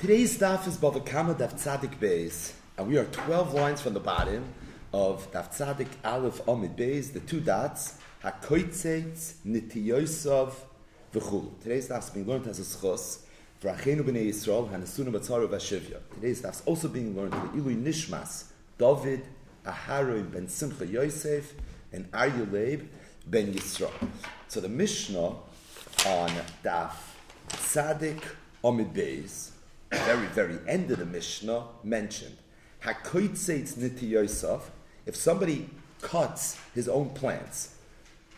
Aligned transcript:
Today's 0.00 0.38
daf 0.38 0.68
is 0.68 0.76
Bava 0.76 1.04
Kama 1.04 1.34
Daf 1.34 1.54
Tzadik 1.54 1.98
Beis, 1.98 2.52
and 2.76 2.86
we 2.86 2.96
are 2.98 3.04
12 3.06 3.52
lines 3.52 3.80
from 3.80 3.94
the 3.94 3.98
bottom 3.98 4.44
of 4.94 5.28
Daf 5.32 5.48
Tzadik 5.48 5.88
Aleph 6.04 6.40
Amid 6.46 6.76
Beis, 6.76 7.12
the 7.12 7.18
two 7.18 7.40
dots, 7.40 7.98
HaKoitzeitz, 8.22 9.32
Nitiyosov, 9.44 10.52
V'chulu. 11.12 11.60
Today's 11.60 11.88
daf 11.88 12.04
is 12.04 12.10
being 12.10 12.28
learned 12.28 12.46
as 12.46 12.60
a 12.60 12.62
schos 12.62 13.22
for 13.58 13.70
Achenu 13.70 14.02
B'nei 14.04 14.28
Yisrael, 14.28 14.70
Hanasuna 14.70 15.10
Batzaru 15.10 15.48
V'Shivya. 15.48 15.98
Today's 16.14 16.42
daf 16.42 16.52
is 16.52 16.62
also 16.64 16.86
being 16.86 17.16
learned 17.16 17.34
for 17.34 17.48
Ilui 17.58 17.82
Nishmas, 17.82 18.44
David, 18.78 19.26
Aharon 19.66 20.30
Ben 20.30 20.46
Simcha 20.46 20.86
Yosef, 20.86 21.54
and 21.92 22.08
Aryuleb 22.12 22.86
Ben 23.26 23.52
Yisrael. 23.52 23.90
So 24.46 24.60
the 24.60 24.68
Mishnah 24.68 25.34
on 26.06 26.30
Daf 26.62 26.92
Tzadik 27.48 28.22
Amid 28.62 28.94
Beis, 28.94 29.50
very, 29.90 30.26
very 30.28 30.58
end 30.66 30.90
of 30.90 30.98
the 30.98 31.06
Mishnah 31.06 31.64
mentioned. 31.82 32.36
Hakoitzeitz 32.82 33.76
niti 33.76 34.06
Yosef, 34.06 34.70
if 35.06 35.16
somebody 35.16 35.68
cuts 36.00 36.58
his 36.74 36.88
own 36.88 37.10
plants 37.10 37.74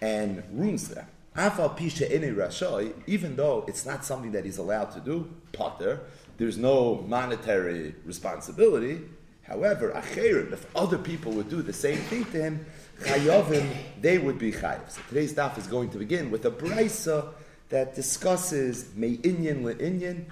and 0.00 0.42
ruins 0.52 0.88
them, 0.88 1.06
Afal 1.36 1.76
pisha 1.76 2.10
ene 2.10 2.34
rashai, 2.34 2.92
even 3.06 3.36
though 3.36 3.64
it's 3.68 3.86
not 3.86 4.04
something 4.04 4.32
that 4.32 4.44
he's 4.44 4.58
allowed 4.58 4.90
to 4.92 5.00
do, 5.00 5.30
potter, 5.52 6.00
there's 6.38 6.58
no 6.58 7.04
monetary 7.06 7.94
responsibility. 8.04 9.00
However, 9.42 9.92
acherim, 9.92 10.52
if 10.52 10.66
other 10.76 10.98
people 10.98 11.32
would 11.32 11.48
do 11.48 11.62
the 11.62 11.72
same 11.72 11.98
thing 11.98 12.24
to 12.26 12.42
him, 12.42 12.66
chayovim, 13.00 13.68
they 14.00 14.18
would 14.18 14.38
be 14.38 14.52
chayiv. 14.52 14.90
So 14.90 15.00
today's 15.08 15.34
daf 15.34 15.56
is 15.58 15.66
going 15.66 15.90
to 15.90 15.98
begin 15.98 16.30
with 16.30 16.44
a 16.46 16.50
brisa 16.50 17.32
that 17.70 17.94
discusses 17.94 18.94
me 18.96 19.16
inyan 19.18 19.62
le 19.62 19.74
inyan. 19.76 20.26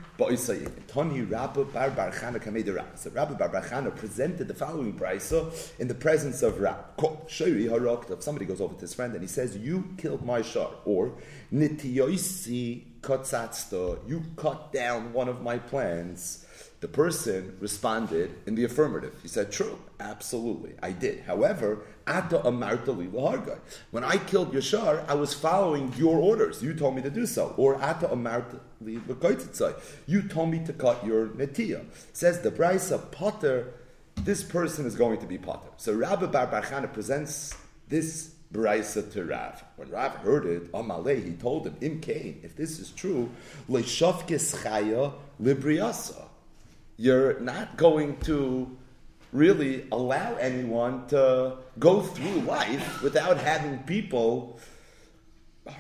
Tani 0.89 1.23
Rabba 1.23 1.65
Bar 1.65 1.91
Bar 1.91 2.11
Chana 2.11 2.43
Kamei 2.43 2.75
Rab. 2.75 2.99
So 2.99 3.11
Rabba 3.11 3.35
Bar 3.35 3.49
Bar 3.49 3.63
Chana 3.63 3.95
presented 3.95 4.49
the 4.49 4.55
following 4.55 4.93
brisa 4.93 5.53
in 5.79 5.87
the 5.89 5.95
presence 5.95 6.43
of 6.43 6.61
Rab. 6.61 6.97
Harok. 6.99 8.11
If 8.11 8.23
somebody 8.23 8.45
goes 8.45 8.61
over 8.61 8.75
to 8.75 8.81
his 8.81 8.93
friend 8.93 9.13
and 9.15 9.23
he 9.23 9.29
says, 9.29 9.57
"You 9.57 9.85
killed 9.97 10.27
my 10.27 10.43
shar," 10.43 10.71
or 10.85 11.15
Nitiyoisi 11.53 13.01
Kotzatzta, 13.01 14.09
you 14.09 14.23
cut 14.37 14.73
down 14.73 15.13
one 15.13 15.29
of 15.29 15.41
my 15.41 15.59
plants. 15.59 16.45
The 16.81 16.89
person 16.89 17.57
responded 17.59 18.31
in 18.47 18.55
the 18.55 18.63
affirmative. 18.65 19.19
He 19.21 19.27
said, 19.29 19.51
True, 19.51 19.79
absolutely, 19.99 20.75
I 20.83 20.93
did. 20.93 21.21
However. 21.21 21.85
When 23.91 24.05
I 24.05 24.17
killed 24.17 24.55
Yashar, 24.55 25.07
I 25.09 25.15
was 25.15 25.35
following 25.35 25.93
your 25.99 26.19
orders. 26.19 26.63
You 26.63 26.73
told 26.73 26.97
me 26.97 27.03
to 27.03 27.11
do 27.11 27.27
so. 27.27 27.53
Or. 27.59 27.75
You 30.07 30.23
told 30.23 30.51
me 30.51 30.65
to 30.65 30.73
cut 30.73 31.05
your 31.05 31.27
Netiya. 31.27 31.85
Says 32.15 32.41
the 32.41 32.51
Brisa 32.51 33.11
Potter, 33.11 33.75
this 34.17 34.43
person 34.43 34.87
is 34.87 34.95
going 34.95 35.19
to 35.21 35.27
be 35.27 35.37
Potter. 35.37 35.69
So 35.77 35.93
Rabbi 35.93 36.27
Bar 36.27 36.87
presents 36.89 37.55
this 37.89 38.31
Braisa 38.53 39.13
to 39.13 39.25
Rav. 39.25 39.63
When 39.77 39.91
Rav 39.91 40.13
heard 40.17 40.47
it, 40.47 40.73
Amalei, 40.73 41.23
he 41.23 41.33
told 41.33 41.67
him, 41.67 41.77
Im 41.83 42.01
Kain, 42.01 42.41
if 42.43 42.57
this 42.57 42.79
is 42.79 42.91
true, 42.93 43.29
Leishavkes 43.69 44.63
Chaya 44.63 45.13
Libriasa 45.43 46.28
you're 46.99 47.39
not 47.41 47.77
going 47.77 48.19
to 48.21 48.77
really 49.33 49.87
allow 49.93 50.35
anyone 50.37 51.07
to 51.07 51.57
go 51.79 52.01
through 52.01 52.41
life 52.41 53.03
without 53.03 53.39
having 53.39 53.79
people 53.81 54.59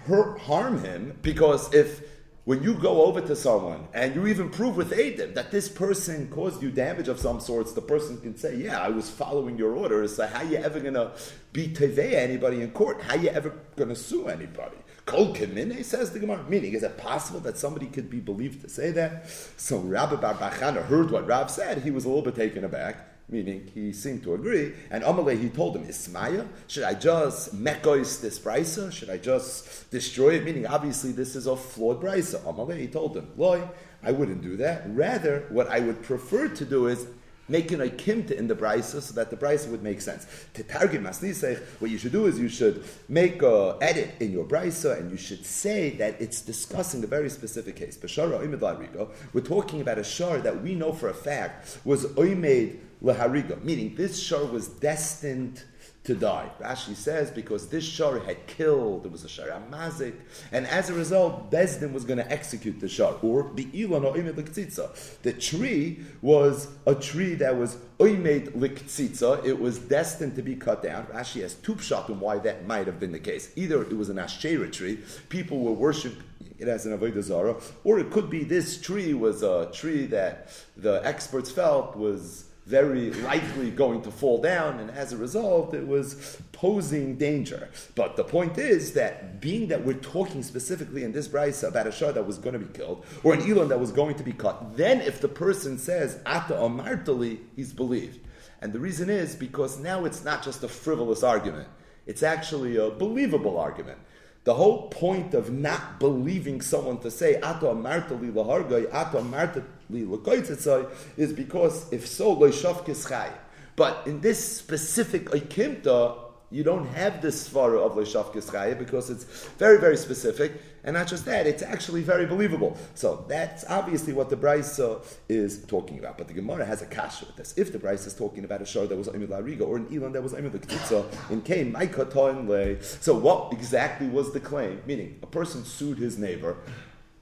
hurt, 0.06 0.38
harm 0.38 0.82
him 0.82 1.18
because 1.22 1.72
if 1.74 2.02
when 2.44 2.62
you 2.62 2.74
go 2.74 3.04
over 3.04 3.20
to 3.20 3.36
someone 3.36 3.86
and 3.92 4.14
you 4.14 4.26
even 4.26 4.48
prove 4.48 4.76
with 4.76 4.92
Adam 4.92 5.34
that 5.34 5.50
this 5.50 5.68
person 5.68 6.28
caused 6.30 6.62
you 6.62 6.70
damage 6.70 7.08
of 7.08 7.18
some 7.18 7.40
sorts, 7.40 7.72
the 7.72 7.82
person 7.82 8.18
can 8.22 8.38
say, 8.38 8.56
"Yeah, 8.56 8.80
I 8.80 8.88
was 8.88 9.10
following 9.10 9.58
your 9.58 9.72
orders." 9.72 10.16
So 10.16 10.26
how 10.26 10.42
you 10.42 10.56
ever 10.56 10.80
gonna 10.80 11.12
be 11.52 11.68
tevei 11.68 12.14
anybody 12.14 12.62
in 12.62 12.70
court? 12.70 13.02
How 13.02 13.16
you 13.16 13.28
ever 13.28 13.52
gonna 13.76 13.96
sue 13.96 14.28
anybody? 14.28 14.78
Kol 15.08 15.34
Kemine, 15.34 15.82
says 15.82 16.12
the 16.12 16.18
Gemara. 16.18 16.44
Meaning, 16.50 16.74
is 16.74 16.82
it 16.82 16.98
possible 16.98 17.40
that 17.40 17.56
somebody 17.56 17.86
could 17.86 18.10
be 18.10 18.20
believed 18.20 18.60
to 18.60 18.68
say 18.68 18.90
that? 18.90 19.26
So 19.56 19.78
Rabbi 19.78 20.16
Bar 20.16 20.34
Bachana 20.34 20.84
heard 20.84 21.10
what 21.10 21.26
Rab 21.26 21.48
said. 21.48 21.78
He 21.78 21.90
was 21.90 22.04
a 22.04 22.08
little 22.08 22.22
bit 22.22 22.34
taken 22.34 22.62
aback. 22.62 23.06
Meaning, 23.30 23.70
he 23.74 23.92
seemed 23.94 24.22
to 24.24 24.34
agree. 24.34 24.74
And 24.90 25.02
Amalei, 25.02 25.40
he 25.40 25.48
told 25.48 25.76
him, 25.76 25.86
Ismaya, 25.86 26.46
should 26.66 26.82
I 26.82 26.92
just 26.92 27.56
mekois 27.56 28.20
this 28.20 28.38
brisa? 28.38 28.92
Should 28.92 29.08
I 29.08 29.16
just 29.16 29.90
destroy 29.90 30.34
it? 30.34 30.44
Meaning, 30.44 30.66
obviously, 30.66 31.12
this 31.12 31.34
is 31.34 31.46
a 31.46 31.56
flawed 31.56 32.02
brisa. 32.02 32.40
Amalei, 32.42 32.78
he 32.78 32.86
told 32.86 33.16
him, 33.16 33.30
Loy, 33.38 33.66
I 34.02 34.12
wouldn't 34.12 34.42
do 34.42 34.58
that. 34.58 34.84
Rather, 34.88 35.46
what 35.48 35.68
I 35.68 35.80
would 35.80 36.02
prefer 36.02 36.48
to 36.48 36.64
do 36.66 36.86
is 36.86 37.06
making 37.48 37.80
a 37.80 37.86
kimta 37.86 38.32
in 38.32 38.46
the 38.46 38.54
brisa 38.54 39.00
so 39.00 39.14
that 39.14 39.30
the 39.30 39.36
brisa 39.36 39.70
would 39.70 39.82
make 39.82 40.00
sense. 40.00 40.26
To 40.54 40.62
target 40.62 41.02
masnisech, 41.02 41.60
what 41.80 41.90
you 41.90 41.98
should 41.98 42.12
do 42.12 42.26
is 42.26 42.38
you 42.38 42.48
should 42.48 42.84
make 43.08 43.42
a 43.42 43.76
edit 43.80 44.10
in 44.20 44.32
your 44.32 44.44
brisa 44.44 44.98
and 44.98 45.10
you 45.10 45.16
should 45.16 45.44
say 45.44 45.90
that 45.90 46.20
it's 46.20 46.40
discussing 46.40 47.02
a 47.04 47.06
very 47.06 47.30
specific 47.30 47.76
case. 47.76 47.98
We're 48.02 49.40
talking 49.40 49.80
about 49.80 49.98
a 49.98 50.04
shar 50.04 50.38
that 50.38 50.62
we 50.62 50.74
know 50.74 50.92
for 50.92 51.08
a 51.08 51.14
fact 51.14 51.78
was 51.84 52.06
oimed 52.06 52.78
lahariga, 53.02 53.62
meaning 53.62 53.94
this 53.94 54.18
shar 54.20 54.44
was 54.44 54.68
destined 54.68 55.62
to 56.08 56.14
die. 56.14 56.50
Rashi 56.58 56.96
says 56.96 57.30
because 57.30 57.68
this 57.68 57.84
shar 57.84 58.18
had 58.18 58.46
killed, 58.46 59.04
it 59.04 59.12
was 59.12 59.24
a 59.24 59.28
shar 59.28 59.48
amazik, 59.48 60.14
and 60.52 60.66
as 60.66 60.88
a 60.88 60.94
result, 60.94 61.50
Bezdin 61.50 61.92
was 61.92 62.04
going 62.06 62.16
to 62.18 62.32
execute 62.32 62.80
the 62.80 62.88
shar. 62.88 63.14
Or 63.20 63.44
bi'ilan 63.44 64.04
or 64.04 64.14
oimed 64.14 64.32
liktzitza. 64.32 65.20
The 65.20 65.34
tree 65.34 66.00
was 66.22 66.68
a 66.86 66.94
tree 66.94 67.34
that 67.34 67.58
was 67.58 67.76
oimed 67.98 68.52
liktzitza. 68.52 69.44
It 69.44 69.60
was 69.60 69.78
destined 69.78 70.34
to 70.36 70.42
be 70.42 70.56
cut 70.56 70.82
down. 70.82 71.04
Rashi 71.08 71.42
has 71.42 71.54
two 71.54 71.74
pshatim 71.74 72.20
why 72.20 72.38
that 72.38 72.66
might 72.66 72.86
have 72.86 72.98
been 72.98 73.12
the 73.12 73.18
case. 73.18 73.52
Either 73.54 73.82
it 73.82 73.96
was 73.96 74.08
an 74.08 74.16
ashera 74.16 74.72
tree, 74.72 75.00
people 75.28 75.60
were 75.60 75.72
worshipping 75.72 76.24
it 76.58 76.68
as 76.68 76.86
an 76.86 76.98
avodah 76.98 77.22
zara, 77.22 77.54
or 77.84 78.00
it 78.00 78.10
could 78.10 78.30
be 78.30 78.44
this 78.44 78.80
tree 78.80 79.12
was 79.12 79.42
a 79.42 79.68
tree 79.72 80.06
that 80.06 80.50
the 80.76 81.00
experts 81.04 81.50
felt 81.50 81.96
was 81.96 82.47
very 82.68 83.10
likely 83.22 83.70
going 83.70 84.02
to 84.02 84.10
fall 84.10 84.42
down, 84.42 84.78
and 84.78 84.90
as 84.90 85.14
a 85.14 85.16
result, 85.16 85.72
it 85.72 85.88
was 85.88 86.38
posing 86.52 87.16
danger. 87.16 87.70
But 87.94 88.16
the 88.16 88.24
point 88.24 88.58
is 88.58 88.92
that 88.92 89.40
being 89.40 89.68
that 89.68 89.86
we're 89.86 89.94
talking 89.94 90.42
specifically 90.42 91.02
in 91.02 91.12
this 91.12 91.28
brisa 91.28 91.68
about 91.68 91.86
a 91.86 91.92
shah 91.92 92.12
that 92.12 92.26
was 92.26 92.36
going 92.36 92.52
to 92.52 92.58
be 92.58 92.70
killed, 92.78 93.06
or 93.24 93.32
an 93.32 93.40
elon 93.50 93.68
that 93.68 93.80
was 93.80 93.90
going 93.90 94.16
to 94.16 94.22
be 94.22 94.34
cut, 94.34 94.76
then 94.76 95.00
if 95.00 95.18
the 95.22 95.28
person 95.28 95.78
says 95.78 96.20
ata 96.26 96.52
amartali, 96.52 97.38
he's 97.56 97.72
believed. 97.72 98.20
And 98.60 98.74
the 98.74 98.80
reason 98.80 99.08
is 99.08 99.34
because 99.34 99.78
now 99.78 100.04
it's 100.04 100.22
not 100.22 100.42
just 100.42 100.62
a 100.62 100.68
frivolous 100.68 101.22
argument; 101.22 101.68
it's 102.06 102.22
actually 102.22 102.76
a 102.76 102.90
believable 102.90 103.56
argument. 103.58 103.98
The 104.44 104.54
whole 104.54 104.88
point 104.88 105.32
of 105.32 105.50
not 105.50 105.98
believing 105.98 106.60
someone 106.60 106.98
to 106.98 107.10
say 107.10 107.40
"Ato 107.40 107.74
amartali 107.74 108.30
lahargai, 108.30 108.92
Ato 108.92 109.22
amartali 109.22 109.64
lakoitzitzai" 109.64 109.77
is 109.90 111.32
because 111.32 111.92
if 111.92 112.06
so, 112.06 112.36
loishavkis 112.36 113.08
chay. 113.08 113.30
But 113.76 114.06
in 114.06 114.20
this 114.20 114.56
specific 114.56 115.26
ikimta, 115.26 116.18
you 116.50 116.64
don't 116.64 116.86
have 116.86 117.20
this 117.20 117.48
svara 117.48 117.78
of 117.78 117.92
loishavkis 117.92 118.50
chay 118.50 118.74
because 118.74 119.10
it's 119.10 119.24
very, 119.58 119.78
very 119.78 119.96
specific, 119.96 120.52
and 120.82 120.94
not 120.94 121.06
just 121.06 121.26
that, 121.26 121.46
it's 121.46 121.62
actually 121.62 122.02
very 122.02 122.24
believable. 122.24 122.78
So 122.94 123.26
that's 123.28 123.64
obviously 123.68 124.14
what 124.14 124.30
the 124.30 124.36
Brisa 124.36 125.04
is 125.28 125.64
talking 125.66 125.98
about. 125.98 126.16
But 126.16 126.28
the 126.28 126.34
Gemara 126.34 126.64
has 126.64 126.80
a 126.80 126.86
kasha 126.86 127.26
with 127.26 127.36
this. 127.36 127.54
If 127.58 127.72
the 127.72 127.78
Brisa 127.78 128.06
is 128.06 128.14
talking 128.14 128.44
about 128.44 128.62
a 128.62 128.66
shor 128.66 128.86
that 128.86 128.96
was 128.96 129.08
Amid 129.08 129.28
Lariga 129.28 129.62
or 129.62 129.76
an 129.76 129.86
Elon 129.94 130.12
that 130.12 130.22
was 130.22 130.32
Amid 130.32 130.52
Ktitza 130.52 131.04
in 131.30 131.42
Cain, 131.42 131.72
Le. 131.72 132.82
So 132.82 133.14
what 133.14 133.52
exactly 133.52 134.08
was 134.08 134.32
the 134.32 134.40
claim? 134.40 134.80
Meaning, 134.86 135.18
a 135.22 135.26
person 135.26 135.64
sued 135.64 135.98
his 135.98 136.16
neighbor, 136.16 136.56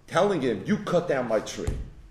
telling 0.06 0.40
him, 0.40 0.62
You 0.66 0.78
cut 0.78 1.08
down 1.08 1.26
my 1.26 1.40
tree. 1.40 1.66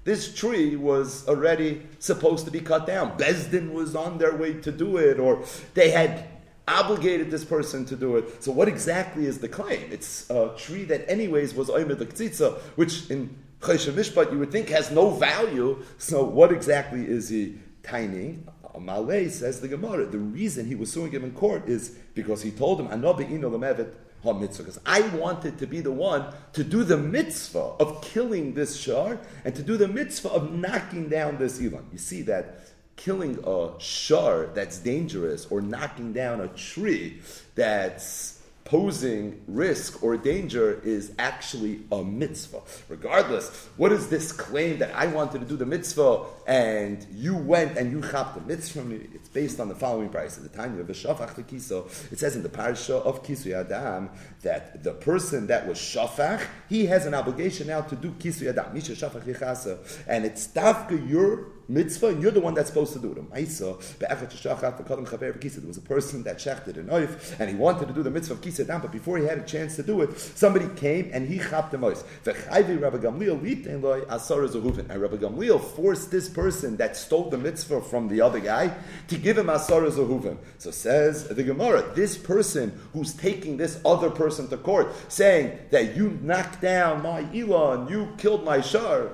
This 0.06 0.34
tree 0.34 0.76
was 0.76 1.28
already 1.28 1.82
supposed 2.00 2.46
to 2.46 2.52
be 2.52 2.62
cut 2.62 2.86
down. 2.86 3.18
Bezdin 3.18 3.74
was 3.74 3.96
on 3.96 4.20
their 4.20 4.36
way 4.36 4.54
to 4.62 4.72
do 4.72 4.98
it, 4.98 5.20
or 5.20 5.44
they 5.74 5.90
had 5.90 6.28
obligated 6.68 7.32
this 7.32 7.44
person 7.44 7.86
to 7.86 7.96
do 7.96 8.16
it. 8.18 8.44
So 8.44 8.52
what 8.52 8.68
exactly 8.68 9.26
is 9.26 9.40
the 9.40 9.50
claim? 9.50 9.92
It's 9.92 10.30
a 10.30 10.54
tree 10.58 10.84
that 10.86 11.10
anyways 11.10 11.56
was 11.56 11.70
Oymed 11.70 11.98
Ktitza, 11.98 12.60
which 12.76 13.10
in 13.10 13.36
Chesha 13.62 13.92
Mishpat 13.92 14.32
you 14.32 14.38
would 14.40 14.52
think 14.52 14.70
has 14.70 14.92
no 14.92 15.10
value. 15.10 15.84
So 15.98 16.24
what 16.24 16.52
exactly 16.52 17.06
is 17.06 17.30
he 17.30 17.58
tiny? 17.82 18.40
Malay 18.80 19.30
says 19.30 19.62
the 19.62 19.68
Gemara, 19.68 20.06
the 20.06 20.20
reason 20.20 20.68
he 20.68 20.76
was 20.76 20.92
suing 20.92 21.12
him 21.12 21.24
in 21.24 21.32
court 21.32 21.68
is 21.68 21.98
because 22.14 22.42
he 22.44 22.52
told 22.52 22.80
him, 22.80 22.88
because 24.34 24.80
I 24.86 25.02
wanted 25.10 25.58
to 25.60 25.68
be 25.68 25.82
the 25.82 25.92
one 25.92 26.34
to 26.54 26.64
do 26.64 26.84
the 26.84 26.98
mitzvah 26.98 27.76
of 27.80 28.02
killing 28.02 28.54
this 28.54 28.76
shar 28.76 29.20
and 29.44 29.56
to 29.56 29.64
do 29.64 29.78
the 29.78 29.88
mitzvah 29.88 30.30
of 30.30 30.52
knocking 30.52 31.10
down 31.10 31.38
this 31.38 31.60
Elon. 31.60 31.88
You 31.92 31.98
see 31.98 32.22
that 32.24 32.68
killing 32.96 33.40
a 33.46 33.72
shar 33.80 34.48
that's 34.48 34.80
dangerous 34.80 35.46
or 35.48 35.62
knocking 35.62 36.14
down 36.14 36.42
a 36.42 36.48
tree 36.50 37.22
that's 37.56 38.42
posing 38.66 39.40
risk 39.48 40.02
or 40.02 40.18
danger 40.18 40.82
is 40.84 41.14
actually 41.20 41.82
a 41.92 42.04
mitzvah. 42.04 42.62
Regardless, 42.90 43.70
what 43.78 43.92
is 43.92 44.10
this 44.10 44.32
claim 44.32 44.80
that 44.80 44.94
I 44.96 45.06
wanted 45.06 45.42
to 45.42 45.46
do 45.46 45.56
the 45.56 45.68
mitzvah 45.68 46.24
and 46.48 47.06
you 47.14 47.38
went 47.38 47.78
and 47.78 47.92
you 47.92 48.02
chopped 48.02 48.34
the 48.34 48.42
mitzvah 48.42 48.80
from 48.80 48.90
me? 48.90 49.08
It's 49.14 49.30
based 49.30 49.60
on 49.60 49.70
the 49.70 49.76
following 49.76 50.10
price. 50.10 50.38
At 50.38 50.44
the 50.44 50.50
time 50.50 50.80
of 50.80 50.88
the 50.88 50.94
shafach 50.94 51.36
to 51.36 51.44
kiso, 51.44 51.86
it 52.12 52.18
says 52.18 52.36
in 52.36 52.42
the 52.42 52.50
parasha 52.50 52.96
of 52.96 53.24
Kisu 53.24 53.54
Adam 53.54 54.10
that 54.42 54.84
the 54.84 54.94
person 54.94 55.46
that 55.48 55.68
was 55.68 55.78
shafach, 55.78 56.44
he 56.68 56.88
has 56.88 57.06
an 57.06 57.14
obligation 57.14 57.68
now 57.68 57.82
to 57.82 57.96
do 57.96 58.12
Kisu 58.14 58.50
Adam, 58.50 58.74
Misha 58.74 58.94
Shafach 58.94 59.24
Yichasa, 59.26 59.78
and 60.08 60.26
it's 60.26 60.48
tafka 60.48 61.08
your 61.08 61.55
mitzvah, 61.68 62.08
and 62.08 62.22
you're 62.22 62.32
the 62.32 62.40
one 62.40 62.54
that's 62.54 62.70
supposed 62.70 62.94
to 62.94 63.00
do 63.00 63.12
it. 63.12 63.16
There 63.16 63.24
was 65.68 65.78
a 65.78 65.82
person 65.82 66.24
that 66.24 66.38
shechted 66.38 66.78
a 66.78 66.84
knife, 66.84 67.40
and 67.40 67.50
he 67.50 67.56
wanted 67.56 67.88
to 67.88 67.94
do 67.94 68.04
the 68.04 68.12
mitzvah 68.12 68.36
of 68.36 68.60
Adam, 68.60 68.82
but 68.82 68.92
before 68.92 69.18
he 69.18 69.26
had 69.26 69.40
a 69.40 69.44
chance 69.44 69.76
to 69.78 69.84
do 69.84 70.02
it, 70.02 70.18
somebody 70.18 70.68
came 70.76 71.10
and 71.14 71.28
he 71.28 71.40
chapped 71.40 71.72
the 71.72 71.78
mouse. 71.78 72.04
And 72.26 72.82
Rabbi 72.82 72.98
Gamliel 72.98 73.36
forced 75.76 76.12
this 76.12 76.30
person 76.30 76.78
that 76.78 76.96
stole 76.96 77.30
the 77.30 77.38
mitzvah 77.38 77.82
from 77.82 78.08
the 78.08 78.22
other 78.22 78.40
guy 78.40 78.74
to 79.08 79.18
give 79.18 79.38
him 79.38 79.48
Asara 79.48 79.92
Zahuvim. 79.92 80.38
So 80.58 80.72
says 80.72 81.28
the 81.28 81.44
Gemara, 81.44 81.84
this 81.96 82.18
person 82.18 82.80
who's 82.94 83.14
taking 83.14 83.58
this 83.58 83.80
other 83.86 84.10
person 84.10 84.48
to 84.50 84.58
court, 84.58 84.94
saying 85.12 85.58
that 85.72 85.96
you 85.96 86.20
knocked 86.22 86.62
down 86.62 87.02
my 87.02 87.26
Elon, 87.34 87.88
you 87.88 88.14
killed 88.18 88.44
my 88.44 88.62
Shar, 88.62 89.12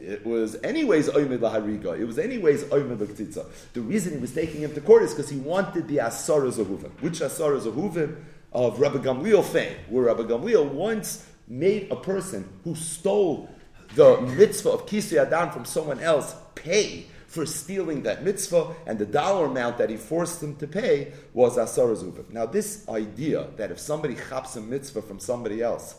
it 0.00 0.24
was 0.24 0.56
anyways 0.62 1.08
Oymid 1.08 1.38
Lahariga. 1.38 1.98
It 1.98 2.04
was 2.04 2.18
anyways 2.18 2.64
Oymid 2.64 2.98
Laktitza. 2.98 3.46
The 3.72 3.80
reason 3.80 4.14
he 4.14 4.18
was 4.18 4.32
taking 4.32 4.62
him 4.62 4.74
to 4.74 4.80
court 4.80 5.02
is 5.02 5.12
because 5.12 5.30
he 5.30 5.38
wanted 5.38 5.88
the 5.88 5.98
Asara 5.98 6.50
Zahuvim. 6.50 6.90
Which 7.00 7.20
Asara 7.20 7.60
Zahuvim? 7.60 8.16
Of 8.52 8.80
Rabbi 8.80 8.98
Gamliel 8.98 9.44
fame, 9.44 9.76
where 9.88 10.06
Rabbi 10.06 10.22
Gamliel 10.22 10.72
once 10.72 11.24
made 11.46 11.86
a 11.92 11.94
person 11.94 12.48
who 12.64 12.74
stole 12.74 13.48
the 13.94 14.20
mitzvah 14.22 14.70
of 14.70 14.86
Kisri 14.86 15.18
Adam 15.24 15.52
from 15.52 15.64
someone 15.64 16.00
else 16.00 16.34
pay 16.56 17.06
for 17.28 17.46
stealing 17.46 18.02
that 18.02 18.24
mitzvah, 18.24 18.74
and 18.86 18.98
the 18.98 19.06
dollar 19.06 19.46
amount 19.46 19.78
that 19.78 19.88
he 19.88 19.96
forced 19.96 20.42
him 20.42 20.56
to 20.56 20.66
pay 20.66 21.12
was 21.32 21.56
Asara 21.56 21.94
Zuvim. 21.94 22.28
Now, 22.32 22.44
this 22.44 22.88
idea 22.88 23.46
that 23.56 23.70
if 23.70 23.78
somebody 23.78 24.16
chaps 24.16 24.56
a 24.56 24.60
mitzvah 24.60 25.02
from 25.02 25.20
somebody 25.20 25.62
else, 25.62 25.94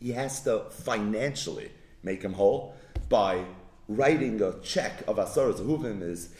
he 0.00 0.12
has 0.12 0.42
to 0.44 0.64
financially 0.70 1.70
make 2.02 2.22
him 2.22 2.32
whole 2.34 2.74
by 3.08 3.44
writing 3.88 4.40
a 4.42 4.52
check 4.60 5.02
of 5.08 5.18
Asar 5.18 5.52
Zahuvim 5.52 6.02
is 6.02 6.30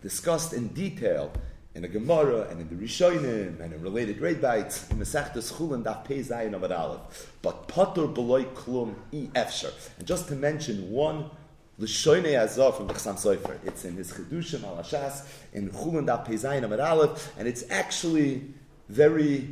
discussed 0.00 0.52
in 0.52 0.68
detail 0.68 1.32
in 1.74 1.82
the 1.82 1.88
Gemara 1.88 2.48
and 2.50 2.60
in 2.60 2.68
the 2.68 2.74
Rishonim 2.74 3.60
and 3.60 3.72
in 3.72 3.80
related 3.82 4.20
Reidbites 4.20 4.90
in 4.90 4.98
the 4.98 5.04
Masechtas 5.04 5.52
Chulin 5.54 5.82
Daf 5.82 6.04
Pei 6.04 6.20
Zayin 6.20 6.58
Avad 6.58 6.76
Aleph. 6.76 7.32
But 7.40 7.68
Patur 7.68 8.12
Beloy 8.12 8.44
Klum 8.44 8.94
E 9.10 9.28
Efsher. 9.28 9.72
And 9.98 10.06
just 10.06 10.28
to 10.28 10.34
mention 10.34 10.90
one 10.90 11.30
L'shoine 11.78 12.34
Azov 12.38 12.76
from 12.76 12.86
the 12.88 12.94
Chassam 12.94 13.14
Sofer. 13.14 13.58
It's 13.64 13.84
in 13.84 13.96
his 13.96 14.12
Chedushim 14.12 14.64
al 14.64 14.76
Hashas 14.76 15.26
in 15.52 15.70
Chulin 15.70 16.06
Daf 16.06 16.26
Pei 16.26 16.34
Zayin 16.34 16.68
Avad 16.68 16.84
Aleph, 16.84 17.32
and 17.38 17.48
it's 17.48 17.64
actually 17.70 18.44
very 18.88 19.48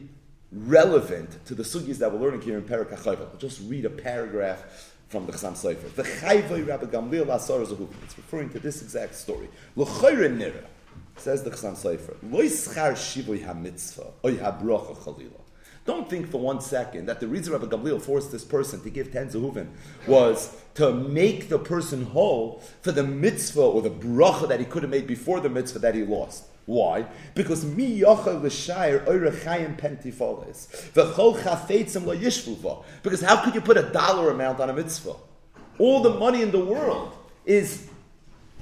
relevant 0.53 1.45
to 1.47 1.55
the 1.55 1.63
sugis 1.63 1.99
that 1.99 2.13
we're 2.13 2.19
learning 2.19 2.43
here 2.43 2.59
in 2.59 2.65
Perak 2.65 2.91
HaChayvel. 2.91 3.39
Just 3.39 3.61
read 3.63 3.85
a 3.85 3.91
paragraph 3.91 4.90
from 5.11 5.27
the 5.27 5.33
Chassam 5.33 5.53
Sofer. 5.53 5.93
The 5.97 6.05
Chayvoi 6.05 6.67
Rabbi 6.67 6.87
Gamliel 6.87 7.35
Asar 7.35 7.59
Zahuvim. 7.61 7.93
It's 8.05 8.17
referring 8.17 8.49
to 8.51 8.61
this 8.61 8.81
exact 8.81 9.17
story. 9.17 9.49
L'chayre 9.75 10.31
nira, 10.31 10.65
says 11.17 11.43
the 11.43 11.51
Chassam 11.51 11.75
Sofer. 11.75 12.17
Lo 12.23 12.41
yischar 12.41 12.93
shivoi 12.93 13.45
ha-mitzvah, 13.45 14.07
oy 14.25 14.39
ha-brocha 14.39 14.97
chalila. 14.97 15.41
Don't 15.85 16.09
think 16.09 16.31
for 16.31 16.39
one 16.39 16.61
second 16.61 17.07
that 17.07 17.19
the 17.19 17.27
reason 17.27 17.53
Rabbi 17.53 17.67
Gamliel 17.67 18.01
forced 18.01 18.31
this 18.31 18.45
person 18.45 18.81
to 18.83 18.91
give 18.91 19.11
ten 19.11 19.29
zehuvin 19.29 19.71
was 20.07 20.57
to 20.75 20.93
make 20.93 21.49
the 21.49 21.59
person 21.59 22.05
whole 22.05 22.63
for 22.81 22.93
the 22.93 23.03
mitzvah 23.03 23.61
or 23.61 23.83
the 23.83 23.91
bracha 23.91 24.47
that 24.47 24.61
he 24.61 24.67
could 24.67 24.85
have 24.85 24.91
made 24.91 25.09
before 25.09 25.41
the 25.41 25.49
mitzvah 25.49 25.81
that 25.81 25.97
he 25.97 26.05
lost. 26.05 26.45
Why? 26.71 27.05
Because 27.35 27.65
mi 27.65 27.99
yochel 27.99 28.41
l'shayir 28.41 29.05
oirechayim 29.05 29.77
pentifolis 29.77 30.69
v'chol 30.93 31.37
chafetzim 31.43 32.07
lo 32.07 32.17
yishvuva. 32.17 32.85
Because 33.03 33.23
how 33.23 33.43
could 33.43 33.57
you 33.57 33.61
put 33.61 33.77
a 33.77 33.83
dollar 33.83 34.31
amount 34.31 34.61
on 34.61 34.71
a 34.71 34.73
mitzvah? 34.73 35.17
All 35.81 36.01
the 36.01 36.11
money 36.11 36.43
in 36.43 36.53
the 36.53 36.65
world 36.65 37.13
is 37.45 37.90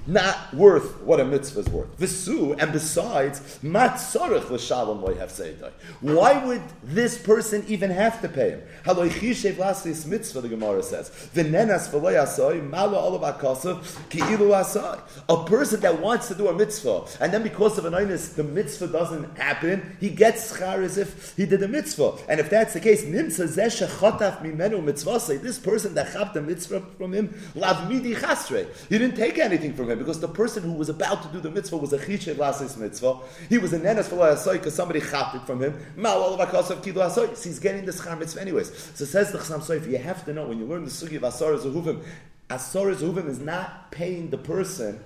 not 0.09 0.55
worth 0.55 1.03
what 1.03 1.21
a 1.21 1.25
mitzvah 1.25 1.61
is 1.61 1.69
worth. 1.69 1.95
Visu, 1.99 2.55
and 2.55 2.73
besides, 2.73 3.59
matzorich 3.63 4.49
l'shalom 4.49 5.03
seidai. 5.03 5.71
Why 6.01 6.43
would 6.45 6.63
this 6.83 7.19
person 7.19 7.63
even 7.69 7.91
have 7.91 8.23
to 8.23 8.29
pay 8.29 8.51
him? 8.51 8.63
Haloi 8.85 9.11
chishev 9.11 9.57
lasis 9.57 10.07
mitzvah, 10.07 10.41
the 10.41 10.49
Gemara 10.49 10.83
says. 10.83 11.11
V'nenas 11.35 11.91
v'loy 11.91 12.15
asoi, 12.15 12.67
malo 12.67 12.99
olav 12.99 13.39
akosov, 13.39 13.85
ki 14.09 14.21
ilu 14.21 14.49
asoi. 14.49 14.99
A 15.29 15.45
person 15.45 15.81
that 15.81 16.01
wants 16.01 16.29
to 16.29 16.35
do 16.35 16.49
a 16.49 16.55
mitzvah, 16.55 17.05
and 17.21 17.33
then 17.33 17.43
because 17.43 17.77
of 17.77 17.85
an 17.85 17.95
onus, 17.95 18.31
the 18.31 18.45
mitzvah 18.45 18.89
doesn't 18.89 19.37
happen, 19.37 19.97
he 20.01 20.09
gets 20.09 20.57
schar 20.57 20.83
as 20.83 20.97
if 20.97 21.37
he 21.37 21.45
did 21.45 21.63
a 21.63 21.69
mitzvah. 21.69 22.15
And 22.31 22.41
if 22.41 22.49
that's 22.49 22.73
the 22.73 22.81
case, 22.81 23.05
nimtza 23.05 23.47
zeh 23.47 23.87
shechotaf 23.87 24.41
mimenu 24.41 24.83
mitzvah, 24.83 25.19
this 25.37 25.59
person 25.59 25.93
that 25.95 26.15
chapped 26.15 26.33
the 26.33 26.41
mitzvah 26.41 26.81
from 26.97 27.13
him, 27.13 27.39
lav 27.55 27.91
midi 27.91 28.15
chasre. 28.15 28.67
He 28.89 28.99
didn't 28.99 29.17
take 29.17 29.39
anything 29.39 29.75
from 29.75 29.91
him 29.91 29.98
because 29.99 30.21
the 30.21 30.29
person 30.29 30.63
who 30.63 30.73
was 30.73 30.89
about 30.89 31.23
to 31.23 31.29
do 31.29 31.41
the 31.41 31.51
mitzvah 31.51 31.77
was 31.77 31.93
a 31.93 31.99
chishe 31.99 32.35
lasis 32.35 32.77
mitzvah. 32.77 33.19
He 33.49 33.59
was 33.59 33.73
a 33.73 33.81
nenes 33.81 34.07
for 34.07 34.53
because 34.53 34.75
somebody 34.75 35.01
chapped 35.01 35.35
it 35.35 35.43
from 35.47 35.61
him. 35.61 35.75
So 36.03 37.27
he's 37.43 37.59
getting 37.59 37.85
the 37.85 37.93
schar 37.93 38.19
mitzvah 38.19 38.41
anyways. 38.41 38.93
So 38.95 39.05
says 39.05 39.33
the 39.33 39.39
Chassam 39.39 39.61
Sofer, 39.61 39.91
you 39.91 39.99
have 39.99 40.25
to 40.25 40.33
know 40.33 40.47
when 40.47 40.59
you 40.59 40.67
learn 40.67 40.85
the 40.85 40.91
sugi 40.91 41.17
of 41.17 41.25
asar 41.25 41.53
zehuvim, 41.55 42.03
asar 42.49 42.87
zehuvim 42.95 43.27
is 43.29 43.41
not 43.41 43.91
paying 43.91 44.31
the 44.31 44.39
person 44.39 45.01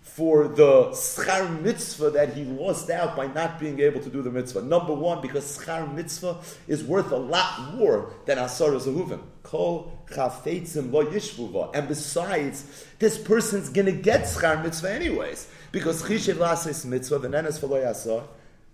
for 0.00 0.48
the 0.48 0.88
schar 0.88 1.62
mitzvah 1.62 2.10
that 2.10 2.34
he 2.34 2.44
lost 2.44 2.90
out 2.90 3.14
by 3.16 3.28
not 3.28 3.60
being 3.60 3.78
able 3.78 4.00
to 4.00 4.10
do 4.10 4.20
the 4.20 4.30
mitzvah. 4.30 4.62
Number 4.62 4.92
one, 4.92 5.20
because 5.20 5.58
schar 5.58 5.94
mitzvah 5.94 6.38
is 6.66 6.82
worth 6.82 7.12
a 7.12 7.16
lot 7.16 7.74
more 7.74 8.12
than 8.26 8.38
asar 8.38 8.70
zehuvim. 8.70 9.20
Kol 9.44 9.96
And 11.74 11.88
besides, 11.88 12.84
this 12.98 13.18
person's 13.18 13.68
going 13.68 13.86
to 13.86 13.92
get 13.92 14.22
schar 14.22 14.62
mitzvah 14.62 14.90
anyways. 14.90 15.48
Because 15.72 16.02
chishev 16.02 16.34
lasis 16.34 16.84
mitzvah, 16.84 17.20
v'nenes 17.20 17.58
v'lo 17.58 17.82
yasar, 17.82 18.24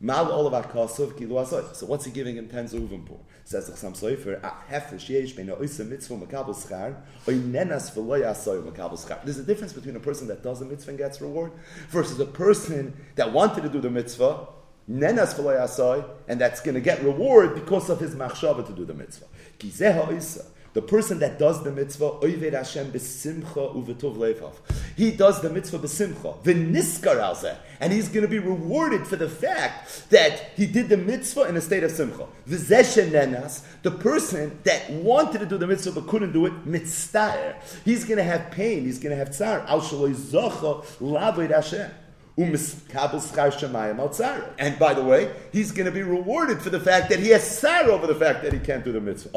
mal 0.01 0.31
olav 0.33 0.65
akasov 0.65 1.13
kilu 1.13 1.41
asar. 1.41 1.75
So 1.75 1.87
what's 1.87 2.05
he 2.05 2.11
giving 2.11 2.37
him 2.37 2.49
ten 2.49 2.67
zehuvim 2.67 3.07
for? 3.07 3.21
Says 3.45 3.67
the 3.67 3.73
Chassam 3.73 3.97
Sofer, 3.97 4.43
a 4.43 4.53
hefesh 4.71 5.09
yesh 5.09 5.33
bein 5.33 5.47
oisa 5.47 5.89
mitzvah 5.89 6.17
makabel 6.17 6.55
schar, 6.55 6.97
oy 7.29 7.35
nenas 7.35 7.93
v'lo 7.95 8.21
yasar 8.21 8.63
makabel 8.63 8.99
schar. 8.99 9.23
There's 9.25 9.39
a 9.39 9.45
difference 9.45 9.73
between 9.73 9.97
a 9.97 10.01
person 10.01 10.27
that 10.27 10.43
does 10.43 10.59
the 10.59 10.67
mitzvah 10.67 10.91
and 10.91 10.99
gets 10.99 11.21
reward 11.21 11.53
versus 11.89 12.19
a 12.19 12.27
person 12.27 12.97
that 13.15 13.33
wanted 13.33 13.63
to 13.63 13.69
do 13.69 13.81
the 13.81 13.91
mitzvah, 13.91 14.49
nenas 14.91 15.35
v'lo 15.35 15.57
yasar, 15.57 16.05
and 16.27 16.41
that's 16.41 16.61
going 16.61 16.75
to 16.75 16.81
get 16.81 17.03
reward 17.03 17.55
because 17.55 17.89
of 17.89 18.01
his 18.01 18.15
machshava 18.15 18.67
to 18.67 18.73
do 18.73 18.85
the 18.85 18.95
mitzvah. 18.95 19.27
Kizeha 19.59 20.17
isa. 20.17 20.45
The 20.75 20.83
person 20.83 21.19
that 21.21 21.39
does 21.39 21.65
the 21.65 21.73
mitzvah, 21.73 22.21
Oyved 22.23 22.53
Hashem 22.53 22.93
b'simcha 22.93 23.75
uvetov 23.75 24.17
levav. 24.17 24.53
He 24.97 25.11
does 25.11 25.41
the 25.41 25.51
mitzvah 25.51 25.79
b'simcha, 25.79 26.43
v'niskar 26.43 27.17
alzeh, 27.17 27.57
and 27.81 27.93
he's 27.93 28.09
going 28.09 28.23
to 28.23 28.29
be 28.29 28.39
rewarded 28.39 29.07
for 29.07 29.17
the 29.17 29.29
fact 29.29 30.11
that 30.11 30.51
he 30.57 30.67
did 30.67 30.89
the 30.89 30.97
mitzvah 30.97 31.49
in 31.49 31.57
a 31.57 31.61
state 31.61 31.83
of 31.85 31.91
simcha. 31.91 32.27
V'zeshen 32.49 33.11
nenas, 33.11 33.63
the 33.83 33.91
person 33.91 34.59
that 34.65 34.91
wanted 34.91 35.39
to 35.39 35.47
do 35.47 35.59
the 35.59 35.67
mitzvah 35.67 36.01
but 36.01 36.09
couldn't 36.09 36.33
do 36.33 36.47
it, 36.47 36.67
mitzvah. 36.67 37.57
He's 37.85 38.05
going 38.05 38.19
to 38.19 38.25
have 38.25 38.51
pain. 38.51 38.85
He's 38.85 38.99
going 38.99 39.11
to 39.11 39.17
have 39.17 39.31
tzar. 39.31 39.61
Al 39.67 39.81
shaloi 39.81 40.15
zocha 40.15 40.85
laved 41.01 41.51
Hashem. 41.51 41.91
Um 42.39 42.55
and 44.59 44.79
by 44.79 44.95
the 44.95 45.03
way, 45.03 45.35
he's 45.53 45.73
going 45.73 45.87
to 45.87 45.93
be 45.93 46.03
rewarded 46.03 46.63
for 46.63 46.71
the 46.71 46.79
fact 46.79 47.09
that 47.11 47.19
he 47.19 47.31
has 47.31 47.59
sar 47.59 47.91
over 47.91 48.07
the 48.07 48.15
fact 48.15 48.45
that 48.45 48.53
he 48.53 48.61
can't 48.61 48.85
do 48.85 48.93
the 48.93 49.01
mitzvah. 49.01 49.31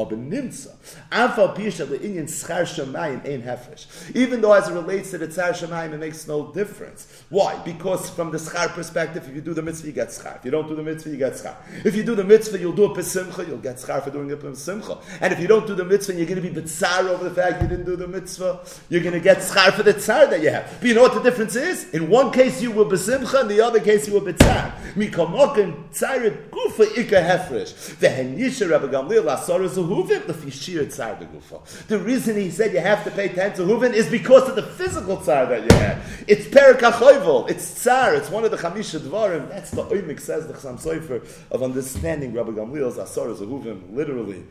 Even 4.14 4.40
though 4.40 4.52
as 4.52 4.68
it 4.68 4.72
relates 4.72 5.10
to 5.10 5.18
the 5.18 5.26
tzar 5.26 5.50
shemayim, 5.50 5.94
it 5.94 5.98
makes 5.98 6.28
no 6.28 6.52
difference. 6.52 7.24
Why? 7.28 7.60
Because 7.64 8.08
from 8.10 8.30
the 8.30 8.38
schar 8.38 8.68
perspective, 8.68 9.28
if 9.28 9.34
you 9.34 9.40
do 9.40 9.52
the 9.52 9.62
mitzvah, 9.62 9.88
you 9.88 9.92
get 9.92 10.08
schar. 10.08 10.36
If 10.36 10.44
you 10.44 10.52
don't 10.52 10.68
do 10.68 10.76
the 10.76 10.82
mitzvah, 10.82 11.10
you 11.10 11.16
get 11.16 11.32
schar. 11.32 11.56
If 11.84 11.96
you 11.96 12.04
do 12.04 12.14
the 12.14 12.24
mitzvah, 12.24 12.58
you'll 12.58 12.72
do 12.72 12.84
it 12.84 12.96
besimcha, 12.96 13.48
you'll 13.48 13.58
get 13.58 13.76
schar 13.76 14.02
for 14.02 14.10
doing 14.10 14.30
it 14.30 14.40
besimcha. 14.40 15.02
And 15.20 15.32
if 15.32 15.40
you 15.40 15.48
don't 15.48 15.66
do 15.66 15.74
the 15.74 15.84
mitzvah, 15.84 16.14
you're 16.14 16.26
going 16.26 16.40
to 16.40 16.48
be 16.48 16.60
betzar 16.60 17.08
over 17.08 17.28
the 17.28 17.34
fact 17.34 17.62
you 17.62 17.68
didn't 17.68 17.86
do 17.86 17.96
the 17.96 18.06
mitzvah, 18.06 18.64
you're 18.88 19.02
going 19.02 19.14
to 19.14 19.20
get 19.20 19.38
schar 19.38 19.72
for 19.72 19.82
the 19.82 19.94
tzar 19.94 20.28
that 20.28 20.40
you 20.40 20.50
have. 20.50 20.78
But 20.78 20.88
you 20.88 20.94
know 20.94 21.02
what 21.02 21.14
the 21.14 21.22
difference 21.22 21.56
is? 21.56 21.90
In 21.90 22.08
one 22.08 22.30
case, 22.30 22.62
you 22.62 22.70
will 22.70 22.91
besimcha, 22.92 23.42
in 23.42 23.48
the 23.48 23.60
other 23.60 23.80
case 23.80 24.06
he 24.06 24.12
you 24.12 24.20
were 24.20 24.32
betzar. 24.32 24.72
Mikomokin 24.94 25.88
tzaret 25.90 26.50
gufa 26.50 26.84
ika 26.96 27.16
hefresh. 27.16 27.72
Vehen 27.96 28.38
yisha 28.38 28.70
Rabbi 28.70 28.86
Gamliel 28.86 29.24
asara 29.24 29.68
zehuvim 29.68 30.20
lefi 30.22 30.52
shir 30.52 30.84
tzar 30.84 31.18
de 31.18 31.26
gufa. 31.26 31.86
The 31.86 31.98
reason 31.98 32.36
he 32.36 32.50
said 32.50 32.72
you 32.72 32.80
have 32.80 33.04
to 33.04 33.10
pay 33.10 33.28
ten 33.28 33.52
to 33.54 33.62
huvin 33.62 33.92
is 33.92 34.08
because 34.08 34.48
of 34.48 34.56
the 34.56 34.62
physical 34.62 35.16
tzar 35.16 35.48
that 35.48 35.62
you 35.62 35.76
had. 35.78 35.98
It's 36.28 36.46
perikachoivel. 36.46 37.50
It's 37.50 37.84
tzar. 37.84 38.14
It's 38.16 38.30
one 38.30 38.44
of 38.44 38.50
the 38.50 38.58
chamisha 38.58 39.00
dvarim. 39.00 39.48
That's 39.48 39.70
the 39.70 39.84
oimik 39.84 40.20
says 40.20 40.46
the 40.46 40.54
Chassam 40.54 40.80
Sofer 40.80 41.26
of 41.50 41.62
understanding 41.62 42.34
Rabbi 42.34 42.50
Gamliel's 42.50 42.98
asara 42.98 43.34
zehuvim 43.34 43.94
literally. 43.94 44.44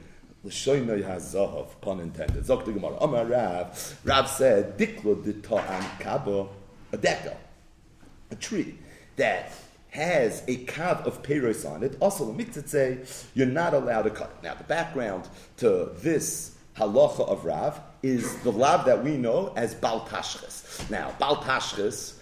L'shoynoi 0.43 1.03
hazahav, 1.03 1.67
pun 1.81 1.99
intended. 1.99 2.43
Zok 2.43 2.65
the 2.65 2.71
Gemara. 2.71 2.97
Amar 2.99 3.25
Rav. 3.25 3.99
Rav 4.03 4.27
said, 4.27 4.75
Diklo 4.75 5.23
dita'an 5.23 5.99
kabo, 5.99 6.49
a 6.91 6.97
dekel, 6.97 7.37
a 8.31 8.35
tree 8.35 8.77
that 9.17 9.51
has 9.91 10.41
a 10.47 10.65
kav 10.65 11.05
of 11.05 11.21
peiros 11.21 11.69
on 11.69 11.83
it. 11.83 11.97
Also, 11.99 12.25
say 12.65 12.99
you're 13.33 13.45
not 13.45 13.73
allowed 13.73 14.03
to 14.03 14.09
cut 14.09 14.33
it. 14.37 14.43
Now, 14.43 14.55
the 14.55 14.63
background 14.63 15.27
to 15.57 15.91
this 15.97 16.55
halacha 16.77 17.27
of 17.27 17.45
Rav 17.45 17.79
is 18.01 18.37
the 18.39 18.51
lav 18.51 18.85
that 18.85 19.03
we 19.03 19.17
know 19.17 19.53
as 19.55 19.75
Bal 19.75 20.07
Tashchis. 20.07 20.89
Now, 20.89 21.13
Bal 21.19 21.37
Tashchis 21.37 22.15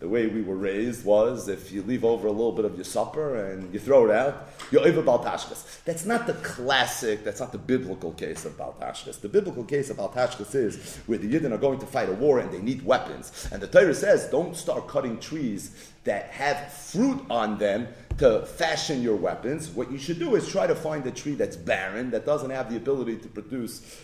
the 0.00 0.08
way 0.08 0.26
we 0.26 0.42
were 0.42 0.56
raised 0.56 1.04
was 1.04 1.48
if 1.48 1.70
you 1.70 1.82
leave 1.82 2.04
over 2.04 2.26
a 2.26 2.30
little 2.30 2.52
bit 2.52 2.64
of 2.64 2.74
your 2.74 2.84
supper 2.84 3.36
and 3.36 3.72
you 3.72 3.78
throw 3.78 4.04
it 4.04 4.10
out, 4.10 4.48
you're 4.70 4.86
over 4.86 5.02
Baltashkas. 5.02 5.82
That's 5.84 6.04
not 6.04 6.26
the 6.26 6.34
classic, 6.34 7.24
that's 7.24 7.40
not 7.40 7.52
the 7.52 7.58
biblical 7.58 8.12
case 8.12 8.44
of 8.44 8.58
Baltashkas. 8.58 9.20
The 9.20 9.28
biblical 9.28 9.64
case 9.64 9.90
of 9.90 9.98
Baltashkas 9.98 10.54
is 10.54 10.98
where 11.06 11.18
the 11.18 11.32
Yidden 11.32 11.52
are 11.52 11.58
going 11.58 11.78
to 11.78 11.86
fight 11.86 12.08
a 12.08 12.12
war 12.12 12.40
and 12.40 12.50
they 12.50 12.60
need 12.60 12.84
weapons. 12.84 13.48
And 13.52 13.62
the 13.62 13.68
Torah 13.68 13.94
says, 13.94 14.28
don't 14.30 14.56
start 14.56 14.88
cutting 14.88 15.18
trees 15.20 15.92
that 16.04 16.26
have 16.26 16.72
fruit 16.72 17.24
on 17.30 17.58
them 17.58 17.88
to 18.18 18.44
fashion 18.46 19.02
your 19.02 19.16
weapons. 19.16 19.70
What 19.70 19.90
you 19.90 19.98
should 19.98 20.18
do 20.18 20.34
is 20.34 20.48
try 20.48 20.66
to 20.66 20.74
find 20.74 21.06
a 21.06 21.10
tree 21.10 21.34
that's 21.34 21.56
barren, 21.56 22.10
that 22.10 22.26
doesn't 22.26 22.50
have 22.50 22.70
the 22.70 22.76
ability 22.76 23.16
to 23.18 23.28
produce 23.28 24.00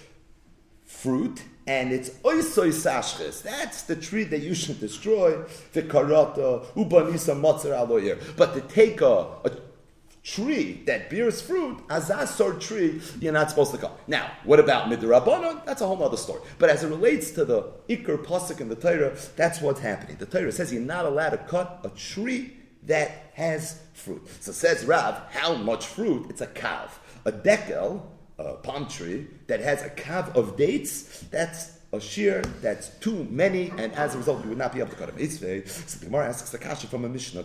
fruit, 0.85 1.43
and 1.67 1.93
it's 1.93 2.11
oisoi 2.11 2.71
sashches. 2.71 3.43
That's 3.43 3.83
the 3.83 3.97
tree 3.97 4.25
that 4.25 4.41
you 4.41 4.55
should 4.55 4.81
destroy. 4.81 5.43
The 5.73 5.83
karata 5.83 6.67
ubanisa 6.75 7.39
matzar 7.39 7.73
aloyer. 7.87 8.19
But 8.37 8.55
to 8.55 8.61
take 8.63 9.01
a, 9.01 9.27
a 9.45 9.51
tree 10.23 10.83
that 10.87 11.11
bears 11.11 11.41
fruit, 11.41 11.79
azasor 11.89 12.61
tree, 12.61 13.01
you're 13.21 13.33
not 13.33 13.51
supposed 13.51 13.73
to 13.73 13.79
cut. 13.79 13.99
Now, 14.09 14.31
what 14.45 14.61
about 14.61 14.91
midrabanon? 14.91 15.65
That's 15.65 15.81
a 15.81 15.87
whole 15.87 16.03
other 16.03 16.17
story. 16.17 16.41
But 16.59 16.71
as 16.71 16.85
it 16.85 16.89
relates 16.89 17.31
to 17.33 17.45
the 17.45 17.63
ikr 17.89 18.25
pasuk 18.25 18.61
in 18.61 18.69
the 18.69 18.77
Torah, 18.77 19.17
that's 19.37 19.61
what's 19.61 19.81
happening. 19.81 20.17
The 20.19 20.27
Torah 20.27 20.53
says 20.53 20.73
you're 20.73 20.83
not 20.83 21.07
allowed 21.07 21.31
to 21.31 21.39
cut 21.39 21.81
a 21.85 21.89
tree 21.91 22.57
that 22.85 23.31
has 23.35 23.81
fruit. 23.95 24.27
So 24.41 24.53
says 24.53 24.85
Rav, 24.85 25.23
how 25.31 25.55
much 25.55 25.87
fruit? 25.87 26.31
It's 26.31 26.41
a 26.41 26.47
kav. 26.47 26.91
A 27.25 27.33
dekel, 27.33 28.03
a 28.47 28.55
palm 28.55 28.87
tree 28.89 29.27
that 29.47 29.61
has 29.61 29.83
a 29.83 29.91
cav 29.91 30.35
of 30.35 30.57
dates, 30.57 31.25
that's 31.31 31.79
a 31.93 32.01
shear 32.01 32.43
that's 32.63 32.89
too 33.01 33.25
many, 33.31 33.73
and 33.77 33.93
as 33.95 34.15
a 34.15 34.19
result, 34.19 34.43
you 34.45 34.51
would 34.51 34.59
not 34.59 34.73
be 34.73 34.79
able 34.79 34.91
to 34.91 34.97
cut 34.97 35.09
a 35.09 35.13
mitzvah. 35.13 35.67
So 35.69 35.99
the 35.99 36.07
Gemara 36.07 36.29
asks 36.29 36.51
the 36.51 36.59
kasha 36.59 36.87
from 36.87 37.05
a 37.05 37.09
Mishnah, 37.09 37.45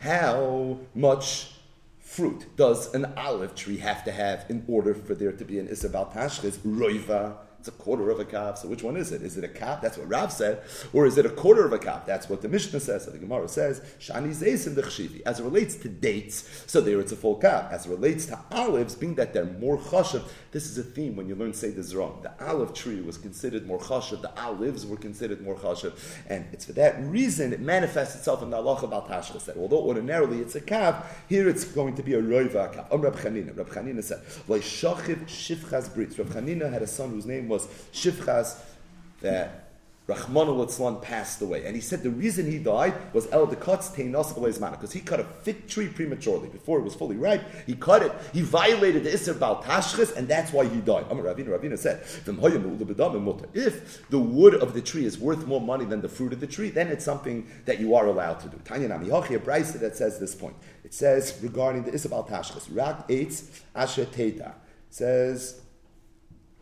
how 0.00 0.78
much 0.94 1.52
fruit 2.00 2.56
does 2.56 2.92
an 2.92 3.12
olive 3.16 3.54
tree 3.54 3.78
have 3.78 4.02
to 4.04 4.10
have 4.10 4.44
in 4.48 4.64
order 4.66 4.94
for 4.94 5.14
there 5.14 5.30
to 5.30 5.44
be 5.44 5.60
an 5.60 5.68
Isser 5.68 5.92
Bal 5.92 6.06
Tashchis, 6.06 6.58
roiva, 6.58 7.36
it's 7.60 7.68
a 7.68 7.72
quarter 7.72 8.08
of 8.08 8.18
a 8.18 8.24
cup. 8.24 8.56
So 8.56 8.68
which 8.68 8.82
one 8.82 8.96
is 8.96 9.12
it? 9.12 9.20
Is 9.20 9.36
it 9.36 9.44
a 9.44 9.48
cup? 9.48 9.82
That's 9.82 9.98
what 9.98 10.08
Rav 10.08 10.32
said. 10.32 10.62
Or 10.94 11.04
is 11.04 11.18
it 11.18 11.26
a 11.26 11.28
quarter 11.28 11.66
of 11.66 11.74
a 11.74 11.78
cup? 11.78 12.06
That's 12.06 12.26
what 12.26 12.40
the 12.40 12.48
Mishnah 12.48 12.80
says. 12.80 13.04
So 13.04 13.10
the 13.10 13.18
Gemara 13.18 13.48
says, 13.48 13.82
Shani 14.00 14.30
Zeisim 14.30 14.74
Dechshivi. 14.74 15.20
As 15.26 15.40
it 15.40 15.42
relates 15.42 15.74
to 15.76 15.88
dates, 15.90 16.64
so 16.66 16.80
there 16.80 16.98
it's 17.00 17.12
a 17.12 17.16
full 17.16 17.36
cup. 17.36 17.70
As 17.70 17.84
it 17.84 17.90
relates 17.90 18.24
to 18.26 18.38
olives, 18.50 18.94
being 18.94 19.14
that 19.16 19.34
they're 19.34 19.44
more 19.44 19.76
chashav, 19.76 20.22
this 20.52 20.68
is 20.68 20.78
a 20.78 20.82
theme 20.82 21.14
when 21.14 21.28
you 21.28 21.34
learn 21.36 21.52
this 21.52 21.94
wrong. 21.94 22.20
The 22.22 22.32
olive 22.44 22.74
tree 22.74 23.00
was 23.00 23.16
considered 23.16 23.66
more 23.66 23.78
chashav, 23.78 24.22
the 24.22 24.36
olives 24.40 24.84
were 24.84 24.96
considered 24.96 25.40
more 25.42 25.54
chashav. 25.54 25.92
And 26.28 26.44
it's 26.52 26.64
for 26.64 26.72
that 26.72 27.00
reason 27.02 27.52
it 27.52 27.60
manifests 27.60 28.16
itself 28.16 28.42
in 28.42 28.50
the 28.50 28.56
Allah 28.56 28.80
about 28.82 29.08
Tashchas 29.08 29.44
that 29.44 29.56
although 29.56 29.80
ordinarily 29.80 30.40
it's 30.40 30.56
a 30.56 30.60
cup, 30.60 31.06
here 31.28 31.48
it's 31.48 31.64
going 31.64 31.94
to 31.96 32.02
be 32.02 32.14
a 32.14 32.22
roiva 32.22 32.72
cup. 32.72 32.88
Um 32.92 33.02
Rab 33.02 33.16
Chanina. 33.16 33.56
Rab 33.56 33.68
Chanina 33.68 34.02
said, 34.02 34.22
Shifchas 35.26 35.94
Brit. 35.94 36.18
Rab 36.18 36.28
Chanina 36.28 36.72
had 36.72 36.82
a 36.82 36.86
son 36.86 37.10
whose 37.10 37.26
name 37.26 37.48
was 37.48 37.66
Shivchas 37.92 38.58
that 39.20 39.69
Rahman 40.10 40.48
al 40.48 40.96
passed 40.96 41.40
away. 41.40 41.64
And 41.66 41.76
he 41.76 41.80
said 41.80 42.02
the 42.02 42.10
reason 42.10 42.50
he 42.50 42.58
died 42.58 42.94
was 43.12 43.30
El 43.30 43.46
Dekotz 43.46 43.94
Teinos 43.94 44.34
because 44.72 44.92
he 44.92 45.00
cut 45.00 45.20
a 45.20 45.24
fig 45.24 45.68
tree 45.68 45.86
prematurely 45.86 46.48
before 46.48 46.80
it 46.80 46.82
was 46.82 46.96
fully 46.96 47.16
ripe. 47.16 47.42
He 47.64 47.74
cut 47.74 48.02
it, 48.02 48.12
he 48.32 48.42
violated 48.42 49.04
the 49.04 49.10
Isser 49.10 49.38
Bal 49.38 49.62
Tashchis, 49.62 50.16
and 50.16 50.26
that's 50.26 50.52
why 50.52 50.66
he 50.66 50.80
died. 50.80 51.06
Amar 51.10 51.24
Ravina, 51.24 51.48
Ravina 51.56 51.78
said, 51.78 52.02
If 53.54 54.08
the 54.10 54.18
wood 54.18 54.54
of 54.54 54.74
the 54.74 54.82
tree 54.82 55.04
is 55.04 55.18
worth 55.18 55.46
more 55.46 55.60
money 55.60 55.84
than 55.84 56.00
the 56.00 56.08
fruit 56.08 56.32
of 56.32 56.40
the 56.40 56.46
tree, 56.48 56.70
then 56.70 56.88
it's 56.88 57.04
something 57.04 57.46
that 57.66 57.78
you 57.78 57.94
are 57.94 58.06
allowed 58.06 58.40
to 58.40 58.48
do. 58.48 58.58
Tanya 58.64 58.88
Namihochi, 58.88 59.36
a 59.36 59.38
Brisa 59.38 59.78
that 59.78 59.96
says 59.96 60.18
this 60.18 60.34
point. 60.34 60.56
It 60.82 60.92
says 60.92 61.38
regarding 61.40 61.84
the 61.84 61.92
Isser 61.92 62.10
Bal 62.10 62.24
Tashchis, 62.24 62.68
Rag 62.74 63.06
Eitz 63.08 63.60
Asher 63.76 64.06
Teita 64.06 64.54
says 64.90 65.60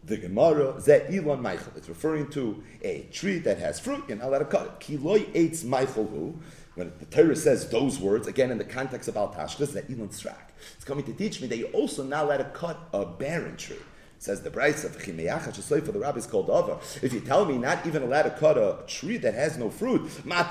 the 0.09 0.17
Gemara, 0.17 0.81
Ze 0.81 1.05
Elon 1.09 1.41
Michael. 1.43 1.73
It's 1.77 1.89
referring 1.89 2.29
to 2.31 2.63
a 2.83 3.07
tree 3.13 3.39
that 3.41 3.59
has 3.59 3.79
fruit, 3.79 4.05
you're 4.09 4.17
not 4.17 4.29
allowed 4.29 4.39
to 4.39 4.45
cut 4.47 4.67
it. 4.67 4.81
Kiloi 4.81 5.33
eitz 5.33 5.65
Michael 5.65 6.07
who, 6.07 6.39
when 6.75 6.93
the 6.99 7.07
Torah 7.07 7.37
says 7.37 7.69
those 7.69 7.99
words, 7.99 8.27
again 8.27 8.51
in 8.51 8.59
the 8.59 8.65
context 8.65 9.09
of 9.09 9.17
Al 9.17 9.33
Tashkas, 9.33 9.73
that 9.73 9.91
Elon 9.91 10.09
Strak. 10.09 10.37
It's 10.75 10.85
coming 10.85 11.05
to 11.05 11.13
teach 11.13 11.41
me 11.41 11.47
that 11.49 11.59
you're 11.59 11.71
also 11.71 12.03
not 12.03 12.25
allowed 12.25 12.39
to 12.39 12.45
cut 12.45 12.79
a 12.93 13.05
barren 13.05 13.57
tree. 13.57 13.77
Says 14.21 14.43
the 14.43 14.51
Bryce 14.51 14.83
of 14.83 14.97
for 14.97 15.93
the 15.93 16.01
rabbis 16.01 16.27
called 16.27 16.51
over. 16.51 16.79
If 17.03 17.13
you 17.13 17.21
tell 17.21 17.45
me 17.45 17.57
not 17.57 17.87
even 17.87 18.03
allowed 18.03 18.23
to 18.23 18.31
cut 18.31 18.59
a 18.59 18.79
tree 18.89 19.17
that 19.19 19.35
has 19.35 19.57
no 19.57 19.71
fruit, 19.71 20.11
meaning 20.25 20.43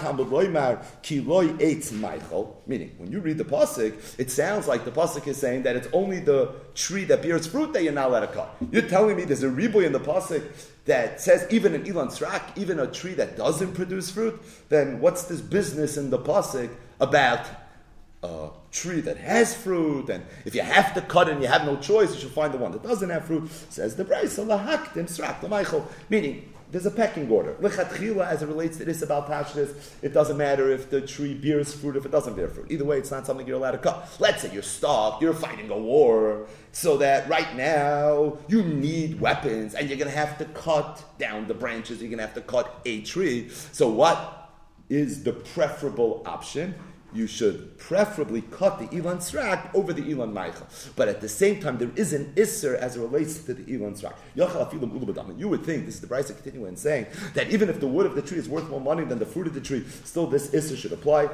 when 2.98 3.12
you 3.12 3.20
read 3.20 3.38
the 3.38 3.44
pasuk, 3.44 4.20
it 4.20 4.32
sounds 4.32 4.70
like 4.70 4.86
the 4.86 4.92
pasuk 4.92 5.28
is 5.28 5.36
saying 5.36 5.64
that 5.64 5.76
it's 5.76 5.90
only 5.92 6.22
the 6.22 6.54
tree 6.76 7.04
that 7.04 7.22
bears 7.22 7.46
fruit 7.46 7.74
that 7.74 7.84
you're 7.84 7.92
not 7.92 8.08
allowed 8.10 8.22
to 8.22 8.28
cut. 8.28 8.56
You're 8.72 8.84
telling 8.84 9.18
me 9.18 9.26
there's 9.26 9.44
a 9.44 9.50
riboy 9.50 9.86
in 9.86 9.92
the 9.92 10.00
pasuk 10.00 10.44
that 10.86 11.20
says 11.20 11.46
even 11.50 11.76
an 11.76 11.84
ilan 11.84 12.08
srak, 12.08 12.58
even 12.58 12.80
a 12.80 12.88
tree 12.88 13.16
that 13.16 13.36
doesn't 13.36 13.74
produce 13.74 14.10
fruit. 14.10 14.42
Then 14.70 15.02
what's 15.02 15.24
this 15.24 15.42
business 15.42 15.98
in 15.98 16.10
the 16.10 16.20
pasuk 16.20 16.70
about? 17.02 17.46
A 18.24 18.50
tree 18.72 19.02
that 19.02 19.18
has 19.18 19.56
fruit, 19.56 20.10
and 20.10 20.26
if 20.44 20.56
you 20.56 20.62
have 20.62 20.94
to 20.96 21.02
cut 21.02 21.30
and 21.30 21.42
you 21.42 21.48
have 21.48 21.66
no 21.66 21.78
choice, 21.78 22.14
you 22.14 22.20
should 22.20 22.32
find 22.32 22.54
the 22.54 22.58
one 22.58 22.72
that 22.72 22.84
doesn't 22.84 23.10
have 23.10 23.26
fruit. 23.26 23.50
Says 23.70 23.96
the 23.96 24.04
Braisa, 24.04 24.46
lahaktim 24.46 25.06
srak 25.06 25.44
l'maychol, 25.44 25.86
meaning 26.10 26.54
there's 26.72 26.86
a 26.86 26.92
pecking 26.92 27.30
order. 27.30 27.56
As 27.64 28.42
it 28.42 28.48
relates 28.48 28.78
to 28.78 28.86
this 28.86 29.02
about 29.02 29.28
pashtas, 29.30 29.94
it 30.02 30.14
doesn't 30.14 30.36
matter 30.36 30.70
if 30.70 30.90
the 30.90 31.00
tree 31.00 31.34
bears 31.34 31.74
fruit, 31.74 31.96
if 31.96 32.06
it 32.06 32.12
doesn't 32.12 32.36
bear 32.36 32.50
fruit. 32.50 32.70
Either 32.70 32.84
way, 32.84 32.98
it's 32.98 33.12
not 33.12 33.26
something 33.26 33.48
you're 33.48 33.56
allowed 33.56 33.72
to 33.72 33.78
cut. 33.78 34.10
Let's 34.20 34.42
say 34.42 34.52
you're 34.52 34.64
starved, 34.64 35.22
you're 35.22 35.34
fighting 35.34 35.70
a 35.70 35.78
war, 35.78 36.48
so 36.74 36.98
that 36.98 37.30
right 37.30 37.56
now 37.56 38.38
you 38.50 38.64
need 38.64 39.22
weapons, 39.22 39.76
and 39.76 39.88
you're 39.88 39.98
going 39.98 40.12
to 40.12 40.18
have 40.18 40.38
to 40.40 40.46
cut 40.46 41.04
down 41.20 41.48
the 41.48 41.54
branches, 41.54 42.02
you're 42.02 42.10
going 42.10 42.18
to 42.18 42.26
have 42.26 42.36
to 42.36 42.42
cut 42.42 42.82
a 42.84 43.02
tree. 43.02 43.48
So 43.72 43.88
what 43.88 44.50
is 44.90 45.24
the 45.24 45.34
preferable 45.34 46.24
option? 46.26 46.76
You 47.14 47.28
should 47.28 47.78
preferably 47.78 48.42
cut 48.42 48.80
the 48.80 48.88
Ilan 48.88 49.18
Srak 49.18 49.74
over 49.74 49.94
the 49.94 50.02
Ilan 50.02 50.34
Maicha. 50.34 50.66
But 50.96 51.08
at 51.08 51.22
the 51.22 51.30
same 51.30 51.60
time, 51.60 51.78
there 51.78 51.92
is 51.96 52.14
an 52.14 52.34
Isser 52.36 52.76
as 52.76 52.96
it 52.96 53.00
relates 53.00 53.40
to 53.40 53.54
the 53.54 53.64
Ilan 53.64 54.00
Srak. 54.00 54.14
You 55.40 55.48
would 55.48 55.64
think, 55.64 55.86
this 55.86 55.96
is 55.96 56.02
the 56.02 56.08
Bryce 56.08 56.32
continuing 56.32 56.76
saying, 56.76 57.08
that 57.34 57.50
even 57.50 57.70
if 57.70 57.80
the 57.80 57.88
wood 57.88 58.06
of 58.06 58.16
the 58.16 58.22
tree 58.22 58.38
is 58.38 58.50
worth 58.50 58.70
more 58.70 58.82
money 58.82 59.04
than 59.06 59.20
the 59.20 59.26
fruit 59.26 59.48
of 59.48 59.54
the 59.54 59.62
tree, 59.62 59.86
still 60.04 60.28
this 60.28 60.50
Isser 60.52 60.78
should 60.78 60.92
apply. 60.94 61.30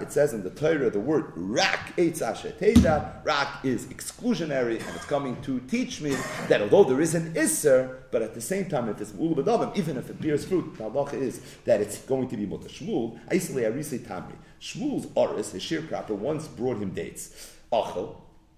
It 0.00 0.12
says 0.12 0.32
in 0.32 0.42
the 0.42 0.50
Torah, 0.50 0.90
the 0.90 1.00
word 1.00 1.32
Rak 1.34 1.94
Rak 1.98 3.64
is 3.64 3.86
exclusionary, 3.86 4.80
and 4.86 4.96
it's 4.96 5.04
coming 5.06 5.40
to 5.42 5.60
teach 5.60 6.00
me 6.00 6.16
that 6.48 6.60
although 6.62 6.84
there 6.84 7.00
is 7.00 7.14
an 7.14 7.34
Isser, 7.34 7.96
but 8.10 8.22
at 8.22 8.34
the 8.34 8.40
same 8.40 8.68
time, 8.68 8.88
if 8.88 9.00
it's 9.00 9.12
even 9.12 9.96
if 9.96 10.08
it 10.10 10.20
bears 10.20 10.44
fruit, 10.44 10.76
the 10.78 10.84
halacha 10.84 11.14
is 11.14 11.40
that 11.64 11.80
it's 11.80 11.98
going 12.02 12.28
to 12.28 12.36
be 12.36 12.46
Mutter 12.46 12.68
Shmuel, 12.68 13.18
Aisle 13.30 13.58
Arise 13.66 13.98
Tamri. 13.98 14.36
Shmuel's 14.60 15.08
Oris, 15.14 15.52
his 15.52 15.62
sharecropper, 15.62 16.10
once 16.10 16.48
brought 16.48 16.78
him 16.78 16.90
dates. 16.90 17.54
Achel, 17.72 18.16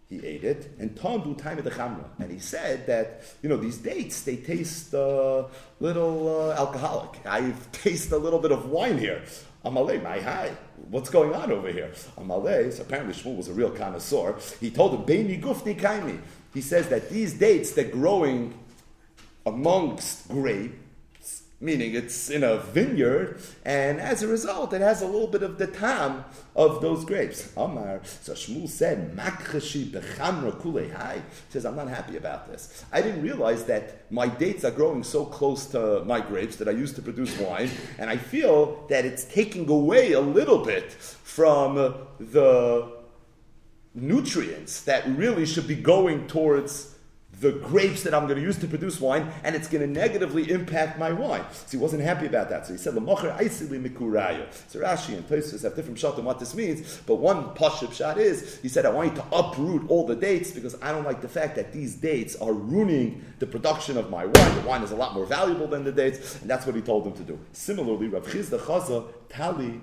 he 0.08 0.24
ate 0.26 0.42
it, 0.42 0.72
and 0.78 0.96
Tom 0.96 1.34
time 1.36 1.58
of 1.58 1.64
the 1.64 1.70
chamra. 1.70 2.04
And 2.18 2.30
he 2.30 2.40
said 2.40 2.86
that, 2.88 3.22
you 3.42 3.48
know, 3.48 3.56
these 3.56 3.78
dates, 3.78 4.22
they 4.22 4.36
taste 4.36 4.92
a 4.92 5.00
uh, 5.00 5.48
little 5.78 6.50
uh, 6.50 6.54
alcoholic. 6.54 7.24
I 7.24 7.54
taste 7.72 8.10
a 8.10 8.18
little 8.18 8.40
bit 8.40 8.50
of 8.50 8.68
wine 8.68 8.98
here. 8.98 9.22
Amalei, 9.64 10.02
my 10.02 10.18
hi, 10.18 10.50
what's 10.88 11.10
going 11.10 11.34
on 11.34 11.52
over 11.52 11.70
here? 11.70 11.92
Amalei, 12.16 12.72
so 12.72 12.82
apparently 12.82 13.14
Shmuel 13.14 13.36
was 13.36 13.48
a 13.48 13.52
real 13.52 13.70
connoisseur. 13.70 14.36
He 14.58 14.70
told 14.70 14.94
him, 14.94 15.02
Beini 15.02 15.40
gufni 15.40 15.78
kaimi. 15.78 16.20
He 16.52 16.60
says 16.60 16.88
that 16.88 17.10
these 17.10 17.34
dates, 17.34 17.72
they're 17.72 17.84
growing 17.84 18.58
amongst 19.46 20.28
grapes, 20.28 20.74
meaning 21.60 21.94
it's 21.94 22.30
in 22.30 22.42
a 22.42 22.56
vineyard, 22.58 23.38
and 23.64 24.00
as 24.00 24.22
a 24.22 24.28
result, 24.28 24.72
it 24.72 24.80
has 24.80 25.02
a 25.02 25.06
little 25.06 25.26
bit 25.26 25.42
of 25.42 25.58
the 25.58 25.66
tam 25.66 26.24
of 26.56 26.80
those 26.80 27.04
grapes. 27.04 27.52
Amar, 27.56 28.00
so 28.04 28.32
Shmuel 28.32 28.68
said, 28.68 29.14
Makchashi 29.14 29.90
bechamra 29.90 30.52
kulei 30.60 30.94
hai. 30.94 31.20
says, 31.50 31.66
I'm 31.66 31.76
not 31.76 31.88
happy 31.88 32.16
about 32.16 32.48
this. 32.48 32.84
I 32.90 33.02
didn't 33.02 33.22
realize 33.22 33.64
that 33.64 34.10
my 34.10 34.26
dates 34.26 34.64
are 34.64 34.70
growing 34.70 35.02
so 35.02 35.26
close 35.26 35.66
to 35.66 36.02
my 36.04 36.20
grapes 36.20 36.56
that 36.56 36.68
I 36.68 36.72
used 36.72 36.96
to 36.96 37.02
produce 37.02 37.38
wine, 37.38 37.70
and 37.98 38.08
I 38.08 38.16
feel 38.16 38.86
that 38.88 39.04
it's 39.04 39.24
taking 39.24 39.68
away 39.68 40.12
a 40.12 40.20
little 40.20 40.64
bit 40.64 40.92
from 40.92 41.74
the 42.18 43.00
nutrients 43.94 44.82
that 44.84 45.06
really 45.08 45.44
should 45.44 45.66
be 45.66 45.74
going 45.74 46.26
towards 46.26 46.89
the 47.40 47.52
grapes 47.52 48.02
that 48.02 48.12
I'm 48.14 48.24
going 48.24 48.36
to 48.36 48.42
use 48.42 48.58
to 48.58 48.68
produce 48.68 49.00
wine, 49.00 49.32
and 49.44 49.56
it's 49.56 49.66
going 49.66 49.80
to 49.80 50.00
negatively 50.00 50.50
impact 50.50 50.98
my 50.98 51.10
wine. 51.10 51.44
So 51.50 51.70
he 51.70 51.76
wasn't 51.78 52.02
happy 52.02 52.26
about 52.26 52.50
that. 52.50 52.66
So 52.66 52.74
he 52.74 52.78
said, 52.78 52.94
"L'mocher 52.94 53.34
aisili 53.38 53.80
mikurayo." 53.82 54.46
So 54.68 54.80
Rashi 54.80 55.16
and 55.16 55.26
Tosfos 55.26 55.62
have 55.62 55.74
different 55.74 55.98
shot 55.98 56.18
on 56.18 56.24
what 56.26 56.38
this 56.38 56.54
means, 56.54 57.00
but 57.06 57.16
one 57.16 57.54
pashib 57.54 57.92
shot 57.92 58.18
is 58.18 58.58
he 58.60 58.68
said, 58.68 58.84
"I 58.84 58.90
want 58.90 59.10
you 59.10 59.22
to 59.22 59.24
uproot 59.32 59.88
all 59.88 60.06
the 60.06 60.16
dates 60.16 60.50
because 60.50 60.76
I 60.82 60.92
don't 60.92 61.04
like 61.04 61.22
the 61.22 61.28
fact 61.28 61.56
that 61.56 61.72
these 61.72 61.94
dates 61.94 62.36
are 62.36 62.52
ruining 62.52 63.24
the 63.38 63.46
production 63.46 63.96
of 63.96 64.10
my 64.10 64.26
wine. 64.26 64.54
The 64.54 64.68
wine 64.68 64.82
is 64.82 64.92
a 64.92 64.96
lot 64.96 65.14
more 65.14 65.24
valuable 65.24 65.66
than 65.66 65.84
the 65.84 65.92
dates, 65.92 66.40
and 66.42 66.50
that's 66.50 66.66
what 66.66 66.74
he 66.74 66.82
told 66.82 67.04
them 67.04 67.14
to 67.14 67.22
do." 67.22 67.38
Similarly, 67.52 68.08
Rav 68.08 68.26
Chisda 68.26 68.58
Chaza 68.58 69.06
Tali 69.30 69.80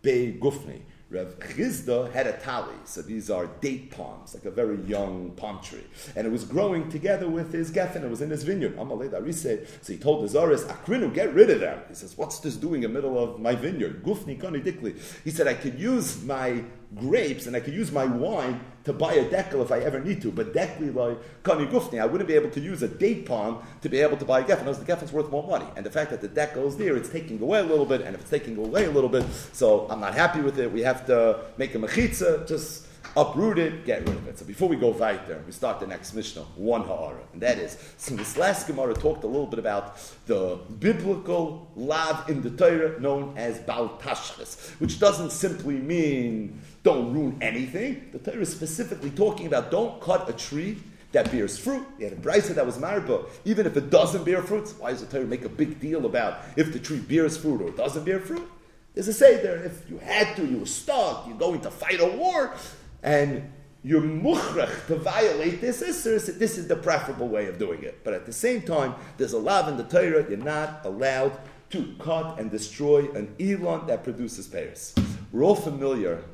Be 0.00 0.38
Gufni. 0.40 0.80
Rav 1.10 1.38
Chisda 1.38 2.12
had 2.12 2.26
a 2.26 2.32
tali, 2.34 2.74
so 2.84 3.00
these 3.00 3.30
are 3.30 3.46
date 3.62 3.90
palms, 3.90 4.34
like 4.34 4.44
a 4.44 4.50
very 4.50 4.76
young 4.82 5.30
palm 5.36 5.58
tree, 5.62 5.86
and 6.14 6.26
it 6.26 6.30
was 6.30 6.44
growing 6.44 6.90
together 6.90 7.26
with 7.26 7.50
his 7.50 7.70
geffen. 7.70 8.04
It 8.04 8.10
was 8.10 8.20
in 8.20 8.28
his 8.28 8.42
vineyard. 8.42 8.74
So 8.76 9.92
he 9.92 9.98
told 9.98 10.28
the 10.28 10.38
Zaris, 10.38 10.64
"Akrinu, 10.66 11.14
get 11.14 11.32
rid 11.32 11.48
of 11.48 11.60
them." 11.60 11.80
He 11.88 11.94
says, 11.94 12.18
"What's 12.18 12.40
this 12.40 12.56
doing 12.56 12.82
in 12.82 12.92
the 12.92 13.00
middle 13.00 13.18
of 13.18 13.40
my 13.40 13.54
vineyard?" 13.54 14.02
Gufni 14.04 14.38
kani 14.38 14.62
dikli. 14.62 14.96
He 15.24 15.30
said, 15.30 15.46
"I 15.46 15.54
could 15.54 15.78
use 15.80 16.22
my 16.22 16.62
grapes 16.96 17.46
and 17.46 17.54
I 17.54 17.60
could 17.60 17.74
use 17.74 17.92
my 17.92 18.04
wine 18.04 18.60
to 18.84 18.92
buy 18.92 19.12
a 19.14 19.28
dekel 19.28 19.62
if 19.62 19.70
I 19.70 19.80
ever 19.80 20.00
need 20.00 20.22
to. 20.22 20.32
But 20.32 20.54
dekli 20.54 20.94
like 20.94 21.18
kani 21.42 21.70
gufni, 21.70 22.00
I 22.00 22.06
wouldn't 22.06 22.28
be 22.28 22.34
able 22.34 22.50
to 22.50 22.60
use 22.60 22.82
a 22.82 22.88
date 22.88 23.26
palm 23.26 23.62
to 23.82 23.88
be 23.88 23.98
able 23.98 24.16
to 24.16 24.24
buy 24.24 24.40
a 24.40 24.44
geffen. 24.44 24.60
Because 24.60 24.78
the 24.78 24.90
geffen's 24.90 25.12
worth 25.12 25.30
more 25.30 25.46
money. 25.46 25.66
And 25.76 25.84
the 25.84 25.90
fact 25.90 26.10
that 26.10 26.20
the 26.20 26.28
dekel 26.28 26.66
is 26.66 26.76
there, 26.76 26.96
it's 26.96 27.10
taking 27.10 27.40
away 27.42 27.60
a 27.60 27.64
little 27.64 27.86
bit. 27.86 28.00
And 28.00 28.14
if 28.14 28.22
it's 28.22 28.30
taking 28.30 28.56
away 28.56 28.86
a 28.86 28.90
little 28.90 29.10
bit, 29.10 29.24
so 29.52 29.86
I'm 29.90 30.00
not 30.00 30.14
happy 30.14 30.40
with 30.40 30.58
it. 30.58 30.72
We 30.72 30.82
have 30.82 31.06
to 31.06 31.40
make 31.58 31.74
a 31.74 31.78
mechitza. 31.78 32.46
Just 32.48 32.88
uproot 33.16 33.58
it, 33.58 33.84
get 33.84 34.00
rid 34.00 34.16
of 34.16 34.28
it. 34.28 34.38
So 34.38 34.44
before 34.44 34.68
we 34.68 34.76
go 34.76 34.90
weiter, 34.90 35.42
we 35.46 35.52
start 35.52 35.80
the 35.80 35.86
next 35.86 36.14
Mishnah, 36.14 36.42
one 36.56 36.82
ha'ara. 36.82 37.22
And 37.32 37.42
that 37.42 37.58
is, 37.58 37.76
so 37.96 38.14
this 38.14 38.36
last 38.36 38.66
Gemara 38.66 38.94
talked 38.94 39.24
a 39.24 39.26
little 39.26 39.46
bit 39.46 39.58
about 39.58 39.98
the 40.26 40.58
biblical 40.78 41.70
lav 41.74 42.28
in 42.28 42.42
the 42.42 42.50
Torah 42.50 43.00
known 43.00 43.36
as 43.36 43.58
Bal 43.60 43.98
Tashchis, 44.00 44.78
which 44.80 44.98
doesn't 44.98 45.32
simply 45.32 45.76
mean 45.76 46.60
don't 46.82 47.12
ruin 47.12 47.38
anything. 47.40 48.08
The 48.12 48.18
Torah 48.18 48.42
is 48.42 48.50
specifically 48.50 49.10
talking 49.10 49.46
about 49.46 49.70
don't 49.70 50.00
cut 50.00 50.28
a 50.28 50.32
tree 50.32 50.78
that 51.12 51.30
bears 51.30 51.58
fruit. 51.58 51.86
He 51.96 52.04
had 52.04 52.12
a 52.12 52.16
brisa 52.16 52.54
that 52.54 52.66
was 52.66 52.78
but 52.78 53.30
even 53.44 53.66
if 53.66 53.76
it 53.76 53.90
doesn't 53.90 54.24
bear 54.24 54.42
fruit, 54.42 54.72
why 54.78 54.90
does 54.90 55.04
the 55.04 55.06
Torah 55.06 55.26
make 55.26 55.44
a 55.44 55.48
big 55.48 55.80
deal 55.80 56.06
about 56.06 56.40
if 56.56 56.72
the 56.72 56.78
tree 56.78 56.98
bears 56.98 57.36
fruit 57.36 57.62
or 57.62 57.70
doesn't 57.70 58.04
bear 58.04 58.20
fruit? 58.20 58.48
There's 58.94 59.08
a 59.08 59.12
say 59.12 59.42
there, 59.42 59.62
if 59.62 59.88
you 59.88 59.98
had 59.98 60.36
to, 60.36 60.46
you 60.46 60.58
were 60.58 60.66
stuck, 60.66 61.26
you're 61.26 61.36
going 61.36 61.60
to 61.62 61.70
fight 61.70 62.00
a 62.00 62.06
war, 62.06 62.54
and 63.02 63.50
you're 63.84 64.02
mukhrach 64.02 64.86
to 64.88 64.96
violate 64.96 65.60
this 65.60 65.78
this 65.80 66.58
is 66.58 66.66
the 66.66 66.76
preferable 66.76 67.28
way 67.28 67.46
of 67.46 67.58
doing 67.58 67.82
it. 67.84 68.02
But 68.02 68.14
at 68.14 68.26
the 68.26 68.32
same 68.32 68.62
time, 68.62 68.94
there's 69.16 69.34
a 69.34 69.38
law 69.38 69.68
in 69.68 69.76
the 69.76 69.84
Torah, 69.84 70.28
you're 70.28 70.36
not 70.36 70.84
allowed 70.84 71.38
to 71.70 71.94
cut 72.00 72.40
and 72.40 72.50
destroy 72.50 73.10
an 73.12 73.34
elon 73.38 73.86
that 73.86 74.02
produces 74.02 74.48
pears. 74.48 74.94
We're 75.32 75.44
all 75.44 75.54
familiar 75.54 76.24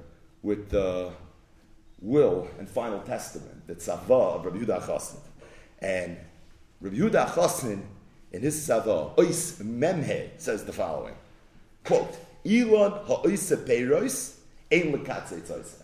with 0.44 0.68
the 0.68 1.10
will 2.00 2.46
and 2.58 2.68
final 2.68 3.00
testament, 3.00 3.66
the 3.66 3.74
tzava 3.74 4.36
of 4.36 4.44
Rabbi 4.44 4.58
Yehuda 4.58 4.82
Chassid. 4.82 5.20
And 5.80 6.18
Rabbi 6.80 6.96
Yehuda 6.96 7.30
Chassid, 7.30 7.80
in 8.30 8.42
his 8.42 8.68
tzava, 8.68 9.16
ois 9.16 9.60
memhe, 9.62 10.28
says 10.36 10.64
the 10.64 10.72
following, 10.72 11.14
quote, 11.82 12.14
Elon 12.46 12.92
ha'oisa 12.92 13.56
peiros, 13.56 14.36
ein 14.70 14.92
lekatze 14.92 15.82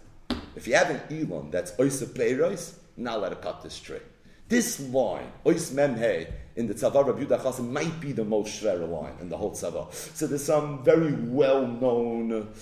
If 0.54 0.68
you 0.68 0.74
have 0.74 0.90
an 0.90 1.00
elon 1.10 1.50
that's 1.50 1.72
oisa 1.72 2.04
peiros, 2.06 2.74
now 2.98 3.16
let 3.16 3.32
it 3.32 3.40
cut 3.40 3.62
this 3.62 3.80
tree. 3.80 4.00
This 4.48 4.78
line, 4.78 5.32
ois 5.46 5.72
memhe, 5.72 6.30
in 6.56 6.66
the 6.66 6.74
tzava 6.74 7.06
Rabbi 7.06 7.24
Yehuda 7.24 7.40
Chassid, 7.40 7.66
might 7.66 7.98
be 7.98 8.12
the 8.12 8.24
most 8.24 8.62
shver 8.62 8.86
line 8.86 9.14
in 9.22 9.30
the 9.30 9.38
whole 9.38 9.52
tzava. 9.52 9.90
So 9.90 10.26
there's 10.26 10.44
some 10.44 10.84
very 10.84 11.14
well-known 11.14 12.52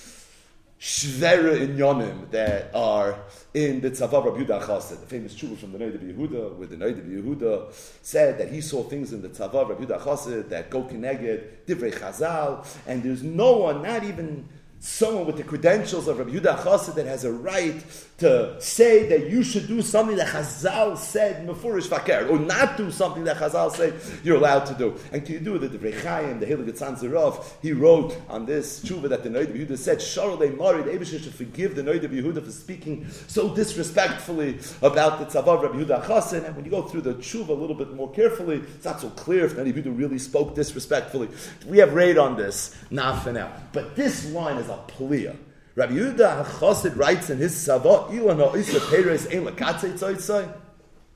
shvera 0.81 1.59
inyonim 1.59 2.31
that 2.31 2.71
are 2.75 3.19
in 3.53 3.81
the 3.81 3.91
Tzavav 3.91 4.25
Rabbi 4.25 4.45
Yehuda 4.45 4.63
Chassid, 4.63 5.01
the 5.01 5.07
famous 5.07 5.35
tshuva 5.35 5.59
from 5.59 5.73
the 5.73 5.79
Noid 5.79 5.97
of 5.97 6.01
Yehuda, 6.03 6.55
where 6.57 6.69
the 6.69 6.77
Noid 6.77 6.99
of 6.99 7.05
Yehuda 7.05 7.73
said 8.03 8.39
that 8.39 8.53
he 8.53 8.61
saw 8.61 8.85
things 8.85 9.13
in 9.13 9.21
the 9.21 9.29
Tzavav 9.29 9.71
Rabbi 9.71 9.85
Yehuda 9.85 10.01
Chassid 10.01 10.49
that 10.51 10.71
go 10.71 10.85
kineged 10.85 11.45
divrei 11.67 11.93
Chazal, 11.93 12.65
and 12.87 13.03
there's 13.03 13.25
no 13.25 13.59
one, 13.59 13.83
not 13.83 14.05
even 14.05 14.49
someone 14.79 15.27
with 15.27 15.37
the 15.37 15.43
credentials 15.43 16.07
of 16.07 16.19
Rabbi 16.19 16.31
Yehuda 16.31 16.59
Chassid 16.61 16.95
that 16.95 17.07
has 17.07 17.25
a 17.25 17.33
right 17.33 17.83
to 18.19 18.61
say 18.61 19.09
that 19.09 19.31
you 19.31 19.45
should 19.45 19.69
do 19.69 19.81
something 19.81 20.17
that 20.17 20.27
Chazal 20.27 20.99
said 20.99 21.47
Mefurish 21.47 21.87
Fakir, 21.87 22.27
or 22.29 22.39
not 22.39 22.77
do 22.77 22.91
something 22.91 23.23
that 23.25 23.37
Chazal 23.37 23.71
said 23.71 23.95
you're 24.25 24.37
allowed 24.37 24.65
to 24.67 24.75
do. 24.75 24.97
And 25.13 25.25
can 25.25 25.35
you 25.35 25.41
do 25.41 25.55
it? 25.55 25.61
The 25.61 25.79
Vrechayim, 25.79 26.41
the 26.41 26.47
Hilig 26.47 26.73
Zerov, 26.73 27.45
he 27.63 27.73
wrote 27.73 28.21
on 28.29 28.45
this 28.45 28.81
tshuva 28.81 29.09
that 29.11 29.23
the 29.23 29.29
Noid 29.29 29.55
Yehuda 29.55 29.79
said, 29.79 29.99
Sharolei 29.99 30.57
Mari, 30.57 30.83
the 30.83 30.91
Abishah 30.91 31.23
should 31.23 31.35
forgive 31.35 31.77
the 31.77 31.83
Noid 31.83 32.01
Yehuda 32.01 32.45
for 32.45 32.51
speaking 32.51 33.07
so 33.29 33.55
disrespectfully 33.55 34.59
about 34.83 35.21
the 35.21 35.27
Tzavav 35.27 35.63
Rabbi 35.63 35.77
Yehuda 35.77 36.05
Chassid. 36.05 36.45
And 36.45 36.57
when 36.57 36.65
you 36.65 36.73
go 36.73 36.83
through 36.83 37.03
the 37.03 37.15
tshuva 37.15 37.51
a 37.51 37.53
little 37.53 37.77
bit 37.77 37.95
more 37.95 38.11
carefully, 38.11 38.57
it's 38.57 38.85
not 38.85 39.01
so 39.01 39.11
clear 39.11 39.45
if 39.45 39.55
Noid 39.55 39.73
Yehuda 39.73 39.97
really 39.97 40.19
spoke 40.19 40.57
disrespectfully. 40.57 41.29
We 41.69 41.79
have 41.79 41.95
raid 41.95 42.19
on 42.19 42.37
this, 42.37 42.77
not 42.91 43.23
for 43.23 43.33
now. 43.33 43.53
But 43.73 43.95
this 43.95 44.29
line 44.33 44.57
is 44.57 44.69
a 44.69 44.79
plea. 44.89 45.31
Rabbi 45.79 45.93
Yehuda 45.93 46.45
HaChassid 46.45 46.99
writes 46.99 47.31
in 47.31 47.39
his 47.39 47.55
Savot, 47.55 48.11
Ilana 48.11 48.53
Isa 48.57 48.81
Peres 48.81 49.33
Ein 49.33 49.45
Lakatze 49.45 49.93
Tzoitzai. 49.93 50.53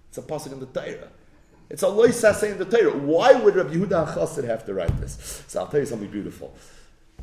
It's 0.08 0.18
a 0.18 0.22
pasuk 0.22 0.52
in 0.52 0.60
the 0.60 0.66
Torah. 0.66 1.08
It's 1.68 1.82
a 1.82 1.86
loisase 1.86 2.52
in 2.52 2.58
the 2.58 2.64
Torah. 2.64 2.96
Why 2.96 3.32
would 3.32 3.56
Rabbi 3.56 3.74
Yehuda 3.74 4.14
HaChassid 4.14 4.44
have 4.44 4.64
to 4.66 4.74
write 4.74 4.96
this? 5.00 5.42
So 5.48 5.58
I'll 5.58 5.66
tell 5.66 5.80
you 5.80 5.86
something 5.86 6.08
beautiful. 6.08 6.54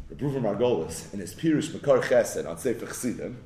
Rabbi 0.10 0.26
Margolis, 0.26 1.14
in 1.14 1.22
his 1.22 1.34
Pirush 1.34 1.70
Mekor 1.70 2.04
Chesed 2.04 2.46
on 2.46 2.58
Sefer 2.58 2.88
Chassidim, 2.88 3.38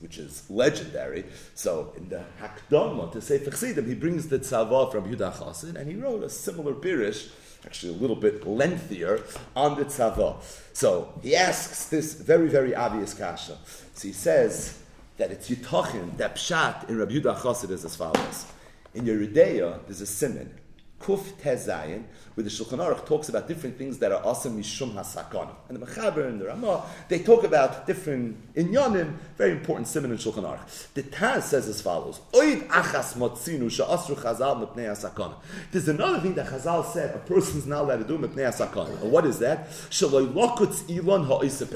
which 0.00 0.18
is 0.18 0.42
legendary. 0.50 1.26
So 1.54 1.94
in 1.96 2.08
the 2.08 2.24
Hakdama 2.42 3.12
to 3.12 3.20
Sefer 3.20 3.52
Chassidim, 3.52 3.86
he 3.86 3.94
brings 3.94 4.26
the 4.26 4.40
tzavah 4.40 4.90
from 4.90 5.04
Yehuda 5.04 5.32
Chassid, 5.32 5.76
and 5.76 5.88
he 5.88 5.94
wrote 5.94 6.24
a 6.24 6.28
similar 6.28 6.74
Pirush 6.74 7.28
actually 7.66 7.92
a 7.92 7.96
little 7.96 8.16
bit 8.16 8.46
lengthier 8.46 9.22
on 9.54 9.76
the 9.76 9.84
tzava. 9.84 10.36
So 10.72 11.12
he 11.22 11.34
asks 11.34 11.86
this 11.88 12.14
very, 12.14 12.48
very 12.48 12.74
obvious 12.74 13.12
kasha. 13.12 13.58
So 13.94 14.08
he 14.08 14.14
says 14.14 14.78
that 15.16 15.30
it's 15.30 15.50
Yitachin, 15.50 16.16
that 16.18 16.36
pshat 16.36 16.88
in 16.88 16.98
Rabbi 16.98 17.14
Yehuda 17.14 17.36
Chassid 17.36 17.70
is 17.70 17.84
as 17.84 17.96
follows. 17.96 18.46
In 18.94 19.04
Yoreh 19.04 19.32
De'ah, 19.32 19.84
there's 19.86 20.00
a 20.00 20.06
simon, 20.06 20.52
Kuf 21.00 21.32
Tezayin, 21.40 22.04
where 22.34 22.44
the 22.44 22.50
Shulchan 22.50 22.78
Aruch 22.78 23.06
talks 23.06 23.28
about 23.28 23.46
different 23.46 23.78
things 23.78 23.98
that 23.98 24.12
are 24.12 24.24
awesome 24.24 24.60
mishum 24.60 24.94
hasakana. 24.94 25.54
And 25.68 25.80
the 25.80 25.86
Mechaber 25.86 26.26
and 26.26 26.40
the 26.40 26.46
Ramah, 26.46 26.84
they 27.08 27.18
talk 27.18 27.44
about 27.44 27.86
different 27.86 28.54
inyanim, 28.54 29.14
very 29.36 29.52
important 29.52 29.88
simon 29.88 30.10
in 30.12 30.18
Shulchan 30.18 30.44
Aruch. 30.44 30.92
The 30.94 31.02
Taz 31.02 31.42
says 31.42 31.68
as 31.68 31.80
follows, 31.80 32.20
Oid 32.32 32.66
achas 32.68 33.14
motzinu 33.14 33.70
sha'asru 33.70 34.16
chazal 34.16 34.66
mepnei 34.66 34.88
hasakana. 34.88 35.34
There's 35.70 35.88
another 35.88 36.20
thing 36.20 36.34
that 36.34 36.46
Chazal 36.46 36.84
said, 36.84 37.14
a 37.14 37.18
person's 37.18 37.66
not 37.66 37.82
allowed 37.82 37.98
to 37.98 38.04
do 38.04 38.18
mepnei 38.18 38.50
hasakana. 38.50 39.00
And 39.02 39.12
what 39.12 39.26
is 39.26 39.38
that? 39.40 39.68
Shaloi 39.68 40.32
lokutz 40.32 40.88
ilon 40.90 41.24
ha'isa 41.24 41.66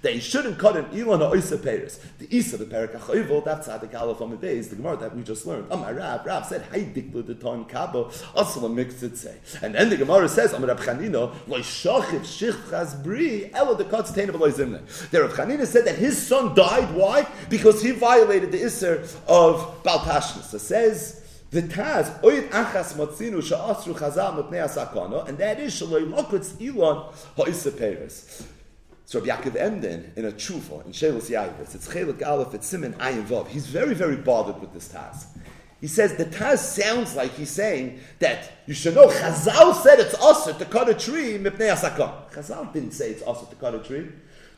that 0.00 0.12
he 0.12 0.20
shouldn't 0.20 0.58
cut 0.58 0.76
an 0.76 0.86
ilan 0.86 1.28
or 1.28 1.36
isa 1.36 1.58
peris. 1.58 2.00
The 2.18 2.34
isa, 2.34 2.56
the 2.56 2.64
perik 2.64 2.98
achoyvol, 2.98 3.44
that's 3.44 3.68
tzadik 3.68 3.94
aleph 3.94 4.20
on 4.20 4.30
the 4.30 4.36
days, 4.36 4.68
the 4.68 4.76
Gemara 4.76 4.96
that 4.96 5.14
we 5.14 5.22
just 5.22 5.46
learned. 5.46 5.66
Amar 5.70 5.94
Rab, 5.94 6.26
Rab 6.26 6.46
said, 6.46 6.62
Hay 6.72 6.84
diklu 6.84 7.26
the 7.26 7.34
ton 7.34 7.64
kabo, 7.64 8.10
asala 8.34 8.72
mixed 8.72 9.16
say. 9.16 9.36
And 9.60 9.74
then 9.74 9.90
the 9.90 9.96
Gemara 9.96 10.28
says, 10.28 10.52
Amar 10.52 10.68
Rab 10.68 10.80
Chanina, 10.80 11.34
loy 11.46 11.60
shachiv 11.60 12.20
shich 12.20 12.52
chazbri, 12.70 13.52
elo 13.54 13.74
the 13.74 13.84
cuts 13.84 14.12
tainable 14.12 14.40
loy 14.40 14.50
zimne. 14.50 15.10
The 15.10 15.22
Rab 15.22 15.32
Chanina 15.32 15.66
said 15.66 15.84
that 15.84 15.96
his 15.96 16.20
son 16.24 16.54
died, 16.54 16.94
why? 16.94 17.26
Because 17.48 17.82
he 17.82 17.90
violated 17.90 18.52
the 18.52 18.64
iser 18.64 19.06
of 19.26 19.82
Baltashnis. 19.82 20.44
So 20.44 20.58
says, 20.58 21.22
the 21.52 21.62
Taz, 21.62 22.18
Oid 22.22 22.48
Achas 22.48 22.94
Matzinu 22.94 23.42
Sha'asru 23.42 23.94
Chazal 23.94 24.42
Mepnei 24.42 24.64
Asakana, 24.64 25.28
and 25.28 25.36
that 25.36 25.60
is 25.60 25.74
Shaloi 25.74 26.10
Lokutz 26.10 26.58
Ilon 26.58 27.12
Ha'isa 27.36 27.70
Peres. 27.70 28.42
So 29.04 29.20
Rabbi 29.20 29.30
Yaakov 29.30 29.56
Emden 29.56 30.12
in 30.16 30.24
a 30.24 30.32
tshuva 30.32 30.86
in 30.86 30.92
Shelos 30.92 31.28
Yaivus, 31.28 31.74
it's 31.74 31.88
Chelik 31.88 32.26
Aleph, 32.26 32.54
it's 32.54 32.66
Simon 32.66 32.94
Ayin 32.94 33.24
Vav. 33.26 33.48
He's 33.48 33.66
very, 33.66 33.94
very 33.94 34.16
bothered 34.16 34.60
with 34.60 34.72
this 34.72 34.88
task. 34.88 35.36
He 35.82 35.88
says 35.88 36.14
the 36.14 36.26
Taz 36.26 36.58
sounds 36.58 37.16
like 37.16 37.32
he's 37.32 37.50
saying 37.50 37.98
that 38.20 38.52
you 38.66 38.74
should 38.74 38.94
know 38.94 39.08
Chazal 39.08 39.74
said 39.74 39.98
it's 39.98 40.14
also 40.14 40.52
to 40.52 40.64
cut 40.64 40.88
a 40.88 40.94
tree 40.94 41.38
mipnei 41.38 41.74
asakon. 41.74 42.30
Chazal 42.30 42.72
didn't 42.72 42.92
say 42.92 43.10
it's 43.10 43.22
also 43.22 43.46
to 43.46 43.56
cut 43.56 43.74
a 43.74 43.80
tree. 43.80 44.08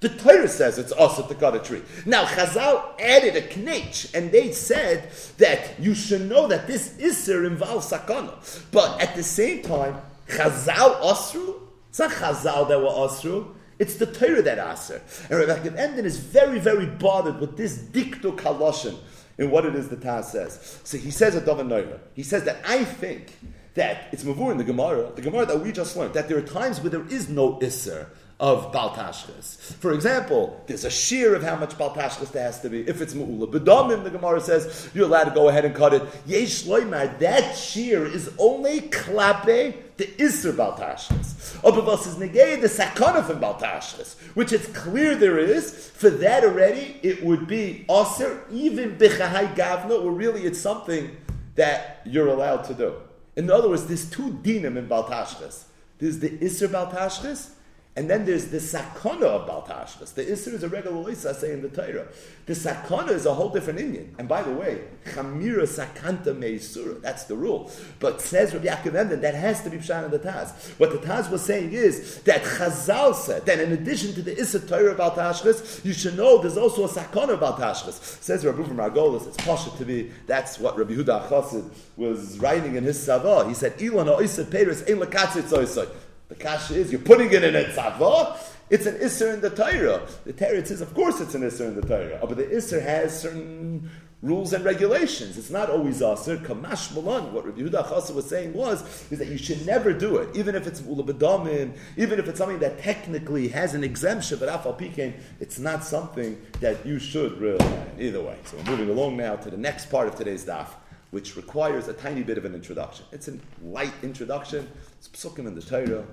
The 0.00 0.11
Torah 0.11 0.48
says 0.48 0.76
it's 0.76 0.92
also 0.92 1.26
to 1.26 1.35
cut 1.35 1.57
a 1.57 1.61
tree. 1.61 1.80
Now 2.04 2.26
Chazal 2.26 3.00
added 3.00 3.37
a 3.37 3.59
knetch, 3.59 4.14
and 4.14 4.30
they 4.30 4.52
said 4.52 5.09
that 5.38 5.80
you 5.80 5.94
should 5.94 6.28
know 6.28 6.46
that 6.48 6.66
this 6.66 6.90
Isser 6.98 7.46
involves 7.46 7.90
sakana. 7.90 8.35
But 8.70 9.00
at 9.00 9.16
the 9.16 9.22
same 9.22 9.62
time, 9.62 9.96
Chazal 10.28 11.00
Osru, 11.00 11.54
it's 11.88 12.00
not 12.00 12.11
Chazal 12.11 12.68
that 12.68 12.78
were 12.78 12.85
Osru, 12.85 13.54
it's 13.84 13.96
the 13.96 14.06
Torah 14.06 14.40
that 14.42 14.58
Aser. 14.58 15.02
And 15.28 15.38
Rebbe 15.38 15.78
Emden 15.78 16.06
is 16.06 16.16
very, 16.16 16.58
very 16.58 16.86
bothered 16.86 17.38
with 17.38 17.58
this 17.58 17.76
dikto 17.76 18.34
kaloshin 18.34 18.96
in 19.36 19.50
what 19.50 19.66
it 19.66 19.74
is 19.74 19.88
the 19.90 19.96
Taz 19.96 20.24
says. 20.24 20.80
So 20.84 20.96
he 20.96 21.10
says 21.10 21.34
a 21.34 21.40
Neuer. 21.62 22.00
He 22.14 22.22
says 22.22 22.44
that 22.44 22.58
I 22.66 22.84
think 22.84 23.36
that 23.74 24.08
it's 24.10 24.24
Mavur 24.24 24.52
in 24.52 24.58
the 24.58 24.64
Gemara, 24.64 25.12
the 25.14 25.22
Gemara 25.22 25.44
that 25.46 25.60
we 25.60 25.70
just 25.70 25.96
learned, 25.96 26.14
that 26.14 26.28
there 26.28 26.38
are 26.38 26.42
times 26.42 26.80
where 26.80 26.90
there 26.90 27.06
is 27.08 27.28
no 27.28 27.58
Isser 27.58 28.06
of 28.40 28.72
Baltashkas. 28.72 29.74
For 29.74 29.92
example, 29.92 30.62
there's 30.66 30.84
a 30.84 30.90
shear 30.90 31.34
of 31.34 31.42
how 31.42 31.56
much 31.56 31.76
Baltashkas 31.76 32.32
there 32.32 32.44
has 32.44 32.60
to 32.62 32.70
be. 32.70 32.88
If 32.88 33.00
it's 33.02 33.14
Mu'ula 33.14 33.50
Bedamim, 33.50 34.02
the 34.02 34.10
Gemara 34.10 34.40
says, 34.40 34.90
you're 34.94 35.06
allowed 35.06 35.24
to 35.24 35.30
go 35.30 35.48
ahead 35.48 35.64
and 35.64 35.74
cut 35.74 35.92
it. 35.92 36.02
Yesh 36.26 36.62
Loimar, 36.64 37.18
that 37.18 37.54
shear 37.54 38.06
is 38.06 38.30
only 38.38 38.82
klape 38.82 39.83
the 39.96 40.07
Isser 40.07 40.52
Baltashkas. 40.52 41.57
Obavos 41.61 42.07
is 42.07 42.16
negay 42.16 42.61
the 42.61 42.68
Sakana 42.68 43.24
from 43.24 43.40
Baltashkas, 43.40 44.16
which 44.35 44.52
it's 44.52 44.66
clear 44.68 45.14
there 45.14 45.38
is. 45.38 45.90
For 45.90 46.11
that 46.11 46.44
already, 46.44 46.98
it 47.02 47.24
would 47.24 47.46
be 47.46 47.85
Aser, 47.88 48.42
even 48.50 48.96
Bechahai 48.96 49.54
Gavna, 49.54 50.02
or 50.02 50.11
really 50.11 50.44
it's 50.44 50.61
something 50.61 51.16
that 51.54 52.02
you're 52.04 52.28
allowed 52.28 52.64
to 52.64 52.74
do. 52.74 52.94
In 53.37 53.50
other 53.50 53.68
words, 53.68 53.87
there's 53.87 54.09
two 54.11 54.30
dinim 54.42 54.76
in 54.76 54.88
Baltashkas. 54.88 55.64
There's 55.98 56.18
the 56.18 56.30
Isser 56.30 56.68
Baltashkas, 56.68 57.50
and 57.96 58.11
then 58.11 58.26
there's 58.26 58.46
the 58.46 58.57
sakana 58.57 59.22
of 59.22 59.48
Baltashkas. 59.48 60.14
The 60.14 60.24
Isser 60.24 60.54
is 60.54 60.64
a 60.64 60.68
regular 60.68 60.96
loisa, 60.96 61.33
say 61.33 61.52
in 61.52 61.62
the 61.62 61.68
Torah. 61.68 62.09
The 62.46 62.52
sakana 62.52 63.11
is 63.11 63.24
a 63.24 63.33
whole 63.33 63.50
different 63.50 63.78
Indian. 63.78 64.12
And 64.18 64.28
by 64.28 64.42
the 64.42 64.50
way, 64.52 64.80
chamira 65.04 65.62
sakanta 65.62 66.37
meisura, 66.37 67.00
that's 67.00 67.24
the 67.24 67.37
rule. 67.37 67.70
But 68.00 68.20
says 68.20 68.52
Rabbi 68.52 68.66
Yaakov 68.66 68.96
Emden, 68.96 69.20
that 69.20 69.37
has 69.37 69.62
to 69.62 69.70
be 69.70 69.76
pshan 69.76 70.11
the 70.11 70.18
Taz. 70.18 70.76
What 70.80 70.90
the 70.90 70.98
Taz 70.98 71.30
was 71.30 71.42
saying 71.42 71.72
is 71.72 72.20
that 72.22 72.42
Chazal 72.42 73.14
said 73.14 73.46
that 73.46 73.61
in 73.61 73.70
addition 73.70 74.12
to 74.14 74.22
the 74.22 74.35
Isser 74.35 74.68
Torah 74.68 74.96
Baltashkas, 74.96 75.85
you 75.85 75.92
should 75.92 76.16
know 76.16 76.38
there's 76.38 76.57
also 76.57 76.87
a 76.87 76.88
sakana 76.88 77.38
Baltashkas. 77.38 78.20
Says 78.20 78.44
Rabbi 78.44 78.64
from 78.64 78.78
Margolis, 78.78 79.28
it's 79.28 79.37
pasha 79.37 79.70
to 79.78 79.85
be, 79.85 80.11
that's 80.26 80.59
what 80.59 80.76
Rabbi 80.76 80.94
Huda 80.94 81.28
Chassid 81.28 81.70
was 81.96 82.40
writing 82.40 82.74
in 82.74 82.83
his 82.83 82.98
Savah. 82.98 83.46
He 83.46 83.54
said, 83.54 83.78
Ilan 83.78 84.07
ha'oiseh 84.07 84.46
peris 84.46 84.83
ein 84.90 84.98
lekatzit 84.98 85.42
zoisoi. 85.42 85.88
The 86.34 86.42
kasha 86.42 86.74
is 86.74 86.90
you're 86.90 87.00
putting 87.00 87.32
it 87.32 87.44
in 87.44 87.54
a 87.54 87.64
tzava. 87.64 88.36
It's 88.68 88.86
an 88.86 88.96
isser 88.96 89.32
in 89.34 89.40
the 89.40 89.50
Torah. 89.50 90.04
The 90.24 90.32
Torah 90.32 90.66
says, 90.66 90.80
of 90.80 90.92
course, 90.92 91.20
it's 91.20 91.34
an 91.34 91.42
isser 91.42 91.68
in 91.68 91.76
the 91.76 91.86
Torah, 91.86 92.18
oh, 92.20 92.26
but 92.26 92.38
the 92.38 92.44
isser 92.44 92.82
has 92.82 93.20
certain 93.20 93.88
rules 94.20 94.52
and 94.52 94.64
regulations. 94.64 95.38
It's 95.38 95.50
not 95.50 95.70
always 95.70 96.00
asr. 96.00 96.44
Kamash 96.44 96.92
malan. 96.92 97.32
What 97.32 97.46
Rabbi 97.46 97.60
Yehuda 97.60 97.86
Chasa 97.86 98.12
was 98.14 98.28
saying 98.28 98.52
was 98.52 98.82
is 99.12 99.18
that 99.20 99.28
you 99.28 99.38
should 99.38 99.64
never 99.64 99.92
do 99.92 100.16
it, 100.16 100.34
even 100.34 100.56
if 100.56 100.66
it's 100.66 100.80
ulabadomin, 100.80 101.76
even 101.96 102.18
if 102.18 102.26
it's 102.26 102.38
something 102.38 102.58
that 102.58 102.80
technically 102.80 103.46
has 103.48 103.74
an 103.74 103.84
exemption, 103.84 104.40
but 104.40 104.48
afal 104.48 104.76
pikein, 104.76 105.12
it's 105.38 105.60
not 105.60 105.84
something 105.84 106.40
that 106.60 106.84
you 106.84 106.98
should 106.98 107.40
really. 107.40 107.64
Either 108.00 108.22
way. 108.22 108.36
So 108.46 108.56
we're 108.56 108.64
moving 108.64 108.90
along 108.90 109.16
now 109.16 109.36
to 109.36 109.50
the 109.50 109.56
next 109.56 109.86
part 109.86 110.08
of 110.08 110.16
today's 110.16 110.44
daf 110.44 110.68
which 111.14 111.36
requires 111.36 111.86
a 111.86 111.92
tiny 111.92 112.24
bit 112.24 112.36
of 112.36 112.44
an 112.44 112.56
introduction. 112.56 113.06
It's 113.12 113.28
a 113.28 113.38
light 113.62 113.92
introduction. 114.02 114.68
It's 114.98 115.06
psukim 115.06 115.46
in 115.46 115.54
the 115.54 115.62
Torah, 115.62 116.04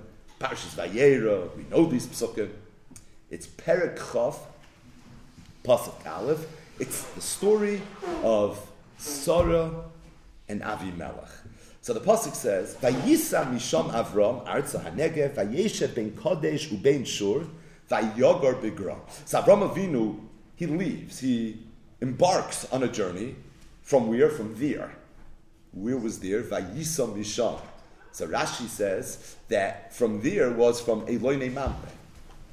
Parshas 0.42 0.74
Vayera. 0.74 1.56
We 1.56 1.62
know 1.70 1.86
these 1.86 2.08
psukim. 2.08 2.50
It's 3.30 3.46
Perek 3.46 3.96
Chof, 3.96 4.36
Pasuk 5.62 6.04
Aleph. 6.04 6.44
It's 6.80 7.04
the 7.12 7.20
story 7.20 7.80
of 8.24 8.58
Sarah 8.98 9.70
and 10.48 10.60
Avimelech. 10.62 11.30
So 11.80 11.92
the 11.92 12.00
pasuk 12.00 12.34
says, 12.34 12.74
"Vayisa 12.74 13.52
misham 13.52 13.92
Avram 13.92 14.44
arza 14.44 14.84
hanegev 14.84 15.36
vayeshev 15.36 15.94
ben 15.94 16.10
Kodesh 16.10 16.70
uben 16.70 17.06
Shur 17.06 17.46
vayogar 17.88 18.60
begra." 18.60 18.98
So 19.24 19.40
Avram 19.40 19.70
Avinu 19.70 20.18
he 20.56 20.66
leaves. 20.66 21.20
He 21.20 21.64
embarks 22.00 22.66
on 22.72 22.82
a 22.82 22.88
journey 22.88 23.36
from 23.80 24.08
where? 24.08 24.28
From 24.28 24.56
there. 24.58 24.90
Where 25.70 25.96
was 25.96 26.18
there? 26.18 26.42
Vayisam 26.42 27.16
Misham. 27.16 27.60
So 28.12 28.28
Rashi 28.28 28.68
says 28.68 29.36
that 29.48 29.94
from 29.94 30.20
there 30.20 30.50
was 30.50 30.80
from 30.80 31.06
Eloine 31.06 31.52
Mamre. 31.52 31.88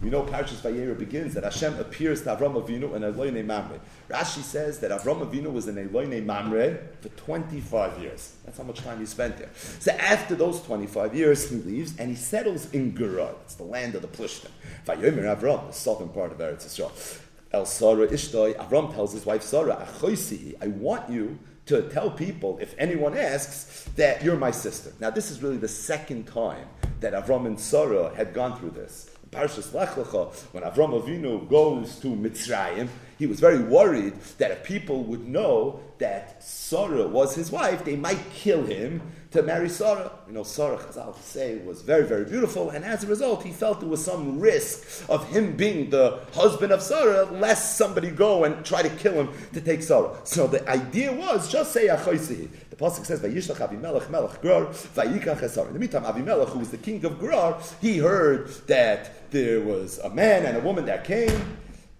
We 0.01 0.09
know 0.09 0.23
Parshas 0.23 0.61
Vayera 0.61 0.97
begins 0.97 1.33
that 1.33 1.43
Hashem 1.43 1.77
appears 1.77 2.21
to 2.21 2.29
Avram 2.29 2.53
Avinu 2.53 2.95
in 2.95 3.01
Eloine 3.01 3.45
Mamre. 3.45 3.81
Rashi 4.09 4.41
says 4.41 4.79
that 4.79 4.91
Avram 4.91 5.29
Avinu 5.29 5.51
was 5.51 5.67
in 5.67 5.75
Eloine 5.75 6.25
Mamre 6.25 6.77
for 7.01 7.09
25 7.09 7.99
years. 7.99 8.35
That's 8.45 8.57
how 8.57 8.63
much 8.63 8.79
time 8.79 8.99
he 8.99 9.05
spent 9.05 9.37
there. 9.37 9.49
So 9.79 9.91
after 9.91 10.35
those 10.35 10.61
25 10.61 11.13
years, 11.13 11.49
he 11.49 11.57
leaves 11.57 11.99
and 11.99 12.09
he 12.09 12.15
settles 12.15 12.71
in 12.71 12.95
Gerar. 12.95 13.35
It's 13.43 13.55
the 13.55 13.63
land 13.63 13.95
of 13.95 14.01
the 14.01 14.07
Plishtim. 14.07 14.51
Vayomer 14.85 15.37
Avram, 15.37 15.67
the 15.67 15.73
southern 15.73 16.09
part 16.09 16.31
of 16.31 16.37
Eretz 16.37 16.65
Yisrael. 16.65 17.19
El 17.51 17.65
Sarah 17.65 18.07
Ishtoi, 18.07 18.55
Avram 18.55 18.93
tells 18.93 19.11
his 19.11 19.25
wife 19.25 19.41
Sarah, 19.41 19.85
I 20.01 20.67
want 20.67 21.09
you 21.09 21.39
to 21.69 21.83
tell 21.83 22.09
people, 22.09 22.57
if 22.59 22.73
anyone 22.79 23.15
asks, 23.15 23.87
that 23.95 24.23
you're 24.23 24.35
my 24.35 24.49
sister. 24.49 24.91
Now, 24.99 25.11
this 25.11 25.29
is 25.29 25.43
really 25.43 25.57
the 25.57 25.67
second 25.67 26.25
time 26.25 26.67
that 26.99 27.13
Avram 27.13 27.45
and 27.45 27.59
Sarah 27.59 28.11
had 28.15 28.33
gone 28.33 28.57
through 28.57 28.71
this. 28.71 29.11
Parshas 29.29 29.71
Lech 29.71 29.89
Lecha, 29.89 30.33
when 30.51 30.63
Avram 30.63 30.99
Avinu 30.99 31.47
goes 31.47 31.99
to 31.99 32.07
Mitzrayim, 32.07 32.87
he 33.19 33.27
was 33.27 33.39
very 33.39 33.59
worried 33.59 34.19
that 34.39 34.49
if 34.49 34.63
people 34.63 35.03
would 35.03 35.27
know 35.27 35.79
that 35.99 36.43
Sarah 36.43 37.07
was 37.07 37.35
his 37.35 37.51
wife, 37.51 37.85
they 37.85 37.95
might 37.95 38.31
kill 38.33 38.63
him 38.63 39.03
to 39.31 39.43
marry 39.43 39.69
Sarah. 39.69 40.11
You 40.27 40.33
know, 40.33 40.43
Sarah, 40.43 40.77
Chazal 40.77 41.15
say, 41.21 41.57
was 41.57 41.81
very, 41.81 42.03
very 42.03 42.25
beautiful, 42.25 42.71
and 42.71 42.83
as 42.83 43.03
a 43.03 43.07
result, 43.07 43.43
he 43.43 43.51
felt 43.51 43.79
there 43.79 43.89
was 43.89 44.03
some 44.03 44.39
risk 44.39 45.07
of 45.09 45.27
him 45.29 45.55
being 45.55 45.89
the 45.91 46.19
husband 46.33 46.71
of 46.71 46.81
Sarah, 46.81 47.25
lest 47.25 47.77
somebody 47.77 48.09
go 48.09 48.43
and 48.43 48.65
try 48.65 48.81
to 48.81 48.89
kill 48.89 49.13
him 49.13 49.29
to 49.53 49.61
take 49.61 49.83
Sarah. 49.83 50.15
So 50.23 50.47
the 50.47 50.67
idea 50.67 51.13
was 51.13 51.51
just 51.51 51.71
say 51.73 51.87
Achoisihi. 51.87 52.49
The 52.71 52.75
pasuk 52.75 53.05
says, 53.05 53.19
"Vayishlach 53.19 53.57
Avimelech 53.57 54.09
Melech 54.09 54.41
Grar 54.41 54.65
Vayikach 54.65 55.41
Esar." 55.41 55.67
In 55.67 55.73
the 55.73 55.79
meantime, 55.79 56.03
Avimelech, 56.03 56.49
who 56.49 56.59
was 56.59 56.71
the 56.71 56.77
king 56.77 57.03
of 57.05 57.19
Grar, 57.19 57.59
he 57.81 57.99
heard 57.99 58.49
that 58.67 59.29
there 59.31 59.61
was 59.61 59.99
a 59.99 60.09
man 60.09 60.45
and 60.45 60.57
a 60.57 60.61
woman 60.61 60.85
that 60.85 61.03
came, 61.03 61.57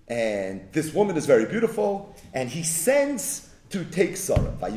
and 0.08 0.62
this 0.72 0.94
woman 0.96 1.15
is 1.15 1.28
very 1.28 1.46
beautiful, 1.46 2.15
and 2.34 2.50
he 2.50 2.63
sends 2.63 3.49
to 3.69 3.86
take 3.86 4.17
Sarah. 4.17 4.53
And 4.62 4.73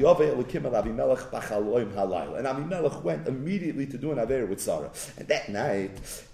Avimelech 2.46 3.02
went 3.02 3.26
immediately 3.26 3.87
to 3.87 3.98
do 3.98 4.12
an 4.12 4.18
Aver 4.18 4.46
with 4.46 4.61
Sarah. 4.61 4.90
And 5.16 5.26
that 5.28 5.48
night, 5.48 6.24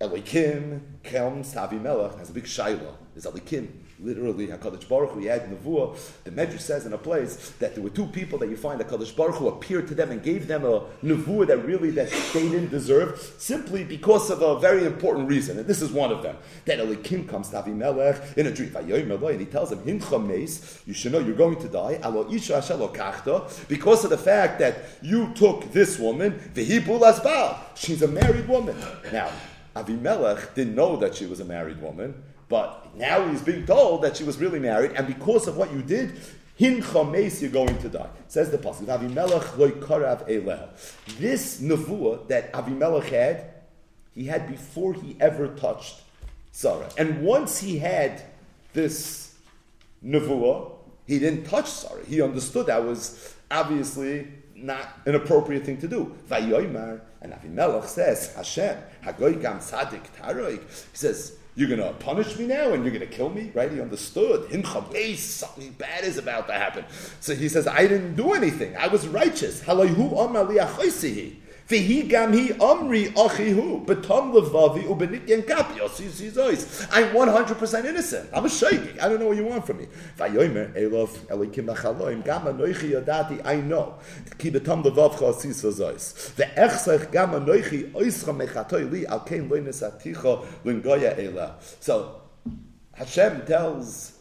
Elikim 0.00 0.80
comes 1.02 1.52
to 1.52 1.58
Avimelech, 1.58 2.12
and 2.12 2.20
has 2.20 2.30
a 2.30 2.32
big 2.32 2.46
Shiloh. 2.46 2.96
There's 3.14 3.26
Elikim 3.26 3.68
literally 4.00 4.46
Hakadosh 4.48 4.88
Baruch 4.88 5.10
Hu. 5.10 5.20
He 5.20 5.26
had 5.26 5.50
Nevuah. 5.50 5.96
The 6.24 6.30
Medrash 6.30 6.60
says 6.60 6.86
in 6.86 6.92
a 6.92 6.98
place 6.98 7.50
that 7.58 7.74
there 7.74 7.82
were 7.82 7.90
two 7.90 8.06
people 8.06 8.38
that 8.38 8.48
you 8.48 8.56
find 8.56 8.80
Hakadosh 8.80 9.14
Baruch 9.16 9.36
Hu 9.36 9.48
appeared 9.48 9.88
to 9.88 9.94
them 9.94 10.10
and 10.10 10.22
gave 10.22 10.46
them 10.46 10.64
a 10.64 10.82
Nevuah 11.02 11.46
that 11.48 11.64
really 11.64 11.90
that 11.90 12.10
they 12.32 12.48
didn't 12.48 12.70
deserve, 12.70 13.20
simply 13.38 13.84
because 13.84 14.30
of 14.30 14.42
a 14.42 14.58
very 14.58 14.84
important 14.84 15.28
reason. 15.28 15.58
And 15.58 15.66
this 15.66 15.82
is 15.82 15.90
one 15.90 16.10
of 16.10 16.22
them. 16.22 16.36
That 16.64 16.78
Elikim 16.78 17.28
comes 17.28 17.48
to 17.50 17.62
Avimelech 17.62 18.36
in 18.36 18.46
a 18.46 18.52
dream, 18.52 18.74
and 18.76 19.40
he 19.40 19.46
tells 19.46 19.72
him, 19.72 19.78
"Hincha 19.80 20.24
meis, 20.24 20.80
you 20.86 20.94
should 20.94 21.12
know 21.12 21.18
you're 21.18 21.34
going 21.34 21.58
to 21.60 21.68
die. 21.68 21.98
Because 23.68 24.04
of 24.04 24.10
the 24.10 24.18
fact 24.18 24.58
that 24.58 24.76
you 25.02 25.32
took 25.34 25.72
this 25.72 25.98
woman, 25.98 26.40
she's 27.74 28.02
a 28.02 28.08
married 28.08 28.48
woman. 28.48 28.76
Now, 29.12 29.30
Avimelech 29.76 30.54
didn't 30.54 30.74
know 30.74 30.96
that 30.96 31.14
she 31.14 31.26
was 31.26 31.40
a 31.40 31.44
married 31.44 31.80
woman. 31.80 32.22
But 32.48 32.96
now 32.96 33.28
he's 33.28 33.42
being 33.42 33.66
told 33.66 34.02
that 34.02 34.16
she 34.16 34.24
was 34.24 34.38
really 34.38 34.58
married, 34.58 34.92
and 34.92 35.06
because 35.06 35.46
of 35.46 35.56
what 35.56 35.72
you 35.72 35.82
did, 35.82 36.18
hin 36.56 36.82
chames, 36.82 37.40
you're 37.42 37.50
going 37.50 37.78
to 37.78 37.88
die. 37.88 38.08
Says 38.28 38.50
the 38.50 38.58
pasuk, 38.58 38.86
Avimelech 38.86 39.56
loy 39.56 39.70
karav 39.72 40.28
eleh. 40.28 40.68
This 41.18 41.60
nevuah 41.60 42.26
that 42.28 42.52
Avimelech 42.52 43.10
had, 43.10 43.50
he 44.14 44.24
had 44.24 44.48
before 44.48 44.94
he 44.94 45.16
ever 45.20 45.48
touched 45.48 46.02
Sarah. 46.52 46.88
And 46.96 47.22
once 47.22 47.58
he 47.58 47.78
had 47.78 48.22
this 48.72 49.34
nevuah, 50.04 50.72
he 51.06 51.18
didn't 51.18 51.44
touch 51.44 51.68
Sarah. 51.68 52.04
He 52.06 52.20
understood 52.20 52.66
that 52.66 52.82
was 52.82 53.34
obviously 53.50 54.28
not 54.54 54.88
an 55.06 55.14
appropriate 55.14 55.64
thing 55.64 55.78
to 55.78 55.88
do. 55.88 56.16
Vayoymar, 56.28 57.00
and 57.20 57.32
Avimelech 57.32 57.86
says, 57.86 58.34
Hashem, 58.34 58.76
Hagoy 59.04 59.40
Gam 59.40 59.60
Sadik 59.60 60.02
Taroik. 60.16 60.60
He 60.60 60.96
says, 60.96 61.36
you're 61.58 61.68
going 61.68 61.80
to 61.80 61.92
punish 61.98 62.38
me 62.38 62.46
now 62.46 62.72
and 62.72 62.84
you're 62.84 62.94
going 62.94 63.00
to 63.00 63.06
kill 63.12 63.30
me, 63.30 63.50
right? 63.52 63.72
He 63.72 63.80
understood. 63.80 64.48
Something 65.16 65.72
bad 65.72 66.04
is 66.04 66.16
about 66.16 66.46
to 66.46 66.52
happen. 66.52 66.84
So 67.18 67.34
he 67.34 67.48
says, 67.48 67.66
I 67.66 67.88
didn't 67.88 68.14
do 68.14 68.32
anything. 68.32 68.76
I 68.76 68.86
was 68.86 69.08
righteous. 69.08 69.60
I'm 76.90 77.12
100% 77.12 77.84
innocent. 77.84 78.30
I'm 78.32 78.46
a 78.46 78.48
shaking. 78.48 78.98
I 78.98 79.08
don't 79.08 79.20
know 79.20 79.26
what 79.26 79.36
you 79.36 79.44
want 79.44 79.66
from 79.66 79.76
me. 79.76 79.88
I 80.18 80.28
know. 83.56 83.98
So 91.80 92.20
Hashem 92.94 93.44
tells 93.44 94.18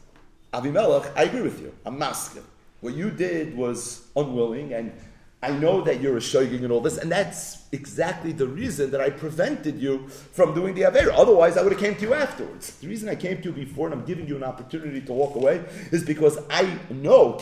Avimelech, 0.54 1.14
I 1.16 1.24
agree 1.24 1.42
with 1.44 1.62
you. 1.62 1.74
I'm 1.86 1.98
masking. 1.98 2.44
What 2.82 2.94
you 2.94 3.10
did 3.10 3.56
was 3.56 4.06
unwilling 4.18 4.74
and 4.74 4.92
I 5.42 5.52
know 5.52 5.82
that 5.82 6.02
you're 6.02 6.18
a 6.18 6.20
shogig 6.20 6.64
and 6.64 6.72
all 6.72 6.82
this, 6.82 6.98
and 6.98 7.12
that's 7.12 7.68
exactly 7.72 8.32
the 8.32 8.48
reason 8.48 8.90
that 8.90 9.00
I 9.02 9.12
prevented 9.12 9.80
you 9.80 10.08
from 10.08 10.56
doing 10.56 10.74
the 10.74 10.82
Avera. 10.82 11.12
Otherwise, 11.14 11.58
I 11.58 11.62
would 11.62 11.74
have 11.74 11.80
came 11.80 11.94
to 11.96 12.02
you 12.02 12.16
afterwards. 12.16 12.76
The 12.78 12.88
reason 12.88 13.08
I 13.08 13.14
came 13.14 13.40
to 13.44 13.50
you 13.50 13.52
before 13.54 13.86
and 13.88 13.94
I'm 14.00 14.06
giving 14.06 14.28
you 14.28 14.36
an 14.36 14.44
opportunity 14.44 15.00
to 15.02 15.14
walk 15.14 15.36
away 15.36 15.64
is 15.92 16.04
because 16.04 16.40
I 16.50 16.80
know, 16.90 17.34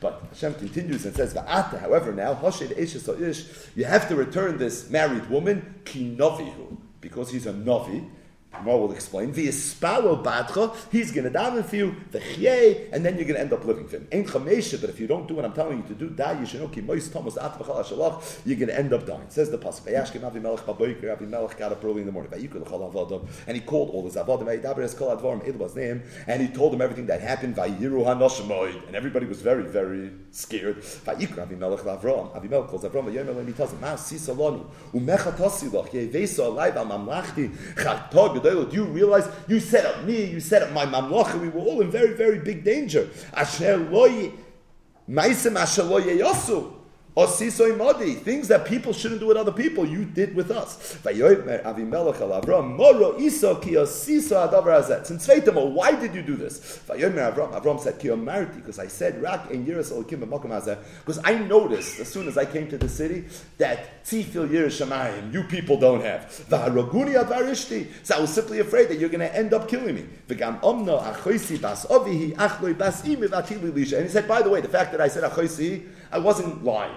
But 0.00 0.22
Hashem 0.28 0.54
continues 0.54 1.06
and 1.06 1.16
says, 1.16 1.32
however, 1.34 2.12
now, 2.12 2.38
you 3.74 3.84
have 3.86 4.08
to 4.08 4.14
return 4.14 4.58
this 4.58 4.90
married 4.90 5.30
woman, 5.30 5.74
because 7.00 7.30
he's 7.30 7.46
a 7.46 7.52
novi, 7.54 8.04
Gemara 8.58 8.78
will 8.78 8.92
explain. 8.92 9.32
V'yispalo 9.32 10.22
badcha, 10.22 10.74
he's 10.90 11.10
going 11.10 11.30
to 11.30 11.38
daven 11.38 11.64
for 11.64 11.76
you, 11.76 11.96
The 12.10 12.20
v'chyei, 12.20 12.92
and 12.92 13.04
then 13.04 13.16
you're 13.16 13.24
going 13.24 13.36
to 13.36 13.40
end 13.40 13.52
up 13.52 13.64
living 13.64 13.86
for 13.86 13.96
him. 13.96 14.08
Ain't 14.12 14.28
chamesha, 14.28 14.80
but 14.80 14.90
if 14.90 15.00
you 15.00 15.06
don't 15.06 15.26
do 15.26 15.34
what 15.34 15.44
I'm 15.44 15.52
telling 15.52 15.78
you 15.78 15.84
to 15.84 15.94
do, 15.94 16.10
die. 16.10 16.32
You 16.40 16.46
da 16.46 16.66
yishanoki 16.66 16.84
mois 16.84 17.08
thomas 17.08 17.36
at 17.36 17.58
v'chal 17.58 17.84
shalach, 17.84 18.40
you're 18.44 18.56
going 18.56 18.68
to 18.68 18.78
end 18.78 18.92
up 18.92 19.06
dying. 19.06 19.28
says 19.28 19.50
the 19.50 19.58
pasuk. 19.58 20.24
Avi 20.24 20.40
Melech 20.40 20.60
baboiker, 20.60 21.12
Avi 21.12 21.26
Melech 21.26 21.56
got 21.56 21.72
up 21.72 21.84
early 21.84 22.00
in 22.00 22.06
the 22.06 22.12
morning. 22.12 22.30
Vayikul 22.30 22.60
l'chal 22.60 22.92
avodim, 22.92 23.26
and 23.46 23.56
he 23.56 23.62
called 23.62 23.90
all 23.90 24.04
his 24.04 24.16
avodim. 24.16 24.44
Vayidaber 24.44 24.80
es 24.80 24.94
kol 24.94 25.14
advarim 25.16 25.44
elubas 25.44 25.76
name, 25.76 26.02
and 26.26 26.42
he 26.42 26.48
told 26.48 26.72
them 26.72 26.80
everything 26.80 27.06
that 27.06 27.20
happened. 27.20 27.56
Vayiru 27.56 28.04
hanoshemoid, 28.04 28.86
and 28.86 28.96
everybody 28.96 29.26
was 29.26 29.40
very, 29.42 29.64
very 29.64 30.10
scared. 30.30 30.78
Vayikra 30.82 31.42
Avi 31.42 31.56
Melech 31.56 31.84
l'Avram. 31.84 32.34
Avi 32.34 32.48
Melech 32.48 32.68
calls 32.68 32.84
Avram 32.84 33.04
v'yomer 33.04 33.38
and 33.38 33.48
he 33.48 33.54
tells 33.54 33.72
him, 33.72 33.80
Ma 33.80 33.94
sisalonu 33.94 34.66
umecha 34.92 35.32
tosilach 35.36 35.90
yevesa 35.90 36.46
alayv 36.46 36.76
al 36.76 36.86
mamlachti 36.86 37.54
chatog 37.76 38.42
do 38.54 38.76
you 38.76 38.84
realize 38.84 39.28
you 39.48 39.60
set 39.60 39.84
up 39.86 40.04
me, 40.04 40.24
you 40.24 40.40
set 40.40 40.62
up 40.62 40.72
my 40.72 40.86
mamlocha, 40.86 41.40
we 41.40 41.48
were 41.48 41.60
all 41.60 41.80
in 41.80 41.90
very, 41.90 42.14
very 42.14 42.38
big 42.38 42.64
danger. 42.64 43.08
Asher 43.34 43.76
loy, 43.76 44.32
asher 45.08 45.82
loy. 45.82 46.75
Things 47.16 48.48
that 48.48 48.66
people 48.66 48.92
shouldn't 48.92 49.20
do 49.20 49.28
with 49.28 49.38
other 49.38 49.52
people, 49.52 49.86
you 49.86 50.04
did 50.04 50.34
with 50.34 50.50
us. 50.50 50.98
Since 55.06 55.26
why 55.26 55.94
did 55.98 56.14
you 56.14 56.22
do 56.22 56.36
this? 56.36 56.80
Avram 56.88 57.80
said, 57.80 57.98
because 58.54 58.78
I 58.78 58.86
said, 58.86 59.22
because 59.22 61.18
I 61.24 61.38
noticed 61.38 62.00
as 62.00 62.08
soon 62.08 62.28
as 62.28 62.36
I 62.36 62.44
came 62.44 62.68
to 62.68 62.76
the 62.76 62.88
city 62.88 63.24
that 63.56 64.04
you 64.12 65.42
people 65.44 65.78
don't 65.78 66.02
have. 66.02 66.30
So 66.30 66.44
I 68.14 68.20
was 68.20 68.34
simply 68.34 68.60
afraid 68.60 68.88
that 68.88 68.98
you're 68.98 69.08
going 69.08 69.20
to 69.20 69.34
end 69.34 69.54
up 69.54 69.68
killing 69.68 69.94
me. 69.94 70.04
And 70.28 70.60
he 74.02 74.08
said, 74.08 74.28
by 74.28 74.42
the 74.42 74.50
way, 74.50 74.60
the 74.60 74.68
fact 74.68 74.92
that 74.92 75.00
I 75.00 75.08
said 75.08 75.24
I 76.12 76.18
wasn't 76.18 76.62
lying. 76.62 76.94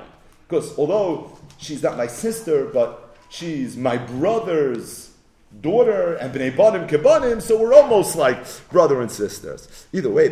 Because 0.49 0.77
although 0.79 1.37
she's 1.59 1.83
not 1.83 1.95
my 1.95 2.07
sister, 2.07 2.65
but 2.65 3.15
she's 3.29 3.77
my 3.77 3.97
brother's 3.97 5.11
daughter, 5.61 6.15
and 6.15 6.33
b'nei 6.33 6.55
banim 6.57 6.87
kebanim, 6.87 7.39
so 7.39 7.59
we're 7.59 7.73
almost 7.73 8.15
like 8.15 8.43
brother 8.69 8.99
and 8.99 9.11
sisters. 9.11 9.85
Either 9.93 10.09
way, 10.09 10.29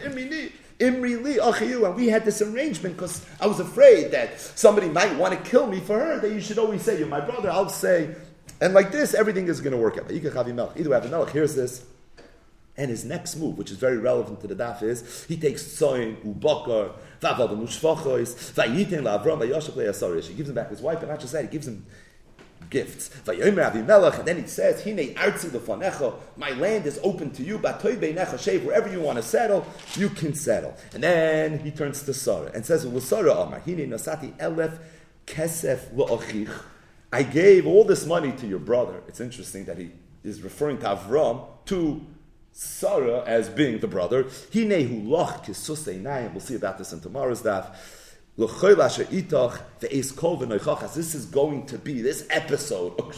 imini, 0.00 0.52
Imri 0.80 1.16
li 1.16 1.36
achiyu, 1.36 1.86
and 1.86 1.96
we 1.96 2.08
had 2.08 2.24
this 2.24 2.40
arrangement 2.42 2.96
because 2.96 3.24
I 3.40 3.46
was 3.46 3.60
afraid 3.60 4.12
that 4.12 4.40
somebody 4.40 4.88
might 4.88 5.16
want 5.16 5.32
to 5.34 5.50
kill 5.50 5.66
me 5.66 5.80
for 5.80 5.98
her. 5.98 6.20
That 6.20 6.32
you 6.32 6.40
should 6.40 6.58
always 6.58 6.82
say, 6.82 6.98
"You're 6.98 7.08
my 7.08 7.20
brother." 7.20 7.50
I'll 7.50 7.68
say, 7.68 8.14
and 8.60 8.74
like 8.74 8.92
this, 8.92 9.14
everything 9.14 9.48
is 9.48 9.60
going 9.60 9.72
to 9.72 9.78
work 9.78 9.98
out. 9.98 10.10
Either 10.10 10.30
way, 10.30 11.00
Avimelech 11.00 11.30
hears 11.30 11.56
this. 11.56 11.84
And 12.78 12.90
his 12.90 13.04
next 13.04 13.36
move, 13.36 13.58
which 13.58 13.72
is 13.72 13.76
very 13.76 13.98
relevant 13.98 14.40
to 14.40 14.46
the 14.46 14.54
daf, 14.54 14.82
is 14.82 15.26
he 15.26 15.36
takes 15.36 15.64
tzoin, 15.64 16.16
ubakar, 16.24 16.92
vavadam 17.20 17.60
ushvachois, 17.62 18.52
vayitin 18.54 19.02
la'avram, 19.02 19.40
vayoshav 19.40 19.72
le'asarish. 19.72 20.28
He 20.28 20.34
gives 20.34 20.48
him 20.48 20.54
back 20.54 20.70
his 20.70 20.80
wife, 20.80 21.00
and 21.00 21.08
not 21.08 21.18
just 21.18 21.32
that, 21.32 21.42
he 21.42 21.50
gives 21.50 21.66
him 21.66 21.84
gifts. 22.70 23.10
And 23.26 24.26
then 24.26 24.40
he 24.40 24.46
says, 24.46 24.84
Hine 24.84 25.14
artzi 25.14 25.50
lefanecha, 25.50 26.14
my 26.36 26.50
land 26.50 26.86
is 26.86 27.00
open 27.02 27.30
to 27.32 27.42
you, 27.42 27.58
batoy 27.58 28.64
wherever 28.64 28.88
you 28.88 29.00
want 29.00 29.16
to 29.16 29.22
settle, 29.22 29.66
you 29.94 30.08
can 30.08 30.34
settle. 30.34 30.76
And 30.94 31.02
then 31.02 31.58
he 31.58 31.70
turns 31.70 32.02
to 32.02 32.14
Sarah 32.14 32.50
and 32.54 32.64
says, 32.64 32.86
Sarah 33.04 33.32
Amar, 33.32 33.60
Hine 33.60 33.88
nasati 33.88 34.36
elef 34.36 34.78
kesef 35.26 35.92
lo'achich. 35.94 36.50
I 37.12 37.22
gave 37.22 37.66
all 37.66 37.84
this 37.84 38.04
money 38.06 38.32
to 38.32 38.46
your 38.46 38.58
brother. 38.58 39.02
It's 39.08 39.20
interesting 39.20 39.64
that 39.64 39.78
he 39.78 39.90
is 40.22 40.42
referring 40.42 40.78
to 40.78 40.86
Avram, 40.86 41.46
to 41.66 42.04
Sarah 42.60 43.22
as 43.24 43.48
being 43.48 43.78
the 43.78 43.86
brother. 43.86 44.24
Loch. 44.52 45.46
We'll 45.46 45.54
see 45.54 46.54
about 46.56 46.78
this 46.78 46.92
in 46.92 46.98
tomorrow's 46.98 47.42
daf. 47.42 47.72
This 50.94 51.14
is 51.14 51.26
going 51.26 51.66
to 51.66 51.78
be 51.78 52.02
this 52.02 52.26
episode 52.30 52.98
of 52.98 53.14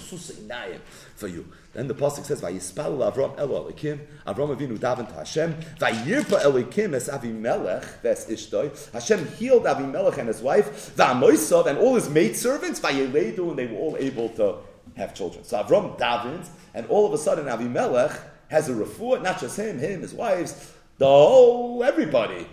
for 1.16 1.26
you. 1.26 1.46
Then 1.72 1.88
the 1.88 1.94
pasuk 1.94 2.24
says, 2.26 2.42
"Vayispal 2.42 3.12
Avram 3.12 3.38
Elo 3.38 3.70
Elikim." 3.70 4.00
Avram 4.26 4.54
Avinu 4.54 4.78
daven 4.78 5.08
to 5.08 5.14
Hashem. 5.14 5.54
Vayirpa 5.78 6.42
Elikim 6.42 6.92
es 6.92 7.08
Avimelech 7.08 8.02
ves 8.02 8.26
Ishtoi. 8.26 8.92
Hashem 8.92 9.26
healed 9.36 9.64
Avimelech 9.64 10.18
and 10.18 10.28
his 10.28 10.42
wife. 10.42 10.94
Va'amoisav 10.96 11.64
and 11.64 11.78
all 11.78 11.94
his 11.94 12.10
maidservants. 12.10 12.78
Vayeledu 12.80 13.48
and 13.50 13.58
they 13.58 13.66
were 13.68 13.78
all 13.78 13.96
able 13.98 14.28
to 14.30 14.56
have 14.96 15.14
children. 15.14 15.44
So 15.44 15.62
Avram 15.62 15.98
davens, 15.98 16.48
and 16.74 16.86
all 16.88 17.06
of 17.06 17.14
a 17.14 17.18
sudden 17.18 17.46
Avimelech 17.46 18.18
has 18.50 18.68
a 18.68 18.72
refuah, 18.72 19.22
not 19.22 19.40
just 19.40 19.56
him, 19.56 19.78
him, 19.78 20.02
his 20.02 20.12
wives, 20.12 20.72
the 20.98 21.06
whole, 21.06 21.84
everybody 21.84 22.48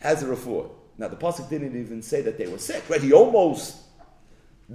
has 0.00 0.22
a 0.22 0.26
refuah. 0.26 0.70
Now, 0.96 1.08
the 1.08 1.16
Pasuk 1.16 1.50
didn't 1.50 1.78
even 1.78 2.02
say 2.02 2.22
that 2.22 2.38
they 2.38 2.46
were 2.46 2.58
sick, 2.58 2.82
right? 2.88 3.00
He 3.00 3.12
almost 3.12 3.76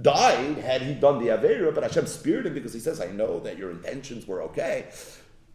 died 0.00 0.58
had 0.58 0.82
he 0.82 0.94
done 0.94 1.18
the 1.18 1.32
Avera, 1.32 1.74
but 1.74 1.82
Hashem 1.82 2.06
spared 2.06 2.46
him 2.46 2.54
because 2.54 2.72
he 2.72 2.78
says, 2.78 3.00
I 3.00 3.06
know 3.06 3.40
that 3.40 3.58
your 3.58 3.72
intentions 3.72 4.28
were 4.28 4.42
okay. 4.42 4.86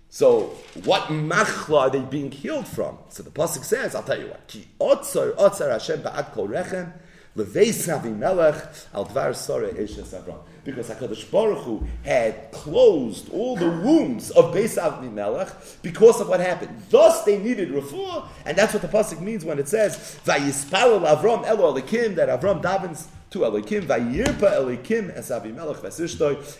So, 0.10 0.56
what 0.84 1.04
machla 1.04 1.82
are 1.82 1.90
they 1.90 2.02
being 2.02 2.32
healed 2.32 2.68
from? 2.68 2.98
So 3.10 3.24
the 3.24 3.32
Pasuk 3.32 3.64
says, 3.64 3.96
I'll 3.96 4.04
tell 4.04 4.20
you 4.20 4.28
what. 4.28 4.48
Ki 4.48 4.68
otzar, 4.80 5.36
otzar 5.36 5.72
Hashem 5.72 6.02
ba'ad 6.02 6.34
kol 6.34 6.48
rechem, 6.50 6.92
leveis 7.38 7.88
al 8.94 9.06
dvar 9.06 9.36
sore 9.36 9.70
eshes 9.70 10.14
Avram 10.14 10.40
because 10.66 10.90
HaKadosh 10.90 11.32
Baruch 11.32 11.60
Hu 11.60 11.88
had 12.04 12.52
closed 12.52 13.30
all 13.30 13.56
the 13.56 13.70
wombs 13.70 14.32
of 14.32 14.54
Beis 14.54 14.76
Melech 15.14 15.50
because 15.82 16.20
of 16.20 16.28
what 16.28 16.42
happened. 16.42 16.82
Thus 16.90 17.24
they 17.24 17.38
needed 17.38 17.70
refuah, 17.70 18.28
and 18.46 18.58
that's 18.58 18.74
what 18.74 18.82
the 18.82 18.90
pasuk 18.90 19.22
means 19.22 19.46
when 19.46 19.60
it 19.60 19.70
says 19.70 20.20
Vayispalel 20.26 21.08
Avram 21.08 21.46
Elo 21.46 21.74
that 21.74 22.30
Avram 22.30 22.62
davens 22.62 23.06
to 23.30 23.40
Elikim 23.40 23.84
Vayirpa 23.84 24.58
Elikim 24.58 25.16
es 25.16 25.30
Avimelech 25.30 25.78
Vesishtoi, 25.78 26.58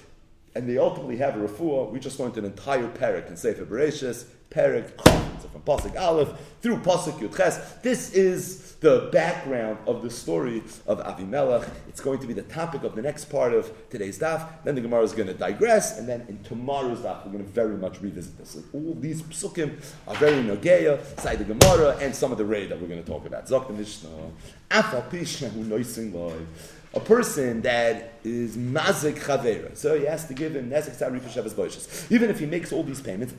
and 0.54 0.70
they 0.70 0.78
ultimately 0.78 1.18
have 1.18 1.36
a 1.36 1.48
refuah. 1.48 1.92
We 1.92 2.00
just 2.00 2.20
learned 2.20 2.38
an 2.38 2.46
entire 2.46 2.88
parak 2.88 3.28
in 3.28 3.36
Sefer 3.36 3.66
Bereshis, 3.66 4.26
parak. 4.52 5.35
From 5.56 5.78
Pasuk 5.78 6.00
Aleph 6.00 6.30
through 6.62 6.78
Pasuk 6.78 7.14
Yudches. 7.20 7.82
This 7.82 8.14
is 8.14 8.74
the 8.82 9.10
background 9.12 9.78
of 9.88 10.02
the 10.02 10.10
story 10.10 10.62
of 10.86 11.00
Avimelech. 11.00 11.70
It's 11.88 12.02
going 12.02 12.20
to 12.20 12.28
be 12.28 12.34
the 12.34 12.42
topic 12.44 12.84
of 12.84 12.96
the 12.96 13.02
next 13.02 13.26
part 13.26 13.54
of 13.54 13.72
today's 13.90 14.20
daf. 14.20 14.48
Then 14.66 14.76
the 14.76 14.82
Gemara 14.82 15.04
is 15.04 15.14
going 15.14 15.28
to 15.28 15.34
digress, 15.34 15.98
and 15.98 16.10
then 16.10 16.26
in 16.28 16.44
tomorrow's 16.44 17.00
daf, 17.00 17.26
we're 17.26 17.32
going 17.32 17.46
to 17.46 17.52
very 17.52 17.78
much 17.78 18.02
revisit 18.02 18.38
this. 18.38 18.58
all 18.74 18.96
these 19.00 19.22
psukim 19.24 19.82
are 20.08 20.16
very 20.16 20.44
nogeya, 20.44 21.20
side 21.22 21.40
the 21.40 21.46
Gemara, 21.46 21.98
and 22.02 22.14
some 22.14 22.32
of 22.32 22.38
the 22.38 22.46
raid 22.46 22.70
that 22.70 22.82
we're 22.82 22.88
going 22.88 23.02
to 23.02 23.10
talk 23.10 23.26
about. 23.26 23.48
Zok 23.48 23.68
the 23.68 23.74
Mishnah. 23.74 24.10
A 26.96 27.00
person 27.02 27.62
that 27.62 28.14
is 28.24 28.56
mazik 28.56 29.20
chavera, 29.20 29.76
so 29.76 30.00
he 30.00 30.06
has 30.06 30.28
to 30.28 30.34
give 30.34 30.56
him 30.56 30.70
nezek 30.70 30.98
tzarif 30.98 32.12
Even 32.12 32.30
if 32.30 32.40
he 32.40 32.46
makes 32.46 32.72
all 32.72 32.84
these 32.84 33.02
payments, 33.02 33.34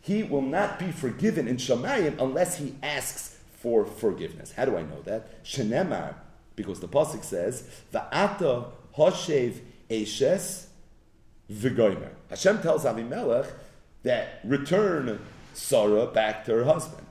he 0.00 0.22
will 0.22 0.42
not 0.42 0.78
be 0.78 0.90
forgiven 0.90 1.46
in 1.46 1.56
Shamayim 1.56 2.20
unless 2.20 2.58
he 2.58 2.74
asks 2.82 3.36
for 3.58 3.84
forgiveness. 3.84 4.52
How 4.52 4.64
do 4.64 4.76
I 4.76 4.82
know 4.82 5.02
that? 5.02 5.44
Shenemar, 5.44 6.14
because 6.56 6.80
the 6.80 6.88
pasuk 6.88 7.22
says, 7.22 7.64
"Va'ata 7.92 8.70
hoshev 8.96 9.60
eshes 9.90 10.66
v'goymer." 11.52 12.10
Hashem 12.30 12.62
tells 12.62 12.84
Avimelech 12.84 13.46
that 14.02 14.40
return 14.44 15.20
Sarah 15.52 16.06
back 16.06 16.44
to 16.46 16.52
her 16.52 16.64
husband. 16.64 17.06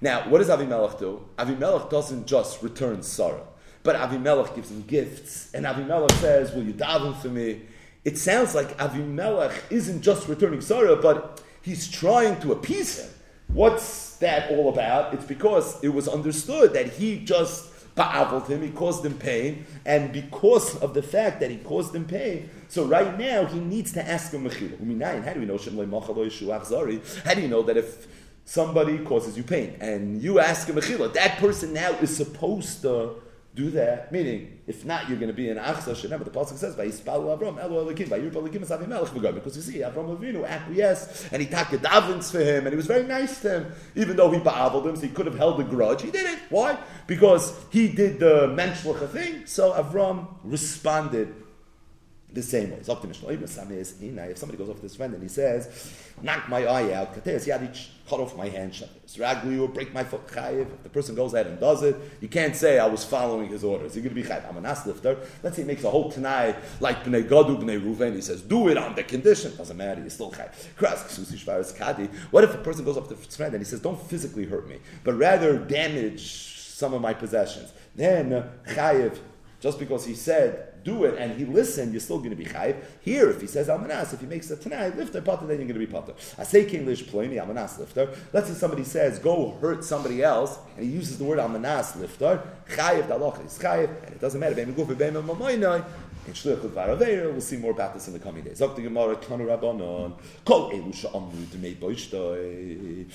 Now, 0.00 0.28
what 0.30 0.38
does 0.38 0.48
Avimelech 0.48 0.98
do? 0.98 1.24
Avimelech 1.36 1.90
doesn't 1.90 2.26
just 2.26 2.62
return 2.62 3.02
Sarah, 3.02 3.46
but 3.82 3.94
Avimelech 3.96 4.54
gives 4.56 4.70
him 4.70 4.82
gifts, 4.82 5.52
and 5.52 5.66
Avimelech 5.66 6.12
says, 6.20 6.52
"Will 6.52 6.64
you 6.64 6.72
daven 6.72 7.14
for 7.20 7.28
me?" 7.28 7.62
It 8.04 8.16
sounds 8.18 8.54
like 8.54 8.76
Avimelech 8.78 9.52
isn't 9.70 10.00
just 10.00 10.26
returning 10.26 10.60
Sarah, 10.60 10.96
but 10.96 11.40
he's 11.62 11.90
trying 11.90 12.40
to 12.40 12.52
appease 12.52 12.98
him. 12.98 13.10
What's 13.48 14.16
that 14.16 14.50
all 14.50 14.68
about? 14.68 15.14
It's 15.14 15.24
because 15.24 15.82
it 15.82 15.88
was 15.88 16.08
understood 16.08 16.72
that 16.74 16.88
he 16.88 17.18
just 17.18 17.70
ba'avled 17.94 18.48
him, 18.48 18.62
he 18.62 18.70
caused 18.70 19.04
him 19.04 19.14
pain, 19.14 19.66
and 19.84 20.12
because 20.12 20.76
of 20.78 20.94
the 20.94 21.02
fact 21.02 21.40
that 21.40 21.50
he 21.50 21.58
caused 21.58 21.94
him 21.94 22.06
pain, 22.06 22.48
so 22.68 22.84
right 22.84 23.18
now 23.18 23.44
he 23.44 23.60
needs 23.60 23.92
to 23.92 24.08
ask 24.08 24.32
him 24.32 24.48
mechila. 24.48 25.24
How 25.24 25.34
do 25.34 25.40
we 25.40 25.46
know 25.46 25.58
How 25.58 27.34
do 27.34 27.40
you 27.42 27.48
know 27.48 27.62
that 27.62 27.76
if 27.76 28.06
somebody 28.44 28.98
causes 28.98 29.36
you 29.36 29.42
pain 29.42 29.76
and 29.80 30.22
you 30.22 30.38
ask 30.38 30.68
him 30.68 30.76
mechila, 30.76 31.12
that 31.12 31.38
person 31.38 31.74
now 31.74 31.90
is 32.00 32.16
supposed 32.16 32.80
to 32.82 33.16
do 33.54 33.70
that. 33.70 34.10
Meaning, 34.10 34.60
if 34.66 34.84
not, 34.84 35.08
you're 35.08 35.18
going 35.18 35.30
to 35.30 35.36
be 35.36 35.50
in 35.50 35.58
Achsa 35.58 35.94
Shenem. 35.94 36.24
The 36.24 36.30
Pasuk 36.30 36.56
says, 36.56 36.74
by 36.74 36.86
"Vayispalu 36.86 37.38
Avram 37.38 37.60
Elo 37.60 37.84
Elokim 37.84 38.08
Vayirpa 38.08 38.32
Elokim 38.32 38.66
Asavi 38.66 38.88
Melech 38.88 39.10
V'Goy." 39.10 39.34
Because 39.34 39.56
you 39.56 39.62
see, 39.62 39.78
Avram 39.80 40.16
Avinu 40.16 40.46
acquiesced 40.46 41.32
and 41.32 41.42
he 41.42 41.48
taked 41.48 41.82
davens 41.82 42.30
for 42.30 42.40
him, 42.40 42.66
and 42.66 42.68
he 42.68 42.76
was 42.76 42.86
very 42.86 43.04
nice 43.04 43.40
to 43.42 43.60
him, 43.60 43.72
even 43.94 44.16
though 44.16 44.30
he 44.30 44.38
ba'aveled 44.38 44.86
him, 44.86 44.96
so 44.96 45.02
he 45.02 45.08
could 45.08 45.26
have 45.26 45.36
held 45.36 45.60
a 45.60 45.64
grudge. 45.64 46.02
He 46.02 46.10
did 46.10 46.26
it. 46.26 46.38
Why? 46.48 46.78
Because 47.06 47.54
he 47.70 47.88
did 47.88 48.18
the 48.20 48.48
menschliche 48.48 49.08
thing. 49.10 49.46
So 49.46 49.72
Avram 49.72 50.28
responded 50.44 51.34
the 52.34 52.42
same 52.42 52.70
way. 52.70 52.78
If 52.78 52.86
somebody 54.38 54.58
goes 54.58 54.68
off 54.68 54.76
to 54.76 54.82
his 54.82 54.96
friend 54.96 55.14
and 55.14 55.22
he 55.22 55.28
says, 55.28 55.92
knock 56.22 56.48
my 56.48 56.64
eye 56.64 56.92
out, 56.92 57.14
cut 57.14 58.20
off 58.20 58.36
my 58.36 58.48
hand, 58.48 58.72
ragli 58.72 59.60
or 59.60 59.68
break 59.68 59.92
my 59.92 60.04
foot, 60.04 60.22
If 60.34 60.82
the 60.82 60.88
person 60.88 61.14
goes 61.14 61.34
ahead 61.34 61.46
and 61.46 61.60
does 61.60 61.82
it, 61.82 61.96
you 62.20 62.28
can't 62.28 62.56
say 62.56 62.78
I 62.78 62.86
was 62.86 63.04
following 63.04 63.48
his 63.48 63.64
orders. 63.64 63.94
You're 63.94 64.02
going 64.04 64.14
to 64.14 64.22
be 64.22 64.26
chayiv. 64.26 64.48
I'm 64.48 64.56
an 64.56 64.64
aslifter. 64.64 65.18
Let's 65.42 65.56
say 65.56 65.62
he 65.62 65.66
makes 65.68 65.84
a 65.84 65.90
whole 65.90 66.10
tanai 66.10 66.54
like 66.80 67.04
bnei 67.04 67.24
gadu, 67.28 67.58
bnei 67.60 67.78
ruven. 67.80 68.14
He 68.14 68.22
says, 68.22 68.42
do 68.42 68.68
it 68.68 68.76
on 68.76 68.94
the 68.94 69.02
condition. 69.02 69.54
Doesn't 69.56 69.76
matter. 69.76 70.00
You're 70.00 70.10
still 70.10 70.30
chayiv. 70.30 70.52
What 72.30 72.44
if 72.44 72.54
a 72.54 72.58
person 72.58 72.84
goes 72.84 72.96
up 72.96 73.08
to 73.08 73.14
his 73.14 73.36
friend 73.36 73.54
and 73.54 73.60
he 73.62 73.66
says, 73.68 73.80
don't 73.80 74.00
physically 74.00 74.46
hurt 74.46 74.68
me, 74.68 74.78
but 75.04 75.14
rather 75.14 75.58
damage 75.58 76.22
some 76.22 76.94
of 76.94 77.00
my 77.02 77.12
possessions? 77.14 77.72
Then 77.94 78.50
chayiv, 78.68 79.18
just 79.62 79.78
because 79.78 80.04
he 80.04 80.14
said 80.14 80.68
do 80.84 81.04
it 81.04 81.16
and 81.16 81.38
he 81.38 81.44
listened, 81.44 81.92
you're 81.92 82.00
still 82.00 82.18
going 82.18 82.30
to 82.30 82.36
be 82.36 82.44
chayiv. 82.44 82.76
Here, 83.00 83.30
if 83.30 83.40
he 83.40 83.46
says 83.46 83.68
almanas, 83.68 84.12
if 84.12 84.20
he 84.20 84.26
makes 84.26 84.50
a 84.50 84.56
tanai 84.56 84.90
lifter 84.90 85.22
potter, 85.22 85.46
then 85.46 85.58
you're 85.58 85.68
going 85.68 85.80
to 85.80 85.86
be 85.86 85.86
potter. 85.86 86.14
I 86.36 86.42
say 86.42 86.66
English 86.68 87.06
pliny 87.06 87.36
almanas 87.36 87.78
lifter. 87.78 88.12
Let's 88.32 88.48
say 88.48 88.54
somebody 88.54 88.82
says 88.82 89.20
go 89.20 89.56
hurt 89.60 89.84
somebody 89.84 90.24
else, 90.24 90.58
and 90.76 90.84
he 90.84 90.90
uses 90.90 91.18
the 91.18 91.24
word 91.24 91.38
almanas 91.38 91.94
lifter. 91.94 92.42
Chayiv 92.70 93.06
daloch 93.06 93.46
is 93.46 93.56
chayiv, 93.58 93.90
and 94.04 94.14
it 94.14 94.20
doesn't 94.20 94.40
matter. 94.40 94.56
In 96.24 96.34
Shlichut 96.34 96.70
Varaveir, 96.70 97.32
we'll 97.32 97.40
see 97.40 97.56
more 97.56 97.72
about 97.72 97.94
this 97.94 98.06
in 98.06 98.12
the 98.12 98.18
coming 98.20 98.44
days. 98.44 98.60
Zok 98.60 98.76
the 98.76 98.82
Gemara, 98.82 99.16
Kanu 99.16 99.44
Rabbanon, 99.44 100.12
Kol 100.44 100.70
Dmei 100.70 101.74
Boishtoi. 101.76 103.08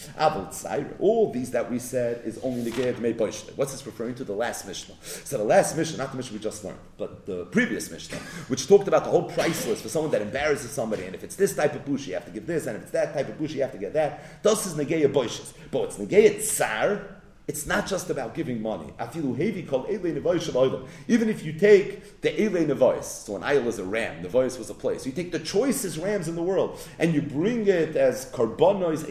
All 0.99 1.31
these 1.31 1.51
that 1.51 1.71
we 1.71 1.79
said 1.79 2.21
is 2.25 2.37
only 2.43 2.69
the 2.69 2.71
Geir 2.71 2.93
Dmei 2.93 3.15
Boishtoi. 3.15 3.55
What's 3.55 3.71
this 3.71 3.85
referring 3.85 4.15
to? 4.15 4.25
The 4.25 4.33
last 4.33 4.67
Mishnah. 4.67 4.95
So 5.01 5.37
the 5.37 5.45
last 5.45 5.77
Mishnah, 5.77 5.97
not 5.97 6.11
the 6.11 6.17
Mishnah 6.17 6.33
we 6.37 6.43
just 6.43 6.65
learned, 6.65 6.79
but 6.97 7.25
the 7.25 7.45
previous 7.45 7.89
Mishnah, 7.89 8.17
which 8.49 8.67
talked 8.67 8.89
about 8.89 9.05
the 9.05 9.09
whole 9.09 9.23
price 9.23 9.65
list 9.65 9.83
for 9.83 9.89
someone 9.89 10.11
that 10.11 10.21
embarrasses 10.21 10.71
somebody, 10.71 11.05
and 11.05 11.15
if 11.15 11.23
it's 11.23 11.37
this 11.37 11.55
type 11.55 11.75
of 11.75 11.85
bush, 11.85 12.07
you 12.07 12.13
have 12.13 12.25
to 12.25 12.31
give 12.31 12.45
this, 12.45 12.65
and 12.67 12.75
if 12.75 12.83
it's 12.83 12.91
that 12.91 13.13
type 13.13 13.29
of 13.29 13.37
bush, 13.37 13.53
you 13.53 13.61
have 13.61 13.71
to 13.71 13.77
get 13.77 13.93
that. 13.93 14.43
Thus 14.43 14.65
is 14.65 14.73
Negeya 14.73 15.07
Boishes. 15.13 15.53
But 15.71 15.83
it's 15.83 15.95
Negeya 15.97 16.41
Tsar, 16.41 17.16
it's 17.47 17.65
not 17.65 17.87
just 17.87 18.09
about 18.09 18.35
giving 18.35 18.61
money. 18.61 18.91
Even 19.15 19.39
if 21.29 21.45
you 21.45 21.53
take 21.53 22.21
the 22.21 22.43
Ele 22.43 22.65
Nevois, 22.65 23.03
so 23.03 23.37
an 23.37 23.43
Isle 23.43 23.69
is 23.69 23.79
a 23.79 23.85
ram, 23.85 24.21
Nevois 24.21 24.59
was 24.59 24.69
a 24.69 24.73
place. 24.73 25.05
You 25.05 25.13
take 25.13 25.31
the 25.31 25.39
choicest 25.39 25.97
rams 25.97 26.27
in 26.27 26.35
the 26.35 26.41
world 26.41 26.77
and 26.99 27.13
you 27.13 27.21
bring 27.21 27.65
it 27.67 27.95
as 27.95 28.25
karbonos 28.31 29.05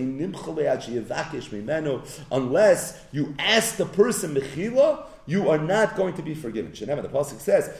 unless 2.30 3.04
you 3.12 3.34
ask 3.38 3.76
the 3.76 3.86
person 3.86 4.34
mechila, 4.34 5.06
you 5.24 5.48
are 5.48 5.58
not 5.58 5.96
going 5.96 6.14
to 6.14 6.22
be 6.22 6.34
forgiven. 6.34 6.72
Shenem, 6.72 7.00
the 7.00 7.08
pasuk 7.08 7.40
says, 7.40 7.70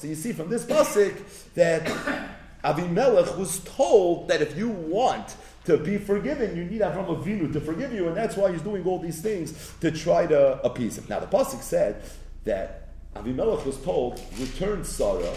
So 0.00 0.08
you 0.08 0.14
see 0.14 0.32
from 0.32 0.48
this 0.50 0.64
pasuk 0.64 1.54
that 1.54 2.36
Avimelech 2.64 3.36
was 3.36 3.60
told 3.60 4.28
that 4.28 4.42
if 4.42 4.56
you 4.56 4.68
want 4.68 5.36
to 5.64 5.76
be 5.76 5.98
forgiven, 5.98 6.56
you 6.56 6.64
need 6.64 6.80
Avram 6.80 7.06
Avinu 7.06 7.52
to 7.52 7.60
forgive 7.60 7.92
you, 7.92 8.08
and 8.08 8.16
that's 8.16 8.36
why 8.36 8.50
he's 8.50 8.62
doing 8.62 8.84
all 8.84 8.98
these 8.98 9.20
things 9.20 9.72
to 9.80 9.90
try 9.90 10.26
to 10.26 10.60
appease 10.64 10.98
him. 10.98 11.04
Now, 11.08 11.20
the 11.20 11.26
pasuk 11.26 11.62
said 11.62 12.02
that 12.44 12.88
Avimelech 13.14 13.64
was 13.64 13.76
told, 13.82 14.20
"Return 14.38 14.84
Sarah." 14.84 15.36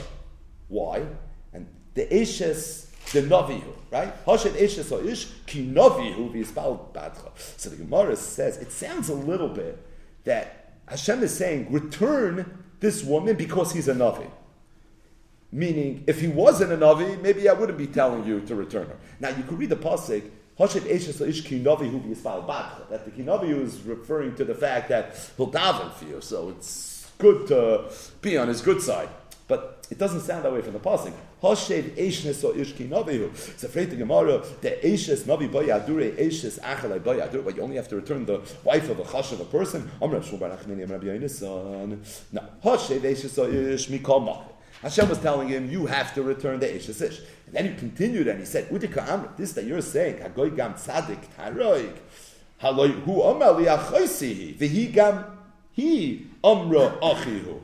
Why? 0.68 1.06
And 1.54 1.68
the 1.94 2.06
Eshes 2.06 2.88
the 3.12 3.22
Navihu, 3.24 3.74
right? 3.92 4.14
Hashem 4.26 4.54
Eshes 4.54 5.06
Ish 5.06 5.28
Ki 5.46 5.68
Navihu 5.68 6.32
v'Yispal 6.34 6.94
Badcha. 6.94 7.32
So 7.58 7.70
the 7.70 7.76
Gemara 7.76 8.16
says 8.16 8.58
it 8.58 8.72
sounds 8.72 9.10
a 9.10 9.14
little 9.14 9.50
bit 9.50 9.86
that 10.24 10.74
Hashem 10.88 11.24
is 11.24 11.34
saying, 11.36 11.72
"Return 11.72 12.64
this 12.80 13.04
woman 13.04 13.36
because 13.36 13.74
he's 13.74 13.88
a 13.88 13.94
Navi." 13.94 14.30
Meaning, 15.52 16.06
if 16.08 16.22
he 16.22 16.30
wasn't 16.30 16.72
a 16.72 16.78
Navi, 16.78 17.22
maybe 17.22 17.50
I 17.50 17.54
wouldn't 17.54 17.78
be 17.78 17.88
telling 17.88 18.26
you 18.26 18.40
to 18.42 18.56
return 18.56 18.88
her. 18.88 18.96
Now, 19.20 19.30
you 19.30 19.44
could 19.44 19.60
read 19.60 19.70
the 19.70 19.76
Pasuk, 19.76 20.24
Hoshet 20.58 20.82
Eshes 20.82 21.28
Ish 21.28 21.44
Kinavi 21.44 21.90
Hu. 21.90 22.00
That 22.90 23.04
the 23.04 23.12
Kinavi 23.12 23.50
is 23.62 23.82
referring 23.82 24.36
to 24.36 24.46
the 24.46 24.56
fact 24.56 24.90
that 24.90 25.16
he'll 25.36 25.52
daven 25.52 25.92
for 25.94 26.06
you, 26.06 26.22
so 26.22 26.50
it's 26.50 27.12
good 27.18 27.48
to 27.48 27.92
be 28.22 28.38
on 28.38 28.48
his 28.48 28.62
good 28.62 28.82
side. 28.82 29.10
But 29.48 29.86
it 29.92 29.98
doesn't 29.98 30.22
sound 30.22 30.46
that 30.46 30.54
way 30.54 30.62
from 30.62 30.72
the 30.72 30.80
Pasuk. 30.80 31.12
Hoshet 31.44 31.96
Eshes 31.98 32.56
Ish 32.56 32.74
Kinavi 32.74 33.50
It's 33.50 33.64
afraid 33.66 33.90
to 33.90 33.98
Gemara, 33.98 34.42
the 34.62 34.72
Eshes 34.82 35.24
Navi 35.24 35.52
Bayadure, 35.52 36.16
Eshes 36.18 36.62
Achalai 36.62 37.02
Bayadure, 37.02 37.44
but 37.44 37.58
you 37.58 37.62
only 37.62 37.76
have 37.76 37.90
to 37.90 37.98
return 37.98 38.26
the 38.26 38.40
wife 38.64 38.90
of 38.90 39.00
a 39.00 39.04
chash 39.04 39.34
of 39.34 39.42
a 39.42 39.46
person. 39.46 39.92
Amrav 40.02 40.24
Shulbar 40.24 40.58
Achmini 40.58 40.88
Amrav 40.88 41.04
Yonason. 41.04 41.98
No. 42.32 42.42
Hoshet 42.64 43.02
Eshes 43.02 43.54
Ish 43.74 43.90
Mikol 43.90 44.51
Hashem 44.82 45.10
was 45.10 45.20
telling 45.20 45.48
him, 45.48 45.70
you 45.70 45.86
have 45.86 46.14
to 46.16 46.24
return 46.24 46.60
the 46.60 46.76
Ish 46.76 46.90
Ish. 46.90 47.20
And 47.46 47.54
then 47.54 47.66
he 47.66 47.76
continued 47.76 48.28
and 48.28 48.40
he 48.40 48.46
said, 48.46 48.70
Udika 48.70 49.08
Amr, 49.08 49.32
this 49.38 49.54
that 49.54 49.66
you're 49.66 49.82
saying, 49.82 50.16
Hagoy 50.18 50.56
Gam 50.56 50.74
Tzadik 50.74 51.20
Taroik, 51.38 51.98
Haloy 52.62 53.04
Hu 53.04 53.22
Amar 53.22 53.54
Liachoisihi, 53.54 54.58
Vihi 54.58 54.92
Gam 54.92 55.26
He 55.72 56.28
Amra 56.44 56.98
Achihu. 57.02 57.62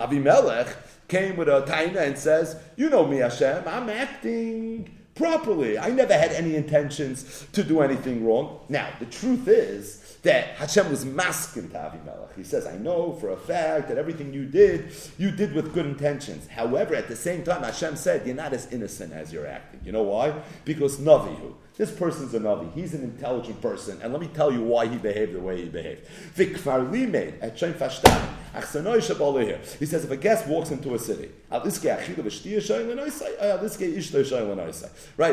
Avimelech 0.00 0.74
came 1.06 1.36
with 1.36 1.48
a 1.48 1.62
taina 1.62 1.98
and 1.98 2.18
says, 2.18 2.56
you 2.76 2.90
know 2.90 3.06
me 3.06 3.18
Hashem, 3.18 3.62
I'm 3.66 3.88
acting 3.88 4.90
properly. 5.14 5.78
I 5.78 5.90
never 5.90 6.14
had 6.14 6.32
any 6.32 6.56
intentions 6.56 7.46
to 7.52 7.62
do 7.62 7.80
anything 7.80 8.26
wrong. 8.26 8.60
Now, 8.68 8.88
the 8.98 9.06
truth 9.06 9.48
is, 9.48 10.00
that 10.24 10.56
Hashem 10.56 10.90
was 10.90 11.04
masking 11.04 11.68
to 11.68 11.76
Avimelech. 11.76 12.34
He 12.34 12.44
says, 12.44 12.66
I 12.66 12.78
know 12.78 13.12
for 13.12 13.30
a 13.30 13.36
fact 13.36 13.88
that 13.88 13.98
everything 13.98 14.32
you 14.32 14.46
did, 14.46 14.90
you 15.18 15.30
did 15.30 15.52
with 15.52 15.74
good 15.74 15.84
intentions. 15.84 16.48
However, 16.48 16.94
at 16.94 17.08
the 17.08 17.16
same 17.16 17.44
time, 17.44 17.62
Hashem 17.62 17.96
said, 17.96 18.26
you're 18.26 18.34
not 18.34 18.54
as 18.54 18.72
innocent 18.72 19.12
as 19.12 19.32
you're 19.32 19.46
acting. 19.46 19.80
You 19.84 19.92
know 19.92 20.02
why? 20.02 20.34
Because 20.64 20.96
Navihu. 20.96 21.54
This 21.76 21.90
person's 21.90 22.32
a 22.34 22.40
Navi. 22.40 22.72
He's 22.72 22.94
an 22.94 23.02
intelligent 23.02 23.60
person. 23.60 24.00
And 24.00 24.12
let 24.12 24.22
me 24.22 24.28
tell 24.28 24.50
you 24.50 24.62
why 24.62 24.86
he 24.86 24.96
behaved 24.96 25.34
the 25.34 25.40
way 25.40 25.60
he 25.60 25.68
behaved. 25.68 26.06
At 27.42 27.58
Shem 27.58 27.74
He 28.54 29.86
says 29.86 30.04
if 30.04 30.10
a 30.10 30.16
guest 30.16 30.46
walks 30.46 30.70
into 30.70 30.94
a 30.94 30.98
city, 30.98 31.30
right? 31.50 31.64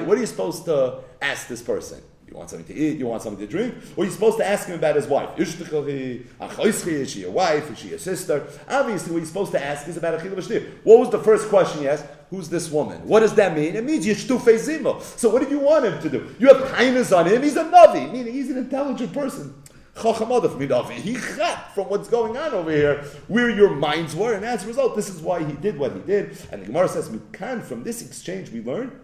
What 0.06 0.18
are 0.18 0.20
you 0.20 0.26
supposed 0.26 0.66
to 0.66 1.00
ask 1.22 1.48
this 1.48 1.62
person? 1.62 2.02
You 2.32 2.38
want 2.38 2.50
something 2.50 2.74
to 2.74 2.82
eat, 2.82 2.98
you 2.98 3.08
want 3.08 3.22
something 3.22 3.46
to 3.46 3.52
drink, 3.52 3.76
or 3.98 4.04
are 4.04 4.06
you're 4.06 4.14
supposed 4.14 4.38
to 4.38 4.48
ask 4.48 4.66
him 4.66 4.76
about 4.76 4.96
his 4.96 5.06
wife. 5.06 5.38
Is 5.38 7.12
she 7.12 7.26
a 7.26 7.30
wife? 7.30 7.70
Is 7.70 7.78
she 7.78 7.94
a 7.94 8.00
sister? 8.00 8.48
Obviously, 8.70 9.12
what 9.12 9.18
you're 9.18 9.26
supposed 9.26 9.52
to 9.52 9.62
ask 9.62 9.86
is 9.90 9.98
about 9.98 10.14
a 10.14 10.22
chil 10.22 10.62
What 10.86 11.00
was 11.00 11.10
the 11.10 11.20
first 11.20 11.50
question 11.50 11.82
he 11.82 11.90
asked? 11.90 12.06
Who's 12.30 12.48
this 12.48 12.72
woman? 12.72 13.06
What 13.06 13.20
does 13.20 13.36
that 13.36 13.54
mean? 13.54 13.76
It 13.76 13.84
means 13.84 14.06
yishtufe 14.06 14.46
zimo. 14.46 15.02
So 15.02 15.30
what 15.30 15.42
did 15.42 15.52
you 15.52 15.60
want 15.60 15.84
him 15.84 16.02
to 16.02 16.10
do? 16.10 16.34
You 16.40 16.54
have 16.54 16.72
kindness 16.72 17.12
on 17.12 17.28
him. 17.28 17.44
He's 17.44 17.58
a 17.58 17.66
navi, 17.66 18.10
meaning 18.10 18.32
he's 18.32 18.50
an 18.50 18.58
intelligent 18.58 19.12
person. 19.12 19.61
He 19.94 21.16
from 21.16 21.90
what's 21.90 22.08
going 22.08 22.38
on 22.38 22.54
over 22.54 22.72
here, 22.72 23.04
where 23.28 23.50
your 23.50 23.76
minds 23.76 24.16
were, 24.16 24.34
and 24.34 24.46
as 24.46 24.64
a 24.64 24.68
result, 24.68 24.96
this 24.96 25.10
is 25.10 25.22
why 25.22 25.44
he 25.44 25.54
did 25.54 25.78
what 25.78 25.94
he 25.94 26.00
did. 26.00 26.38
And 26.52 26.62
the 26.62 26.68
Gemara 26.68 26.88
says, 26.88 27.10
"Mikan." 27.10 27.62
From 27.62 27.84
this 27.84 28.02
exchange, 28.02 28.52
we 28.52 28.62
learn 28.62 29.00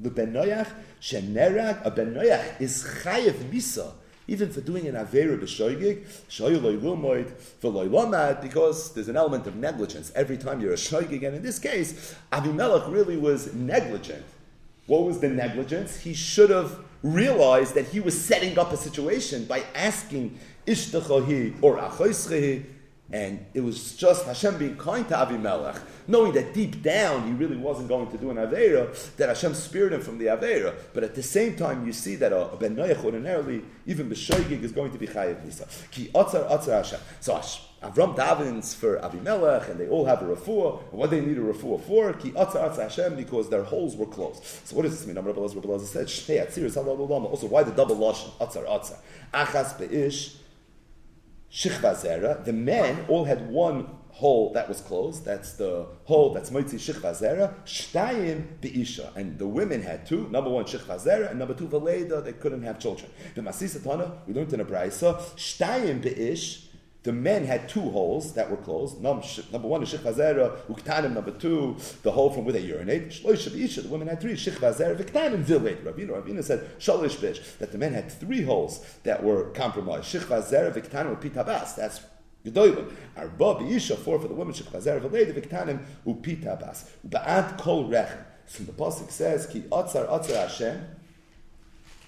the 0.00 0.10
ben 0.10 0.32
noyach 0.32 0.68
shenerag 1.00 1.84
a 1.86 1.90
ben 1.90 2.14
noyach 2.14 2.60
is 2.60 2.82
chayev 2.82 3.34
misa 3.52 3.92
even 4.28 4.50
for 4.50 4.60
doing 4.60 4.86
an 4.86 4.94
avera 4.94 5.38
b'shoigig, 5.38 6.04
shoyloi 6.28 6.80
lumoid 6.80 7.32
v'loi 7.60 7.88
lomad, 7.88 8.40
because 8.40 8.94
there's 8.94 9.08
an 9.08 9.16
element 9.16 9.46
of 9.46 9.56
negligence 9.56 10.12
every 10.14 10.36
time 10.36 10.60
you're 10.60 10.72
a 10.72 10.76
shoigig. 10.76 11.26
And 11.26 11.36
in 11.36 11.42
this 11.42 11.58
case, 11.58 12.14
Avimelech 12.32 12.90
really 12.90 13.16
was 13.16 13.52
negligent. 13.52 14.24
What 14.86 15.04
was 15.04 15.20
the 15.20 15.28
negligence? 15.28 15.98
He 16.00 16.14
should 16.14 16.50
have 16.50 16.78
realized 17.02 17.74
that 17.74 17.86
he 17.86 18.00
was 18.00 18.18
setting 18.18 18.58
up 18.58 18.72
a 18.72 18.76
situation 18.76 19.44
by 19.44 19.62
asking 19.74 20.38
Ishtachahi 20.66 21.56
or 21.62 21.78
Achoischahi 21.78 22.64
and 23.12 23.44
it 23.52 23.60
was 23.60 23.94
just 23.94 24.24
Hashem 24.24 24.56
being 24.58 24.76
kind 24.76 25.06
to 25.08 25.14
Avimelech, 25.14 25.78
knowing 26.08 26.32
that 26.32 26.54
deep 26.54 26.82
down 26.82 27.26
he 27.26 27.32
really 27.32 27.56
wasn't 27.56 27.88
going 27.88 28.10
to 28.10 28.16
do 28.16 28.30
an 28.30 28.38
Aveira, 28.38 29.16
that 29.16 29.28
Hashem 29.28 29.54
spared 29.54 29.92
him 29.92 30.00
from 30.00 30.18
the 30.18 30.26
Aveira. 30.26 30.74
But 30.94 31.04
at 31.04 31.14
the 31.14 31.22
same 31.22 31.56
time, 31.56 31.86
you 31.86 31.92
see 31.92 32.16
that 32.16 32.32
a, 32.32 32.56
Ben 32.58 32.74
Noach 32.74 33.04
ordinarily, 33.04 33.64
even 33.86 34.08
B'shoigig, 34.08 34.62
is 34.62 34.72
going 34.72 34.92
to 34.92 34.98
be 34.98 35.06
Chayiv 35.06 35.44
Nisa. 35.44 35.68
Ki 35.90 36.10
Otzar 36.14 36.50
Otzar 36.50 36.78
Hashem. 36.78 37.00
So 37.20 37.34
Avram 37.34 38.16
davens 38.16 38.74
for 38.74 38.98
Avimelech, 38.98 39.68
and 39.68 39.78
they 39.78 39.88
all 39.88 40.06
have 40.06 40.22
a 40.22 40.24
refuah. 40.24 40.80
And 40.90 40.98
what 40.98 41.10
they 41.10 41.20
need 41.20 41.36
a 41.36 41.42
refuah 41.42 41.82
for? 41.82 42.14
Ki 42.14 42.30
Otzar 42.30 42.70
Otzar 42.70 42.82
Hashem, 42.84 43.16
because 43.16 43.50
their 43.50 43.64
holes 43.64 43.94
were 43.94 44.06
closed. 44.06 44.42
So 44.64 44.74
what 44.74 44.82
does 44.82 44.98
this 44.98 45.06
mean? 45.06 45.16
Rabbi 45.16 45.38
Elazar 45.38 45.80
said, 45.80 46.06
Shnei 46.06 46.46
Atziris 46.46 46.76
Also, 46.76 47.46
why 47.46 47.62
the 47.62 47.72
double 47.72 47.96
lashon? 47.96 48.30
Otzar 48.38 48.66
Otzar. 48.66 48.96
Achas 49.34 49.78
Be'ish, 49.78 50.36
Shichva 51.52 52.44
the 52.44 52.52
men 52.52 53.04
all 53.08 53.24
had 53.24 53.50
one 53.50 53.86
hole 54.12 54.52
that 54.52 54.68
was 54.68 54.80
closed. 54.80 55.24
That's 55.24 55.54
the 55.54 55.86
hole 56.04 56.32
that's 56.32 56.50
Moitzi 56.50 56.74
Shichva 56.74 57.12
Zera. 57.12 57.54
Shtayim 57.64 58.60
Be'isha. 58.60 59.14
And 59.16 59.38
the 59.38 59.46
women 59.46 59.82
had 59.82 60.06
two. 60.06 60.28
Number 60.28 60.50
one, 60.50 60.64
Shichva 60.64 61.30
and 61.30 61.38
number 61.38 61.54
two, 61.54 61.68
Valeda. 61.68 62.24
They 62.24 62.32
couldn't 62.32 62.62
have 62.62 62.78
children. 62.78 63.10
The 63.34 63.42
Masisa 63.42 63.82
Tana, 63.82 64.12
we 64.26 64.34
learned 64.34 64.52
in 64.52 64.60
a 64.60 64.64
Braisa, 64.64 65.18
Shtayim 65.36 66.02
Be'ish. 66.02 66.68
The 67.04 67.12
men 67.12 67.44
had 67.44 67.68
two 67.68 67.90
holes 67.90 68.34
that 68.34 68.48
were 68.48 68.56
closed. 68.56 69.00
Number, 69.00 69.66
one 69.66 69.82
is 69.82 69.92
Shechvazera, 69.92 70.56
Uktanim, 70.66 71.14
number 71.14 71.32
two, 71.32 71.76
the 72.04 72.12
hole 72.12 72.30
from 72.30 72.44
where 72.44 72.52
they 72.52 72.60
urinate. 72.60 73.08
Shloish 73.08 73.52
Isha, 73.60 73.82
the 73.82 73.88
women 73.88 74.06
had 74.06 74.20
three. 74.20 74.34
Shechvazera, 74.34 74.96
Viktanim, 74.96 75.38
Viled. 75.38 75.84
Ravina, 75.84 76.10
Ravina 76.22 76.44
said, 76.44 76.78
Shalish 76.78 77.20
Bish, 77.20 77.40
that 77.58 77.72
the 77.72 77.78
men 77.78 77.92
had 77.92 78.12
three 78.12 78.42
holes 78.42 78.86
that 79.02 79.20
were 79.20 79.50
compromised. 79.50 80.04
Shechvazera, 80.14 80.72
Viktanim, 80.72 81.20
Pitabas. 81.20 81.74
That's 81.74 82.02
Gedolim. 82.46 82.92
Arba, 83.16 83.64
Isha, 83.66 83.96
four 83.96 84.20
for 84.20 84.28
the 84.28 84.34
women. 84.34 84.54
Shechvazera, 84.54 85.00
Viled, 85.00 85.34
Viktanim, 85.34 85.82
Upitabas. 86.06 86.84
Ba'ad 87.08 87.58
Kol 87.58 87.88
Rechem. 87.88 88.24
So 88.46 88.62
the 88.62 88.72
Pasuk 88.72 89.10
says, 89.10 89.46
Ki 89.46 89.62
Otzar 89.62 90.08
Otzar 90.08 90.36
Hashem, 90.36 90.86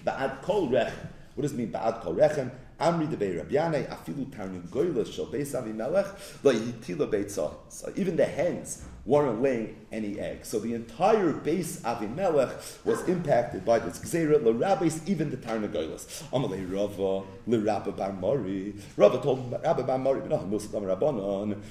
Ba'ad 0.05 0.41
Kol 0.41 0.69
Rechem. 0.69 1.09
What 1.33 1.41
does 1.41 1.51
it 1.51 1.57
mean, 1.57 1.71
Ba'ad 1.73 2.01
Kol 2.01 2.15
Rechem? 2.15 2.51
Amri 2.79 3.09
de 3.09 3.15
Rabbiane, 3.15 3.87
afilu 3.87 4.25
tarnugoyla 4.27 5.05
shel 5.11 5.27
beis 5.27 5.53
avimelech, 5.53 6.09
lo. 6.43 7.57
So 7.69 7.91
even 7.95 8.15
the 8.15 8.25
hens 8.25 8.83
weren't 9.05 9.41
laying 9.41 9.75
any 9.91 10.19
eggs. 10.19 10.47
So 10.47 10.59
the 10.59 10.73
entire 10.73 11.31
base 11.31 11.79
Avimelech 11.81 12.85
was 12.85 13.07
impacted 13.07 13.63
by 13.63 13.79
this 13.79 13.99
gzeira, 13.99 14.43
the 14.43 15.11
even 15.11 15.29
the 15.29 15.37
Tarnagoylas. 15.37 16.23
Amalei 16.31 16.65
Rava, 16.71 17.25
le 17.47 17.59
Rabba 17.59 17.91
Bar 17.91 18.13
Mori. 18.13 18.73
Rava 18.97 19.21
told 19.21 19.51
Rabba 19.63 19.83
Bar 19.83 19.97
Mori, 19.99 20.21
Rabbanon, 20.21 21.61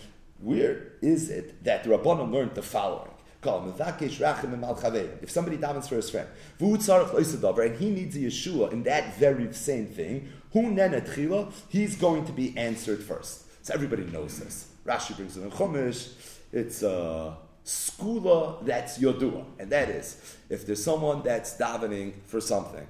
where 0.40 0.92
is 1.02 1.30
it 1.30 1.64
that 1.64 1.84
the 1.84 1.90
Rabbanon 1.90 2.32
learned 2.32 2.54
the 2.54 2.62
following? 2.62 3.10
If 3.46 5.30
somebody 5.30 5.58
davens 5.58 5.86
for 5.86 5.96
his 5.96 6.08
friend, 6.08 6.26
and 6.58 7.76
he 7.78 7.90
needs 7.90 8.16
a 8.16 8.20
Yeshua 8.20 8.72
in 8.72 8.84
that 8.84 9.18
very 9.18 9.52
same 9.52 9.86
thing, 9.86 10.30
he's 11.68 11.96
going 11.96 12.24
to 12.24 12.32
be 12.32 12.56
answered 12.56 13.02
first. 13.02 13.64
So 13.66 13.74
everybody 13.74 14.04
knows 14.04 14.38
this. 14.38 14.68
Rashi 14.86 15.16
brings 15.16 15.36
it 15.36 15.42
in 15.42 15.50
Chumash. 15.50 16.12
It's 16.52 16.82
a 16.82 17.36
skula 17.64 18.64
that's 18.64 18.98
yodua, 18.98 19.44
and 19.58 19.70
that 19.70 19.88
is 19.88 20.36
if 20.50 20.66
there's 20.66 20.84
someone 20.84 21.22
that's 21.22 21.56
davening 21.56 22.12
for 22.26 22.40
something, 22.40 22.86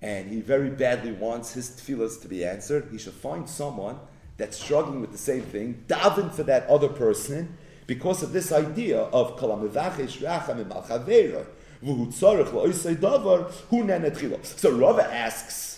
and 0.00 0.30
he 0.30 0.40
very 0.40 0.70
badly 0.70 1.12
wants 1.12 1.52
his 1.52 1.68
tefillahs 1.70 2.22
to 2.22 2.28
be 2.28 2.44
answered, 2.44 2.88
he 2.90 2.98
should 2.98 3.12
find 3.12 3.48
someone 3.48 3.98
that's 4.36 4.56
struggling 4.56 5.00
with 5.00 5.10
the 5.10 5.18
same 5.18 5.42
thing, 5.42 5.84
daven 5.88 6.32
for 6.32 6.44
that 6.44 6.66
other 6.68 6.88
person, 6.88 7.58
because 7.88 8.22
of 8.22 8.32
this 8.32 8.52
idea 8.52 9.00
of 9.00 9.36
kalamivachish 9.36 10.22
racham 10.22 10.64
imal 10.64 10.86
So 14.44 14.70
Rava 14.78 15.12
asks, 15.12 15.77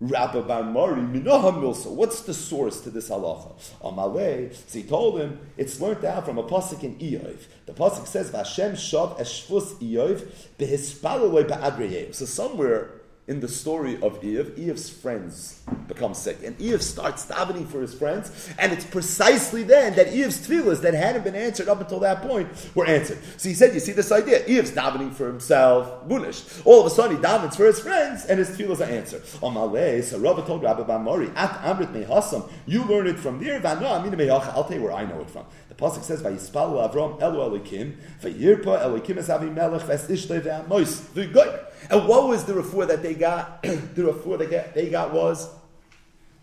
Rabbi 0.00 0.40
Bar 0.42 0.62
Mori, 0.62 1.00
Minoha 1.00 1.52
Milsa. 1.52 1.90
What's 1.90 2.20
the 2.20 2.32
source 2.32 2.80
to 2.82 2.90
this 2.90 3.08
halacha? 3.08 3.52
Amalei, 3.82 4.54
so 4.54 4.78
he 4.78 4.84
told 4.84 5.20
him 5.20 5.40
it's 5.56 5.80
learned 5.80 6.04
out 6.04 6.24
from 6.24 6.38
a 6.38 6.44
pasuk 6.44 6.84
in 6.84 6.94
Iyov. 6.96 7.36
The 7.66 7.72
pasuk 7.72 8.06
says, 8.06 8.30
"Vashem 8.30 8.72
shav 8.72 9.18
eshvus 9.18 9.74
Iyov 9.82 10.24
behispaloloi 10.56 11.48
ba'adreyim." 11.48 12.14
So 12.14 12.26
somewhere 12.26 12.97
in 13.28 13.40
the 13.40 13.48
story 13.48 13.94
of 13.96 14.22
Iyov, 14.22 14.52
Iyov's 14.58 14.88
friends 14.88 15.60
become 15.86 16.14
sick. 16.14 16.38
And 16.42 16.58
Iyov 16.58 16.80
starts 16.80 17.26
davening 17.26 17.68
for 17.68 17.82
his 17.82 17.92
friends, 17.92 18.48
and 18.58 18.72
it's 18.72 18.86
precisely 18.86 19.62
then 19.62 19.94
that 19.96 20.08
Iyov's 20.08 20.48
tefillahs 20.48 20.80
that 20.80 20.94
hadn't 20.94 21.24
been 21.24 21.34
answered 21.34 21.68
up 21.68 21.80
until 21.80 22.00
that 22.00 22.22
point 22.22 22.48
were 22.74 22.86
answered. 22.86 23.18
So 23.36 23.50
he 23.50 23.54
said, 23.54 23.74
You 23.74 23.80
see 23.80 23.92
this 23.92 24.10
idea? 24.10 24.44
Iyov's 24.44 24.70
davening 24.70 25.12
for 25.12 25.26
himself, 25.26 26.08
Munish. 26.08 26.62
All 26.64 26.80
of 26.80 26.86
a 26.86 26.90
sudden 26.90 27.18
he 27.18 27.22
davens 27.22 27.54
for 27.54 27.66
his 27.66 27.78
friends, 27.78 28.24
and 28.24 28.38
his 28.38 28.48
tefillahs 28.48 28.80
are 28.80 28.90
answered. 28.90 29.24
So 29.26 30.18
Rabbi 30.18 30.46
told 30.46 30.62
Rabbi 30.62 30.82
Bamori, 30.84 31.30
At 31.36 31.50
Amrit 31.60 31.92
Mehasam, 31.92 32.50
you 32.66 32.84
learn 32.84 33.06
it 33.06 33.18
from 33.18 33.44
there, 33.44 33.60
I'll 33.64 34.64
tell 34.64 34.72
you 34.72 34.82
where 34.82 34.92
I 34.92 35.04
know 35.04 35.20
it 35.20 35.28
from. 35.28 35.44
Pasuk 35.78 36.02
says, 36.02 36.20
Vayispalu 36.22 36.92
Avram 36.92 37.20
Elu 37.20 37.60
Elikim, 37.60 37.94
Vayirpa 38.20 38.82
Elikim 38.82 39.18
es 39.18 39.28
Avimelech, 39.28 39.86
Ves 39.86 40.08
Ishtoi 40.08 40.40
Ve'amois, 40.40 41.00
V'goy. 41.14 41.64
And 41.88 42.08
what 42.08 42.26
was 42.26 42.44
the 42.44 42.54
refuah 42.54 42.88
that 42.88 43.02
they 43.02 43.14
got? 43.14 43.62
the 43.62 44.02
refuah 44.02 44.38
they 44.38 44.46
got, 44.46 44.74
they 44.74 44.90
got 44.90 45.12
was 45.12 45.48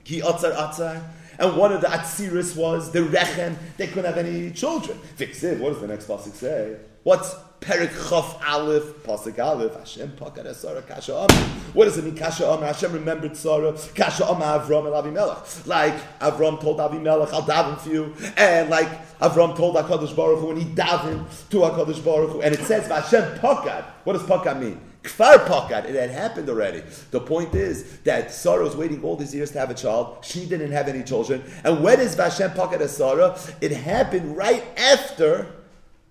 ki 0.05 0.21
atzar 0.21 0.55
atzar. 0.55 1.03
And 1.37 1.57
one 1.57 1.73
of 1.73 1.81
the 1.81 1.87
atziris 1.87 2.55
was 2.55 2.93
the 2.93 2.99
rechem. 2.99 3.57
They 3.75 3.87
couldn't 3.87 4.05
have 4.05 4.17
any 4.17 4.51
children. 4.51 4.97
Fixiv. 5.17 5.59
What 5.59 5.73
does 5.73 5.81
the 5.81 5.87
next 5.87 6.07
pasuk 6.07 6.33
say? 6.33 6.77
What's 7.03 7.35
Perik 7.65 7.89
Chof 7.89 8.39
Aleph, 8.47 9.03
Pasuk 9.03 9.39
Aleph, 9.39 9.73
Hashem 9.73 10.09
Pakad 10.09 10.45
Esara 10.45 10.85
Kasha 10.87 11.15
Amar. 11.15 11.47
What 11.73 11.85
does 11.85 11.97
it 11.97 12.05
mean, 12.05 12.15
Kasha 12.15 12.45
Amar? 12.47 12.67
Hashem 12.67 12.93
remembered 12.93 13.35
Sarah, 13.35 13.75
Kasha 13.95 14.23
Amar 14.23 14.59
Avram 14.59 14.85
and 14.85 15.15
Avimelech. 15.15 15.65
Like 15.65 15.95
Avram 16.19 16.61
told 16.61 16.77
Avimelech, 16.77 17.33
I'll 17.33 17.41
daven 17.41 17.79
for 17.79 17.89
you. 17.89 18.13
And 18.37 18.69
like 18.69 18.87
Avram 19.17 19.57
told 19.57 19.75
HaKadosh 19.77 20.15
Baruch 20.15 20.41
Hu 20.41 20.47
when 20.49 20.57
he 20.57 20.65
davened 20.65 21.25
to 21.49 21.57
HaKadosh 21.57 22.05
Baruch 22.05 22.33
Hu. 22.33 22.41
And 22.41 22.53
it 22.53 22.61
says, 22.61 22.85
Hashem 22.85 23.39
Pakad. 23.39 23.83
What 24.03 24.13
does 24.13 24.21
Pakad 24.21 24.59
mean? 24.59 24.79
Kfar 25.01 25.43
Pakad. 25.47 25.85
It 25.85 25.95
had 25.95 26.11
happened 26.11 26.47
already. 26.49 26.83
The 27.09 27.19
point 27.19 27.55
is 27.55 27.97
that 28.01 28.31
Sarah 28.31 28.63
was 28.63 28.75
waiting 28.75 29.03
all 29.03 29.15
these 29.15 29.33
years 29.33 29.49
to 29.53 29.59
have 29.59 29.71
a 29.71 29.75
child. 29.75 30.23
She 30.23 30.45
didn't 30.45 30.71
have 30.71 30.87
any 30.87 31.01
children. 31.01 31.43
And 31.63 31.83
when 31.83 31.99
is 31.99 32.15
Vashem 32.15 32.53
Pakad 32.53 32.81
as 32.81 32.95
Sarah? 32.95 33.39
It 33.59 33.71
happened 33.71 34.37
right 34.37 34.63
after 34.77 35.47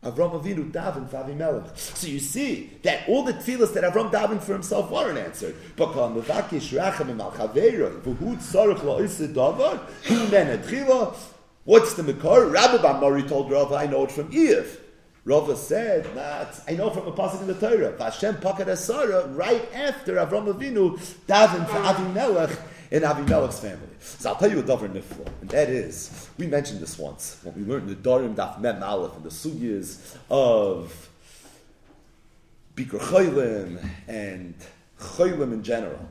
Avram 0.05 0.33
Avinu 0.41 0.71
davened 0.71 1.09
for 1.09 1.17
Avimelech. 1.17 1.77
So 1.77 2.07
you 2.07 2.21
see 2.21 2.71
that 2.83 3.09
all 3.09 3.23
the 3.23 3.33
tefillahs 3.33 3.73
that 3.75 3.85
Avram 3.85 4.11
davened 4.11 4.43
for 4.43 4.53
himself 4.53 4.91
weren't 4.91 5.19
answered. 5.19 5.57
What's 11.65 11.95
the 11.95 12.03
Makar? 12.03 12.47
Rabbi 12.47 12.77
Bamari 12.77 13.27
told 13.27 13.51
Rav, 13.51 13.73
I 13.73 13.87
know 13.87 14.05
it 14.05 14.13
from 14.13 14.31
Iyov. 14.31 14.81
Rava 15.27 15.57
said, 15.57 16.15
nah, 16.15 16.45
I 16.69 16.77
know 16.77 16.91
from 16.91 17.07
a 17.07 17.13
passage 17.13 17.41
in 17.41 17.47
the 17.47 17.55
Torah, 17.55 17.95
Vashem 17.95 18.35
Pakad 18.43 18.67
Asara, 18.67 19.35
right 19.35 19.67
after 19.73 20.17
Avram 20.17 20.53
Avinu 20.53 20.99
davened 21.27 21.67
for 21.67 21.79
Avimelech, 21.79 22.55
in 22.91 23.03
Avimelech's 23.03 23.61
family. 23.61 23.89
So 24.01 24.30
I'll 24.30 24.37
tell 24.37 24.51
you 24.51 24.61
a 24.61 24.62
davar 24.62 24.89
nifla, 24.89 25.26
and 25.41 25.51
that 25.51 25.68
is, 25.68 26.28
we 26.39 26.47
mentioned 26.47 26.80
this 26.80 26.99
once 26.99 27.39
when 27.43 27.55
we 27.55 27.62
learned 27.62 27.89
Nedarim 27.89 28.35
Daf 28.35 28.61
Mem 28.61 28.82
Aleph 28.82 29.16
and 29.16 29.24
the 29.24 29.30
sugyas 29.30 30.16
of 30.30 31.09
Bikur 32.76 33.01
Chaylim 33.01 33.85
and 34.09 34.55
Chaylim 34.99 35.53
in 35.53 35.62
general. 35.62 36.09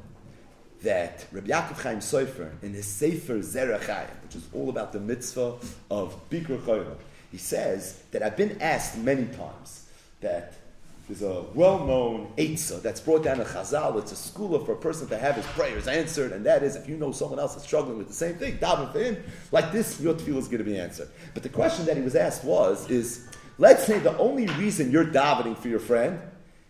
That 0.82 1.26
Rabbi 1.32 1.48
Yaakov 1.48 1.82
Chaim 1.82 2.00
Sofer 2.00 2.52
in 2.62 2.74
his 2.74 2.86
Sefer 2.86 3.40
Zerachayim, 3.40 4.22
which 4.24 4.36
is 4.36 4.46
all 4.54 4.70
about 4.70 4.92
the 4.92 5.00
mitzvah 5.00 5.56
of 5.90 6.30
Bikur 6.30 6.60
Chaylim, 6.60 6.98
he 7.32 7.38
says 7.38 8.04
that 8.12 8.22
I've 8.22 8.36
been 8.36 8.62
asked 8.62 8.98
many 8.98 9.26
times 9.28 9.88
that 10.20 10.54
there's 11.08 11.22
a 11.22 11.44
well-known 11.54 12.32
Eitzah 12.38 12.82
that's 12.82 13.02
brought 13.02 13.24
down 13.24 13.42
in 13.42 13.46
Chazal. 13.46 14.00
It's 14.00 14.14
a 14.14 14.16
school 14.16 14.58
for 14.64 14.72
a 14.72 14.78
person 14.78 15.08
to 15.10 15.18
have 15.18 15.36
his 15.36 15.46
prayers 15.48 15.88
answered, 15.88 16.32
and 16.32 16.46
that 16.46 16.64
is 16.64 16.78
if 16.78 16.88
you 16.88 16.96
know 16.96 17.12
someone 17.12 17.40
else 17.40 17.58
is 17.58 17.64
struggling 17.64 17.98
with 17.98 18.08
the 18.08 18.14
same 18.14 18.36
thing, 18.36 18.58
daven 18.58 18.92
for 18.94 19.00
him, 19.00 19.22
like 19.52 19.74
this, 19.74 20.00
your 20.00 20.14
tefillah 20.14 20.38
is 20.38 20.48
going 20.48 20.60
to 20.60 20.64
be 20.64 20.78
answered. 20.78 21.10
But 21.34 21.44
the 21.44 21.50
question 21.50 21.86
that 21.88 21.98
he 21.98 22.04
was 22.04 22.16
asked 22.16 22.46
was, 22.46 22.90
is 22.90 23.28
let's 23.58 23.84
say 23.84 24.00
the 24.00 24.18
only 24.18 24.48
reason 24.48 24.92
you're 24.92 25.06
davening 25.06 25.58
for 25.58 25.68
your 25.68 25.80
friend 25.80 26.22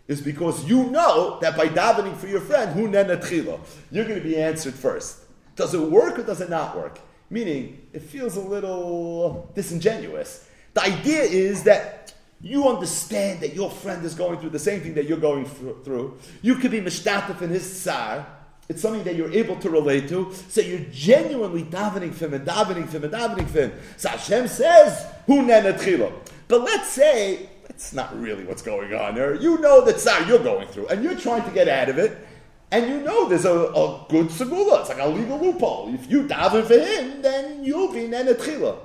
is 0.08 0.20
because 0.20 0.66
you 0.66 0.86
know 0.86 1.38
that 1.42 1.56
by 1.56 1.68
davening 1.68 2.18
for 2.18 2.28
your 2.28 2.42
friend, 2.42 2.78
you're 2.78 4.06
going 4.06 4.20
to 4.20 4.28
be 4.28 4.36
answered 4.36 4.74
first. 4.74 5.20
Does 5.56 5.76
it 5.76 5.80
work 5.80 6.18
or 6.18 6.24
does 6.24 6.42
it 6.42 6.50
not 6.50 6.76
work? 6.76 7.00
Meaning, 7.30 7.88
it 7.94 8.02
feels 8.02 8.36
a 8.36 8.42
little 8.42 9.52
disingenuous. 9.54 10.50
The 10.74 10.82
idea 10.82 11.22
is 11.22 11.64
that 11.64 12.13
you 12.44 12.68
understand 12.68 13.40
that 13.40 13.56
your 13.56 13.72
friend 13.72 14.04
is 14.04 14.14
going 14.16 14.38
through 14.38 14.50
the 14.50 14.60
same 14.60 14.82
thing 14.82 14.94
that 14.96 15.06
you're 15.06 15.18
going 15.18 15.46
through. 15.46 16.20
You 16.42 16.56
could 16.56 16.72
be 16.72 16.82
mishtatif 16.82 17.42
in 17.42 17.50
his 17.50 17.64
tsar. 17.64 18.28
It's 18.68 18.82
something 18.82 19.04
that 19.06 19.16
you're 19.16 19.32
able 19.32 19.56
to 19.58 19.70
relate 19.70 20.10
to. 20.10 20.34
So 20.50 20.60
you're 20.60 20.86
genuinely 20.92 21.64
davening 21.64 22.14
for 22.14 22.26
him 22.26 22.34
and 22.34 22.46
davening 22.46 22.90
for 22.90 22.98
him 22.98 23.06
and 23.06 23.14
davening 23.14 23.48
for 23.48 23.62
him. 23.62 23.72
So 23.96 24.10
Hashem 24.10 24.50
says, 24.50 25.06
Hu 25.26 25.48
But 25.48 26.62
let's 26.62 26.90
say, 26.90 27.50
that's 27.66 27.94
not 27.94 28.20
really 28.20 28.44
what's 28.44 28.62
going 28.62 28.94
on 28.94 29.16
there. 29.16 29.36
You 29.36 29.60
know 29.60 29.80
the 29.80 29.94
tsar 29.94 30.24
you're 30.24 30.44
going 30.44 30.68
through, 30.68 30.88
and 30.88 31.02
you're 31.02 31.16
trying 31.16 31.44
to 31.44 31.52
get 31.52 31.70
out 31.70 31.88
of 31.88 31.98
it. 31.98 32.28
And 32.72 32.90
you 32.90 33.00
know 33.02 33.30
there's 33.30 33.46
a, 33.46 33.54
a 33.54 34.06
good 34.10 34.28
segula. 34.28 34.82
It's 34.82 34.90
like 34.90 35.00
a 35.00 35.08
legal 35.08 35.40
loophole. 35.40 35.94
If 35.94 36.12
you 36.12 36.24
daven 36.24 36.66
for 36.66 36.78
him, 36.78 37.22
then 37.22 37.64
you'll 37.64 37.94
be 37.94 38.02
nenetchila. 38.02 38.80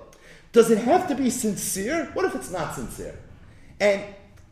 Does 0.52 0.70
it 0.70 0.78
have 0.78 1.08
to 1.08 1.16
be 1.16 1.28
sincere? 1.28 2.08
What 2.14 2.24
if 2.24 2.36
it's 2.36 2.52
not 2.52 2.74
sincere? 2.74 3.18
And 3.80 4.02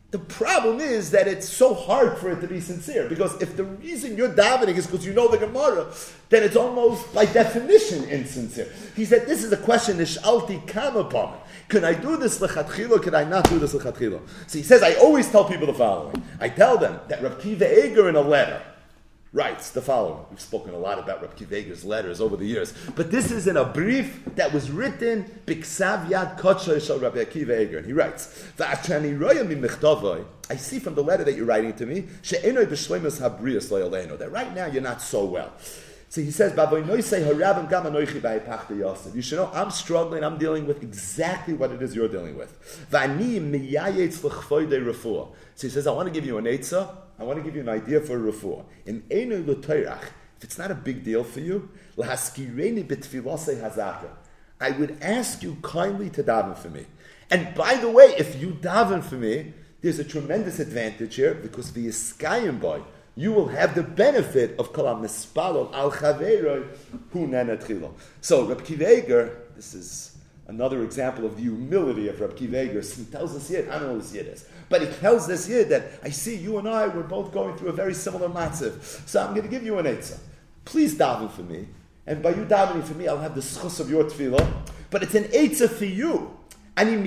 the 0.09 0.19
problem 0.19 0.79
is 0.79 1.11
that 1.11 1.27
it's 1.27 1.49
so 1.49 1.73
hard 1.73 2.17
for 2.17 2.31
it 2.31 2.39
to 2.39 2.47
be 2.47 2.61
sincere 2.61 3.09
because 3.09 3.41
if 3.41 3.57
the 3.57 3.65
reason 3.65 4.15
you're 4.15 4.29
davening 4.29 4.77
is 4.77 4.87
because 4.87 5.05
you 5.05 5.13
know 5.13 5.27
the 5.27 5.37
Gemara, 5.37 5.91
then 6.29 6.43
it's 6.43 6.55
almost 6.55 7.13
by 7.13 7.25
definition 7.25 8.05
insincere. 8.05 8.71
He 8.95 9.03
said, 9.03 9.27
This 9.27 9.43
is 9.43 9.51
a 9.51 9.57
question, 9.57 9.97
Nishalti 9.97 10.65
Kamapam. 10.65 11.33
Can 11.67 11.83
I 11.83 11.93
do 11.93 12.15
this 12.15 12.39
lechatchila? 12.39 13.03
Can 13.03 13.15
I 13.15 13.25
not 13.25 13.49
do 13.49 13.59
this 13.59 13.73
lechatchila? 13.73 14.21
So 14.47 14.57
he 14.57 14.63
says, 14.63 14.81
I 14.81 14.93
always 14.93 15.29
tell 15.29 15.43
people 15.43 15.67
the 15.67 15.73
following. 15.73 16.23
I 16.39 16.47
tell 16.47 16.77
them 16.77 17.01
that 17.09 17.21
Rav 17.21 17.41
Kiva 17.41 17.85
Eger 17.85 18.07
in 18.07 18.15
a 18.15 18.21
letter, 18.21 18.61
writes 19.33 19.71
the 19.71 19.81
following. 19.81 20.23
We've 20.29 20.39
spoken 20.39 20.73
a 20.73 20.77
lot 20.77 20.99
about 20.99 21.21
Rabbi 21.21 21.35
Kiveger's 21.35 21.83
letters 21.83 22.21
over 22.21 22.37
the 22.37 22.45
years, 22.45 22.73
but 22.95 23.11
this 23.11 23.31
is 23.31 23.47
in 23.47 23.57
a 23.57 23.65
brief 23.65 24.23
that 24.35 24.53
was 24.53 24.71
written 24.71 25.25
Biksav 25.45 26.07
Yad 26.07 26.39
Kotshay 26.39 27.01
Rabbi 27.01 27.23
Akiva 27.23 27.77
And 27.77 27.85
he 27.85 27.93
writes, 27.93 28.45
I 30.49 30.55
see 30.55 30.79
from 30.79 30.95
the 30.95 31.03
letter 31.03 31.23
that 31.23 31.35
you're 31.35 31.45
writing 31.45 31.73
to 31.73 31.85
me 31.85 32.07
that 34.17 34.31
right 34.31 34.55
now 34.55 34.65
you're 34.65 34.81
not 34.81 35.01
so 35.01 35.25
well. 35.25 35.51
So 36.09 36.21
he 36.21 36.31
says, 36.31 36.53
You 36.57 37.01
should 39.21 39.35
know, 39.35 39.51
I'm 39.53 39.71
struggling, 39.71 40.23
I'm 40.23 40.37
dealing 40.37 40.65
with 40.65 40.81
exactly 40.81 41.53
what 41.53 41.71
it 41.71 41.81
is 41.81 41.93
you're 41.93 42.07
dealing 42.07 42.37
with. 42.37 42.87
So 45.55 45.67
he 45.67 45.69
says, 45.69 45.85
I 45.85 45.91
want 45.91 46.07
to 46.07 46.13
give 46.13 46.25
you 46.25 46.37
an 46.37 46.45
Eitzah 46.45 46.87
I 47.19 47.23
want 47.23 47.39
to 47.39 47.43
give 47.43 47.55
you 47.55 47.61
an 47.61 47.69
idea 47.69 47.99
for 47.99 48.15
a 48.17 48.31
refuah. 48.31 48.63
In 48.85 49.03
Einu 49.11 49.43
L'Toirach, 49.43 50.11
if 50.37 50.43
it's 50.43 50.57
not 50.57 50.69
a 50.69 50.75
big 50.75 51.03
deal 51.03 51.23
for 51.23 51.39
you, 51.39 51.69
L'haskireni 51.95 52.85
b'tfilose 52.85 53.59
hazaka. 53.59 54.09
I 54.59 54.71
would 54.71 54.97
ask 55.01 55.43
you 55.43 55.57
kindly 55.61 56.09
to 56.11 56.23
daven 56.23 56.57
for 56.57 56.69
me. 56.69 56.85
And 57.29 57.53
by 57.55 57.75
the 57.75 57.89
way, 57.89 58.15
if 58.17 58.39
you 58.39 58.51
daven 58.51 59.03
for 59.03 59.15
me, 59.15 59.53
there's 59.81 59.99
a 59.99 60.03
tremendous 60.03 60.59
advantage 60.59 61.15
here 61.15 61.33
because 61.33 61.73
the 61.73 61.87
Iskayim 61.87 62.59
boy, 62.59 62.81
you 63.15 63.31
will 63.31 63.47
have 63.47 63.73
the 63.73 63.83
benefit 63.83 64.57
of 64.59 64.73
kalam 64.73 65.01
mispalol 65.01 65.73
al 65.73 65.91
chaveroi 65.91 66.67
hu 67.11 67.93
So 68.21 68.45
Reb 68.45 68.61
Kiveger, 68.61 69.35
this 69.55 69.73
is 69.73 70.17
another 70.47 70.83
example 70.83 71.25
of 71.25 71.35
the 71.35 71.43
humility 71.43 72.07
of 72.07 72.21
Reb 72.21 72.35
Kiveger. 72.35 72.95
He 72.95 73.05
tells 73.05 73.35
us 73.35 73.49
here, 73.49 73.67
I 73.71 73.79
don't 73.79 73.89
know 73.89 73.97
this 73.97 74.13
yid 74.13 74.27
is. 74.27 74.45
But 74.69 74.81
he 74.81 74.87
tells 74.87 75.27
this 75.27 75.47
here 75.47 75.63
that 75.65 75.99
I 76.03 76.09
see 76.09 76.35
you 76.35 76.57
and 76.57 76.67
I, 76.67 76.87
we're 76.87 77.03
both 77.03 77.31
going 77.31 77.55
through 77.57 77.69
a 77.69 77.73
very 77.73 77.93
similar 77.93 78.27
matziv. 78.27 79.07
So 79.07 79.21
I'm 79.21 79.31
going 79.31 79.43
to 79.43 79.49
give 79.49 79.63
you 79.63 79.77
an 79.79 79.85
eitzah. 79.85 80.19
Please 80.65 80.95
daven 80.95 81.31
for 81.31 81.43
me. 81.43 81.67
And 82.05 82.21
by 82.21 82.29
you 82.31 82.45
davening 82.45 82.83
for 82.83 82.93
me, 82.93 83.07
I'll 83.07 83.17
have 83.19 83.35
the 83.35 83.41
schus 83.41 83.79
of 83.79 83.89
your 83.89 84.03
tefillah. 84.03 84.45
But 84.89 85.03
it's 85.03 85.15
an 85.15 85.25
eitzah 85.25 85.69
for 85.69 85.85
you. 85.85 86.37
And 86.75 87.05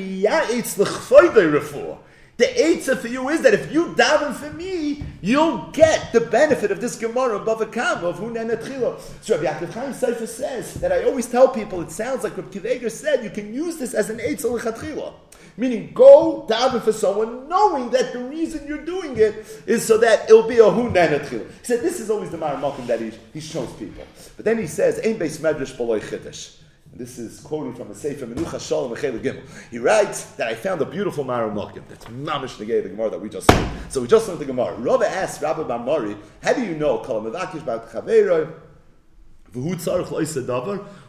the 2.41 2.47
eitzah 2.47 2.99
for 2.99 3.09
you 3.09 3.29
is 3.29 3.43
that 3.43 3.53
if 3.53 3.71
you 3.71 3.89
daven 3.95 4.35
for 4.35 4.51
me, 4.55 5.05
you'll 5.21 5.71
get 5.73 6.11
the 6.13 6.23
benefit 6.23 6.71
of 6.71 6.81
this 6.81 6.97
Gemara 6.97 7.37
above 7.37 7.61
a 7.61 7.67
kam 7.67 8.03
of 8.03 8.19
Hunan 8.19 8.51
Etchilo. 8.57 8.99
So 9.23 9.37
Rabbi 9.37 9.47
Yaakov 9.47 9.73
Chaim 9.75 9.93
Sofer 9.93 10.27
says 10.27 10.75
that 10.75 10.91
I 10.91 11.05
always 11.05 11.27
tell 11.27 11.49
people, 11.49 11.83
it 11.83 11.91
sounds 11.91 12.25
like 12.25 12.37
Rabbi 12.39 12.49
Kiveger 12.49 12.91
said, 12.91 13.23
you 13.23 13.29
can 13.29 13.53
use 13.53 13.77
this 13.77 13.93
as 13.93 14.09
an 14.09 14.19
eitzah 14.19 14.59
lechatchila. 14.59 15.13
Meaning, 15.61 15.93
go 15.93 16.47
daven 16.49 16.81
for 16.81 16.91
someone 16.91 17.47
knowing 17.47 17.91
that 17.91 18.15
the 18.15 18.19
reason 18.19 18.67
you're 18.67 18.83
doing 18.83 19.15
it 19.19 19.63
is 19.67 19.87
so 19.87 19.99
that 19.99 20.25
it'll 20.25 20.49
be 20.49 20.57
a 20.57 20.63
hunan 20.63 21.21
He 21.21 21.65
said 21.65 21.83
this 21.83 22.01
is 22.01 22.09
always 22.09 22.31
the 22.31 22.39
maramakim 22.39 22.87
that 22.87 22.99
he, 22.99 23.13
he 23.35 23.41
shows 23.41 23.71
people. 23.75 24.03
But 24.37 24.47
then 24.47 24.57
he 24.57 24.67
says, 24.67 24.99
Ein 25.05 25.19
beis 25.19 25.39
medrash 25.39 25.77
b'loy 25.77 26.01
chiddush. 26.01 26.57
This 26.95 27.19
is 27.19 27.41
quoting 27.41 27.75
from 27.75 27.91
a 27.91 27.95
Sefer 27.95 28.27
Menucha 28.27 28.59
Shalom 28.59 28.97
Gimel. 28.97 29.43
He 29.71 29.79
writes 29.79 30.25
that 30.37 30.49
I 30.49 30.55
found 30.55 30.81
a 30.81 30.87
beautiful 30.87 31.27
Maramakim 31.27 31.87
that's 31.89 32.07
mamish 32.07 32.57
negay 32.57 32.83
the 32.83 32.89
Gemara 32.89 33.11
that 33.11 33.21
we 33.21 33.29
just 33.29 33.47
saw. 33.49 33.71
So 33.91 34.01
we 34.01 34.09
just 34.09 34.27
learned 34.29 34.41
the 34.41 34.47
Gemara. 34.47 34.75
Rabbi 34.77 35.05
asked 35.05 35.43
Rabbi 35.43 35.65
Bamari, 35.65 36.17
how 36.43 36.55
do 36.55 36.65
you 36.65 36.75
know 36.75 36.99
Kol 37.01 37.21
Mevakish 37.21 37.61
Ba'at 37.61 37.91
Chaveiroi 37.91 38.51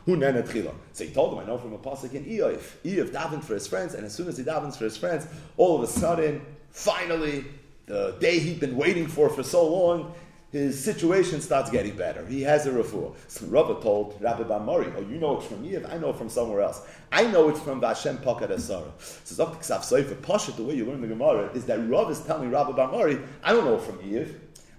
so 0.05 1.03
he 1.03 1.11
told 1.11 1.33
him, 1.33 1.39
I 1.39 1.45
know 1.45 1.57
from 1.57 1.73
a 1.73 1.77
pasuk 1.77 2.13
in 2.13 2.25
Iyov. 2.25 2.59
Iyov 2.83 3.09
davened 3.09 3.43
for 3.43 3.53
his 3.53 3.67
friends, 3.67 3.93
and 3.93 4.05
as 4.05 4.13
soon 4.13 4.27
as 4.27 4.37
he 4.37 4.43
davens 4.43 4.75
for 4.75 4.85
his 4.85 4.97
friends, 4.97 5.27
all 5.57 5.75
of 5.75 5.83
a 5.83 5.87
sudden, 5.87 6.41
finally, 6.71 7.45
the 7.85 8.15
day 8.19 8.39
he'd 8.39 8.59
been 8.59 8.75
waiting 8.77 9.07
for 9.07 9.29
for 9.29 9.43
so 9.43 9.67
long, 9.67 10.13
his 10.51 10.83
situation 10.83 11.39
starts 11.39 11.69
getting 11.69 11.95
better. 11.95 12.25
He 12.25 12.41
has 12.41 12.65
a 12.65 12.71
refuah. 12.71 13.15
So 13.27 13.45
Rabbi 13.45 13.79
told 13.79 14.17
Rabbi 14.19 14.43
Bamari, 14.43 14.93
oh, 14.97 15.01
you 15.01 15.17
know 15.17 15.37
it's 15.37 15.45
from 15.45 15.63
Iyov, 15.63 15.91
I 15.93 15.97
know 15.97 16.09
it 16.09 16.17
from 16.17 16.29
somewhere 16.29 16.61
else. 16.61 16.81
I 17.11 17.23
know 17.27 17.47
it's 17.49 17.59
from 17.59 17.79
Vashem 17.79 18.17
Pakad 18.17 18.49
Asara. 18.49 18.91
So 19.23 19.45
Zok 19.45 19.59
Ksav 19.59 19.79
Soifer, 19.79 20.21
Pasha, 20.21 20.51
the 20.51 20.63
way 20.63 20.73
you 20.75 20.85
learn 20.85 20.99
the 20.99 21.07
Gemara, 21.07 21.51
is 21.53 21.65
that 21.65 21.79
Rav 21.87 22.11
is 22.11 22.19
telling 22.21 22.51
Rabbi 22.51 22.71
Bamari, 22.71 23.25
I 23.43 23.53
don't 23.53 23.65
know 23.65 23.75
it 23.75 23.81
from 23.81 23.99
Iyov. 23.99 24.33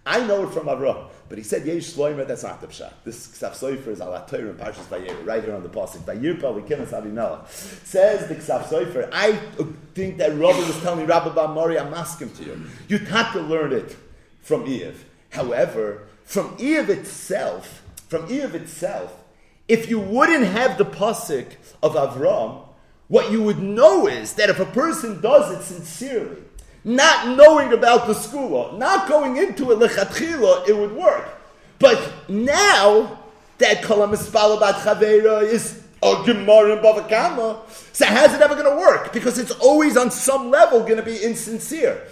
I 0.04 0.26
know 0.26 0.46
it 0.46 0.52
from 0.52 0.66
Avraham. 0.66 1.08
But 1.32 1.38
he 1.38 1.44
said 1.44 1.64
Yesh 1.64 1.94
Shloimer, 1.94 2.26
that's 2.26 2.42
not 2.42 2.60
the 2.60 2.66
pshat. 2.66 2.92
This 3.04 3.28
Ksav 3.28 3.52
Soifer 3.52 3.86
is 3.86 4.02
ala 4.02 4.22
Torah 4.28 4.50
and 4.50 4.58
Parshas 4.60 4.84
Vayir, 4.90 5.24
right 5.24 5.42
here 5.42 5.54
on 5.54 5.62
the 5.62 5.68
pasuk. 5.70 6.00
Vayirpa 6.00 6.42
v'kinas 6.42 6.88
Avinela. 6.88 7.48
Says 7.48 8.28
the 8.28 8.34
Ksav 8.34 8.64
Soifer, 8.64 9.08
I 9.10 9.40
think 9.94 10.18
that 10.18 10.32
Rabbi 10.32 10.58
was 10.58 10.78
telling 10.82 10.98
me, 10.98 11.04
Rabbi 11.06 11.34
Bar 11.34 11.54
Mori, 11.54 11.78
I'm 11.78 11.94
asking 11.94 12.34
to 12.34 12.44
you. 12.44 12.62
You'd 12.86 13.08
have 13.08 13.32
to 13.32 13.40
learn 13.40 13.72
it 13.72 13.96
from 14.42 14.66
Iyov. 14.66 14.96
However, 15.30 16.02
from 16.22 16.54
Iyov 16.58 16.90
itself, 16.90 17.82
from 18.08 18.28
Iyov 18.28 18.52
itself, 18.52 19.24
if 19.68 19.88
you 19.88 20.00
wouldn't 20.00 20.44
have 20.44 20.76
the 20.76 20.84
pasuk 20.84 21.46
of 21.82 21.94
Avram, 21.94 22.66
what 23.08 23.32
you 23.32 23.42
would 23.42 23.58
know 23.58 24.06
is 24.06 24.34
that 24.34 24.50
if 24.50 24.60
a 24.60 24.66
person 24.66 25.22
does 25.22 25.50
it 25.50 25.62
sincerely, 25.62 26.42
not 26.84 27.36
knowing 27.36 27.72
about 27.72 28.06
the 28.06 28.14
school, 28.14 28.72
not 28.76 29.08
going 29.08 29.36
into 29.36 29.70
it 29.70 29.78
lechatchila, 29.78 30.68
it 30.68 30.76
would 30.76 30.92
work. 30.92 31.28
But 31.78 32.12
now 32.28 33.18
that 33.58 33.82
kolam 33.82 34.10
bat 34.10 34.74
chavera 34.76 35.42
is 35.42 35.82
a 36.02 36.22
gemara 36.24 36.72
and 36.72 36.80
Bava 36.80 37.08
Kama, 37.08 37.60
so 37.92 38.04
how's 38.06 38.34
it 38.34 38.40
ever 38.40 38.54
going 38.54 38.70
to 38.70 38.76
work? 38.76 39.12
Because 39.12 39.38
it's 39.38 39.52
always 39.52 39.96
on 39.96 40.10
some 40.10 40.50
level 40.50 40.80
going 40.80 40.96
to 40.96 41.02
be 41.02 41.16
insincere. 41.22 42.02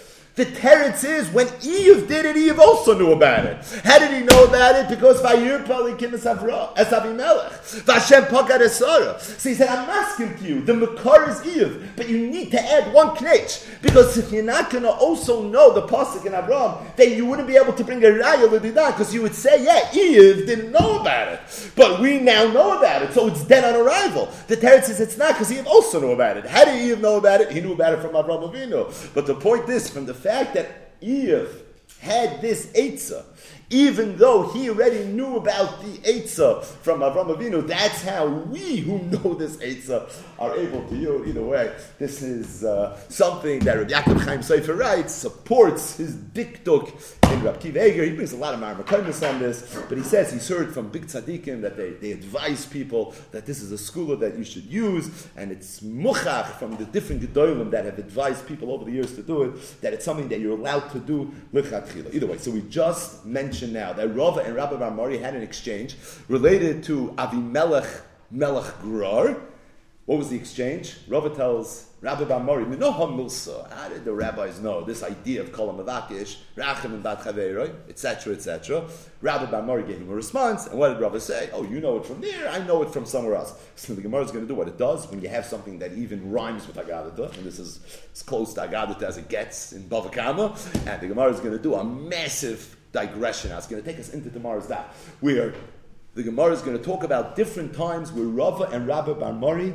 The 0.41 0.47
teretz 0.47 1.05
is 1.05 1.29
when 1.29 1.49
Iyov 1.49 2.09
did 2.09 2.25
it, 2.25 2.35
Iyov 2.35 2.61
also 2.61 2.99
knew 2.99 3.13
about 3.13 3.45
it. 3.45 3.63
How 3.85 3.99
did 3.99 4.11
he 4.11 4.23
know 4.23 4.45
about 4.45 4.75
it? 4.75 4.89
Because 4.89 5.21
Vayir 5.21 5.67
Palikim 5.67 6.15
es 6.15 6.25
Avimelech. 6.25 7.83
Vashem 7.85 8.27
Pagad 8.27 8.61
Esara. 8.63 9.21
So 9.21 9.51
he 9.51 9.55
said, 9.55 9.69
I'm 9.69 9.91
asking 9.91 10.39
to 10.39 10.45
you, 10.45 10.63
the 10.63 10.73
Makar 10.73 11.29
is 11.29 11.41
Iyov, 11.41 11.89
but 11.95 12.09
you 12.09 12.27
need 12.27 12.51
to 12.53 12.59
add 12.59 12.91
one 12.95 13.23
knetch. 13.23 13.67
Because 13.83 14.17
if 14.17 14.33
you're 14.33 14.43
not 14.43 14.71
going 14.71 14.85
to 14.85 14.91
also 14.91 15.43
know 15.43 15.75
the 15.75 15.83
Pasuk 15.83 16.25
in 16.25 16.33
Abraham, 16.33 16.87
then 16.97 17.15
you 17.15 17.27
wouldn't 17.27 17.47
be 17.47 17.59
able 17.59 17.75
to 17.75 17.85
bring 17.85 18.03
a 18.03 18.09
Raya 18.09 18.51
L'didah, 18.51 18.93
because 18.93 19.13
you 19.13 19.21
would 19.21 19.35
say, 19.35 19.63
yeah, 19.63 19.91
Iyov 19.91 20.47
didn't 20.47 20.73
know 20.73 21.01
about 21.01 21.35
it. 21.35 21.41
But 21.77 22.01
we 22.01 22.19
now 22.19 22.51
know 22.51 22.79
about 22.79 23.03
it, 23.03 23.13
so 23.13 23.27
it's 23.27 23.45
dead 23.45 23.63
on 23.63 23.79
arrival. 23.79 24.31
The 24.49 24.57
teretz 24.57 24.85
says 24.85 25.01
it's 25.01 25.19
not, 25.19 25.35
because 25.35 25.53
Iyov 25.53 25.67
also 25.67 26.01
knew 26.01 26.13
about 26.13 26.39
it. 26.39 26.47
How 26.47 26.65
did 26.65 26.81
Iyov 26.81 27.03
know 27.03 27.19
about 27.19 27.43
it? 27.43 27.53
He 27.53 27.61
knew 27.61 27.75
about 27.75 27.93
it 27.93 28.01
from 28.01 28.17
Abraham 28.17 28.51
Avinu. 28.51 28.91
But 29.13 29.27
the 29.27 29.35
point 29.35 29.69
is, 29.69 29.91
from 29.91 30.07
the 30.07 30.15
fact 30.15 30.30
fact 30.31 30.55
that 30.55 31.01
Iyov 31.01 31.49
had 32.01 32.41
this 32.41 32.67
Eitzah, 32.67 33.25
even 33.71 34.17
though 34.17 34.51
he 34.53 34.69
already 34.69 35.05
knew 35.05 35.37
about 35.37 35.81
the 35.83 35.99
Eitzah 35.99 36.65
from 36.65 37.01
Avram 37.01 37.37
Avinu, 37.37 37.67
that's 37.67 38.03
how 38.03 38.27
we 38.27 38.79
who 38.79 38.99
know 38.99 39.35
this 39.35 39.57
Eitzah 39.59 40.11
are 40.39 40.57
able 40.57 40.87
to 40.89 40.97
use. 40.97 41.29
Either 41.29 41.43
way, 41.43 41.73
this 41.99 42.23
is 42.23 42.65
uh, 42.65 42.99
something 43.09 43.61
that 43.61 43.79
Rabbi 43.79 43.93
Yaakov 43.93 44.21
Chaim 44.23 44.41
Sofer 44.41 44.77
writes, 44.77 45.15
supports 45.15 45.97
his 45.99 46.17
diktuk 46.17 46.91
in 47.33 47.43
Rabbi 47.43 47.69
Eger. 47.69 48.05
He 48.05 48.13
brings 48.13 48.33
a 48.33 48.37
lot 48.37 48.55
of 48.55 48.61
Marmakomis 48.61 49.29
on 49.29 49.39
this, 49.39 49.79
but 49.89 49.97
he 49.97 50.05
says 50.05 50.33
he's 50.33 50.49
heard 50.49 50.75
from 50.75 50.89
big 50.89 51.07
tzaddikim 51.07 51.61
that 51.61 51.77
they, 51.77 51.91
they 51.91 52.13
advise 52.13 52.67
people 52.67 53.15
that 53.31 53.47
this 53.47 53.63
is 53.63 53.71
a 53.71 53.79
school 53.79 54.17
that 54.17 54.37
you 54.37 54.45
should 54.45 54.65
use, 54.65 55.29
and 55.37 55.53
it's 55.53 55.81
muchach 55.81 56.47
from 56.59 56.77
the 56.77 56.85
different 56.87 57.23
gedolim 57.23 57.71
that 57.71 57.85
have 57.85 57.99
advised 57.99 58.47
people 58.49 58.73
over 58.73 58.85
the 58.85 58.91
years 58.91 59.15
to 59.15 59.23
do 59.23 59.45
it, 59.45 59.81
that 59.81 59.93
it's 59.93 60.05
something 60.05 60.29
that 60.29 60.41
you're 60.41 60.59
allowed 60.59 60.91
to 60.91 60.99
do. 60.99 61.33
Either 61.53 62.27
way, 62.27 62.39
so 62.39 62.51
we 62.51 62.63
just 62.63 63.25
mentioned 63.25 63.40
mention 63.43 63.73
now 63.73 63.91
that 63.95 64.09
Rava 64.09 64.41
and 64.41 64.55
Rabbi 64.55 64.77
Bar 64.77 64.91
Mari 64.91 65.17
had 65.17 65.35
an 65.35 65.43
exchange 65.43 65.97
related 66.29 66.83
to 66.85 67.15
Avimelech 67.17 68.03
Melech 68.31 68.79
Grar. 68.83 69.37
What 70.05 70.19
was 70.19 70.29
the 70.29 70.37
exchange? 70.37 70.97
Rava 71.09 71.31
tells 71.31 71.87
Rabbi 72.03 72.25
Bar 72.25 72.41
Mari, 72.41 72.65
Milsa. 72.65 73.73
How 73.73 73.89
did 73.89 74.05
the 74.05 74.13
rabbis 74.13 74.61
know 74.61 74.83
this 74.85 75.03
idea 75.03 75.41
of 75.41 75.53
Kolam 75.53 75.83
Avakish, 75.83 76.37
Rachim 76.55 76.93
and 76.97 77.03
Bat 77.03 77.27
etc., 77.89 78.35
etc.? 78.35 78.87
Rabbi 79.23 79.51
Bar 79.51 79.63
Mari 79.63 79.85
gave 79.85 79.99
him 79.99 80.11
a 80.11 80.15
response, 80.15 80.67
and 80.67 80.79
what 80.79 80.89
did 80.89 81.01
Rava 81.01 81.21
say? 81.21 81.49
Oh, 81.55 81.63
you 81.63 81.81
know 81.81 81.97
it 81.97 82.05
from 82.05 82.21
there, 82.21 82.49
I 82.49 82.59
know 82.67 82.83
it 82.83 82.91
from 82.91 83.07
somewhere 83.07 83.37
else. 83.37 83.55
So 83.77 83.95
the 83.95 84.03
Gemara 84.03 84.25
is 84.25 84.33
going 84.33 84.45
to 84.45 84.49
do 84.49 84.55
what 84.55 84.69
it 84.69 84.77
does 84.77 85.09
when 85.11 85.23
you 85.23 85.31
have 85.31 85.47
something 85.47 85.79
that 85.79 85.93
even 85.93 86.31
rhymes 86.31 86.67
with 86.67 86.77
Agadata, 86.77 87.35
and 87.37 87.47
this 87.47 87.59
is 87.59 87.81
as 88.13 88.23
close 88.23 88.53
to 88.55 88.61
Agadata 88.63 89.03
as 89.03 89.17
it 89.17 89.29
gets 89.29 89.73
in 89.73 89.85
Bava 89.85 90.13
Kama, 90.13 90.57
and 90.87 91.01
the 91.01 91.07
Gemara 91.07 91.33
is 91.33 91.41
going 91.41 91.57
to 91.57 91.63
do 91.63 91.75
a 91.75 91.85
massive 91.85 92.77
digression. 92.93 93.53
It's 93.53 93.67
going 93.67 93.83
to 93.83 93.89
take 93.89 94.01
us 94.01 94.11
into 94.11 94.31
tomorrow's 94.31 94.67
daf, 94.67 94.85
where 95.21 95.55
the 96.15 96.23
Gemara 96.23 96.53
is 96.53 96.63
going 96.63 96.77
to 96.77 96.83
talk 96.83 97.05
about 97.05 97.37
different 97.37 97.75
times 97.75 98.13
where 98.13 98.25
Rava 98.25 98.65
and 98.65 98.87
Rabbi 98.87 99.13
Bar 99.13 99.33
Mari 99.33 99.75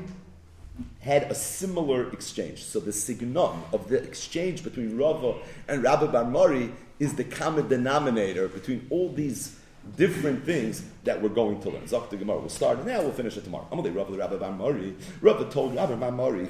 had 1.00 1.24
a 1.24 1.36
similar 1.36 2.12
exchange. 2.12 2.64
So 2.64 2.80
the 2.80 2.92
signon 2.92 3.62
of 3.72 3.88
the 3.88 4.02
exchange 4.02 4.64
between 4.64 4.98
Rava 4.98 5.36
and 5.68 5.82
Rabbi 5.84 6.08
Bar 6.08 6.26
Mari 6.26 6.72
is 7.00 7.16
the 7.16 7.24
common 7.24 7.68
denominator 7.68 8.48
between 8.48 8.88
all 8.90 9.12
these 9.12 9.58
different 9.96 10.44
things 10.44 10.84
that 11.04 11.22
we're 11.22 11.30
going 11.30 11.62
to 11.62 11.70
learn. 11.70 11.84
Zok 11.84 12.10
the 12.10 12.18
Gemara. 12.18 12.40
We'll 12.40 12.50
start 12.50 12.86
now. 12.86 13.02
We'll 13.02 13.12
finish 13.12 13.38
it 13.38 13.44
tomorrow. 13.44 13.68
i'm 13.72 13.82
going 13.82 13.94
Amalei 13.94 13.98
Rabbi 13.98 14.18
Rabbi 14.18 14.36
Bar 14.38 14.52
Mari. 14.52 14.96
Rabbi 15.22 15.50
told 15.50 15.76
Rabbi 15.76 15.96
Bar 15.96 16.12
Mari, 16.12 16.50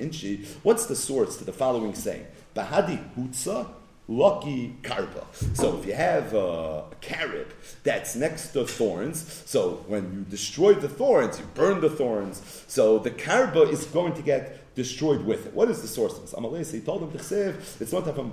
Inchi. 0.00 0.44
What's 0.62 0.86
the 0.86 0.96
source 0.96 1.36
to 1.36 1.44
the 1.44 1.52
following 1.52 1.94
saying? 1.94 2.26
Bahadi 2.56 2.98
hutza 3.14 3.68
lucky 4.08 4.76
karpa. 4.82 5.24
So 5.56 5.78
if 5.78 5.86
you 5.86 5.94
have 5.94 6.34
a 6.34 6.84
carrot 7.00 7.48
that's 7.82 8.14
next 8.14 8.48
to 8.52 8.66
thorns, 8.66 9.42
so 9.46 9.84
when 9.86 10.12
you 10.12 10.20
destroy 10.28 10.74
the 10.74 10.88
thorns, 10.88 11.38
you 11.38 11.46
burn 11.54 11.80
the 11.80 11.90
thorns, 11.90 12.64
so 12.66 12.98
the 12.98 13.10
karpa 13.10 13.70
is 13.70 13.84
going 13.86 14.14
to 14.14 14.22
get 14.22 14.60
destroyed 14.74 15.24
with 15.24 15.46
it. 15.46 15.54
What 15.54 15.70
is 15.70 15.80
the 15.82 15.88
source 15.88 16.14
of 16.14 16.22
this? 16.22 16.34
Amalei 16.34 16.70
he 16.70 16.80
told 16.80 17.02
him 17.02 17.12
to 17.12 17.18
save. 17.18 17.54
it's 17.80 17.92
not 17.92 18.04
from 18.04 18.30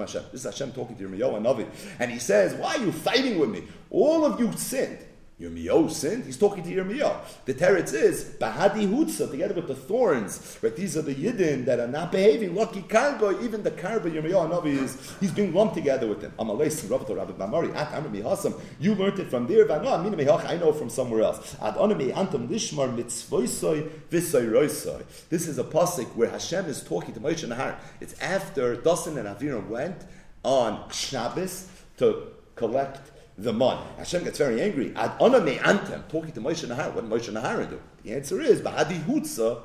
Hashem. 0.00 0.22
This 0.30 0.44
is 0.44 0.44
Hashem 0.44 0.72
talking 0.72 0.96
to 0.96 1.04
Yirmiyahu 1.08 1.36
and 1.36 1.46
Navi, 1.46 1.66
and 1.98 2.10
he 2.10 2.18
says, 2.18 2.54
"Why 2.54 2.74
are 2.74 2.84
you 2.84 2.92
fighting 2.92 3.38
with 3.38 3.50
me? 3.50 3.64
All 3.90 4.24
of 4.24 4.38
you 4.38 4.52
sinned." 4.52 4.98
Yirmiyahu 5.40 5.90
sinned. 5.90 6.24
He's 6.24 6.36
talking 6.36 6.62
to 6.62 6.70
Yirmiyahu. 6.70 7.16
The 7.44 7.54
teretz 7.54 7.92
is 7.92 8.24
Bahadi 8.40 8.88
Hutza 8.88 9.28
together 9.28 9.54
with 9.54 9.66
the 9.66 9.74
thorns. 9.74 10.58
Right, 10.62 10.76
these 10.76 10.96
are 10.96 11.02
the 11.02 11.14
Yidden 11.14 11.64
that 11.64 11.80
are 11.80 11.88
not 11.88 12.12
behaving. 12.12 12.54
Lucky 12.54 12.82
Kargo, 12.82 13.42
even 13.42 13.64
the 13.64 13.72
Karba 13.72 14.02
Yirmiyahu 14.02 14.50
Navi 14.50 14.80
is 14.80 15.16
he's 15.18 15.32
being 15.32 15.52
lumped 15.52 15.74
together 15.74 16.06
with 16.06 16.20
them. 16.20 16.32
Amalei 16.38 16.70
Rabbi 16.88 17.12
Rabbi 17.12 17.32
Bamari 17.32 17.74
At 17.74 17.92
Amr 17.92 18.10
Mihasam. 18.10 18.60
You 18.78 18.94
learned 18.94 19.18
it 19.18 19.28
from 19.28 19.48
there. 19.48 19.70
I 19.70 20.56
know 20.56 20.72
from 20.72 20.88
somewhere 20.88 21.22
else. 21.22 21.56
Ad 21.60 21.74
Onami 21.74 22.12
Antam 22.12 22.48
Lishmar 22.48 22.96
Mitzvoisoi 22.96 23.90
Visoy 24.10 25.04
This 25.30 25.48
is 25.48 25.58
a 25.58 25.64
pasuk 25.64 26.14
where 26.14 26.30
Hashem 26.30 26.66
is 26.66 26.84
talking 26.84 27.12
to 27.12 27.20
Moshe 27.20 27.48
Nahar. 27.48 27.76
It's 28.00 28.18
after 28.20 28.76
Dasan 28.76 29.16
and 29.16 29.26
Aviram 29.26 29.68
went 29.68 30.04
on 30.44 30.88
Shabbos 30.90 31.68
to 31.96 32.28
collect 32.54 33.10
the 33.36 33.52
man. 33.52 33.78
Hashem 33.98 34.24
gets 34.24 34.38
very 34.38 34.60
angry. 34.62 34.92
Ad 34.94 35.18
oname 35.18 35.58
antem, 35.58 36.08
talking 36.08 36.32
to 36.32 36.40
Moshe 36.40 36.66
Nahar. 36.68 36.92
What 36.92 37.08
did 37.08 37.10
Moshe 37.10 37.32
Nahar 37.32 37.68
do? 37.68 37.80
The 38.02 38.12
answer 38.14 38.40
is, 38.40 38.60
Bahadi 38.60 39.02
Hutza, 39.04 39.62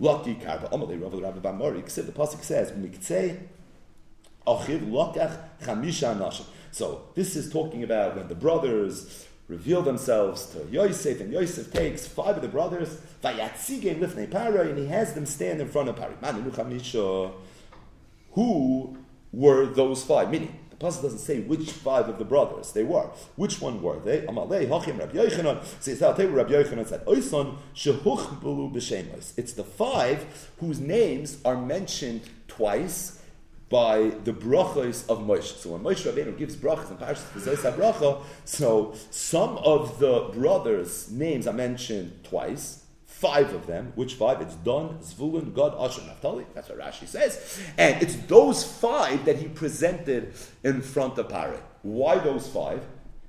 Lucky 0.00 0.34
Karba. 0.34 0.70
Amalei 0.70 1.00
Rav 1.00 1.14
Rabbi 1.14 1.38
Bamori. 1.38 1.84
The 1.84 2.12
Pasuk 2.12 2.42
says, 2.42 2.72
Miktsei 2.72 3.38
Achiv 4.46 4.90
Lokach 4.90 5.38
Chamisha 5.62 6.18
Nashim. 6.18 6.46
So 6.72 7.02
this 7.14 7.36
is 7.36 7.52
talking 7.52 7.84
about 7.84 8.16
when 8.16 8.26
the 8.28 8.34
brothers 8.34 9.26
reveal 9.46 9.82
themselves 9.82 10.46
to 10.46 10.66
Yosef, 10.70 11.20
and 11.20 11.32
Yosef 11.32 11.70
takes 11.72 12.06
five 12.08 12.36
of 12.36 12.42
the 12.42 12.48
brothers, 12.48 12.98
Vayatzigem 13.22 14.00
Lifnei 14.00 14.30
Para, 14.30 14.68
and 14.68 14.78
he 14.78 14.86
has 14.86 15.12
them 15.12 15.26
stand 15.26 15.60
in 15.60 15.68
front 15.68 15.88
of 15.88 15.96
Pari. 15.96 16.14
Who 18.32 18.96
were 19.32 19.66
those 19.66 20.02
five? 20.02 20.30
Meaning, 20.30 20.58
pasuk 20.84 21.02
doesn't 21.02 21.18
say 21.18 21.40
which 21.40 21.70
five 21.70 22.08
of 22.08 22.18
the 22.18 22.24
brothers 22.24 22.72
they 22.72 22.84
were. 22.84 23.08
Which 23.36 23.60
one 23.60 23.82
were 23.82 23.98
they? 23.98 24.22
Amalei 24.22 24.68
Hachim 24.68 24.98
Rabbi 24.98 25.16
Yochanan. 25.16 25.64
Says 25.82 26.02
I'll 26.02 26.14
tell 26.14 26.28
Rabbi 26.28 26.52
Yochanan 26.52 26.86
said 26.86 27.04
Oison 27.06 27.56
Shehuch 27.74 28.40
Bulu 28.40 28.72
B'Shemos. 28.72 29.32
It's 29.38 29.52
the 29.52 29.64
five 29.64 30.50
whose 30.60 30.80
names 30.80 31.38
are 31.44 31.56
mentioned 31.56 32.22
twice 32.48 33.20
by 33.70 34.12
the 34.24 34.32
brachos 34.32 35.08
of 35.08 35.18
Moshe. 35.18 35.56
So 35.56 35.70
when 35.70 35.82
Moshe 35.82 36.04
Rabbeinu 36.10 36.36
gives 36.36 36.54
brachos 36.54 36.90
in 36.90 36.96
Parashas 36.96 37.76
Bracha, 37.76 38.22
so 38.44 38.94
some 39.10 39.58
of 39.58 39.98
the 39.98 40.30
brothers' 40.32 41.10
names 41.10 41.46
are 41.46 41.54
mentioned 41.54 42.20
twice 42.22 42.83
five 43.24 43.54
of 43.54 43.66
them. 43.66 43.90
Which 43.94 44.14
five? 44.14 44.42
It's 44.42 44.54
Don, 44.56 44.98
Zvulun, 44.98 45.54
Gad, 45.54 45.72
Asher, 45.78 46.02
Naphtali. 46.02 46.44
That's 46.54 46.68
what 46.68 46.78
Rashi 46.78 47.06
says. 47.06 47.58
And 47.78 48.02
it's 48.02 48.16
those 48.36 48.62
five 48.62 49.24
that 49.24 49.36
he 49.36 49.48
presented 49.48 50.34
in 50.62 50.82
front 50.82 51.16
of 51.16 51.30
Pare. 51.30 51.58
Why 51.80 52.18
those 52.18 52.46
five? 52.46 52.84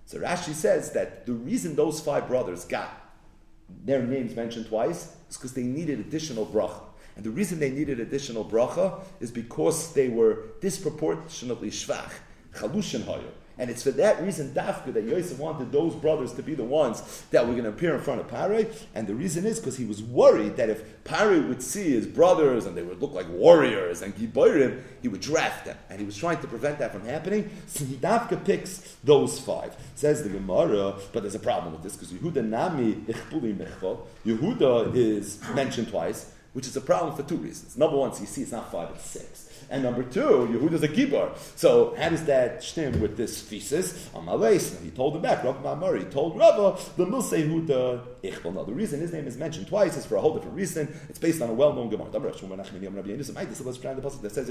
So 0.05 0.19
Rashi 0.19 0.53
says 0.53 0.91
that 0.91 1.25
the 1.25 1.31
reason 1.31 1.77
those 1.77 2.01
five 2.01 2.27
brothers 2.27 2.65
got 2.65 2.89
their 3.85 4.03
names 4.03 4.35
mentioned 4.35 4.67
twice 4.67 5.15
is 5.29 5.37
because 5.37 5.53
they 5.53 5.63
needed 5.63 6.01
additional 6.01 6.45
bracha. 6.45 6.81
And 7.15 7.23
the 7.23 7.31
reason 7.31 7.59
they 7.59 7.71
needed 7.71 8.01
additional 8.01 8.43
bracha 8.43 8.99
is 9.21 9.31
because 9.31 9.93
they 9.93 10.09
were 10.09 10.33
disproportionately 10.59 11.71
shvach, 11.71 12.11
chalushin 12.53 13.03
hayu. 13.03 13.31
And 13.57 13.69
it's 13.69 13.83
for 13.83 13.91
that 13.91 14.21
reason, 14.21 14.53
Dafka, 14.53 14.93
that 14.93 15.05
Yosef 15.05 15.39
wanted 15.39 15.71
those 15.71 15.95
brothers 15.95 16.33
to 16.33 16.43
be 16.43 16.55
the 16.55 16.63
ones 16.63 17.23
that 17.31 17.45
were 17.45 17.53
going 17.53 17.63
to 17.63 17.69
appear 17.69 17.95
in 17.95 18.01
front 18.01 18.19
of 18.19 18.27
Pare. 18.27 18.67
And 18.93 19.07
the 19.07 19.15
reason 19.15 19.45
is 19.45 19.59
because 19.59 19.77
he 19.77 19.85
was 19.85 20.03
worried 20.03 20.57
that 20.57 20.69
if 20.69 21.03
Pare 21.05 21.41
would 21.41 21.61
see 21.61 21.91
his 21.91 22.05
brothers 22.05 22.65
and 22.65 22.75
they 22.75 22.83
would 22.83 23.01
look 23.01 23.13
like 23.13 23.29
warriors 23.29 24.01
and 24.01 24.15
Giborim, 24.15 24.81
he 25.01 25.07
would 25.07 25.21
draft 25.21 25.65
them. 25.65 25.77
And 25.89 25.99
he 25.99 26.05
was 26.05 26.17
trying 26.17 26.39
to 26.41 26.47
prevent 26.47 26.79
that 26.79 26.91
from 26.91 27.05
happening. 27.05 27.49
So 27.67 27.85
he 27.85 27.95
Dafka 27.95 28.43
picks 28.43 28.97
those 29.03 29.39
five. 29.39 29.75
Says 29.95 30.23
the 30.23 30.29
Gemara, 30.29 30.95
but 31.13 31.23
there's 31.23 31.35
a 31.35 31.39
problem 31.39 31.73
with 31.73 31.83
this 31.83 31.95
because 31.95 32.11
Yehuda 32.11 32.43
Nami 32.45 32.93
Ichpuli 32.93 33.55
Mechvo. 33.55 33.99
Yehuda 34.25 34.93
is 34.95 35.39
mentioned 35.53 35.89
twice, 35.89 36.31
which 36.53 36.67
is 36.67 36.75
a 36.75 36.81
problem 36.81 37.15
for 37.15 37.23
two 37.23 37.37
reasons. 37.37 37.77
Number 37.77 37.97
one, 37.97 38.13
so 38.13 38.21
you 38.21 38.27
see 38.27 38.41
it's 38.41 38.51
not 38.51 38.71
five, 38.71 38.89
it's 38.89 39.09
six. 39.09 39.44
And 39.69 39.83
number 39.83 40.03
two, 40.03 40.19
Yehuda's 40.51 40.83
a 40.83 40.87
Gibor. 40.87 41.35
So 41.55 41.95
how 41.97 42.09
does 42.09 42.25
that 42.25 42.63
stem 42.63 42.99
with 43.01 43.17
this 43.17 43.41
thesis? 43.41 44.09
Amalais, 44.13 44.81
he 44.83 44.91
told 44.91 45.15
him 45.15 45.21
back, 45.21 45.43
Rabbi 45.43 45.61
Mamar, 45.63 45.97
he 45.97 46.05
told 46.05 46.37
Rabba, 46.37 46.77
the 46.97 47.05
Milse 47.05 47.33
Yehuda 47.33 48.01
Ichbal. 48.23 48.53
Now 48.53 48.63
the 48.63 48.73
reason 48.73 48.99
his 48.99 49.11
name 49.11 49.27
is 49.27 49.37
mentioned 49.37 49.67
twice 49.67 49.97
is 49.97 50.05
for 50.05 50.15
a 50.15 50.21
whole 50.21 50.33
different 50.33 50.55
reason. 50.55 50.87
It's 51.09 51.19
based 51.19 51.41
on 51.41 51.49
a 51.49 51.53
well-known 51.53 51.89
Gemara. 51.89 52.09
The 52.11 52.19
bus 52.19 52.39
the 54.17 54.29
says 54.29 54.49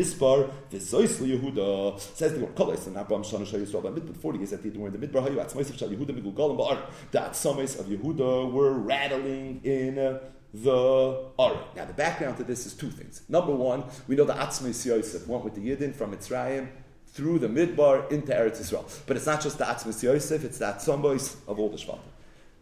Mispar, 0.00 0.50
Yehuda. 0.70 2.00
Says 2.00 2.32
the 2.34 2.46
Kolos 2.46 2.86
and 2.86 2.96
Abraham 2.96 3.24
Shana 3.24 3.46
Shal 3.46 3.60
Yisrael. 3.60 3.82
But 3.82 3.94
mid 3.94 4.16
40 4.16 4.42
is 4.42 4.50
that 4.50 4.62
they 4.62 4.70
were 4.70 4.88
in 4.88 5.00
the 5.00 5.06
Midbar 5.06 5.26
Hayu, 5.26 5.36
Atzmois 5.36 5.70
of 5.70 5.76
Shal 5.78 5.88
Yehuda 5.88 6.10
Migul 6.10 6.34
Galam 6.34 6.56
Ba'ar. 6.58 6.78
The 7.10 7.18
Atzomis 7.18 7.78
of 7.78 7.86
Yehuda 7.86 8.52
were 8.52 8.72
rattling 8.72 9.60
in 9.64 9.98
uh, 9.98 10.18
the 10.52 11.30
Aron. 11.38 11.58
Now, 11.76 11.84
the 11.84 11.92
background 11.92 12.36
to 12.38 12.44
this 12.44 12.66
is 12.66 12.74
two 12.74 12.90
things. 12.90 13.22
Number 13.28 13.54
one, 13.54 13.84
we 14.08 14.16
know 14.16 14.24
the 14.24 14.34
Atzmis 14.34 14.84
Yosef 14.84 15.26
went 15.26 15.44
with 15.44 15.54
the 15.54 15.60
Yidden 15.60 15.94
from 15.94 16.14
Mitzrayim 16.14 16.68
through 17.06 17.38
the 17.38 17.48
Midbar 17.48 18.10
into 18.10 18.32
Eretz 18.32 18.60
Yisrael. 18.60 18.84
But 19.06 19.16
it's 19.16 19.26
not 19.26 19.40
just 19.40 19.58
the 19.58 19.64
Atzmis 19.64 20.02
Yosef, 20.02 20.44
it's 20.44 20.58
the 20.58 20.66
Atzambos 20.66 21.36
of 21.46 21.58
all 21.58 21.68
the 21.68 21.76
Shvatim. 21.76 22.00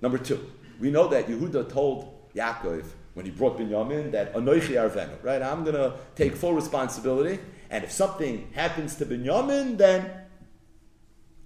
Number 0.01 0.19
two, 0.19 0.51
we 0.79 0.91
know 0.91 1.09
that 1.09 1.29
Yehuda 1.29 1.71
told 1.71 2.33
Yaakov 2.35 2.85
when 3.15 3.27
he 3.27 3.33
brought 3.33 3.59
Binyamin 3.59 4.13
that 4.13 4.35
Anoichi 4.35 4.75
Arvenu, 4.75 5.23
right? 5.25 5.43
I'm 5.43 5.65
going 5.65 5.75
to 5.75 5.95
take 6.15 6.37
full 6.37 6.55
responsibility, 6.55 7.41
and 7.71 7.85
if 7.85 7.91
something 7.91 8.49
happens 8.55 8.95
to 8.97 9.07
Binyamin, 9.07 9.77
then 9.77 10.11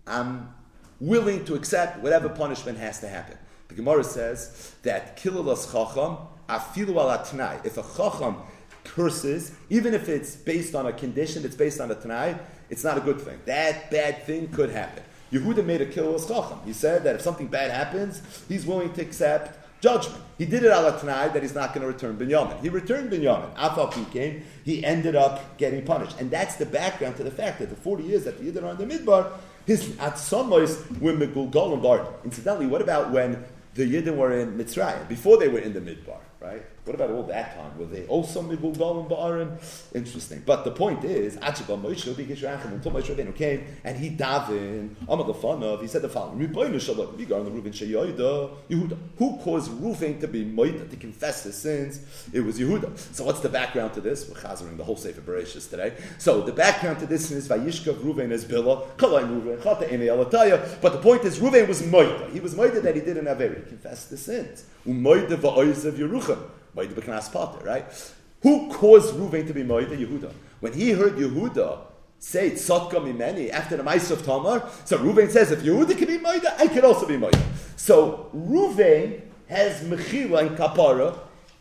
I'm 0.06 0.52
willing 1.00 1.44
to 1.46 1.54
accept 1.54 1.98
whatever 2.00 2.28
punishment 2.28 2.78
has 2.78 3.00
to 3.00 3.08
happen. 3.08 3.38
The 3.68 3.74
Gemara 3.74 4.04
says 4.04 4.74
that 4.82 5.16
kilalas 5.16 5.72
chacham 5.72 6.18
afilu. 6.58 7.64
If 7.64 7.78
a 7.78 7.82
chacham 7.82 8.36
curses, 8.84 9.52
even 9.70 9.94
if 9.94 10.08
it's 10.08 10.36
based 10.36 10.74
on 10.74 10.86
a 10.86 10.92
condition, 10.92 11.44
it's 11.44 11.56
based 11.56 11.80
on 11.80 11.90
a 11.90 11.94
tanai, 11.94 12.36
it's 12.70 12.84
not 12.84 12.96
a 12.98 13.00
good 13.00 13.20
thing. 13.20 13.38
That 13.46 13.90
bad 13.90 14.24
thing 14.24 14.48
could 14.48 14.70
happen. 14.70 15.02
Yehuda 15.32 15.64
made 15.64 15.80
a 15.80 15.86
kilalas 15.86 16.28
chacham. 16.28 16.60
He 16.64 16.72
said 16.72 17.04
that 17.04 17.14
if 17.14 17.22
something 17.22 17.46
bad 17.46 17.70
happens, 17.70 18.22
he's 18.48 18.66
willing 18.66 18.92
to 18.94 19.02
accept 19.02 19.58
judgment. 19.80 20.22
He 20.38 20.46
did 20.46 20.62
it 20.62 20.72
ala 20.72 20.98
tanai 20.98 21.32
that 21.32 21.42
he's 21.42 21.54
not 21.54 21.74
going 21.74 21.82
to 21.82 21.92
return 21.92 22.16
Binyamin. 22.16 22.60
He 22.60 22.68
returned 22.68 23.10
Binyamin. 23.10 23.54
Afal 23.56 23.90
came, 24.12 24.44
he 24.64 24.84
ended 24.84 25.16
up 25.16 25.58
getting 25.58 25.84
punished. 25.84 26.20
And 26.20 26.30
that's 26.30 26.56
the 26.56 26.66
background 26.66 27.16
to 27.16 27.24
the 27.24 27.30
fact 27.30 27.58
that 27.58 27.70
the 27.70 27.76
40 27.76 28.04
years 28.04 28.24
that 28.24 28.38
the 28.38 28.50
Yidden 28.50 28.62
are 28.62 28.70
in 28.70 28.88
the 28.88 28.94
Midbar, 28.94 29.32
his 29.66 29.88
atzamos 29.96 31.00
were 31.00 31.12
megulgalim 31.12 31.82
bar. 31.82 32.06
Incidentally, 32.24 32.66
what 32.66 32.80
about 32.82 33.10
when 33.10 33.44
the 33.74 33.90
Yidden 33.90 34.16
were 34.16 34.32
in 34.32 34.56
Mitzrayim, 34.56 35.08
before 35.08 35.38
they 35.38 35.48
were 35.48 35.58
in 35.58 35.72
the 35.72 35.80
Midbar, 35.80 36.18
right? 36.42 36.71
What 36.84 36.96
about 36.96 37.10
all 37.10 37.22
that 37.24 37.54
time? 37.54 37.78
Were 37.78 37.86
they 37.86 38.06
also 38.06 38.42
Migulgalim 38.42 39.08
Ba'arim? 39.08 39.56
Interesting. 39.94 40.42
But 40.44 40.64
the 40.64 40.72
point 40.72 41.04
is, 41.04 41.36
Achibah 41.36 41.80
Moshe, 41.80 42.08
until 42.08 42.90
Moshe 42.90 43.14
Rabbeinu 43.14 43.36
came, 43.36 43.64
and 43.84 43.96
he 43.96 44.10
davened, 44.10 44.96
Amagafanov, 45.06 45.80
he 45.80 45.86
said 45.86 46.02
the 46.02 46.08
following, 46.08 46.48
Riboinu 46.48 46.80
Shalom, 46.80 47.16
Vigar 47.16 47.40
the 47.44 47.50
Reuven 47.50 47.72
Sheyoida, 47.72 48.50
Yehuda. 48.68 48.98
Who 49.16 49.38
caused 49.38 49.70
Reuven 49.70 50.18
to 50.22 50.26
be 50.26 50.44
Moida, 50.44 50.90
to 50.90 50.96
confess 50.96 51.44
his 51.44 51.56
sins? 51.56 52.00
It 52.32 52.40
was 52.40 52.58
Yehuda. 52.58 52.98
So 53.14 53.26
what's 53.26 53.38
the 53.38 53.48
background 53.48 53.94
to 53.94 54.00
this? 54.00 54.28
We're 54.28 54.40
chazering 54.40 54.76
the 54.76 54.82
whole 54.82 54.96
Sefer 54.96 55.20
Bereshis 55.20 55.70
today. 55.70 55.94
So 56.18 56.40
the 56.40 56.52
background 56.52 56.98
to 56.98 57.06
this 57.06 57.30
is 57.30 57.46
Vayishkav 57.46 57.94
Reuven 57.94 58.32
is 58.32 58.44
Bila, 58.44 58.88
Reuven, 58.96 59.60
Chata. 59.60 60.80
But 60.80 60.94
the 60.94 60.98
point 60.98 61.22
is, 61.22 61.38
Reuven 61.38 61.68
was 61.68 61.80
Moida. 61.82 62.32
He 62.32 62.40
was 62.40 62.56
Moida 62.56 62.82
that 62.82 62.96
he 62.96 63.02
didn't 63.02 63.26
have 63.26 63.38
He 63.38 63.46
confessed 63.68 64.10
the 64.10 64.16
sins. 64.16 64.64
Umoida 64.84 65.36
Va'oiz 65.36 65.84
of 65.84 65.94
Yerucham. 65.94 66.40
Right? 66.74 68.14
Who 68.42 68.72
caused 68.72 69.14
Ruvain 69.14 69.46
to 69.46 69.54
be 69.54 69.62
Moide? 69.62 69.90
Yehuda. 69.90 70.32
When 70.60 70.72
he 70.72 70.90
heard 70.90 71.16
Yehuda 71.16 71.80
say 72.18 72.52
Tzotka 72.52 72.94
Mimeni 72.94 73.50
after 73.50 73.76
the 73.76 73.82
Mice 73.82 74.10
of 74.10 74.24
Tamar, 74.24 74.68
so 74.84 74.98
Ruvain 74.98 75.30
says, 75.30 75.50
if 75.50 75.60
Yehuda 75.60 75.96
can 75.96 76.08
be 76.08 76.18
Moide, 76.18 76.46
I 76.58 76.66
can 76.66 76.84
also 76.84 77.06
be 77.06 77.16
Moide. 77.16 77.40
So 77.76 78.30
Ruvain 78.34 79.22
has 79.48 79.82
Mechila 79.82 80.46
and 80.46 80.56
Kapara. 80.56 81.18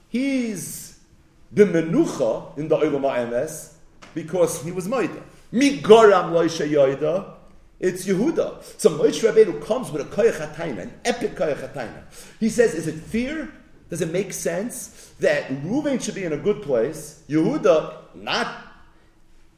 He's 0.09 0.99
the 1.51 1.65
Menucha 1.65 2.57
in 2.57 2.67
the 2.67 2.77
Olam 2.77 3.01
HaEmes 3.01 3.73
because 4.13 4.63
he 4.63 4.71
was 4.71 4.87
Moide. 4.87 5.21
Migoram 5.51 6.31
Loisha 6.31 6.69
Yoida. 6.69 7.33
It's 7.79 8.05
Yehuda. 8.05 8.79
So 8.79 8.91
Moshe 8.91 9.27
Rabbeinu 9.27 9.65
comes 9.65 9.91
with 9.91 10.01
a 10.03 10.05
koyach 10.05 10.59
an 10.59 10.93
epic 11.03 11.35
koyach. 11.35 12.03
He 12.39 12.49
says, 12.49 12.75
is 12.75 12.87
it 12.87 12.95
fear? 12.95 13.51
Does 13.91 14.01
it 14.01 14.11
make 14.11 14.31
sense 14.31 15.13
that 15.19 15.49
Reuven 15.63 16.01
should 16.01 16.15
be 16.15 16.23
in 16.23 16.31
a 16.31 16.37
good 16.37 16.61
place, 16.63 17.23
Yehuda 17.29 18.15
not? 18.15 18.47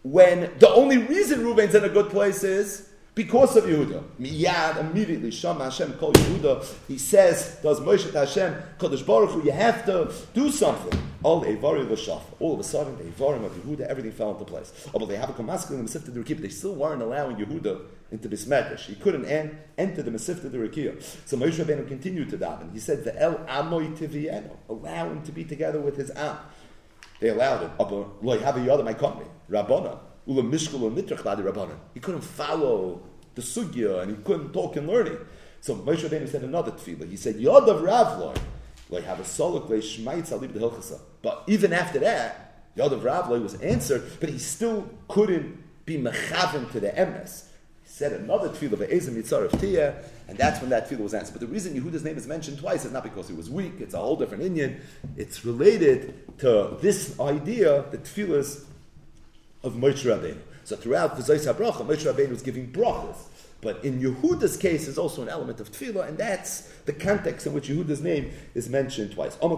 When 0.01 0.51
the 0.57 0.69
only 0.69 0.97
reason 0.97 1.41
Reuven's 1.41 1.75
in 1.75 1.83
a 1.83 1.89
good 1.89 2.09
place 2.09 2.43
is 2.43 2.89
because 3.13 3.55
of 3.55 3.65
Yehuda. 3.65 4.03
Miyad, 4.19 4.79
immediately, 4.79 5.29
Shama 5.29 5.65
Hashem 5.65 5.93
called 5.93 6.15
Yehuda. 6.15 6.65
He 6.87 6.97
says, 6.97 7.59
does 7.61 7.79
Moshe 7.79 8.11
Hashem, 8.11 8.55
Kodesh 8.79 9.05
Baruch 9.05 9.29
Hu, 9.29 9.43
you 9.43 9.51
have 9.51 9.85
to 9.85 10.11
do 10.33 10.49
something. 10.49 10.99
All 11.21 11.45
Evarim 11.45 11.89
L'shaf. 11.91 12.23
All 12.39 12.55
of 12.55 12.59
a 12.59 12.63
sudden, 12.63 12.97
the 12.97 13.03
Evarim 13.03 13.45
of 13.45 13.51
Yehuda, 13.51 13.81
everything 13.81 14.11
fell 14.11 14.31
into 14.31 14.45
place. 14.45 14.73
Although 14.95 15.05
they 15.05 15.15
have 15.15 15.29
a 15.29 15.33
Kamaskin 15.33 15.77
and 15.77 15.87
they 16.39 16.49
still 16.49 16.73
weren't 16.73 17.03
allowing 17.03 17.37
Yehuda 17.37 17.81
into 18.13 18.29
this 18.29 18.45
medrash. 18.45 18.85
He 18.85 18.95
couldn't 18.95 19.25
en- 19.25 19.59
enter 19.75 20.03
the 20.03 20.11
Masifta 20.11 20.49
Derekia. 20.49 21.01
So 21.25 21.35
Moshe 21.35 21.55
Rabbeinu 21.55 21.87
continued 21.87 22.29
to 22.29 22.37
daven. 22.37 22.71
He 22.71 22.79
said, 22.79 23.03
the 23.03 23.19
El 23.19 23.39
Amoy 23.39 23.97
Tivieno. 23.97 24.55
Allow 24.69 25.09
him 25.09 25.23
to 25.23 25.31
be 25.31 25.43
together 25.43 25.81
with 25.81 25.97
his 25.97 26.11
Am. 26.11 26.37
They 27.19 27.29
allowed. 27.29 27.71
Rabbana. 31.43 31.75
He 31.93 31.99
couldn't 31.99 32.21
follow 32.21 33.01
the 33.33 33.41
sugya 33.41 34.03
and 34.03 34.15
he 34.15 34.23
couldn't 34.23 34.53
talk 34.53 34.75
and 34.75 34.87
learning. 34.87 35.17
So 35.59 35.75
Moshe 35.75 36.07
Rabbeinu 36.07 36.29
said 36.29 36.43
another 36.43 36.71
tefillah. 36.71 37.09
He 37.09 37.17
said, 37.17 37.37
Yod 37.37 37.67
of 37.67 37.81
Ravloi, 37.81 38.37
the 38.89 40.99
But 41.23 41.43
even 41.47 41.73
after 41.73 41.99
that, 41.99 42.67
of 42.77 43.01
Ravloi 43.01 43.41
was 43.41 43.55
answered, 43.55 44.03
but 44.19 44.29
he 44.29 44.37
still 44.37 44.87
couldn't 45.07 45.85
be 45.85 45.97
mechavim 45.97 46.71
to 46.73 46.79
the 46.79 46.89
emes. 46.89 47.45
Said 47.93 48.13
another 48.13 48.49
tefillah, 48.49 48.87
ve'ezim 48.87 49.21
yitzar 49.21 49.45
of 49.45 49.51
tiyah, 49.51 49.93
and 50.27 50.35
that's 50.35 50.59
when 50.61 50.71
that 50.71 50.89
tefillah 50.89 51.01
was 51.01 51.13
answered. 51.13 51.33
But 51.33 51.41
the 51.41 51.47
reason 51.47 51.79
Yehuda's 51.79 52.03
name 52.03 52.17
is 52.17 52.25
mentioned 52.25 52.57
twice 52.57 52.85
is 52.85 52.91
not 52.91 53.03
because 53.03 53.27
he 53.27 53.35
was 53.35 53.51
weak, 53.51 53.73
it's 53.77 53.93
a 53.93 53.99
whole 53.99 54.15
different 54.15 54.41
Indian. 54.41 54.81
It's 55.15 55.45
related 55.45 56.39
to 56.39 56.75
this 56.81 57.19
idea, 57.19 57.85
the 57.91 57.99
tefillahs 57.99 58.63
of 59.61 59.73
Moshe 59.73 60.05
Rabbeinu. 60.05 60.39
So 60.63 60.75
throughout 60.75 61.17
the 61.17 61.21
Zayis 61.21 61.45
HaBracha, 61.45 61.85
Moshe 61.85 62.11
Rabbeinu 62.11 62.31
was 62.31 62.41
giving 62.41 62.71
brachas. 62.71 63.15
But 63.63 63.85
in 63.85 64.01
Yehuda's 64.01 64.57
case, 64.57 64.85
there's 64.85 64.97
also 64.97 65.21
an 65.21 65.29
element 65.29 65.59
of 65.59 65.71
tefillah, 65.71 66.09
and 66.09 66.17
that's 66.17 66.71
the 66.85 66.93
context 66.93 67.47
in 67.47 67.53
which 67.53 67.69
Yehuda's 67.69 68.01
name 68.01 68.31
is 68.53 68.69
mentioned 68.69 69.13
twice. 69.13 69.37
Rava 69.41 69.55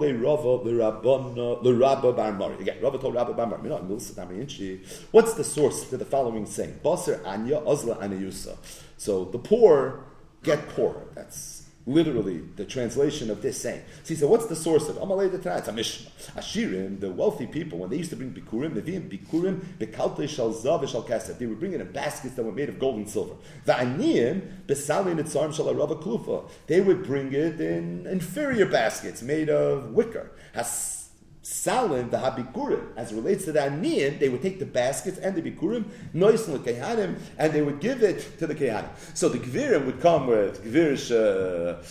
Bar 2.14 2.32
Mari. 2.34 2.60
Again, 2.60 2.78
Rava 2.82 3.00
told 3.00 3.16
Rabba 3.16 3.34
Bar 3.34 3.48
Mari. 3.48 4.82
What's 5.12 5.34
the 5.34 5.44
source 5.44 5.90
to 5.90 5.98
the 5.98 6.06
following 6.06 6.46
saying? 6.46 6.80
Baser 6.84 7.22
Anya 7.26 7.62
Ozla 7.62 7.98
Anayusa. 7.98 8.56
So 8.98 9.26
the 9.26 9.40
poor 9.40 10.06
get 10.44 10.70
poorer. 10.70 11.08
That's 11.16 11.55
literally 11.88 12.40
the 12.56 12.66
translation 12.66 13.30
of 13.30 13.42
this 13.42 13.62
saying. 13.62 13.82
So 14.04 14.10
he 14.10 14.16
said, 14.16 14.30
what's 14.30 14.48
the 14.48 14.56
source 14.56 14.90
of? 14.90 14.96
Amalei 14.98 15.32
the 15.32 15.58
it's 15.58 15.68
a 15.68 15.72
Mishnah. 15.72 16.10
Ashirim, 16.36 17.00
the 17.00 17.12
wealthy 17.12 17.46
people, 17.46 17.80
when 17.80 17.90
they 17.90 17.98
used 17.98 18.10
to 18.10 18.16
bring 18.16 18.32
bikurim, 18.32 18.74
neviim 18.74 19.10
bikurim, 19.10 19.60
bekalte 19.78 20.28
shal 20.28 20.54
zav 20.54 20.88
shal 20.88 21.04
kesef, 21.04 21.38
they 21.38 21.46
would 21.46 21.60
bring 21.60 21.74
it 21.74 21.82
in 21.82 21.92
baskets 21.92 22.36
that 22.36 22.44
were 22.44 22.52
made 22.52 22.70
of 22.70 22.80
gold 22.80 22.96
and 22.98 23.10
silver. 23.10 23.36
Va'aniyim, 23.68 24.66
besalin 24.66 25.20
etzarim 25.20 25.54
shal 25.54 25.66
arava 25.66 26.02
klufa, 26.02 26.50
they 26.68 26.82
would 26.82 27.04
bring 27.04 27.34
it 27.34 27.60
in 27.62 28.08
inferior 28.08 28.66
baskets 28.66 29.22
made 29.22 29.50
of 29.50 29.92
wicker. 29.92 30.32
Has 30.54 31.05
Salim, 31.46 32.10
the 32.10 32.18
Habikurim, 32.18 32.88
as 32.98 33.12
it 33.12 33.16
relates 33.16 33.46
to 33.46 33.52
the 33.52 33.60
Aniyan, 33.60 34.18
they 34.18 34.30
would 34.30 34.42
take 34.42 34.58
the 34.58 34.66
baskets 34.66 35.20
and 35.20 35.36
the 35.36 35.44
Bikurim, 35.44 35.86
Nois 36.12 36.48
and 36.48 36.58
Kehanim, 36.66 37.20
and 37.38 37.54
they 37.54 37.62
would 37.62 37.80
give 37.80 38.02
it 38.02 38.40
to 38.40 38.48
the 38.48 38.56
Kehanim. 38.56 38.90
So 39.14 39.30
the 39.30 39.38
Gvirim 39.38 39.86
would 39.86 40.02
come 40.02 40.26
with 40.26 40.66
Gvirish 40.66 41.12
uh, 41.12 41.84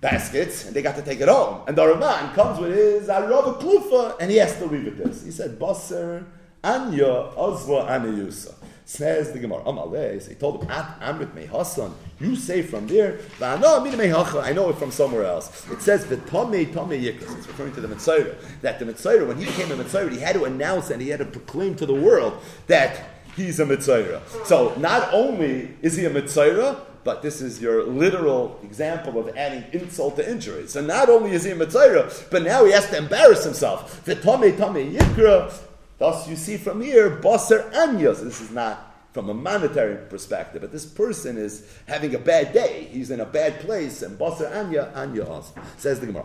baskets, 0.00 0.66
and 0.66 0.74
they 0.74 0.82
got 0.82 0.96
to 0.96 1.02
take 1.02 1.20
it 1.20 1.28
home. 1.28 1.62
And 1.68 1.78
the 1.78 1.86
Raman 1.86 2.34
comes 2.34 2.58
with 2.58 2.74
his 2.74 3.06
Arava 3.06 3.60
Klufa, 3.60 4.16
and 4.18 4.32
he 4.32 4.38
has 4.38 4.58
to 4.58 4.66
leave 4.66 4.88
it 4.88 4.96
this. 4.96 5.22
He 5.24 5.30
said, 5.30 5.60
Basar, 5.60 6.24
Anya, 6.64 7.30
Ozva, 7.36 7.86
Anayusa. 7.86 8.52
Says 8.84 9.32
the 9.32 9.38
Gemara, 9.38 9.62
Amalei, 9.62 10.28
he 10.28 10.34
told 10.34 10.62
him, 10.62 10.70
At 10.70 11.00
Amrit 11.00 11.32
Mei 11.34 11.46
Hasan, 11.46 11.94
you 12.20 12.34
say 12.36 12.62
from 12.62 12.88
there, 12.88 13.20
I 13.40 13.56
know 13.56 14.68
it 14.68 14.76
from 14.76 14.90
somewhere 14.90 15.24
else. 15.24 15.66
It 15.70 15.80
says, 15.80 16.04
V'tamei 16.04 16.66
tamei 16.72 17.00
yikras. 17.00 17.38
It's 17.38 17.46
referring 17.46 17.72
to 17.74 17.80
the 17.80 17.88
Mitzvah. 17.88 18.36
That 18.60 18.78
the 18.80 18.84
Mitzvah, 18.84 19.24
when 19.24 19.38
he 19.38 19.46
became 19.46 19.70
a 19.70 19.76
Mitzvah, 19.76 20.10
he 20.10 20.18
had 20.18 20.34
to 20.34 20.44
announce 20.44 20.90
and 20.90 21.00
he 21.00 21.08
had 21.08 21.20
to 21.20 21.24
proclaim 21.24 21.76
to 21.76 21.86
the 21.86 21.94
world 21.94 22.34
that 22.66 23.08
he's 23.36 23.60
a 23.60 23.66
Mitzvah. 23.66 24.20
So 24.44 24.74
not 24.78 25.08
only 25.12 25.76
is 25.80 25.96
he 25.96 26.04
a 26.04 26.10
Mitzvah, 26.10 26.86
but 27.04 27.22
this 27.22 27.40
is 27.40 27.60
your 27.62 27.84
literal 27.84 28.60
example 28.62 29.18
of 29.18 29.36
adding 29.36 29.64
insult 29.72 30.16
to 30.16 30.30
injury. 30.30 30.66
So 30.66 30.80
not 30.80 31.08
only 31.08 31.32
is 31.32 31.44
he 31.44 31.52
a 31.52 31.56
Mitzvah, 31.56 32.12
but 32.30 32.42
now 32.42 32.64
he 32.64 32.72
has 32.72 32.88
to 32.90 32.98
embarrass 32.98 33.44
himself. 33.44 34.04
V'tamei 34.04 34.52
tamei 34.56 34.92
yikra. 34.96 35.52
Thus, 35.98 36.28
you 36.28 36.36
see 36.36 36.56
from 36.56 36.80
here, 36.80 37.10
Basar 37.10 37.74
Anya. 37.74 38.14
So 38.14 38.24
this 38.24 38.40
is 38.40 38.50
not 38.50 38.88
from 39.12 39.28
a 39.28 39.34
monetary 39.34 39.96
perspective, 40.08 40.62
but 40.62 40.72
this 40.72 40.86
person 40.86 41.36
is 41.36 41.70
having 41.86 42.14
a 42.14 42.18
bad 42.18 42.54
day. 42.54 42.88
He's 42.90 43.10
in 43.10 43.20
a 43.20 43.26
bad 43.26 43.60
place, 43.60 44.00
and 44.00 44.18
Basar 44.18 44.50
Anya, 44.56 44.90
Anya. 44.94 45.42
Says 45.76 46.00
the 46.00 46.06
Gemara. 46.06 46.22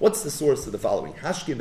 What's 0.00 0.24
the 0.24 0.30
source 0.30 0.66
of 0.66 0.72
the 0.72 0.78
following? 0.78 1.12
A 1.12 1.16
person 1.22 1.56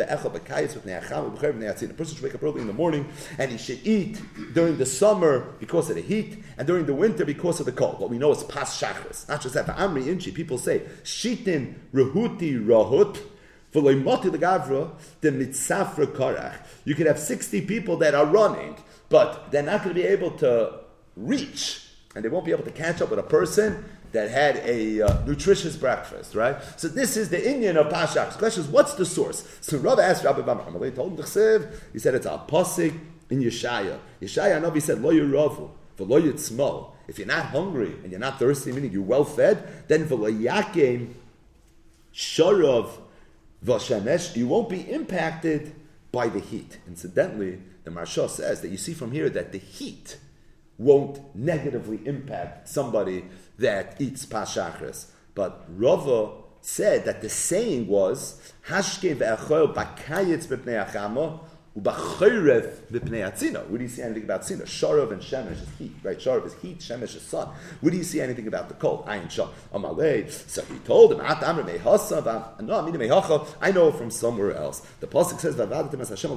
should 2.16 2.24
wake 2.24 2.34
up 2.34 2.42
early 2.42 2.62
in 2.62 2.68
the 2.68 2.74
morning, 2.74 3.08
and 3.38 3.52
he 3.52 3.60
should 3.60 3.86
eat 3.86 4.20
during 4.56 4.80
the 4.80 4.88
summer 4.88 5.54
because 5.60 5.92
of 5.92 5.98
the 5.98 6.02
heat, 6.02 6.44
and 6.58 6.66
during 6.66 6.88
the 6.88 6.96
winter 6.96 7.26
because 7.26 7.60
of 7.60 7.68
the 7.68 7.72
cold. 7.72 8.00
What 8.00 8.10
we 8.10 8.18
know 8.18 8.32
is 8.32 8.42
Pas 8.44 8.82
Shachris. 8.82 9.30
Not 9.30 9.40
just 9.40 9.54
that. 9.54 9.68
Amri 9.68 10.08
Inchi, 10.08 10.32
people 10.32 10.58
say, 10.58 10.82
Shitin 11.04 11.76
Rehuti 11.94 12.60
Rahut, 12.66 13.20
you 16.86 16.96
could 16.96 17.08
have 17.08 17.20
60 17.20 17.62
people 17.62 17.98
that 17.98 18.16
are 18.16 18.26
running 18.26 18.76
but 19.10 19.52
they're 19.52 19.64
not 19.64 19.84
going 19.84 19.96
to 19.96 20.02
be 20.02 20.08
able 20.08 20.32
to 20.32 20.80
reach, 21.16 21.88
and 22.16 22.24
they 22.24 22.30
won't 22.30 22.46
be 22.46 22.52
able 22.52 22.64
to 22.64 22.72
catch 22.72 23.02
up 23.02 23.10
with 23.10 23.20
a 23.20 23.24
person 23.24 23.86
that 24.12 24.30
had 24.30 24.58
a 24.58 25.02
uh, 25.02 25.26
nutritious 25.26 25.76
breakfast, 25.76 26.36
right? 26.36 26.58
So 26.78 26.88
this 26.88 27.18
is 27.18 27.30
the 27.30 27.52
Indian 27.52 27.78
of 27.78 27.88
Pashak. 27.88 28.34
The 28.34 28.40
question 28.40 28.64
is, 28.64 28.70
what's 28.70 28.94
the 28.94 29.06
source? 29.06 29.48
So 29.62 29.78
Rav 29.78 30.00
asked 30.00 30.24
Rabbi 30.24 30.42
Bamar, 30.42 30.86
he 30.86 30.92
told 30.92 31.20
him 31.20 31.68
he 31.92 32.00
said 32.00 32.16
it's 32.16 32.26
a 32.26 32.42
posik 32.48 32.98
in 33.30 33.42
Yeshaya. 33.42 34.00
Yeshaya 34.22 34.62
Navi 34.62 34.82
said, 34.82 35.02
lo 35.02 35.12
yiravu, 35.12 35.70
v'lo 35.98 36.22
yitzmo. 36.22 36.92
If 37.08 37.20
you're 37.20 37.28
not 37.28 37.48
hungry 37.48 37.94
and 38.04 38.12
you're 38.12 38.20
not 38.20 38.40
thirsty, 38.40 38.72
meaning 38.72 38.92
you're 38.92 39.04
well 39.04 39.26
fed, 39.26 39.88
then 39.88 40.06
v'lo 40.08 40.32
yakim 40.32 41.14
sharav 42.14 42.90
v'shemesh, 43.64 44.36
you 44.36 44.48
won't 44.48 44.70
be 44.70 44.82
impacted 44.92 45.76
by 46.12 46.28
the 46.30 46.40
heat. 46.40 46.80
Incidentally, 46.88 47.62
the 47.84 47.92
Maharsha 47.92 48.30
says 48.30 48.62
that 48.62 48.70
you 48.70 48.78
see 48.78 48.94
from 48.94 49.12
here 49.12 49.30
that 49.30 49.52
the 49.52 49.58
heat 49.60 50.18
won't 50.78 51.36
negatively 51.36 52.00
impact 52.06 52.68
somebody 52.68 53.26
that 53.58 54.00
eats 54.00 54.26
pashachris. 54.26 55.08
But 55.34 55.66
Rava 55.70 56.32
said 56.62 57.06
that 57.06 57.22
the 57.22 57.30
saying 57.30 57.88
was, 57.88 58.54
Atzina. 61.78 63.68
Where 63.68 63.78
do 63.78 63.84
you 63.84 63.90
see 63.90 64.02
anything 64.02 64.24
about 64.24 64.44
tzina? 64.44 64.64
Sharav 64.64 65.12
and 65.12 65.22
shemesh 65.22 65.62
is 65.62 65.68
heat, 65.78 65.92
right? 66.04 66.18
Sharav 66.18 66.46
is 66.46 66.54
heat, 66.56 66.80
shemesh 66.80 67.16
is 67.16 67.22
sun. 67.22 67.50
Where 67.82 67.92
do 67.92 67.98
you 67.98 68.04
see 68.04 68.22
anything 68.22 68.48
about 68.48 68.70
the 68.70 68.76
cold? 68.76 69.06
Ayin 69.08 69.30
shah 69.30 69.50
amalei. 69.74 70.32
So 70.32 70.62
he 70.64 70.80
told 70.80 71.12
him. 71.12 71.20
I 71.22 71.34
know 73.72 73.92
from 73.92 74.10
somewhere 74.10 74.56
else. 74.56 74.80
The 75.00 75.08
pasuk 75.08 75.40
says, 75.40 75.56
Hashem. 76.10 76.32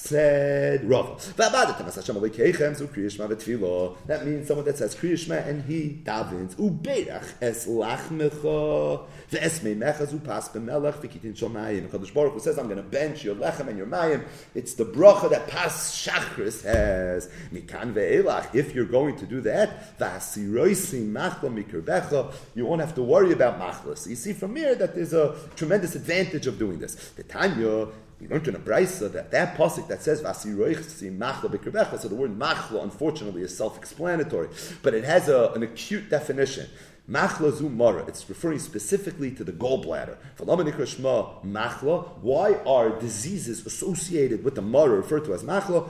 Said 0.00 0.88
Rav. 0.88 1.20
Vavadatim 1.36 1.86
as 1.86 1.96
Hashem 1.96 2.16
alikechem 2.16 2.74
zu 2.76 2.86
kriyishma 2.86 3.28
v'tfilo. 3.28 3.96
That 4.06 4.24
means 4.26 4.48
someone 4.48 4.64
that 4.66 4.78
says 4.78 4.94
kriyishma 4.94 5.46
and 5.46 5.64
he 5.64 6.00
davens 6.04 6.54
uberech 6.54 7.34
eslach 7.40 8.08
mecha 8.08 9.06
vesmei 9.30 9.76
mecha 9.76 10.08
Chazu 10.08 10.24
pas 10.24 10.48
b'melech 10.48 10.94
v'kitin 10.94 11.34
shomayim. 11.36 11.88
Kadosh 11.88 12.12
Baruch 12.14 12.34
Hu 12.34 12.40
says, 12.40 12.58
I'm 12.58 12.66
going 12.66 12.76
to 12.76 12.82
bench 12.82 13.24
your 13.24 13.34
lechem 13.34 13.68
and 13.68 13.76
your 13.76 13.86
mayim. 13.86 14.24
It's 14.54 14.74
the 14.74 14.84
bracha 14.84 15.30
that 15.30 15.48
pas 15.48 15.72
shachris 15.92 16.62
has. 16.62 17.28
Mikan 17.52 17.92
ve'elach. 17.92 18.54
If 18.54 18.74
you're 18.74 18.84
going 18.84 19.16
to 19.16 19.26
do 19.26 19.40
that, 19.42 19.98
v'asiroisi 19.98 21.10
machla 21.10 21.50
mikerbecha, 21.52 22.32
you 22.54 22.66
won't 22.66 22.80
have 22.80 22.94
to 22.94 23.02
worry 23.02 23.32
about 23.32 23.58
machlas. 23.60 24.06
You 24.06 24.16
see 24.16 24.32
from 24.32 24.56
here 24.56 24.74
that 24.74 24.94
there's 24.94 25.12
a 25.12 25.34
tremendous 25.56 25.94
advantage 25.94 26.46
of 26.46 26.58
doing 26.58 26.78
this. 26.78 26.94
The 27.16 27.24
Tanya 27.24 27.88
we 28.20 28.28
learned 28.28 28.48
in 28.48 28.56
a 28.56 28.58
brisa 28.58 29.10
that 29.12 29.30
that 29.30 29.56
pasuk 29.56 29.86
that 29.88 30.02
says 30.02 30.22
"Vasiroichsi 30.22 31.16
b'kerbecha." 31.16 32.00
So 32.00 32.08
the 32.08 32.14
word 32.14 32.38
machla, 32.38 32.82
unfortunately, 32.82 33.42
is 33.42 33.56
self-explanatory, 33.56 34.48
but 34.82 34.94
it 34.94 35.04
has 35.04 35.28
a, 35.28 35.52
an 35.54 35.62
acute 35.62 36.10
definition. 36.10 36.66
Machla 37.08 37.56
zu 37.56 37.70
mara. 37.70 38.04
It's 38.06 38.28
referring 38.28 38.58
specifically 38.58 39.30
to 39.30 39.42
the 39.42 39.52
gallbladder. 39.52 40.18
Machla. 40.38 42.08
Why 42.20 42.54
are 42.66 42.90
diseases 43.00 43.64
associated 43.64 44.44
with 44.44 44.56
the 44.56 44.60
mara 44.60 44.96
referred 44.96 45.24
to 45.24 45.32
as 45.32 45.42
machla? 45.42 45.88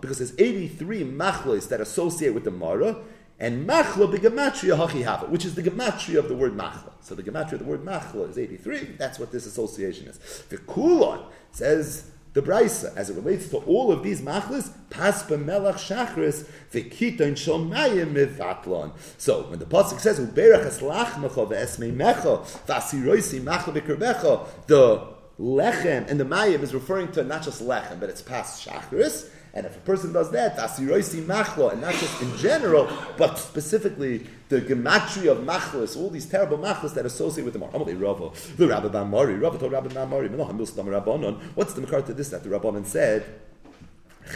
Because 0.00 0.18
there's 0.18 0.34
83 0.38 1.04
machlas 1.04 1.68
that 1.68 1.82
associate 1.82 2.32
with 2.32 2.44
the 2.44 2.50
mara. 2.50 2.96
And 3.40 3.68
machla 3.68 4.12
begematria 4.12 4.76
hachi 4.76 5.04
hava, 5.04 5.26
which 5.26 5.44
is 5.44 5.54
the 5.54 5.62
gematria 5.62 6.18
of 6.18 6.28
the 6.28 6.34
word 6.34 6.56
machla. 6.56 6.92
So 7.00 7.14
the 7.14 7.22
gematria 7.22 7.52
of 7.52 7.58
the 7.60 7.64
word 7.66 7.84
machla 7.84 8.28
is 8.30 8.36
83. 8.36 8.96
That's 8.98 9.18
what 9.18 9.30
this 9.30 9.46
association 9.46 10.08
is. 10.08 10.18
The 10.48 10.58
kulon 10.58 11.24
says 11.52 12.10
the 12.34 12.42
brisa 12.42 12.96
as 12.96 13.10
it 13.10 13.14
relates 13.14 13.48
to 13.48 13.58
all 13.58 13.90
of 13.92 14.02
these 14.02 14.20
machlis 14.22 14.72
pas 14.90 15.22
b'melach 15.24 15.74
shachris 15.74 16.46
v'kiton 16.72 17.32
shomayim 17.32 18.12
mivatlon. 18.12 18.92
So 19.16 19.42
when 19.44 19.58
the 19.58 19.66
pasuk 19.66 20.00
says 20.00 20.18
uberach 20.20 20.66
es 20.66 20.80
lachmecha 20.80 21.48
ve'esmei 21.48 21.94
mecha 21.94 22.44
v'asiroisi 22.66 23.42
macha 23.42 23.72
b'kerbecha 23.72 24.46
the 24.66 25.06
lechem 25.38 26.08
and 26.10 26.18
the 26.20 26.24
mayim 26.24 26.62
is 26.62 26.74
referring 26.74 27.12
to 27.12 27.24
not 27.24 27.42
just 27.42 27.62
lechem 27.62 28.00
but 28.00 28.10
it's 28.10 28.22
pas 28.22 28.64
shachris 28.64 29.28
and 29.58 29.66
if 29.66 29.76
a 29.76 29.80
person 29.80 30.12
does 30.12 30.30
that, 30.30 30.56
asiroisi 30.56 31.22
machlo, 31.24 31.72
and 31.72 31.80
not 31.80 31.92
just 31.94 32.22
in 32.22 32.36
general, 32.36 32.88
but 33.16 33.36
specifically 33.38 34.24
the 34.48 34.60
gematria 34.60 35.32
of 35.32 35.38
machlos, 35.38 35.96
all 35.96 36.10
these 36.10 36.26
terrible 36.26 36.58
machlos 36.58 36.94
that 36.94 37.04
associate 37.04 37.42
with 37.44 37.54
the 37.54 37.58
mar. 37.58 37.68
Amalei 37.70 38.00
Rava, 38.00 38.30
the 38.56 38.68
Rabbi 38.68 38.86
Ban 38.86 39.10
Mari, 39.10 39.34
Rava 39.34 39.58
told 39.58 39.72
Rabbi 39.72 39.88
Ban 39.88 40.08
Mari, 40.08 40.28
What's 40.28 41.72
the 41.74 41.80
makar 41.80 42.02
to 42.02 42.14
this 42.14 42.28
that 42.28 42.44
the 42.44 42.48
Rabbanon 42.48 42.86
said? 42.86 43.26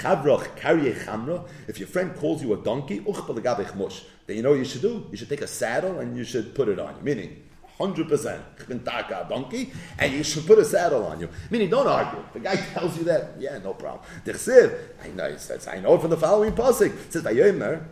Chavroch 0.01 0.57
karye 0.59 0.93
chamra. 1.05 1.47
If 1.69 1.79
your 1.79 1.89
friend 1.89 2.17
calls 2.17 2.43
you 2.43 2.53
a 2.55 2.57
donkey, 2.57 3.01
mush. 3.01 4.03
Then 4.27 4.37
you 4.37 4.43
know 4.43 4.51
what 4.51 4.59
you 4.59 4.65
should 4.65 4.83
do. 4.83 5.07
You 5.11 5.17
should 5.17 5.29
take 5.29 5.43
a 5.43 5.47
saddle 5.47 6.01
and 6.01 6.17
you 6.17 6.25
should 6.25 6.55
put 6.55 6.69
it 6.69 6.81
on. 6.81 7.03
Meaning, 7.05 7.43
hundred 7.79 8.09
percent. 8.09 8.43
a 8.69 9.27
donkey, 9.29 9.73
and 9.99 10.13
you 10.13 10.23
should 10.23 10.47
put 10.47 10.59
a 10.59 10.65
saddle 10.65 11.07
on 11.07 11.21
you. 11.21 11.29
Meaning, 11.51 11.71
don't 11.71 11.87
argue. 11.87 12.25
The 12.33 12.41
guy 12.41 12.57
tells 12.57 12.97
you 12.97 13.05
that, 13.05 13.35
yeah, 13.39 13.59
no 13.59 13.75
problem. 13.75 14.05
Dechsiv, 14.25 14.79
I 15.03 15.09
know 15.09 15.25
it 15.25 15.41
says, 15.41 15.67
I 15.67 15.81
know 15.81 15.95
it 15.95 16.01
from 16.01 16.11
the 16.11 16.17
following 16.17 16.53
pasuk. 16.53 16.95
It 16.95 17.13
says. 17.13 17.83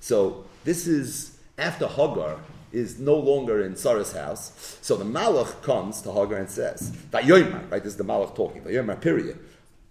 So 0.00 0.44
this 0.64 0.86
is 0.86 1.38
after 1.58 1.86
Hagar 1.86 2.38
is 2.72 2.98
no 2.98 3.16
longer 3.16 3.62
in 3.62 3.76
Sarah's 3.76 4.12
house. 4.12 4.78
So 4.80 4.96
the 4.96 5.04
Malach 5.04 5.62
comes 5.62 6.02
to 6.02 6.12
Hagar 6.12 6.38
and 6.38 6.48
says, 6.48 6.92
Vayomer, 7.10 7.70
right? 7.70 7.82
This 7.82 7.92
is 7.92 7.96
the 7.96 8.04
Malach 8.04 8.34
talking. 8.34 8.62
Vayomer, 8.62 9.00
period. 9.00 9.38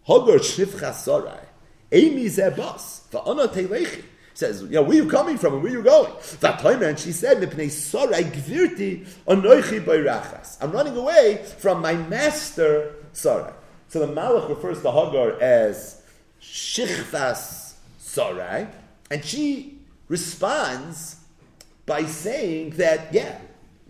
Hagar 0.04 0.40
shivcha 0.40 0.94
Sarai. 0.94 1.40
Amy 1.92 2.26
zebas. 2.26 3.10
Va'ana 3.12 3.48
telechi 3.48 4.04
says, 4.40 4.62
you 4.62 4.70
know, 4.70 4.82
where 4.84 4.98
are 4.98 5.04
you 5.04 5.10
coming 5.10 5.38
from 5.38 5.56
and 5.56 5.62
where 5.62 5.74
are 5.74 5.76
you 5.76 5.84
going? 5.84 6.14
That 6.40 6.60
time, 6.60 6.82
and 6.82 6.98
she 6.98 7.12
said, 7.12 7.44
I'm 10.62 10.72
running 10.72 10.98
away 10.98 11.46
from 11.58 11.82
my 11.82 11.94
master 11.94 12.96
Sarai. 13.12 13.54
So 13.90 14.00
the 14.00 14.08
Malach 14.08 14.48
refers 14.48 14.82
to 14.84 14.92
Hagar 14.92 15.42
as 15.42 16.02
Shichvas 16.42 17.74
Sarai, 17.98 18.68
and 19.12 19.26
she 19.26 19.80
responds 20.08 21.18
by 21.86 22.06
saying 22.06 22.72
that, 22.72 23.14
yeah, 23.14 23.40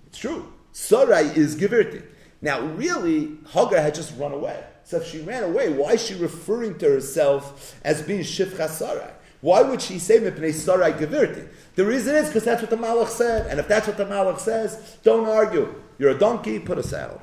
it's 0.08 0.18
true. 0.18 0.52
Sarai 0.72 1.26
is 1.38 1.56
Gvirti. 1.56 2.02
Now, 2.42 2.62
really, 2.62 3.38
Hagar 3.50 3.82
had 3.82 3.94
just 3.94 4.18
run 4.18 4.32
away. 4.32 4.64
So 4.84 4.98
if 4.98 5.06
she 5.06 5.22
ran 5.22 5.44
away, 5.44 5.70
why 5.72 5.92
is 5.92 6.04
she 6.04 6.16
referring 6.16 6.80
to 6.80 6.90
herself 6.90 7.76
as 7.84 8.02
being 8.02 8.22
Shifcha 8.22 8.68
Sarai? 8.68 9.12
Why 9.42 9.62
would 9.62 9.82
she 9.82 10.00
say 10.00 10.20
Mipnei 10.20 10.54
Sarai 10.54 10.92
Gevirti? 10.92 11.48
The 11.76 11.86
reason 11.86 12.16
is 12.16 12.28
because 12.28 12.44
that's 12.44 12.62
what 12.62 12.70
the 12.70 12.76
Malach 12.76 13.08
said. 13.08 13.48
And 13.48 13.60
if 13.60 13.68
that's 13.70 13.88
what 13.88 13.96
the 13.96 14.06
Malach 14.06 14.40
says, 14.40 14.98
don't 15.04 15.28
argue. 15.28 15.74
You're 15.98 16.12
a 16.12 16.18
donkey, 16.18 16.60
put 16.60 16.78
a 16.78 16.84
saddle. 16.84 17.20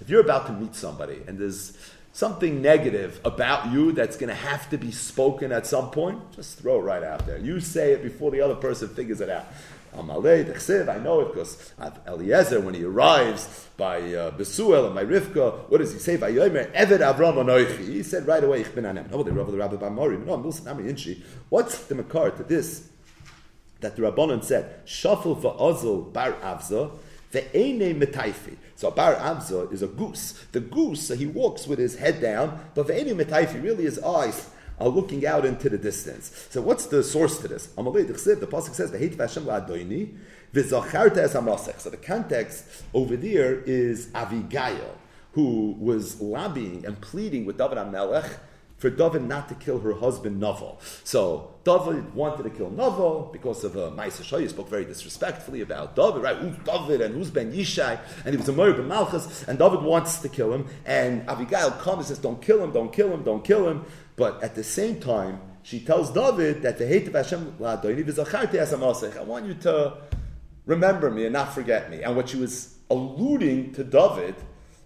If 0.00 0.10
you're 0.10 0.20
about 0.20 0.46
to 0.46 0.52
meet 0.52 0.74
somebody 0.74 1.22
and 1.26 1.38
there's 1.38 1.76
something 2.12 2.62
negative 2.62 3.20
about 3.24 3.70
you 3.72 3.92
that's 3.92 4.16
going 4.16 4.28
to 4.28 4.34
have 4.34 4.68
to 4.70 4.78
be 4.78 4.90
spoken 4.90 5.52
at 5.52 5.66
some 5.66 5.90
point, 5.90 6.32
just 6.32 6.58
throw 6.58 6.80
it 6.80 6.82
right 6.82 7.02
out 7.02 7.26
there. 7.26 7.38
You 7.38 7.60
say 7.60 7.92
it 7.92 8.02
before 8.02 8.30
the 8.30 8.40
other 8.40 8.56
person 8.56 8.88
figures 8.88 9.20
it 9.20 9.28
out. 9.30 9.46
I 9.96 10.02
know 10.02 11.20
it 11.20 11.32
because 11.32 11.72
Eliezer, 12.06 12.60
when 12.60 12.74
he 12.74 12.84
arrives 12.84 13.68
by 13.76 13.98
uh, 14.14 14.30
Besuel 14.32 14.86
and 14.86 14.94
by 14.94 15.04
Rivka, 15.04 15.68
what 15.68 15.78
does 15.78 15.92
he 15.92 15.98
say? 15.98 16.16
Eved 16.16 16.72
Avram 16.74 17.36
Anoichi. 17.36 17.88
He 17.88 18.02
said 18.02 18.26
right 18.26 18.42
away, 18.42 18.60
Ich 18.60 18.74
bin 18.74 18.84
anem. 18.84 19.10
No, 19.10 19.22
the 19.22 19.32
Rabbi, 19.32 19.52
Rabbi 19.52 19.76
Bamori. 19.76 20.24
No, 20.24 20.88
Inchi. 20.88 21.22
What's 21.48 21.84
the 21.84 21.94
makar 21.94 22.30
to 22.30 22.44
this? 22.44 22.88
That 23.80 23.96
the 23.96 24.02
Rabbanon 24.02 24.42
said, 24.42 24.84
Shafel 24.86 25.40
va'ozil 25.40 26.12
bar 26.12 26.32
avza, 26.42 26.90
ve'ene 27.32 27.98
metaifi. 27.98 28.56
So 28.74 28.90
bar 28.90 29.14
avza 29.14 29.72
is 29.72 29.82
a 29.82 29.86
goose. 29.86 30.32
The 30.52 30.60
goose, 30.60 31.08
he 31.08 31.26
walks 31.26 31.66
with 31.66 31.78
his 31.78 31.96
head 31.96 32.20
down, 32.20 32.60
but 32.74 32.86
the 32.86 32.92
ve'ene 32.92 33.14
metaifi, 33.14 33.62
really 33.62 33.84
his 33.84 33.98
eyes 34.00 34.50
are 34.80 34.88
looking 34.88 35.26
out 35.26 35.44
into 35.44 35.68
the 35.68 35.78
distance. 35.78 36.46
So 36.50 36.62
what's 36.62 36.86
the 36.86 37.02
source 37.02 37.38
to 37.38 37.48
this? 37.48 37.66
The 37.66 37.82
pasuk 37.82 38.74
says, 38.74 38.90
"V'heit 38.90 39.16
v'Hashem 39.16 39.44
la'adoini 39.44 40.14
v'zacharta 40.52 41.18
es 41.18 41.82
So 41.82 41.90
the 41.90 41.96
context 41.96 42.64
over 42.94 43.16
there 43.16 43.60
is 43.60 44.08
Avigail, 44.08 44.96
who 45.32 45.76
was 45.78 46.20
lobbying 46.20 46.84
and 46.86 47.00
pleading 47.00 47.44
with 47.44 47.58
David 47.58 47.78
HaMelech 47.78 48.38
for 48.78 48.90
David 48.90 49.24
not 49.24 49.48
to 49.48 49.54
kill 49.56 49.80
her 49.80 49.92
husband 49.92 50.40
Naval. 50.40 50.80
So 51.02 51.50
David 51.64 52.14
wanted 52.14 52.44
to 52.44 52.50
kill 52.50 52.70
Naval 52.70 53.28
because 53.32 53.64
of 53.64 53.76
a 53.76 53.88
uh, 53.88 53.90
Ma'aseh 53.90 54.40
He 54.40 54.48
spoke 54.48 54.68
very 54.70 54.84
disrespectfully 54.84 55.60
about 55.60 55.96
David, 55.96 56.22
right? 56.22 56.36
Who's 56.36 56.56
David 56.58 57.00
and 57.00 57.14
who's 57.14 57.30
Ben 57.30 57.52
Yishai? 57.52 57.98
And 58.24 58.34
he 58.34 58.36
was 58.36 58.48
a 58.48 58.52
ben 58.52 58.86
Malchus, 58.86 59.42
and 59.48 59.58
David 59.58 59.82
wants 59.82 60.18
to 60.20 60.28
kill 60.28 60.52
him. 60.52 60.66
And 60.86 61.28
Abigail 61.28 61.72
comes 61.72 61.98
and 61.98 62.06
says, 62.06 62.18
"Don't 62.18 62.40
kill 62.40 62.62
him! 62.62 62.72
Don't 62.72 62.92
kill 62.92 63.12
him! 63.12 63.24
Don't 63.24 63.44
kill 63.44 63.68
him!" 63.68 63.84
But 64.18 64.42
at 64.42 64.54
the 64.56 64.64
same 64.64 65.00
time, 65.00 65.40
she 65.62 65.80
tells 65.80 66.10
David 66.10 66.60
that 66.62 66.76
the 66.76 66.86
hate 66.86 67.06
of 67.06 67.14
Hashem 67.14 67.56
I 67.60 69.22
want 69.22 69.46
you 69.46 69.54
to 69.54 69.96
remember 70.66 71.10
me 71.10 71.24
and 71.24 71.32
not 71.32 71.54
forget 71.54 71.90
me. 71.90 72.02
And 72.02 72.16
what 72.16 72.28
she 72.28 72.36
was 72.36 72.74
alluding 72.90 73.72
to 73.74 73.84
David 73.84 74.34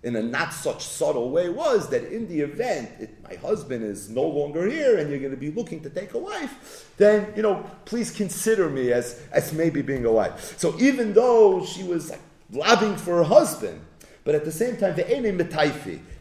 in 0.03 0.17
a 0.17 0.23
not 0.23 0.53
such 0.53 0.85
subtle 0.85 1.31
way 1.31 1.49
was 1.49 1.89
that 1.91 2.13
in 2.13 2.29
the 2.29 2.41
event 2.41 2.91
it, 2.99 3.23
my 3.23 3.37
husband 3.37 3.85
is 3.85 4.11
no 4.11 4.25
longer 4.25 4.69
here 4.69 4.99
and 4.99 5.09
you're 5.09 5.21
going 5.21 5.31
to 5.31 5.37
be 5.37 5.51
looking 5.51 5.81
to 5.81 5.91
take 5.91 6.13
a 6.15 6.19
wife, 6.19 6.93
then 6.97 7.33
you 7.37 7.43
know 7.43 7.65
please 7.85 8.11
consider 8.11 8.69
me 8.69 8.93
as 8.93 9.23
as 9.31 9.53
maybe 9.53 9.81
being 9.81 10.05
a 10.05 10.13
wife. 10.13 10.59
So 10.59 10.75
even 10.79 11.13
though 11.13 11.65
she 11.65 11.85
was 11.85 12.11
like 12.11 12.21
lobbying 12.51 12.97
for 12.97 13.19
her 13.19 13.25
husband, 13.25 13.81
but 14.25 14.35
at 14.35 14.45
the 14.45 14.53
same 14.53 14.77
time 14.77 14.97
the 14.97 15.09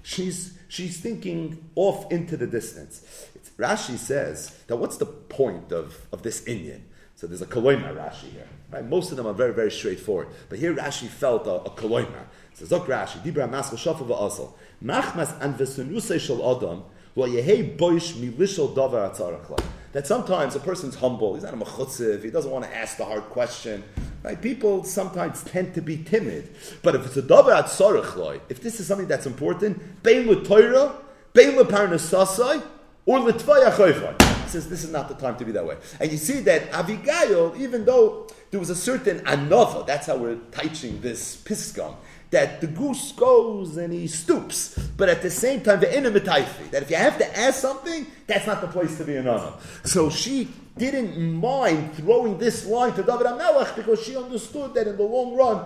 she's 0.04 0.58
she's 0.72 1.02
thinking 1.02 1.70
off 1.76 2.10
into 2.12 2.38
the 2.38 2.48
distance. 2.48 3.28
It's, 3.36 3.50
Rashi 3.52 3.98
says 3.98 4.58
that 4.68 4.78
what's 4.78 4.98
the 4.98 5.06
point 5.06 5.74
of, 5.74 6.08
of 6.14 6.24
this 6.24 6.48
Indian? 6.48 6.86
So 7.16 7.28
there's 7.28 7.42
a 7.42 7.46
koloima 7.46 7.94
Rashi 7.94 8.32
here. 8.32 8.48
Right? 8.72 8.88
Most 8.88 9.12
of 9.12 9.18
them 9.18 9.28
are 9.28 9.34
very, 9.34 9.54
very 9.54 9.70
straightforward. 9.70 10.30
But 10.50 10.60
here 10.60 10.74
Rashi 10.74 11.10
felt 11.10 11.46
a, 11.46 11.56
a 11.56 11.70
koloima. 11.72 12.24
So 12.54 12.66
Zok 12.66 12.86
Rashi, 12.86 13.22
Dibra 13.22 13.50
Maschel 13.50 13.78
Shafa 13.78 14.08
V'asal. 14.08 14.54
Machmas 14.82 15.40
an 15.42 15.56
Vesunusei 15.56 16.20
Shel 16.20 16.40
Adam, 16.56 16.84
Lo 17.18 17.28
Yehei 17.28 17.78
Boish 17.78 18.14
Milishal 18.14 18.74
Davar 18.74 19.14
Atzarach 19.14 19.60
That 19.94 20.08
sometimes 20.08 20.56
a 20.56 20.60
person's 20.60 20.96
humble, 20.96 21.36
he's 21.36 21.44
not 21.44 21.54
a 21.54 21.58
mechutziv, 21.58 22.24
he 22.24 22.30
doesn't 22.30 22.50
want 22.50 22.64
to 22.66 22.76
ask 22.76 22.98
the 22.98 23.06
hard 23.06 23.24
question. 23.24 23.84
Right? 24.24 24.42
People 24.42 24.84
sometimes 24.84 25.44
tend 25.44 25.74
to 25.76 25.82
be 25.82 25.98
timid. 25.98 26.54
But 26.82 26.96
if 26.96 27.06
it's 27.06 27.18
a 27.18 27.22
Davar 27.22 27.62
Atzarach 27.62 28.40
if 28.50 28.62
this 28.62 28.80
is 28.80 28.88
something 28.88 29.08
that's 29.08 29.26
important, 29.26 30.04
Bein 30.04 30.30
L'Toira, 30.30 30.96
Bein 31.34 31.58
L'Parnasasai, 31.58 32.64
or 33.06 33.20
L'Tvaya 33.20 34.48
says 34.48 34.70
this 34.70 34.84
is 34.84 34.92
not 34.92 35.08
the 35.08 35.16
time 35.16 35.36
to 35.38 35.46
be 35.46 35.52
that 35.54 35.66
way. 35.66 35.78
And 36.00 36.12
you 36.12 36.18
see 36.18 36.42
that 36.42 36.72
Avigail, 36.72 37.58
even 37.60 37.86
though 37.86 38.28
there 38.52 38.60
was 38.60 38.70
a 38.70 38.76
certain 38.76 39.20
anova, 39.22 39.88
that's 39.88 40.08
how 40.08 40.18
we're 40.18 40.38
teaching 40.52 41.02
this 41.02 41.38
piskam, 41.38 41.96
that 42.32 42.62
the 42.62 42.68
goose 42.68 43.12
goes 43.12 43.78
and 43.78 43.94
he 43.94 44.08
stoops, 44.08 44.78
but 44.98 45.10
at 45.10 45.22
the 45.22 45.30
same 45.30 45.62
time, 45.62 45.80
the 45.82 45.86
inimitaifi, 45.86 46.72
that 46.72 46.82
if 46.82 46.90
you 46.90 46.96
have 46.96 47.18
to 47.18 47.38
ask 47.38 47.60
something, 47.60 48.08
that's 48.26 48.48
not 48.48 48.62
the 48.62 48.68
place 48.68 48.98
to 48.98 49.04
be 49.04 49.18
an 49.18 49.28
honor. 49.28 49.54
So 49.84 50.10
she 50.10 50.48
didn't 50.78 51.20
mind 51.20 51.94
throwing 51.96 52.38
this 52.38 52.66
line 52.66 52.94
to 52.94 53.04
David 53.04 53.28
HaMelech 53.28 53.76
because 53.76 54.02
she 54.02 54.16
understood 54.16 54.74
that 54.74 54.88
in 54.88 54.96
the 54.96 55.04
long 55.04 55.36
run, 55.36 55.66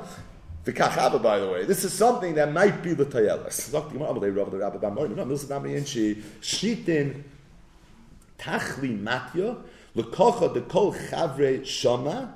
the 0.63 0.73
kachava, 0.73 1.21
by 1.21 1.37
the 1.37 1.47
way, 1.47 1.65
this 1.65 1.83
is 1.83 1.93
something 1.93 2.33
that 2.33 2.51
might 2.51 2.81
be 2.81 2.93
the 2.93 3.05
tayelas. 3.05 3.69
Tachli 8.37 9.01
matya 9.01 9.57
lekocha 9.95 10.53
de 10.53 10.61
kol 10.61 10.93
chavre 10.93 11.65
shama 11.65 12.35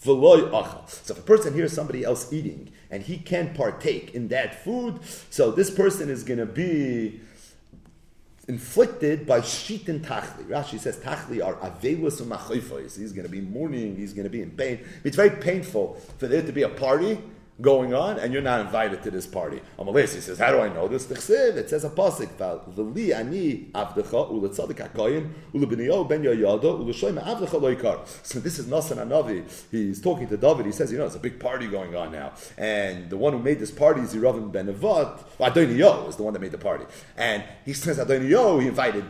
so 0.00 0.84
if 1.10 1.10
a 1.10 1.22
person 1.22 1.54
hears 1.54 1.72
somebody 1.72 2.04
else 2.04 2.32
eating 2.32 2.72
and 2.90 3.02
he 3.02 3.18
can't 3.18 3.54
partake 3.54 4.14
in 4.14 4.28
that 4.28 4.62
food, 4.64 5.00
so 5.30 5.50
this 5.50 5.70
person 5.70 6.08
is 6.08 6.22
going 6.22 6.38
to 6.38 6.46
be 6.46 7.20
inflicted 8.46 9.26
by 9.26 9.40
shitin 9.40 10.00
tachli. 10.00 10.44
Rashi 10.44 10.78
says 10.78 10.96
tachli 10.98 11.44
are 11.44 11.54
avelus 11.56 12.22
u'machoifos. 12.22 12.98
He's 12.98 13.12
going 13.12 13.26
to 13.26 13.30
be 13.30 13.40
mourning. 13.40 13.96
He's 13.96 14.14
going 14.14 14.24
to 14.24 14.30
be 14.30 14.40
in 14.40 14.52
pain. 14.52 14.80
It's 15.04 15.16
very 15.16 15.30
painful 15.30 16.00
for 16.16 16.28
there 16.28 16.42
to 16.42 16.52
be 16.52 16.62
a 16.62 16.68
party 16.68 17.18
going 17.60 17.92
on, 17.92 18.18
and 18.18 18.32
you're 18.32 18.42
not 18.42 18.60
invited 18.60 19.02
to 19.02 19.10
this 19.10 19.26
party. 19.26 19.60
Amalesi 19.78 20.20
says, 20.20 20.38
How 20.38 20.52
do 20.52 20.60
I 20.60 20.68
know 20.68 20.86
this? 20.86 21.10
It 21.10 21.68
says 21.68 21.84
a 21.84 21.90
pasuk, 21.90 22.28
V'li 22.36 23.14
ani 23.14 23.70
avdecha 23.74 24.30
uletzadik 24.30 24.78
hakoyin 24.78 25.28
ulebeniyo 25.52 26.08
ben 26.08 26.22
yoyado 26.22 26.78
uleshoyma 26.78 27.24
avdecha 27.24 27.60
loikar. 27.60 28.06
So 28.22 28.38
this 28.38 28.58
is 28.60 28.66
Nasan 28.66 28.98
Anavi. 28.98 29.44
He's 29.70 30.00
talking 30.00 30.28
to 30.28 30.36
David. 30.36 30.66
He 30.66 30.72
says, 30.72 30.92
You 30.92 30.98
know, 30.98 31.06
it's 31.06 31.16
a 31.16 31.20
big 31.20 31.40
party 31.40 31.66
going 31.66 31.96
on 31.96 32.12
now. 32.12 32.32
And 32.56 33.10
the 33.10 33.16
one 33.16 33.32
who 33.32 33.40
made 33.40 33.58
this 33.58 33.72
party 33.72 34.02
is 34.02 34.14
Yeravim 34.14 34.52
ben 34.52 34.66
Nevat. 34.68 35.18
Adoniyo 35.40 36.08
is 36.08 36.16
the 36.16 36.22
one 36.22 36.32
that 36.34 36.40
made 36.40 36.52
the 36.52 36.58
party. 36.58 36.84
And 37.16 37.42
he 37.64 37.72
says, 37.72 37.98
Adoniyo, 37.98 38.60
he 38.62 38.68
invited 38.68 39.04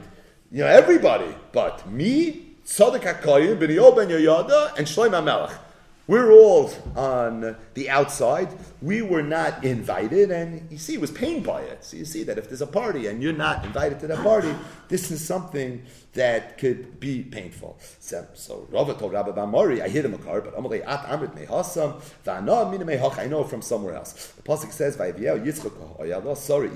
you 0.51 0.61
know, 0.61 0.66
everybody. 0.66 1.34
But 1.53 1.90
me, 1.90 2.57
Tzadik 2.64 3.03
HaKoyin, 3.03 3.59
Beniyo 3.59 3.94
ben 3.94 4.09
Yoyada, 4.09 4.76
and 4.78 4.86
Shloim 4.86 5.11
HaMelech. 5.11 5.67
We're 6.09 6.32
all 6.32 6.72
on 6.96 7.54
the 7.74 7.90
outside. 7.90 8.48
We 8.80 9.02
were 9.02 9.22
not 9.22 9.62
invited, 9.62 10.30
and 10.30 10.66
you 10.72 10.78
see, 10.78 10.96
was 10.96 11.11
pained 11.11 11.44
by 11.44 11.61
it. 11.61 11.84
So 11.84 11.98
you 11.98 12.06
see 12.06 12.22
that 12.22 12.38
if 12.38 12.48
there's 12.48 12.62
a 12.62 12.66
party 12.66 13.09
and 13.09 13.22
you're 13.22 13.34
not 13.34 13.62
invited 13.62 14.00
to 14.00 14.06
that 14.06 14.22
party, 14.22 14.54
this 14.88 15.11
is 15.11 15.22
something 15.22 15.82
that 16.14 16.56
could 16.56 16.98
be 16.98 17.22
painful. 17.22 17.76
So, 18.00 18.26
so 18.32 18.66
Rava 18.70 18.94
told 18.94 19.12
Rabbah 19.12 19.32
bar 19.32 19.46
Mari, 19.46 19.82
I 19.82 19.90
hit 19.90 20.06
him 20.06 20.14
a 20.14 20.18
car, 20.18 20.40
but 20.40 20.54
I 20.56 20.61
know 23.26 23.44
from 23.44 23.61
somewhere 23.61 23.94
else. 23.94 24.28
The 24.28 24.42
Pasuk 24.42 24.72
says, 24.72 24.96
sorry. 26.40 26.70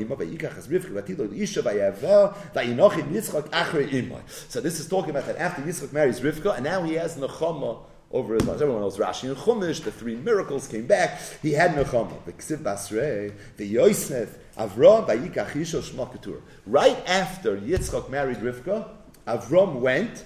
So 4.48 4.60
this 4.60 4.78
is 4.78 4.88
talking 4.88 5.10
about 5.10 5.26
that 5.26 5.38
after 5.38 5.62
Yitzchak 5.62 5.92
marries 5.94 6.20
Rivka, 6.20 6.54
and 6.54 6.64
now 6.64 6.82
he 6.82 6.92
has 6.94 7.16
Nechama 7.16 7.78
over 8.12 8.34
his 8.34 8.44
life. 8.46 8.60
Everyone 8.60 8.82
knows 8.82 8.98
Rashi 8.98 9.28
and 9.28 9.36
Chumash, 9.36 9.82
the 9.82 9.90
three 9.90 10.16
miracles 10.16 10.68
came 10.68 10.86
back. 10.86 11.20
He 11.40 11.52
had 11.52 11.72
Nechama. 11.72 12.24
The 12.24 12.32
Ksiv 12.32 12.58
Basrei, 12.58 13.32
the 13.56 13.66
Yosef, 13.66 14.36
Avram, 14.56 15.06
Vayikach 15.06 15.52
Yisho 15.52 15.82
Shma 15.82 16.42
Right 16.66 16.98
after 17.08 17.56
Yitzchak 17.56 18.10
married 18.10 18.38
Rivka, 18.38 18.88
Avram 19.26 19.80
went 19.80 20.24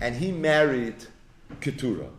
and 0.00 0.16
he 0.16 0.32
married 0.32 0.96
Keturah. 1.60 2.10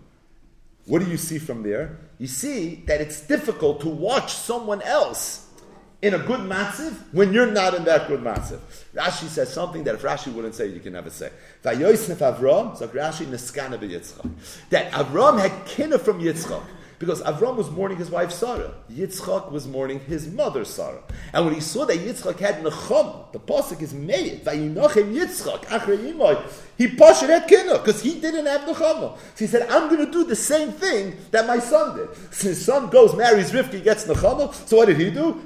What 0.86 1.04
do 1.04 1.10
you 1.10 1.18
see 1.18 1.38
from 1.38 1.64
there? 1.64 1.98
You 2.18 2.28
see 2.28 2.84
that 2.88 3.02
it's 3.02 3.22
difficult 3.22 3.82
to 3.82 3.90
watch 3.90 4.34
someone 4.34 4.82
else 4.82 5.48
in 6.02 6.16
a 6.16 6.20
good 6.20 6.40
matziv 6.42 6.94
when 7.12 7.32
you're 7.32 7.52
not 7.52 7.74
in 7.76 7.84
that 7.84 8.08
good 8.08 8.22
matziv. 8.22 8.60
Rashi 8.96 9.28
says 9.28 9.54
something 9.54 9.84
that 9.84 9.96
if 9.96 10.02
Rashi 10.02 10.34
wouldn't 10.34 10.56
say, 10.56 10.68
you 10.68 10.80
can 10.80 10.94
never 10.94 11.10
say. 11.10 11.30
Avram, 11.64 12.76
so 12.76 12.88
Rashi. 12.88 14.32
That 14.70 14.92
Avram 14.92 15.40
had 15.40 15.66
kinna 15.66 16.00
from 16.00 16.20
Yitzchak. 16.22 16.64
Because 17.02 17.22
Avram 17.24 17.56
was 17.56 17.72
mourning 17.72 17.98
his 17.98 18.12
wife 18.12 18.32
Sarah. 18.32 18.76
Yitzchak 18.92 19.52
was 19.52 19.68
mourning 19.68 20.00
his 20.02 20.28
mother 20.28 20.64
Sarah. 20.64 21.02
And 21.34 21.46
when 21.46 21.56
he 21.56 21.60
saw 21.60 21.84
that 21.86 21.98
Yitzchak 21.98 22.38
had 22.38 22.64
Necham, 22.64 23.32
the 23.32 23.40
pasuk 23.40 23.82
is 23.82 23.92
made, 23.92 24.46
Yitzchak, 24.46 25.66
he 26.78 26.88
pashed 26.96 27.24
at 27.24 27.48
because 27.48 28.04
he 28.04 28.20
didn't 28.20 28.46
have 28.46 28.62
Nechama. 28.62 29.18
So 29.18 29.20
he 29.36 29.48
said, 29.48 29.68
I'm 29.68 29.90
going 29.90 30.06
to 30.06 30.12
do 30.12 30.24
the 30.26 30.36
same 30.36 30.72
thing 30.72 31.16
that 31.32 31.48
my 31.48 31.58
son 31.58 31.98
did. 31.98 32.10
So 32.30 32.50
his 32.50 32.64
son 32.64 32.92
goes, 32.92 33.16
marries 33.16 33.50
Rivki, 33.50 33.84
gets 33.84 34.06
Nechama, 34.06 34.54
so 34.68 34.78
what 34.78 34.86
did 34.86 35.00
he 35.00 35.10
do? 35.10 35.42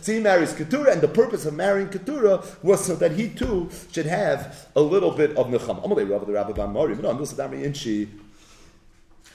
So 0.00 0.12
he 0.12 0.20
marries 0.20 0.52
Keturah, 0.52 0.92
and 0.92 1.00
the 1.00 1.08
purpose 1.08 1.44
of 1.44 1.54
marrying 1.54 1.88
Keturah 1.88 2.44
was 2.62 2.84
so 2.84 2.94
that 2.94 3.10
he 3.10 3.30
too 3.30 3.68
should 3.90 4.06
have 4.06 4.68
a 4.76 4.80
little 4.80 5.10
bit 5.10 5.36
of 5.36 5.48
Nechama. 5.48 5.82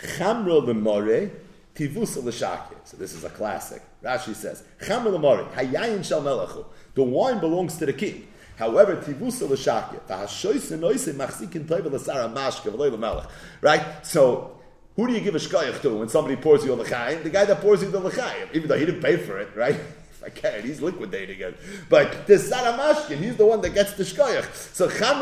Chamra 0.02 0.66
lemore 0.66 1.32
tivusa 1.76 2.24
l'shakir. 2.24 2.78
So 2.86 2.98
this 2.98 3.14
is 3.14 3.24
a 3.24 3.30
classic. 3.30 3.82
Rashi 4.04 4.36
says, 4.36 4.64
Chamra 4.82 5.18
lemore 5.18 5.52
hayayin 5.54 6.04
shal 6.04 6.22
melachu. 6.22 6.66
The 6.96 7.04
wine 7.04 7.40
belongs 7.40 7.78
to 7.78 7.86
the 7.86 7.94
king. 7.94 8.28
However, 8.58 8.96
tivusa 8.98 9.50
l'shakir. 9.50 10.02
V'hashoyse 10.08 10.80
noise 10.80 11.08
machzikin 11.08 11.66
toiva 11.66 11.92
l'sara 11.92 12.34
mashke 12.34 12.72
v'loy 12.72 12.92
l'melech. 12.92 13.30
Right? 13.62 14.06
So, 14.06 14.58
who 14.96 15.08
do 15.08 15.14
you 15.14 15.22
give 15.22 15.36
a 15.36 15.40
shkoyach 15.40 15.82
to 15.82 15.96
when 15.96 16.10
somebody 16.10 16.36
pours 16.36 16.66
you 16.66 16.74
a 16.74 16.76
l'chaim? 16.76 17.24
The 17.24 17.30
guy 17.30 17.46
that 17.46 17.62
pours 17.62 17.84
you 17.84 17.90
the 17.90 18.00
l'chaim, 18.00 18.50
even 18.54 18.68
though 18.68 18.78
he 18.78 18.86
didn't 18.86 19.02
pay 19.02 19.18
for 19.18 19.40
it, 19.40 19.50
right? 19.56 19.80
I 20.26 20.30
can, 20.30 20.64
he's 20.64 20.82
liquidating 20.82 21.40
it. 21.40 21.58
But 21.88 22.28
the 22.28 22.34
Saramashkin, 22.34 23.18
he's 23.18 23.38
the 23.38 23.46
one 23.46 23.62
that 23.62 23.74
gets 23.74 23.94
the 23.94 24.04
shkoyach. 24.04 24.52
So 24.74 24.90
Cham 24.90 25.22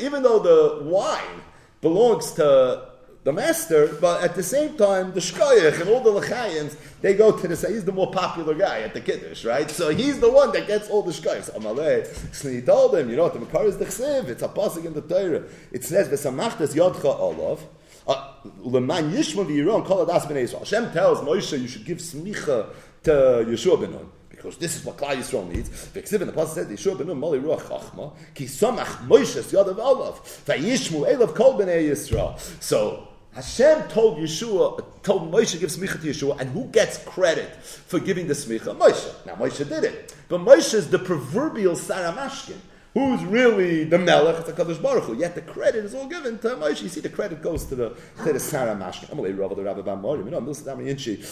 even 0.00 0.22
though 0.22 0.38
the 0.38 0.84
wine 0.84 1.42
belongs 1.82 2.30
to 2.32 2.89
the 3.22 3.32
master, 3.32 3.88
but 4.00 4.22
at 4.22 4.34
the 4.34 4.42
same 4.42 4.78
time, 4.78 5.12
the 5.12 5.20
shkoyach 5.20 5.78
and 5.80 5.90
all 5.90 6.00
the 6.00 6.10
lechayins, 6.20 6.74
they 7.02 7.14
go 7.14 7.36
to 7.36 7.48
the 7.48 7.54
say 7.54 7.72
he's 7.72 7.84
the 7.84 7.92
more 7.92 8.10
popular 8.10 8.54
guy 8.54 8.80
at 8.80 8.94
the 8.94 9.00
kiddush, 9.00 9.44
right? 9.44 9.70
So 9.70 9.90
he's 9.90 10.20
the 10.20 10.30
one 10.30 10.52
that 10.52 10.66
gets 10.66 10.88
all 10.88 11.02
the 11.02 11.12
shkoyach. 11.12 11.44
So 11.44 11.52
Amalei, 11.52 12.34
so 12.34 12.48
he 12.48 12.62
told 12.62 12.94
him, 12.94 13.10
you 13.10 13.16
know, 13.16 13.28
the 13.28 13.38
makar 13.38 13.66
is 13.66 13.76
the 13.76 13.84
chsiv. 13.84 14.28
It's 14.28 14.42
a 14.42 14.48
pasuk 14.48 14.86
in 14.86 14.94
the 14.94 15.02
Torah. 15.02 15.44
It 15.70 15.84
says 15.84 16.08
v'samachtas 16.08 16.74
yodcha 16.74 17.18
olav. 17.20 17.60
Uh, 18.06 18.32
Leman 18.60 19.12
yishma 19.12 19.44
v'yiron 19.44 19.84
kol 19.84 20.06
adas 20.06 20.22
b'nei 20.22 20.44
Yisrael. 20.44 20.60
Hashem 20.60 20.90
tells 20.92 21.18
Moshe 21.18 21.60
you 21.60 21.68
should 21.68 21.84
give 21.84 21.98
smicha 21.98 22.70
to 23.02 23.10
Yeshua 23.10 23.80
ben 23.82 23.98
because 24.30 24.56
this 24.56 24.76
is 24.76 24.84
what 24.86 24.96
Klal 24.96 25.16
Yisrael 25.16 25.46
needs. 25.52 25.68
V'ksiv 25.68 26.22
in 26.22 26.28
the 26.28 26.32
pasuk 26.32 26.54
says 26.54 26.66
Yeshua 26.68 26.96
ben 26.96 27.08
Nun 27.08 27.20
mali 27.20 27.38
ruach 27.38 27.60
chachma 27.60 28.14
ki 28.34 28.46
samach 28.46 29.06
Moshe 29.06 29.42
yadav 29.52 29.78
olav 29.78 30.20
v'yishmu 30.46 31.06
elav 31.06 31.34
kol 31.34 31.58
b'nei 31.58 31.90
Yisrael. 31.90 32.40
So 32.62 33.08
Hashem 33.32 33.88
told 33.88 34.18
Yeshua, 34.18 35.02
told 35.02 35.30
Moshe 35.30 35.58
gives 35.60 35.76
give 35.76 35.88
smicha 35.88 36.02
to 36.02 36.08
Yeshua, 36.08 36.40
and 36.40 36.50
who 36.50 36.64
gets 36.66 36.98
credit 37.04 37.54
for 37.62 38.00
giving 38.00 38.26
the 38.26 38.34
smicha? 38.34 38.76
Moshe. 38.76 39.24
Now 39.24 39.34
Moshe 39.36 39.68
did 39.68 39.84
it, 39.84 40.14
but 40.28 40.40
Moshe 40.40 40.74
is 40.74 40.90
the 40.90 40.98
proverbial 40.98 41.74
Saramashkin. 41.74 42.56
Who's 42.92 43.22
really 43.22 43.84
the 43.84 43.98
Melech? 43.98 44.40
It's 44.40 44.48
a 44.48 44.52
Kadosh 44.52 44.82
Baruch 44.82 45.04
Hu. 45.04 45.16
Yet 45.16 45.36
the 45.36 45.42
credit 45.42 45.84
is 45.84 45.94
all 45.94 46.08
given 46.08 46.40
to 46.40 46.48
Moshe. 46.56 46.82
You 46.82 46.88
see, 46.88 47.00
the 47.00 47.08
credit 47.08 47.40
goes 47.40 47.66
to 47.66 47.76
the 47.76 47.96
to 48.24 48.32
the 48.32 48.40
Sarah 48.40 48.74
Mashkin. 48.74 49.06
Amalei 49.10 49.38
Rav 49.38 49.54
the 49.54 49.62
Rabbi 49.62 49.80
Morim. 49.94 50.24
You 50.24 50.30
know. 50.32 50.40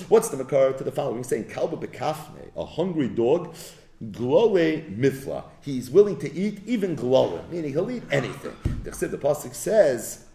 What's 0.08 0.28
the 0.28 0.36
makar 0.36 0.72
to 0.74 0.84
the 0.84 0.92
following? 0.92 1.24
Saying 1.24 1.46
Kalba 1.46 1.76
Bekafne, 1.84 2.52
a 2.56 2.64
hungry 2.64 3.08
dog. 3.08 3.56
Glole 4.00 4.96
mifla. 4.96 5.42
He's 5.60 5.90
willing 5.90 6.16
to 6.20 6.32
eat 6.32 6.60
even 6.64 6.94
glole, 6.94 7.40
meaning 7.50 7.72
he'll 7.72 7.90
eat 7.90 8.04
anything. 8.12 8.54
The 8.84 9.08
the 9.08 9.18
pasuk 9.18 9.52
says 9.52 10.26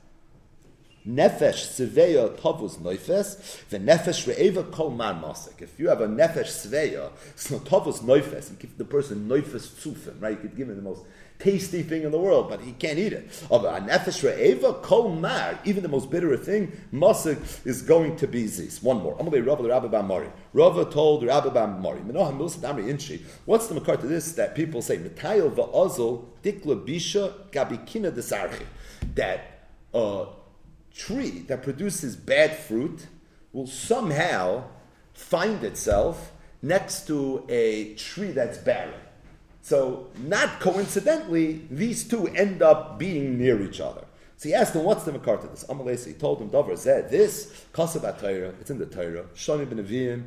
Nefesh 1.07 1.89
Seveya 1.89 2.35
Tavus 2.37 2.79
Neufes, 2.79 3.67
the 3.69 3.77
Nefesh 3.77 4.33
Re'eva 4.33 4.71
Kol 4.71 4.91
Man 4.91 5.21
Masik. 5.21 5.61
If 5.61 5.77
you 5.79 5.89
have 5.89 5.99
a 5.99 6.07
Nefesh 6.07 6.67
Seveya, 6.67 7.11
not 7.51 7.65
Tavus 7.65 8.01
Neufes, 8.01 8.49
you 8.49 8.55
give 8.57 8.77
the 8.77 8.85
person 8.85 9.27
Neufes 9.27 9.67
Tzufim, 9.67 10.21
right? 10.21 10.31
You 10.31 10.37
could 10.37 10.55
give 10.55 10.69
him 10.69 10.77
the 10.77 10.81
most 10.81 11.03
tasty 11.39 11.83
thing 11.83 12.03
in 12.03 12.11
the 12.11 12.17
world, 12.17 12.47
but 12.47 12.61
he 12.61 12.71
can't 12.71 12.97
eat 12.97 13.11
it. 13.11 13.27
Of 13.51 13.65
a 13.65 13.81
Nefesh 13.81 14.23
Re'eva 14.23 14.81
Kol 14.81 15.09
Mar, 15.09 15.59
even 15.65 15.83
the 15.83 15.89
most 15.89 16.09
bitter 16.09 16.37
thing, 16.37 16.71
Masik 16.93 17.65
is 17.65 17.81
going 17.81 18.15
to 18.17 18.27
be 18.27 18.47
Zis. 18.47 18.81
One 18.81 19.01
more. 19.01 19.15
Be 19.29 19.41
Rava 19.41 19.63
the 19.63 19.69
Rabbah 19.69 19.89
bar 19.89 20.03
Mari. 20.03 20.29
Rava 20.53 20.85
told 20.85 21.25
Rabbah 21.25 21.49
bar 21.49 21.67
Mari, 21.67 21.99
Menoham 21.99 22.37
Milsa 22.37 22.59
Damri 22.59 22.87
Inchi. 22.87 23.25
What's 23.45 23.67
the 23.67 23.73
makar 23.73 23.97
to 23.97 24.07
this 24.07 24.31
that 24.33 24.55
people 24.55 24.81
say, 24.81 24.97
Metayel 24.97 25.51
Va'azul 25.51 26.23
Dikla 26.43 26.85
Bisha 26.87 27.33
Gabikina 27.51 28.11
Desarchi? 28.11 28.63
That, 29.15 29.67
uh, 29.93 30.27
tree 30.95 31.39
that 31.47 31.63
produces 31.63 32.15
bad 32.15 32.55
fruit 32.55 33.07
will 33.51 33.67
somehow 33.67 34.63
find 35.13 35.63
itself 35.63 36.31
next 36.61 37.07
to 37.07 37.45
a 37.49 37.93
tree 37.95 38.31
that's 38.31 38.57
barren. 38.57 38.99
So, 39.61 40.07
not 40.17 40.59
coincidentally, 40.59 41.61
these 41.71 42.07
two 42.07 42.27
end 42.27 42.61
up 42.61 42.99
being 42.99 43.37
near 43.37 43.61
each 43.61 43.79
other. 43.79 44.03
So 44.37 44.49
he 44.49 44.55
asked 44.55 44.75
him, 44.75 44.83
what's 44.83 45.05
the 45.05 45.13
makar 45.13 45.37
to 45.37 45.47
this? 45.47 45.63
Amalesi, 45.69 46.07
he 46.07 46.13
told 46.13 46.41
him, 46.41 46.49
Dover 46.49 46.75
said, 46.75 47.09
this, 47.09 47.65
Kasav 47.73 48.19
Torah, 48.19 48.53
it's 48.59 48.69
in 48.69 48.77
the 48.77 48.85
Torah, 48.85 49.23
Shani 49.35 49.69
ben 49.69 49.81
Avim, 49.81 50.25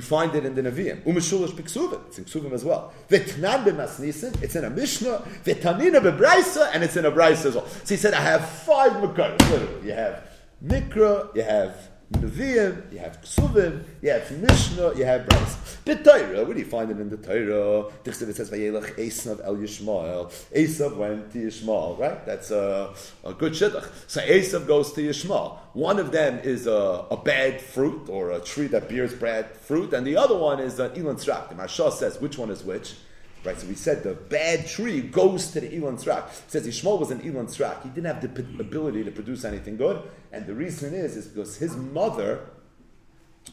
you 0.00 0.06
find 0.06 0.34
it 0.34 0.46
in 0.46 0.54
the 0.54 0.62
Nevi'im. 0.62 1.02
Umishulish 1.04 1.50
Piksuvim. 1.50 2.06
It's 2.06 2.18
in 2.18 2.24
Ksuvim 2.24 2.52
as 2.52 2.64
well. 2.64 2.92
V'tnan 3.10 3.64
b'masnisin. 3.64 4.42
It's 4.42 4.56
in 4.56 4.64
a 4.64 4.70
Mishnah. 4.70 5.22
V'tanina 5.44 6.00
b'braisa. 6.00 6.70
And 6.72 6.82
it's 6.82 6.96
in 6.96 7.04
a 7.04 7.12
Braisa 7.12 7.46
as 7.46 7.54
well. 7.54 7.66
So 7.66 7.94
he 7.94 7.96
said, 7.96 8.14
I 8.14 8.20
have 8.20 8.48
five 8.48 9.00
Makar. 9.02 9.36
You 9.84 9.92
have 9.92 10.26
Mikra, 10.64 11.34
you 11.34 11.42
have 11.42 11.88
Nevi'im, 12.12 12.92
you 12.92 12.98
have 12.98 13.20
Ksuvim, 13.22 13.84
you 14.02 14.10
have 14.10 14.30
Mishnah, 14.32 14.94
you 14.96 15.04
have 15.04 15.28
Bryce. 15.28 15.76
Bit 15.84 16.04
Torah, 16.04 16.44
where 16.44 16.54
do 16.54 16.58
you 16.58 16.66
find 16.66 16.90
it 16.90 16.98
in 16.98 17.08
the 17.08 17.16
Torah? 17.16 17.86
It 18.04 18.14
says, 18.14 18.50
Vayelech 18.50 18.96
Esav 18.96 19.44
El 19.44 19.56
Yishmael. 19.56 20.32
Esav 20.52 20.96
went 20.96 21.30
to 21.32 21.38
Yishmael, 21.38 21.98
right? 22.00 22.26
That's 22.26 22.50
a, 22.50 22.92
a 23.24 23.32
good 23.32 23.52
shidduch. 23.52 23.88
So 24.08 24.20
Esav 24.22 24.66
goes 24.66 24.92
to 24.94 25.02
Yishmael. 25.02 25.58
One 25.72 26.00
of 26.00 26.10
them 26.10 26.40
is 26.40 26.66
a, 26.66 27.06
a, 27.10 27.16
bad 27.16 27.60
fruit, 27.60 28.08
or 28.08 28.32
a 28.32 28.40
tree 28.40 28.66
that 28.68 28.88
bears 28.88 29.14
bad 29.14 29.56
fruit, 29.56 29.92
and 29.92 30.04
the 30.04 30.16
other 30.16 30.36
one 30.36 30.58
is 30.58 30.80
an 30.80 30.90
Elon 30.92 31.16
Strak. 31.16 31.48
The 31.50 31.54
Maharsha 31.54 31.92
says 31.92 32.20
which 32.20 32.38
one 32.38 32.50
is 32.50 32.64
which. 32.64 32.94
Right, 33.42 33.58
so 33.58 33.66
we 33.66 33.74
said 33.74 34.02
the 34.02 34.14
bad 34.14 34.66
tree 34.66 35.00
goes 35.00 35.50
to 35.52 35.60
the 35.60 35.74
Elon 35.74 35.96
Strak. 35.96 36.28
It 36.28 36.50
says 36.50 36.66
Ishmael 36.66 36.98
was 36.98 37.10
an 37.10 37.22
Elon 37.22 37.46
Strak. 37.46 37.82
He 37.82 37.88
didn't 37.88 38.14
have 38.14 38.20
the 38.20 38.60
ability 38.60 39.02
to 39.04 39.10
produce 39.10 39.46
anything 39.46 39.78
good, 39.78 40.02
and 40.30 40.46
the 40.46 40.54
reason 40.54 40.92
is 40.92 41.16
is 41.16 41.26
because 41.26 41.56
his 41.56 41.74
mother 41.74 42.50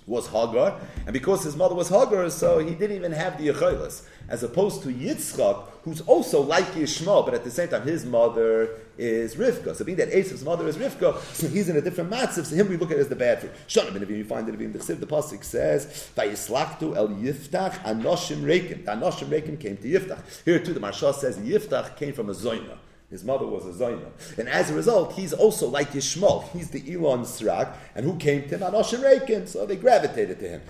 was 0.06 0.28
Hagar, 0.28 0.80
and 1.06 1.14
because 1.14 1.44
his 1.44 1.56
mother 1.56 1.76
was 1.76 1.90
Hagar, 1.90 2.30
so 2.30 2.60
he 2.60 2.76
didn't 2.76 2.96
even 2.96 3.12
have 3.12 3.38
the 3.38 3.50
Yechilas. 3.50 4.04
As 4.30 4.44
opposed 4.44 4.84
to 4.84 4.90
Yitzchak, 4.90 5.64
who's 5.84 6.02
also 6.02 6.42
like 6.42 6.66
Yishmael, 6.74 7.26
but 7.26 7.34
at 7.34 7.44
the 7.44 7.52
same 7.52 7.70
time 7.70 7.84
his 7.84 8.06
mother 8.06 8.70
is 8.98 9.36
Rivka. 9.36 9.76
So 9.76 9.86
being 9.86 9.98
that 9.98 10.12
Esav's 10.12 10.44
mother 10.44 10.68
is 10.68 10.78
Rivka, 10.78 11.20
so 11.34 11.48
he's 11.48 11.70
in 11.70 11.78
a 11.78 11.82
different 11.82 12.10
matzav. 12.10 12.46
So 12.46 12.56
him 12.56 12.70
we 12.70 12.78
look 12.78 12.92
at 12.92 12.98
as 12.98 13.10
the 13.10 13.16
bad 13.16 13.42
thing. 13.42 13.52
Shana 13.68 13.94
ben 13.94 14.08
you 14.10 14.26
find 14.26 14.48
it 14.50 14.60
in 14.60 14.74
the 14.74 14.80
Chsiv, 14.80 15.00
the 15.00 15.08
pasuk 15.08 15.44
says, 15.44 16.10
"Vayislaktu 16.16 16.96
el 16.96 17.10
Yiftach 17.10 17.84
anoshim 17.84 18.42
reikim." 18.42 18.86
The 18.86 18.92
anoshim 18.92 19.28
reikim 19.28 19.60
came 19.60 19.78
to 19.78 19.88
Yiftach. 19.88 20.44
Here 20.44 20.60
too, 20.60 20.74
the 20.74 20.80
Maharsha 20.80 21.14
says 21.14 21.38
Yiftach 21.38 21.96
came 21.96 22.14
from 22.14 22.30
a 22.30 22.34
zoyna. 22.34 22.78
His 23.10 23.24
mother 23.24 23.48
was 23.48 23.66
a 23.66 23.84
Zaina. 23.84 24.10
And 24.38 24.50
as 24.50 24.70
a 24.70 24.74
result, 24.74 25.14
he's 25.14 25.32
also 25.32 25.68
like 25.70 25.92
Yishmael. 25.92 26.50
He's 26.50 26.70
the 26.70 26.94
Elon 26.94 27.22
Srak. 27.22 27.74
And 27.96 28.06
who 28.06 28.18
came 28.18 28.50
to 28.50 28.58
him? 28.58 28.60
Anoshim 28.60 29.00
Reikin. 29.00 29.48
So 29.48 29.66
they 29.66 29.78
gravitated 29.78 30.40
to 30.40 30.50
him. 30.50 30.62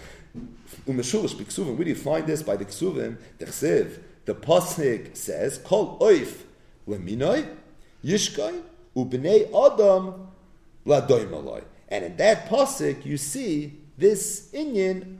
Umeshulish 0.87 1.35
Biksuvim. 1.35 1.75
Where 1.75 1.83
do 1.83 1.89
you 1.89 1.95
find 1.95 2.27
this? 2.27 2.43
By 2.43 2.55
the 2.55 2.65
Ksuvim, 2.65 3.17
the 3.39 3.45
Chsiv. 3.45 3.99
The 4.25 4.35
Pasnik 4.35 5.17
says, 5.17 5.57
Kol 5.57 5.97
Oif 5.99 6.43
Leminoi 6.87 7.47
Yishkoi 8.03 8.61
Ubnei 8.95 9.47
Adam 9.47 10.27
Ladoimaloi. 10.85 11.63
And 11.89 12.05
in 12.05 12.17
that 12.17 12.49
Pasik, 12.49 13.05
you 13.05 13.17
see 13.17 13.79
this 13.97 14.49
Inyan 14.53 15.17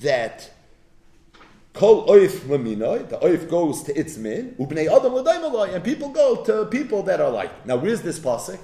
that 0.00 0.50
Kol 1.78 2.08
oif 2.08 2.40
laminoi, 2.48 3.08
the 3.08 3.18
oif 3.18 3.48
goes 3.48 3.84
to 3.84 3.96
its 3.96 4.16
min, 4.16 4.56
ubnei 4.58 4.88
adam 4.88 5.14
l'daimaloi, 5.14 5.72
and 5.72 5.84
people 5.84 6.08
go 6.08 6.42
to 6.42 6.64
people 6.64 7.04
that 7.04 7.20
are 7.20 7.30
like. 7.30 7.64
Now, 7.64 7.76
where's 7.76 8.02
this 8.02 8.18
pasuk? 8.18 8.58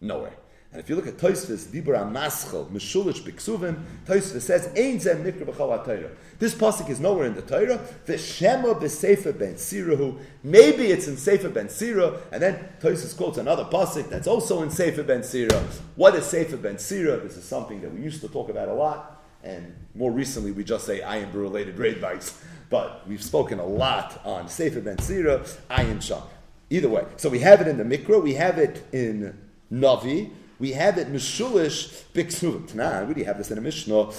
Nowhere. 0.00 0.32
And 0.72 0.82
if 0.82 0.90
you 0.90 0.96
look 0.96 1.06
at 1.06 1.16
Toisvis, 1.16 1.66
Dibra 1.66 2.10
Maschel, 2.10 2.68
Meshulish 2.70 3.22
Biksuvim, 3.22 3.80
Toisvis 4.04 4.40
says, 4.40 4.66
Ein 4.76 4.98
zem 4.98 5.22
nikra 5.22 5.46
b'chal 5.46 5.84
Torah. 5.84 6.10
This 6.40 6.56
pasuk 6.56 6.90
is 6.90 6.98
nowhere 6.98 7.26
in 7.26 7.36
the 7.36 7.42
Torah. 7.42 7.80
The 8.06 8.18
Shema 8.18 8.74
b'Sefer 8.74 9.38
ben 9.38 9.54
Sirahu. 9.54 10.18
Maybe 10.42 10.86
it's 10.86 11.06
in 11.06 11.16
Sefer 11.16 11.50
ben 11.50 11.68
Sirah, 11.68 12.18
and 12.32 12.42
then 12.42 12.68
Toisvis 12.80 13.16
quotes 13.16 13.38
another 13.38 13.66
pasuk 13.66 14.08
that's 14.08 14.26
also 14.26 14.64
in 14.64 14.70
Sefer 14.70 15.04
ben 15.04 15.20
Sirah. 15.20 15.62
What 15.94 16.16
is 16.16 16.26
Sefer 16.26 16.56
ben 16.56 16.74
Sirah? 16.74 17.22
This 17.22 17.36
is 17.36 17.44
something 17.44 17.80
that 17.82 17.94
we 17.94 18.00
used 18.00 18.20
to 18.22 18.28
talk 18.28 18.48
about 18.48 18.68
a 18.68 18.74
lot. 18.74 19.13
And 19.44 19.74
more 19.94 20.10
recently, 20.10 20.50
we 20.50 20.64
just 20.64 20.86
say 20.86 21.00
ayin 21.00 21.32
related 21.32 21.78
raid 21.78 22.00
bites. 22.00 22.42
But 22.70 23.06
we've 23.06 23.22
spoken 23.22 23.60
a 23.60 23.66
lot 23.66 24.20
on 24.24 24.48
Sefer 24.48 24.80
Ben 24.80 24.98
Sira, 24.98 25.40
ayin 25.70 26.02
sham. 26.02 26.22
Either 26.70 26.88
way. 26.88 27.04
So 27.18 27.28
we 27.28 27.40
have 27.40 27.60
it 27.60 27.68
in 27.68 27.76
the 27.76 27.84
Mikra, 27.84 28.22
we 28.22 28.34
have 28.34 28.58
it 28.58 28.82
in 28.92 29.38
Navi, 29.70 30.30
we 30.58 30.72
have 30.72 30.98
it 30.98 31.12
Mishulish 31.12 32.04
Biksuvim. 32.14 32.68
Tanan, 32.68 33.14
we 33.14 33.24
have 33.24 33.38
this 33.38 33.50
in 33.50 33.58
a 33.58 33.60
Mishnah, 33.60 34.10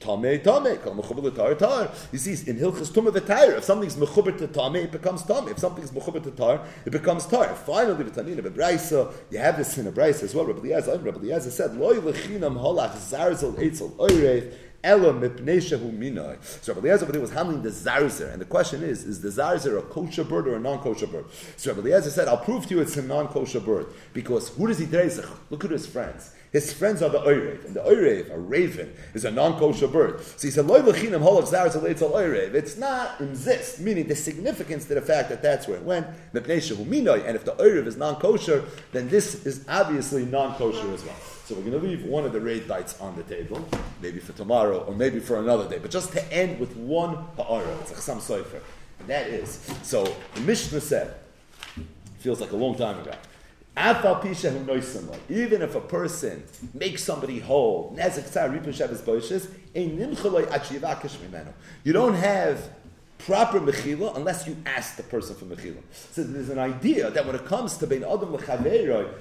Tame, 0.00 0.38
tame, 0.38 0.78
kol 0.78 0.94
mechuber 0.94 1.34
tar, 1.34 1.54
tar. 1.56 1.90
You 2.12 2.18
see, 2.18 2.48
in 2.48 2.56
Hilchas 2.56 2.92
Tumah 2.92 3.10
v'Tair, 3.10 3.58
if 3.58 3.64
something's 3.64 3.96
mechuber 3.96 4.36
to 4.38 4.46
tame, 4.46 4.76
it 4.76 4.92
becomes 4.92 5.24
tame. 5.24 5.48
If 5.48 5.58
something's 5.58 5.90
mechuber 5.90 6.22
to 6.22 6.30
tar, 6.30 6.64
it 6.84 6.90
becomes 6.90 7.26
tar. 7.26 7.52
Finally, 7.54 8.04
the 8.04 8.10
v'tanina 8.10 8.40
v'braisa, 8.40 9.12
you 9.30 9.38
have 9.38 9.56
this 9.56 9.76
in 9.76 9.88
a 9.88 9.92
braisa 9.92 10.22
as 10.22 10.34
well. 10.36 10.44
Rabbi 10.44 10.68
Eliezer, 10.68 10.98
Rabbi 10.98 11.18
Eliezer 11.18 11.50
said, 11.50 11.76
loy 11.76 11.94
lechinam 11.94 12.60
holach 12.60 12.92
zarzel 12.92 13.54
eitzel 13.54 13.90
oirev, 13.96 14.54
Ella 14.84 15.12
mipneshahu 15.12 15.92
minoi. 15.92 16.38
So 16.62 16.72
Rabbi 16.72 16.86
Eliezer 16.86 17.20
was 17.20 17.32
handling 17.32 17.62
the 17.62 17.70
zarzer, 17.70 18.32
and 18.32 18.40
the 18.40 18.46
question 18.46 18.84
is: 18.84 19.02
Is 19.02 19.20
the 19.20 19.28
zarzer 19.28 19.76
a 19.76 19.82
kosher 19.82 20.22
bird 20.22 20.46
or 20.46 20.54
a 20.54 20.60
non-kosher 20.60 21.08
bird? 21.08 21.24
So 21.56 21.72
Rabbi 21.72 21.88
Eliezer 21.88 22.10
said, 22.10 22.28
"I'll 22.28 22.38
prove 22.38 22.68
to 22.68 22.76
you 22.76 22.80
it's 22.80 22.96
a 22.96 23.02
non-kosher 23.02 23.58
bird 23.58 23.86
because 24.12 24.50
who 24.50 24.68
does 24.68 24.78
he 24.78 24.86
dreizach? 24.86 25.28
Look 25.50 25.64
at 25.64 25.72
his 25.72 25.84
friends. 25.84 26.32
His 26.52 26.72
friends 26.72 27.02
are 27.02 27.10
the 27.10 27.20
Oirev, 27.20 27.66
and 27.66 27.74
the 27.74 27.80
Oirev, 27.80 28.32
a 28.32 28.38
raven, 28.38 28.94
is 29.14 29.24
a 29.24 29.30
non-kosher 29.30 29.88
bird. 29.88 30.22
So 30.22 30.46
he 30.46 30.50
said, 30.50 30.66
Loy 30.66 30.80
v'chinam 30.80 31.20
holach 31.20 31.48
zaretz 31.48 31.74
Oirev. 31.76 32.54
It's 32.54 32.76
not 32.76 33.20
exist, 33.20 33.80
meaning 33.80 34.06
the 34.06 34.16
significance 34.16 34.86
to 34.86 34.94
the 34.94 35.02
fact 35.02 35.28
that 35.28 35.42
that's 35.42 35.68
where 35.68 35.76
it 35.76 35.82
went, 35.82 36.06
and 36.06 36.46
if 36.46 37.44
the 37.44 37.54
Oirev 37.58 37.86
is 37.86 37.96
non-kosher, 37.96 38.64
then 38.92 39.08
this 39.08 39.46
is 39.46 39.64
obviously 39.68 40.24
non-kosher 40.24 40.92
as 40.92 41.04
well. 41.04 41.16
So 41.44 41.54
we're 41.54 41.70
going 41.70 41.80
to 41.80 41.86
leave 41.86 42.04
one 42.04 42.24
of 42.24 42.32
the 42.32 42.40
raid 42.40 42.68
bites 42.68 43.00
on 43.00 43.16
the 43.16 43.22
table, 43.22 43.66
maybe 44.02 44.18
for 44.18 44.32
tomorrow, 44.32 44.84
or 44.84 44.94
maybe 44.94 45.18
for 45.18 45.38
another 45.38 45.68
day, 45.68 45.78
but 45.78 45.90
just 45.90 46.12
to 46.12 46.32
end 46.32 46.58
with 46.60 46.76
one 46.76 47.14
ha'ara, 47.36 47.74
it's 47.80 47.90
a 47.92 47.94
chasam 47.94 48.18
soifer. 48.18 48.60
And 49.00 49.08
that 49.08 49.28
is, 49.28 49.66
so 49.82 50.04
the 50.34 50.40
Mishnah 50.42 50.80
said, 50.80 51.14
feels 52.18 52.40
like 52.40 52.52
a 52.52 52.56
long 52.56 52.74
time 52.76 52.98
ago, 53.00 53.12
Even 55.28 55.62
if 55.62 55.74
a 55.76 55.80
person 55.80 56.42
makes 56.74 57.04
somebody 57.04 57.38
whole, 57.38 57.96
you 61.84 61.92
don't 61.92 62.14
have 62.14 62.70
proper 63.18 63.60
mechila 63.60 64.16
unless 64.16 64.46
you 64.48 64.56
ask 64.66 64.96
the 64.96 65.02
person 65.04 65.36
for 65.36 65.44
mechila. 65.44 65.80
So 66.12 66.24
there's 66.24 66.48
an 66.48 66.58
idea 66.58 67.10
that 67.10 67.24
when 67.24 67.36
it 67.36 67.44
comes 67.46 67.76
to 67.76 67.86
bein 67.86 68.02
adam 68.02 68.32
lechaveroi, 68.32 69.12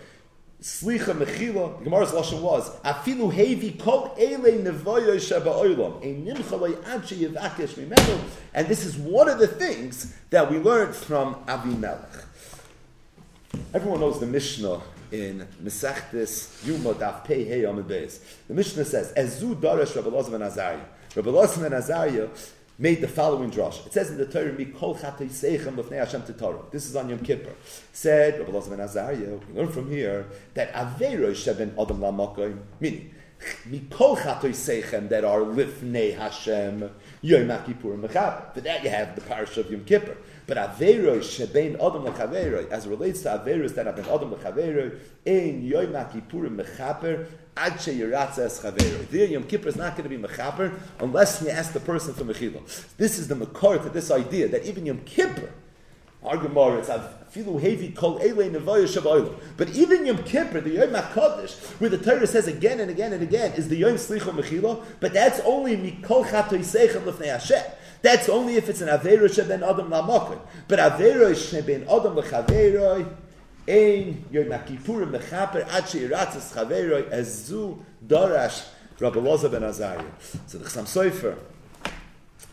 slicha 0.61 1.13
mechila, 1.13 1.77
the 1.77 1.83
Gemara's 1.83 2.11
lashon 2.11 2.41
was 2.41 2.69
afilu 2.81 3.31
hevi 3.31 3.77
kol 3.79 4.15
ele 4.17 4.51
nevoyo 4.63 5.19
sheba 5.19 5.51
oilam 5.51 6.01
einimchaloi 6.01 6.77
ad 6.87 7.03
sheyivakesh 7.03 7.75
mimenu, 7.75 8.19
and 8.55 8.67
this 8.67 8.83
is 8.85 8.97
one 8.97 9.29
of 9.29 9.37
the 9.37 9.47
things 9.47 10.15
that 10.31 10.49
we 10.49 10.57
learned 10.57 10.95
from 10.95 11.35
Avimelech. 11.45 12.26
Everyone 13.73 13.99
knows 13.99 14.19
the 14.19 14.25
Mishnah 14.25 14.81
in 15.11 15.47
Mesechtes 15.63 16.65
Yuma 16.65 16.93
Daf 16.93 17.23
Pei 17.23 17.43
Hey 17.43 17.63
Amid. 17.63 17.87
The 18.47 18.53
Mishnah 18.53 18.85
says, 18.85 19.13
"Ezu 19.13 19.55
Darash 19.55 19.95
Rabbi 19.95 20.09
Lozav 20.09 20.33
and 20.33 20.43
Azariah." 20.43 20.85
Rabbi 21.15 21.29
Lozav 21.29 21.63
and 21.65 21.75
Azariah 21.75 22.27
made 22.79 23.01
the 23.01 23.07
following 23.07 23.49
drush. 23.49 23.85
It 23.85 23.93
says 23.93 24.09
in 24.11 24.17
the 24.17 24.25
Torah, 24.25 24.51
"Mikol 24.51 24.99
chatei 24.99 25.29
seichem 25.29 25.75
lefnei 25.75 25.97
Hashem 25.97 26.23
Torah." 26.37 26.61
This 26.71 26.85
is 26.87 26.95
on 26.95 27.09
Yom 27.09 27.19
Kippur. 27.19 27.53
Said 27.93 28.39
Rabbi 28.39 28.51
Lozav 28.51 28.71
and 28.73 28.81
Azariah. 28.81 29.39
We 29.47 29.59
learn 29.59 29.71
from 29.71 29.89
here 29.89 30.27
that 30.53 30.73
Aveiro 30.73 31.34
sheben 31.35 31.71
Adam 31.79 31.99
lamakoim, 31.99 32.59
meaning 32.79 33.11
mikol 33.69 34.17
chatei 34.17 34.49
seichem 34.51 35.09
that 35.09 35.23
are 35.23 35.41
lifnei 35.41 36.15
Hashem 36.17 36.89
Yom 37.22 37.48
Kippur 37.65 37.98
Mechaber. 37.98 38.53
For 38.53 38.61
that 38.61 38.84
you 38.84 38.89
have 38.89 39.15
the 39.15 39.22
parish 39.22 39.57
of 39.57 39.72
Yom 39.72 39.85
Kippur. 39.85 40.18
But 40.45 40.57
Aveiro 40.57 41.19
shebein 41.19 41.76
Adam 41.76 42.03
lechaveiro, 42.03 42.69
as 42.69 42.85
it 42.85 42.89
relates 42.89 43.23
to 43.23 43.30
Aveiros 43.30 43.76
that 43.76 43.85
have 43.85 43.99
Adam 43.99 44.31
lechaveiro, 44.31 44.99
in 45.26 45.64
Yom 45.64 45.94
Kippur 46.11 46.49
Mechaber 46.49 47.27
Ad 47.57 47.73
sheyiratza 47.73 48.45
es 48.45 48.61
chaveiro. 48.61 49.10
There, 49.10 49.26
Yom 49.26 49.44
Kippur 49.44 49.69
is 49.69 49.76
not 49.76 49.98
going 49.98 50.07
to 50.07 50.15
be 50.15 50.22
mechaper 50.22 50.80
unless 50.99 51.41
you 51.41 51.49
ask 51.49 51.73
the 51.73 51.80
person 51.80 52.14
for 52.14 52.23
mechila. 52.23 52.61
This 52.98 53.18
is 53.18 53.27
the 53.27 53.35
makor 53.35 53.81
to 53.81 53.89
this 53.89 54.11
idea 54.11 54.48
that 54.49 54.65
even 54.65 54.85
Yom 54.85 54.99
Kippur, 54.99 55.52
our 56.23 56.38
Gemara, 56.38 56.80
it's 56.80 56.89
afilu 56.89 57.61
hevi 57.61 57.95
kol 57.95 58.19
ele 58.19 58.49
nevoya. 58.49 59.39
But 59.56 59.69
even 59.69 60.06
Yom 60.06 60.23
Kippur, 60.23 60.61
the 60.61 60.72
Yom 60.72 60.89
HaKadosh, 60.89 61.80
where 61.80 61.89
the 61.89 61.98
Torah 61.98 62.27
says 62.27 62.48
again 62.48 62.80
and 62.80 62.89
again 62.89 63.14
and 63.14 63.23
again, 63.23 63.53
is 63.53 63.69
the 63.69 63.77
Yom 63.77 63.95
Slicha 63.95 64.31
Mechila, 64.31 64.84
but 64.99 65.14
that's 65.14 65.39
only 65.41 65.77
mikol 65.77 66.26
chatoy 66.26 66.60
seichem 66.60 67.03
lefnei 67.03 67.27
Hashem. 67.27 67.64
That's 68.02 68.30
only 68.30 68.56
if 68.56 68.69
it's 68.69 68.81
an 68.81 68.89
Aveiro 68.89 69.27
sheben 69.27 69.64
Adam 69.64 69.89
lamakon. 69.89 70.39
But 70.68 70.80
Aveiro 70.80 71.34
sheben 71.35 71.84
Adam 71.84 72.15
lechaveiroi, 72.15 73.15
Ein 73.68 74.26
Yom 74.31 74.45
Kippurim 74.45 75.11
mechaper 75.11 75.68
ad 75.68 75.84
sheiratzes 75.84 76.53
chaveroi 76.53 77.10
ezu 77.11 77.80
darash 78.06 78.68
Rabbi 78.99 79.19
ben 79.19 79.64
Azariah. 79.64 80.03
So 80.48 80.57
the 80.57 80.65
Chassam 80.65 80.85
Sofer 80.85 81.38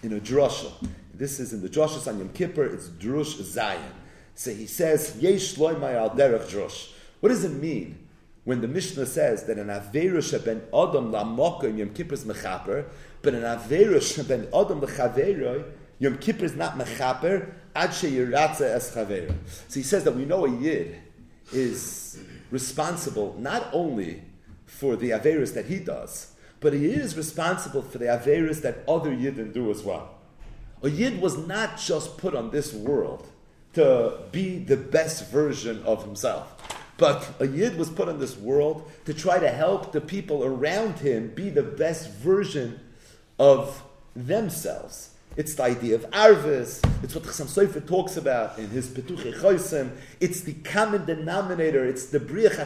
in 0.02 0.12
a 0.12 0.20
drasha. 0.20 0.72
This 1.16 1.40
is 1.40 1.52
in 1.52 1.62
the 1.62 1.68
drashas 1.68 2.08
on 2.08 2.18
Yom 2.18 2.30
Kippur. 2.30 2.64
It's 2.64 2.88
drush 2.88 3.40
Zion. 3.42 3.92
So 4.34 4.52
he 4.52 4.66
says 4.66 5.16
yesh 5.20 5.54
loymay 5.54 5.94
al 5.94 6.10
derech 6.10 6.48
drush. 6.48 6.92
What 7.20 7.28
does 7.28 7.44
it 7.44 7.52
mean 7.52 7.98
when 8.44 8.60
the 8.60 8.68
Mishnah 8.68 9.06
says 9.06 9.44
that 9.44 9.58
an 9.58 9.68
averush 9.68 10.44
ben 10.44 10.62
adam 10.68 11.12
lamoka 11.12 11.64
in 11.64 11.78
Yom 11.78 11.90
Kippur 11.90 12.14
is 12.14 12.24
mechaper, 12.24 12.86
but 13.22 13.34
an 13.34 13.42
averush 13.42 14.26
ben 14.28 14.48
adam 14.54 14.80
lechaveroi 14.80 15.64
Yom 15.98 16.18
Kippur 16.18 16.44
is 16.44 16.56
not 16.56 16.76
mechaper 16.76 17.52
ad 17.74 17.90
sheyiratza 17.90 18.62
es 18.62 18.94
chaver. 18.94 19.34
So 19.68 19.80
he 19.80 19.82
says 19.82 20.04
that 20.04 20.14
we 20.14 20.24
know 20.24 20.46
a 20.46 20.50
yid 20.50 20.96
is 21.52 22.18
responsible 22.50 23.36
not 23.38 23.68
only 23.72 24.22
for 24.64 24.96
the 24.96 25.10
Averis 25.10 25.54
that 25.54 25.66
he 25.66 25.78
does, 25.78 26.32
but 26.60 26.72
he 26.72 26.86
is 26.86 27.16
responsible 27.16 27.82
for 27.82 27.98
the 27.98 28.06
Averis 28.06 28.62
that 28.62 28.84
other 28.88 29.10
Yidden 29.10 29.52
do 29.52 29.70
as 29.70 29.82
well. 29.82 30.14
A 30.84 30.90
Yid 30.90 31.22
was 31.22 31.38
not 31.38 31.78
just 31.78 32.18
put 32.18 32.34
on 32.34 32.50
this 32.50 32.74
world 32.74 33.26
to 33.72 34.18
be 34.32 34.58
the 34.58 34.76
best 34.76 35.30
version 35.30 35.82
of 35.84 36.04
himself. 36.04 36.50
But 36.98 37.26
a 37.40 37.46
Yid 37.46 37.78
was 37.78 37.88
put 37.88 38.10
on 38.10 38.20
this 38.20 38.36
world 38.36 38.90
to 39.06 39.14
try 39.14 39.38
to 39.38 39.48
help 39.48 39.92
the 39.92 40.02
people 40.02 40.44
around 40.44 40.98
him 40.98 41.32
be 41.34 41.48
the 41.48 41.62
best 41.62 42.10
version 42.10 42.80
of 43.38 43.82
themselves. 44.14 45.14
It's 45.38 45.54
the 45.54 45.62
idea 45.64 45.94
of 45.94 46.02
Arvis. 46.10 46.86
It's 47.02 47.14
what 47.14 47.24
Chassam 47.24 47.46
Sofer 47.46 47.84
talks 47.84 48.18
about 48.18 48.58
in 48.58 48.68
his 48.68 48.86
Petuche 48.88 49.34
Chosim. 49.40 49.90
It's 50.20 50.42
the 50.42 50.52
common 50.52 51.06
denominator. 51.06 51.84
It's 51.86 52.06
the 52.06 52.20
Briach 52.20 52.60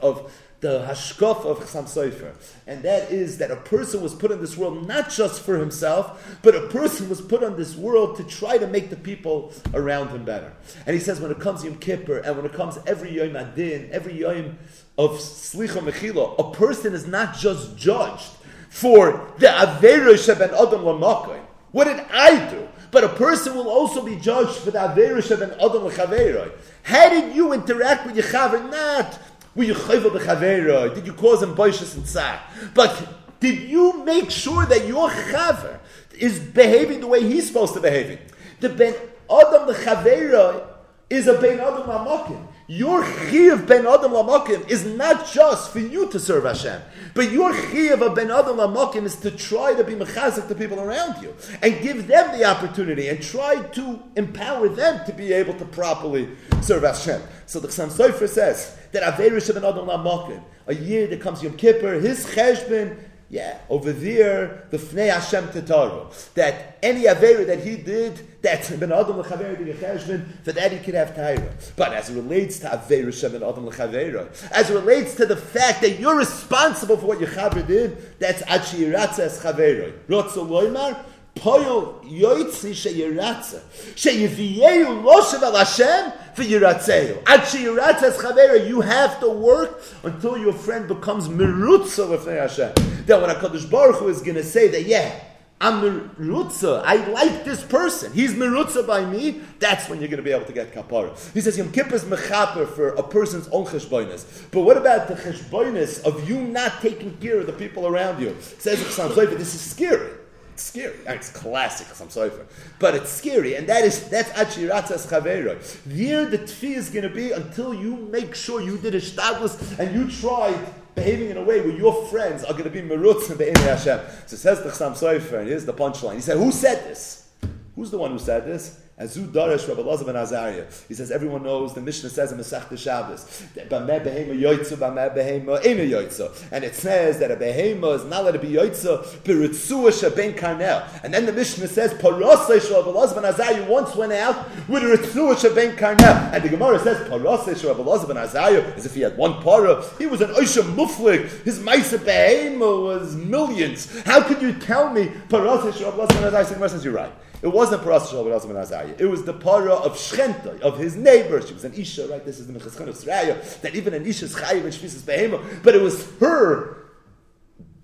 of 0.00 0.32
the 0.64 0.80
Hashkof 0.80 1.44
of 1.44 1.58
Chassam 1.58 1.84
Sofer. 1.84 2.32
And 2.66 2.82
that 2.84 3.12
is 3.12 3.36
that 3.36 3.50
a 3.50 3.56
person 3.56 4.00
was 4.00 4.14
put 4.14 4.30
in 4.30 4.40
this 4.40 4.56
world 4.56 4.88
not 4.88 5.10
just 5.10 5.42
for 5.42 5.58
himself, 5.58 6.38
but 6.40 6.54
a 6.54 6.68
person 6.68 7.10
was 7.10 7.20
put 7.20 7.44
on 7.44 7.58
this 7.58 7.76
world 7.76 8.16
to 8.16 8.24
try 8.24 8.56
to 8.56 8.66
make 8.66 8.88
the 8.88 8.96
people 8.96 9.52
around 9.74 10.08
him 10.08 10.24
better. 10.24 10.54
And 10.86 10.94
he 10.94 11.00
says 11.00 11.20
when 11.20 11.30
it 11.30 11.38
comes 11.38 11.64
Yom 11.64 11.76
Kippur 11.76 12.16
and 12.16 12.34
when 12.34 12.46
it 12.46 12.54
comes 12.54 12.78
every 12.86 13.14
Yom 13.14 13.36
Adin, 13.36 13.90
every 13.92 14.18
Yom 14.20 14.56
of 14.96 15.10
Slicha 15.10 15.82
Mechila, 15.82 16.34
a 16.38 16.56
person 16.56 16.94
is 16.94 17.06
not 17.06 17.36
just 17.36 17.76
judged 17.76 18.30
for 18.70 19.34
the 19.36 19.48
Averosh 19.48 20.26
ben 20.38 20.48
Adam 20.48 20.80
Lamakoy. 20.80 21.40
What 21.72 21.84
did 21.84 22.00
I 22.10 22.48
do? 22.48 22.66
But 22.90 23.04
a 23.04 23.08
person 23.10 23.54
will 23.54 23.68
also 23.68 24.02
be 24.02 24.16
judged 24.16 24.56
for 24.60 24.70
the 24.70 24.80
of 24.80 25.42
an 25.42 25.50
Adam. 25.60 26.52
How 26.84 27.08
did 27.10 27.34
you 27.34 27.52
interact 27.52 28.06
with 28.06 28.14
your 28.14 28.24
Chaver? 28.24 28.70
Not 28.70 29.18
were 29.54 29.64
you 29.64 29.74
chayva 29.74 30.10
b'chaveroi? 30.10 30.94
Did 30.94 31.06
you 31.06 31.12
cause 31.12 31.42
him 31.42 31.54
boishas 31.54 31.94
and 31.96 32.06
sack? 32.06 32.42
But 32.74 33.40
did 33.40 33.68
you 33.68 34.04
make 34.04 34.30
sure 34.30 34.64
that 34.66 34.86
your 34.86 35.10
Chaver 35.10 35.78
is 36.18 36.38
behaving 36.38 37.00
the 37.00 37.06
way 37.06 37.22
he's 37.22 37.46
supposed 37.48 37.74
to 37.74 37.80
behave? 37.80 38.18
The 38.60 38.70
Ben 38.70 38.94
Adam 39.30 39.68
L'chaveroi 39.68 40.73
is 41.10 41.26
a 41.26 41.40
Ben 41.40 41.60
Adam 41.60 41.88
L'makim. 41.88 42.48
Your 42.66 43.04
chiv 43.28 43.66
ben 43.66 43.86
adam 43.86 44.12
lamakim 44.12 44.66
is 44.70 44.86
not 44.86 45.30
just 45.30 45.70
for 45.70 45.80
you 45.80 46.08
to 46.08 46.18
serve 46.18 46.44
Hashem, 46.44 46.80
but 47.12 47.30
your 47.30 47.54
chiv 47.54 48.00
of 48.00 48.14
ben 48.14 48.30
adam 48.30 48.56
lamakim 48.56 49.04
is 49.04 49.16
to 49.16 49.30
try 49.30 49.74
to 49.74 49.84
be 49.84 49.92
mechazik 49.92 50.48
to 50.48 50.54
people 50.54 50.80
around 50.80 51.22
you 51.22 51.34
and 51.60 51.82
give 51.82 52.06
them 52.06 52.38
the 52.38 52.46
opportunity 52.46 53.08
and 53.08 53.22
try 53.22 53.60
to 53.60 54.02
empower 54.16 54.70
them 54.70 55.04
to 55.04 55.12
be 55.12 55.30
able 55.34 55.52
to 55.54 55.66
properly 55.66 56.30
serve 56.62 56.84
Hashem. 56.84 57.20
So 57.44 57.60
the 57.60 57.68
Chassam 57.68 57.90
Sofer 57.90 58.26
says 58.26 58.78
that 58.92 59.02
averish 59.02 59.52
ben 59.52 59.62
adam 59.62 59.86
lamakim, 59.86 60.42
a 60.66 60.74
year 60.74 61.06
that 61.08 61.20
comes 61.20 61.42
Yom 61.42 61.58
Kippur, 61.58 62.00
his 62.00 62.24
cheshbon 62.24 62.96
yeah, 63.34 63.58
over 63.68 63.90
there, 63.90 64.68
the 64.70 64.76
Fnei 64.76 65.12
Hashem 65.12 65.48
Tetaru. 65.48 66.32
That 66.34 66.78
any 66.84 67.06
Avera 67.06 67.44
that 67.48 67.64
he 67.64 67.76
did, 67.76 68.40
that's 68.40 68.70
Ben 68.76 68.92
Adam 68.92 69.18
L'Chavera 69.18 69.56
B'Yecheshvin, 69.56 70.44
for 70.44 70.52
that 70.52 70.70
he 70.70 70.78
could 70.78 70.94
have 70.94 71.16
Taira. 71.16 71.52
But 71.74 71.94
as 71.94 72.10
it 72.10 72.14
relates 72.14 72.60
to 72.60 72.68
Avera 72.68 73.12
Shem 73.12 73.32
Ben 73.32 73.42
Adam 73.42 73.66
L'Chavera, 73.66 74.28
as 74.52 74.70
it 74.70 74.74
relates 74.74 75.16
to 75.16 75.26
the 75.26 75.36
fact 75.36 75.80
that 75.80 75.98
you're 75.98 76.16
responsible 76.16 76.96
for 76.96 77.06
what 77.06 77.18
your 77.18 77.28
Chaver 77.28 77.66
did, 77.66 78.20
that's 78.20 78.42
Achi 78.42 78.84
Yiratza 78.84 79.24
Es 79.24 79.42
Chavera. 79.42 79.92
Rotzo 80.06 80.46
Loimar, 80.46 81.04
Poyol 81.34 82.04
Yoitzi 82.04 82.70
Sheyiratza. 82.70 83.62
Sheyiviyeyu 83.96 85.02
Loshev 85.02 85.42
Al 85.42 85.56
Hashem, 85.56 86.12
for 86.34 86.42
Yiratzeu. 86.42 87.20
Ad 87.26 87.40
Sheyiratzes 87.40 88.16
Chavera, 88.18 88.68
you 88.68 88.80
have 88.80 89.18
to 89.18 89.28
work 89.28 89.82
until 90.04 90.38
your 90.38 90.52
friend 90.52 90.86
becomes 90.86 91.28
Merutza 91.28 92.08
with 92.08 92.26
Hashem. 92.26 92.93
Then 93.06 93.20
when 93.22 93.34
HaKadosh 93.34 93.70
Baruch 93.70 93.96
Hu 93.96 94.08
is 94.08 94.20
going 94.22 94.36
to 94.36 94.44
say 94.44 94.68
that, 94.68 94.84
yeah, 94.84 95.20
I'm 95.60 95.80
Merutza, 95.80 96.82
I 96.84 96.96
like 97.08 97.44
this 97.44 97.62
person, 97.62 98.12
he's 98.12 98.34
Merutza 98.34 98.86
by 98.86 99.04
me, 99.04 99.40
that's 99.60 99.88
when 99.88 100.00
you're 100.00 100.08
going 100.08 100.18
to 100.18 100.22
be 100.22 100.32
able 100.32 100.44
to 100.46 100.52
get 100.52 100.74
Kapara. 100.74 101.16
He 101.32 101.40
says, 101.40 101.56
Yom 101.56 101.72
Kippur 101.72 101.94
is 101.94 102.04
Mechaper 102.04 102.68
for 102.68 102.88
a 102.88 103.02
person's 103.02 103.48
own 103.48 103.64
cheshboinus. 103.64 104.50
But 104.50 104.62
what 104.62 104.76
about 104.76 105.08
the 105.08 105.14
cheshboinus 105.14 106.04
of 106.04 106.28
you 106.28 106.40
not 106.40 106.80
taking 106.82 107.16
care 107.18 107.38
of 107.38 107.46
the 107.46 107.52
people 107.52 107.86
around 107.86 108.20
you? 108.20 108.36
Says 108.58 108.78
Chassam 108.80 109.14
this 109.38 109.54
is 109.54 109.60
scary. 109.60 110.10
It's 110.52 110.64
scary. 110.64 110.96
It's 111.06 111.30
classic 111.30 111.86
sorry 112.10 112.30
for, 112.30 112.46
but 112.78 112.94
it's 112.94 113.10
scary, 113.10 113.56
and 113.56 113.66
that 113.68 113.82
is 113.82 114.08
that's 114.08 114.30
actually 114.38 114.68
ratzas 114.68 115.08
chavera. 115.08 115.60
There, 115.84 116.26
the 116.26 116.38
tfi 116.38 116.76
is 116.76 116.90
going 116.90 117.08
to 117.08 117.12
be 117.12 117.32
until 117.32 117.74
you 117.74 117.96
make 117.96 118.36
sure 118.36 118.60
you 118.60 118.78
did 118.78 118.94
a 118.94 119.82
and 119.82 119.94
you 119.96 120.08
tried 120.08 120.64
behaving 120.94 121.30
in 121.30 121.36
a 121.36 121.42
way 121.42 121.60
where 121.60 121.76
your 121.76 122.06
friends 122.06 122.44
are 122.44 122.52
going 122.52 122.64
to 122.64 122.70
be 122.70 122.82
merutz 122.82 123.28
and 123.28 123.38
be'inei 123.38 123.76
Hashem. 123.76 124.00
So 124.26 124.36
says 124.36 124.62
the 124.62 124.70
Chassam 124.70 124.92
Sofer, 124.92 125.40
and 125.40 125.48
here's 125.48 125.64
the 125.64 125.72
punchline. 125.72 126.14
He 126.14 126.20
said, 126.20 126.36
"Who 126.36 126.52
said 126.52 126.84
this? 126.84 127.28
Who's 127.74 127.90
the 127.90 127.98
one 127.98 128.12
who 128.12 128.18
said 128.18 128.44
this? 128.46 128.80
Azu 128.96 129.26
Darash 129.26 129.66
Rabbi 129.68 129.82
Lazar 129.82 130.04
ben 130.04 130.14
Azariah. 130.14 130.66
He 130.86 130.94
says 130.94 131.10
everyone 131.10 131.42
knows 131.42 131.74
the 131.74 131.80
Mishnah 131.80 132.10
says 132.10 132.30
in 132.30 132.38
Masech 132.38 132.78
Shabbos 132.78 133.24
Bameh 133.56 134.04
behema 134.04 134.40
yoitzu, 134.40 134.76
bameh 134.76 135.12
behema 135.12 135.64
ena 135.66 135.82
yoitzu, 135.82 136.32
and 136.52 136.62
it 136.62 136.76
says 136.76 137.18
that 137.18 137.32
a 137.32 137.34
behema 137.34 137.96
is 137.96 138.04
not 138.04 138.20
allowed 138.20 138.32
to 138.32 138.38
be 138.38 138.50
yoitzu 138.50 139.04
beritzua 139.24 139.90
sheben 139.90 140.36
karnel. 140.36 140.86
And 141.02 141.12
then 141.12 141.26
the 141.26 141.32
Mishnah 141.32 141.66
says 141.66 141.92
Parasei 141.94 142.70
Rabbi 142.70 142.90
Lazar 142.90 143.20
ben 143.20 143.24
Azariah 143.24 143.68
once 143.68 143.96
went 143.96 144.12
out 144.12 144.48
with 144.68 144.84
a 144.84 144.86
ritzua 144.86 145.40
sheben 145.40 145.76
karnel, 145.76 146.32
and 146.32 146.44
the 146.44 146.48
Gemara 146.48 146.78
says 146.78 146.96
Parasei 147.08 147.66
Rabbi 147.66 147.82
Lazar 147.82 148.06
ben 148.06 148.16
Azariah 148.16 148.62
as 148.76 148.86
if 148.86 148.94
he 148.94 149.00
had 149.00 149.16
one 149.16 149.42
para. 149.42 149.84
He 149.98 150.06
was 150.06 150.20
an 150.20 150.30
oisha 150.34 150.62
muflik. 150.62 151.42
His 151.42 151.58
ma'isa 151.58 151.98
behema 151.98 152.84
was 152.84 153.16
millions. 153.16 154.02
How 154.02 154.22
could 154.22 154.40
you 154.40 154.52
tell 154.52 154.92
me 154.92 155.06
Parasei 155.28 155.84
Rabbi 155.84 155.96
Lazar 155.96 156.14
ben 156.14 156.24
Azariah? 156.26 156.44
The 156.44 156.54
Gemara 156.54 156.68
says 156.68 156.84
you're 156.84 156.94
right. 156.94 157.12
It 157.44 157.52
wasn't 157.52 157.82
Paras 157.82 158.08
Shal 158.08 158.24
Ben 158.24 158.56
Azariah. 158.56 158.94
It 158.98 159.04
was 159.04 159.24
the 159.24 159.34
para 159.34 159.74
of 159.74 159.98
Shchenta, 159.98 160.58
of 160.62 160.78
his 160.78 160.96
neighbor. 160.96 161.42
She 161.46 161.52
was 161.52 161.64
an 161.64 161.74
Isha, 161.74 162.08
right? 162.08 162.24
This 162.24 162.40
is 162.40 162.46
the 162.46 162.54
Mechaschon 162.54 162.88
of 162.88 162.94
Sraya, 162.94 163.60
that 163.60 163.74
even 163.74 163.92
an 163.92 164.06
Isha's 164.06 164.34
Chayiv 164.34 164.64
and 164.64 164.72
Shvisas 164.72 165.02
Behema, 165.02 165.62
but 165.62 165.74
it 165.74 165.82
was 165.82 166.10
her 166.20 166.86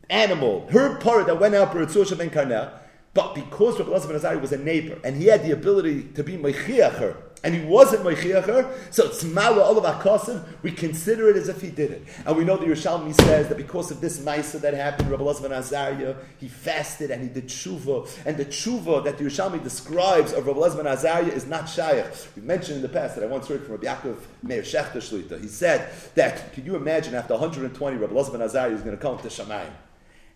animal, 0.09 0.66
her 0.70 0.97
para 0.97 1.24
that 1.24 1.39
went 1.39 1.55
out 1.55 1.73
for 1.73 1.85
Ritzuah 1.85 2.16
Ben 2.16 2.31
Karnel, 2.31 2.73
but 3.12 3.35
because 3.35 3.78
Rabbi 3.78 3.91
Elazar 3.91 4.07
ben 4.09 4.16
Azariah 4.16 4.39
was 4.39 4.53
a 4.53 4.59
neighbor, 4.59 4.99
and 5.05 5.16
he 5.16 5.27
had 5.27 5.43
the 5.45 5.53
ability 5.53 6.05
to 6.15 6.23
be 6.23 6.37
Mechiach 6.37 6.95
her, 6.95 7.16
and 7.43 7.55
he 7.55 7.65
wasn't 7.65 8.03
Meichiacher, 8.03 8.70
so 8.91 9.07
it's 9.07 9.24
Tzmala 9.24 9.62
all 9.62 9.78
of 9.78 9.85
Akasim, 9.85 10.45
we 10.62 10.70
consider 10.70 11.31
it 11.31 11.37
as 11.37 11.49
if 11.49 11.61
he 11.61 11.70
did 11.70 11.91
it. 11.91 12.03
And 12.27 12.37
we 12.37 12.45
know 12.45 12.57
the 12.57 12.66
Yerushalmi 12.66 13.15
says 13.15 13.49
that 13.49 13.57
because 13.57 13.91
of 13.91 14.01
this 14.01 14.20
Maisa 14.20 14.61
that 14.61 14.74
happened, 14.74 15.11
Rabbi 15.11 15.23
Elazar 15.23 15.43
ben 15.43 15.53
Azariah, 15.53 16.16
he 16.39 16.49
fasted 16.49 17.11
and 17.11 17.23
he 17.23 17.28
did 17.28 17.49
tshuva, 17.49 18.09
and 18.27 18.37
the 18.37 18.45
tshuva 18.45 19.05
that 19.05 19.16
the 19.16 19.24
Yerushalmi 19.24 19.62
describes 19.62 20.32
of 20.32 20.47
Rabbi 20.47 20.59
Elazar 20.59 20.77
ben 20.77 20.87
Azariah 20.87 21.32
is 21.32 21.47
not 21.47 21.69
Shaykh. 21.69 22.07
We 22.37 22.43
mentioned 22.43 22.77
in 22.77 22.82
the 22.82 22.89
past 22.89 23.15
that 23.16 23.24
I 23.24 23.27
once 23.27 23.49
heard 23.49 23.62
from 23.62 23.77
Rabbi 23.77 23.87
Yaakov 23.87 24.16
Meir 24.43 24.62
Shechter 24.62 24.97
Shlita. 24.97 25.41
He 25.41 25.49
said 25.49 25.91
that, 26.15 26.53
can 26.53 26.66
you 26.66 26.77
imagine 26.77 27.15
after 27.15 27.32
120, 27.35 27.97
Rabbi 27.97 28.12
Elazar 28.12 28.32
ben 28.32 28.43
Azariah 28.43 28.73
is 28.73 28.82
going 28.82 28.97
to 28.97 29.03
come 29.03 29.19
to 29.19 29.28
Shamayim? 29.28 29.70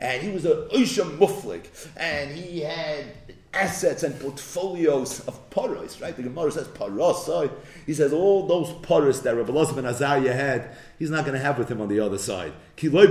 And 0.01 0.23
he 0.23 0.31
was 0.31 0.45
a 0.45 0.69
Isha 0.77 1.03
Muflik, 1.03 1.67
and 1.97 2.37
he 2.37 2.61
had 2.61 3.07
assets 3.55 4.03
and 4.03 4.19
portfolios 4.21 5.21
of 5.21 5.49
paros, 5.51 6.01
right? 6.01 6.17
The 6.17 6.25
Gemara 6.25 6.51
says 6.51 6.67
parasai. 6.69 7.51
He 7.87 7.95
says 7.95 8.13
all 8.13 8.47
those 8.47 8.73
paros 8.87 9.23
that 9.23 9.35
Rabbi 9.37 9.53
ben 9.75 9.87
Azariah 9.87 10.33
had, 10.33 10.77
he's 10.99 11.11
not 11.11 11.25
going 11.25 11.35
to 11.35 11.41
have 11.41 11.59
with 11.59 11.69
him 11.69 11.81
on 11.81 11.89
the 11.89 12.01
other 12.01 12.19
side. 12.19 12.53
He 12.77 12.91
says 12.91 13.07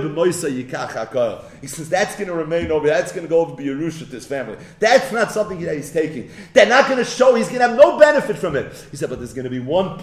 that's 1.88 2.16
going 2.16 2.28
to 2.28 2.34
remain 2.34 2.70
over. 2.70 2.86
That's 2.86 3.12
going 3.12 3.24
to 3.24 3.30
go 3.30 3.40
over 3.40 3.62
Yerusha 3.62 4.00
to 4.00 4.06
his 4.06 4.26
family. 4.26 4.58
That's 4.78 5.10
not 5.12 5.32
something 5.32 5.60
that 5.62 5.76
he's 5.76 5.92
taking. 5.92 6.30
They're 6.52 6.66
not 6.66 6.86
going 6.86 6.98
to 6.98 7.04
show. 7.04 7.34
He's 7.34 7.48
going 7.48 7.60
to 7.60 7.68
have 7.68 7.78
no 7.78 7.98
benefit 7.98 8.36
from 8.36 8.56
it. 8.56 8.72
He 8.90 8.96
said, 8.96 9.08
but 9.08 9.18
there's 9.18 9.34
going 9.34 9.44
to 9.44 9.50
be 9.50 9.60
one 9.60 9.98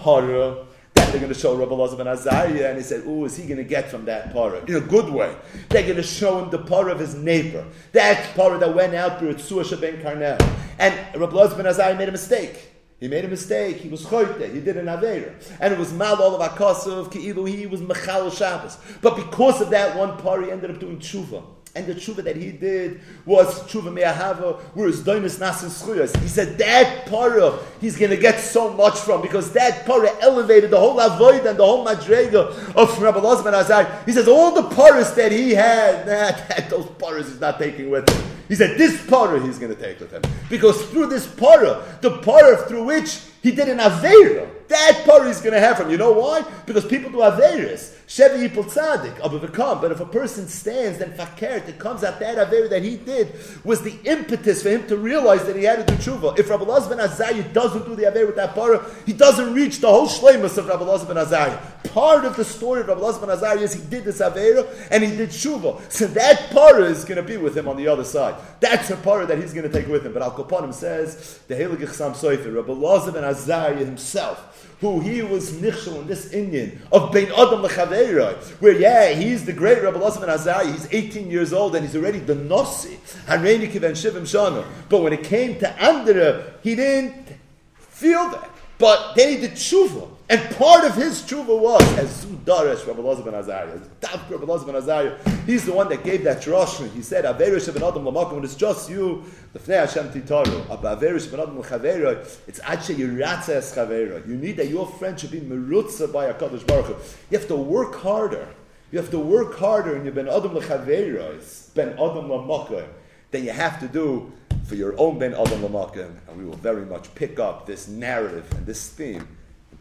they're 1.10 1.20
going 1.20 1.34
to 1.34 1.40
show 1.40 1.56
Rabbi 1.56 1.72
Elazar 1.72 1.98
ben 1.98 2.08
Azariah, 2.08 2.70
and 2.70 2.78
he 2.78 2.84
said, 2.84 3.04
"Oh, 3.06 3.26
is 3.26 3.36
he 3.36 3.44
going 3.44 3.58
to 3.58 3.64
get 3.64 3.90
from 3.90 4.06
that 4.06 4.34
parah 4.34 4.68
in 4.68 4.76
a 4.76 4.80
good 4.80 5.10
way?" 5.10 5.36
They're 5.70 5.84
going 5.84 5.98
to 5.98 6.04
show 6.04 6.44
him 6.44 6.50
the 6.50 6.60
parah 6.60 6.92
of 6.92 7.00
his 7.00 7.16
neighbor, 7.16 7.66
that 7.94 8.36
parah 8.36 8.60
that 8.60 8.74
went 8.76 8.94
out 8.96 9.20
through 9.20 9.36
Tzua 9.36 9.80
ben 9.80 10.02
Karnel. 10.02 10.38
And 10.80 10.94
Rabbi 11.20 11.34
Elazar 11.34 11.58
ben 11.58 11.66
Azariah 11.66 11.98
made 11.98 12.10
a 12.10 12.12
mistake. 12.12 12.70
He 13.00 13.08
made 13.08 13.26
a 13.26 13.28
mistake. 13.28 13.78
He 13.78 13.90
was 13.90 14.06
choyte. 14.06 14.54
He 14.54 14.60
did 14.60 14.78
an 14.78 14.86
avera, 14.86 15.34
and 15.60 15.74
it 15.74 15.80
was 15.80 15.92
mal 15.92 16.22
all 16.22 16.40
of 16.40 16.52
keilu. 16.52 17.50
He 17.50 17.66
was 17.66 17.82
mechal 17.82 18.32
Shabbos, 18.36 18.78
but 19.02 19.16
because 19.16 19.62
of 19.62 19.72
that 19.72 19.98
one 19.98 20.18
parah, 20.18 20.46
he 20.46 20.52
ended 20.52 20.72
up 20.72 20.80
doing 20.80 21.00
tshuva. 21.00 21.44
And 21.74 21.88
the 21.88 21.94
tshuva 21.94 22.24
that 22.26 22.36
he 22.36 22.52
did 22.52 23.00
was 23.26 23.48
tshuva 23.64 23.94
me'ahava, 23.94 24.60
whereas 24.74 25.02
doinis 25.02 25.40
nasin 25.40 25.70
schuyas. 25.70 26.16
He 26.22 26.28
said 26.28 26.58
that 26.58 27.06
para 27.06 27.58
he's 27.80 27.98
going 27.98 28.12
to 28.12 28.18
get 28.18 28.42
so 28.42 28.74
much 28.74 29.00
from 29.00 29.22
because 29.22 29.54
that 29.54 29.86
para 29.86 30.10
elevated 30.22 30.70
the 30.70 30.80
whole 30.80 31.00
avoid 31.00 31.46
and 31.46 31.58
the 31.58 31.66
whole 31.66 31.86
madrega 31.86 32.76
of 32.76 33.02
Rabbi 33.02 33.20
Lozman 33.20 33.54
Azar. 33.54 34.04
He 34.06 34.12
says 34.12 34.28
all 34.28 34.52
the 34.52 34.76
paras 34.76 35.14
that 35.14 35.32
he 35.32 35.52
had, 35.52 36.06
nah, 36.06 36.46
that, 36.48 36.70
those 36.70 36.88
paras 37.00 37.30
he's 37.30 37.40
not 37.40 37.58
taking 37.58 37.90
with 37.90 38.10
him. 38.10 38.22
He 38.50 38.56
said 38.56 38.78
this 38.78 39.08
para 39.08 39.42
he's 39.42 39.58
going 39.58 39.74
to 39.74 39.82
take 39.82 39.98
with 40.02 40.12
him 40.12 40.24
because 40.50 40.86
through 40.88 41.08
this 41.08 41.26
para, 41.26 41.82
the 42.02 42.18
para 42.18 42.58
through 42.68 42.84
which 42.84 43.22
he 43.42 43.52
did 43.52 43.68
an 43.68 43.80
avera, 43.80 44.48
that 44.72 45.04
part 45.06 45.28
he's 45.28 45.42
going 45.42 45.54
to 45.54 45.60
have 45.60 45.78
from. 45.78 45.92
You 45.92 45.98
know 45.98 46.14
why? 46.14 46.44
Because 46.66 46.86
people 46.86 47.12
do 47.12 47.18
averis. 47.18 47.94
Shevi 48.08 48.50
yipul 48.50 48.66
tzadik, 48.66 49.54
come. 49.54 49.80
But 49.82 49.92
if 49.92 50.00
a 50.00 50.06
person 50.06 50.48
stands, 50.48 51.00
then 51.00 51.14
fakert, 51.14 51.68
it 51.68 51.80
comes 51.80 52.04
out 52.04 52.20
that 52.20 52.38
aver 52.38 52.68
that 52.68 52.84
he 52.84 52.98
did 52.98 53.34
was 53.64 53.82
the 53.82 53.96
impetus 54.04 54.64
for 54.64 54.70
him 54.70 54.86
to 54.88 54.98
realize 54.98 55.46
that 55.46 55.56
he 55.56 55.64
had 55.64 55.86
to 55.86 55.96
do 55.96 56.02
tshuva. 56.02 56.38
If 56.38 56.50
Rabbi 56.50 56.64
Laz 56.66 56.88
ben 56.88 57.00
Azariah 57.00 57.44
doesn't 57.54 57.86
do 57.86 57.96
the 57.96 58.08
aver 58.08 58.26
with 58.26 58.36
that 58.36 58.54
part, 58.54 58.82
he 59.06 59.14
doesn't 59.14 59.54
reach 59.54 59.80
the 59.80 59.88
whole 59.88 60.08
shlemus 60.08 60.58
of 60.58 60.68
Rabbi 60.68 60.84
Laz 60.84 61.06
ben 61.06 61.18
Azariah. 61.18 61.58
Part 61.94 62.26
of 62.26 62.36
the 62.36 62.46
story 62.46 62.82
of 62.82 62.88
Rabbi 62.88 63.02
Laz 63.02 63.18
ben 63.18 63.30
Azariah 63.30 63.60
is 63.60 63.74
he 63.74 63.82
did 63.90 64.04
this 64.04 64.22
aver 64.22 64.68
and 64.90 65.04
he 65.04 65.16
did 65.16 65.30
tshuva. 65.30 65.92
So 65.92 66.08
that 66.08 66.50
part 66.52 66.82
is 66.82 67.06
going 67.06 67.18
to 67.18 67.24
be 67.24 67.38
with 67.38 67.58
him 67.58 67.68
on 67.68 67.78
the 67.78 67.88
other 67.88 68.04
side. 68.04 68.36
That's 68.60 68.90
a 68.90 68.98
part 68.98 69.28
that 69.30 69.38
he's 69.38 69.54
going 69.54 69.70
to 69.70 69.74
take 69.74 69.88
with 69.88 70.06
him. 70.06 70.14
But 70.14 70.22
Al 70.22 70.32
Kapanim 70.32 70.74
says 70.74 71.40
the 71.48 71.56
Heilig 71.56 71.78
Chasam 71.78 72.12
Soifer, 72.12 72.54
Rabbi 72.54 72.74
Laz 72.74 73.10
ben 73.12 73.24
Azariah 73.32 73.76
himself 73.76 74.48
who 74.82 75.00
he 75.00 75.22
was 75.22 75.52
nichshel 75.54 76.02
in 76.02 76.08
this 76.08 76.34
Indian 76.34 76.82
of 76.92 77.12
Bein 77.12 77.28
Adam 77.28 77.62
Lechaveira, 77.62 78.36
where 78.60 78.76
yeah, 78.76 79.10
he's 79.10 79.46
the 79.46 79.54
great 79.54 79.82
Rabbi 79.82 80.00
Losman 80.00 80.28
Azai, 80.28 80.72
he's 80.72 80.88
18 80.92 81.30
years 81.30 81.54
old 81.54 81.76
and 81.76 81.86
he's 81.86 81.96
already 81.96 82.18
the 82.18 82.34
Nossi, 82.34 82.98
Hareini 83.28 83.72
Kiven 83.72 83.92
Shivim 83.92 84.24
Shana. 84.24 84.66
But 84.90 85.04
when 85.04 85.14
it 85.14 85.24
came 85.24 85.60
to 85.60 85.70
Andra, 85.80 86.56
he 86.64 86.76
didn't 86.76 87.28
feel 87.76 88.28
that. 88.32 88.50
But 88.80 89.14
then 89.14 89.30
he 89.30 89.38
did 89.38 89.52
tshuva. 89.52 90.10
And 90.32 90.56
part 90.56 90.86
of 90.86 90.96
his 90.96 91.22
tshuva 91.24 91.60
was, 91.60 91.82
as 91.98 92.24
Zudaresh, 92.24 92.88
Rabbi 92.88 93.02
Loza 93.02 93.26
ben 93.26 93.34
Azariah, 93.34 93.82
Rabbi 94.02 94.46
Loza 94.46 94.66
ben 94.66 94.78
Azariah, 94.78 95.18
he's 95.46 95.66
the 95.66 95.74
one 95.74 95.90
that 95.90 96.06
gave 96.06 96.24
that 96.24 96.42
drashma. 96.42 96.90
He 96.94 97.02
said, 97.02 97.26
Averish 97.26 97.68
ben 97.74 97.84
Adam 97.84 98.06
lamakom, 98.06 98.36
when 98.36 98.46
it's 98.46 98.56
just 98.56 98.90
you, 98.90 99.26
the 99.52 99.60
Fnei 99.60 99.86
Hashem 99.86 100.08
titaru. 100.10 100.66
Averish 100.68 101.30
ben 101.30 101.42
Adam 101.42 101.60
l'chavera, 101.60 102.26
it's 102.48 102.62
actually 102.64 103.00
yiratza 103.00 103.56
es 103.56 103.76
chavera. 103.76 104.26
You 104.26 104.36
need 104.38 104.56
that 104.56 104.70
your 104.70 104.88
friend 104.88 105.20
should 105.20 105.32
be 105.32 105.42
merutza 105.42 106.14
by 106.14 106.28
a 106.28 106.34
Kadosh 106.34 106.66
Baruch 106.66 106.86
Hu. 106.86 106.96
You 107.30 107.38
have 107.38 107.50
to 107.50 107.58
work 107.58 107.96
harder. 107.96 108.48
You 108.94 109.00
have 109.00 109.12
to 109.12 109.20
work 109.20 109.58
harder 109.58 109.98
in 109.98 110.06
your 110.06 110.14
ben 110.14 110.30
Adam 110.30 110.56
l'chavera, 110.56 111.74
ben 111.74 111.90
Adam 111.90 112.30
lamakom, 112.30 112.88
than 113.32 113.44
you 113.44 113.52
have 113.52 113.82
to 113.82 113.90
do 113.90 114.32
for 114.64 114.76
your 114.76 114.98
own 114.98 115.20
ben 115.20 115.34
Adam 115.34 115.60
lamakom. 115.60 116.16
And 116.30 116.38
we 116.38 116.46
will 116.46 116.56
very 116.56 116.86
much 116.86 117.14
pick 117.16 117.38
up 117.38 117.66
this 117.66 117.90
narrative 117.90 118.50
and 118.54 118.66
this 118.66 118.88
theme 118.88 119.28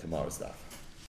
tomorrow's 0.01 0.39
daf. 0.39 0.60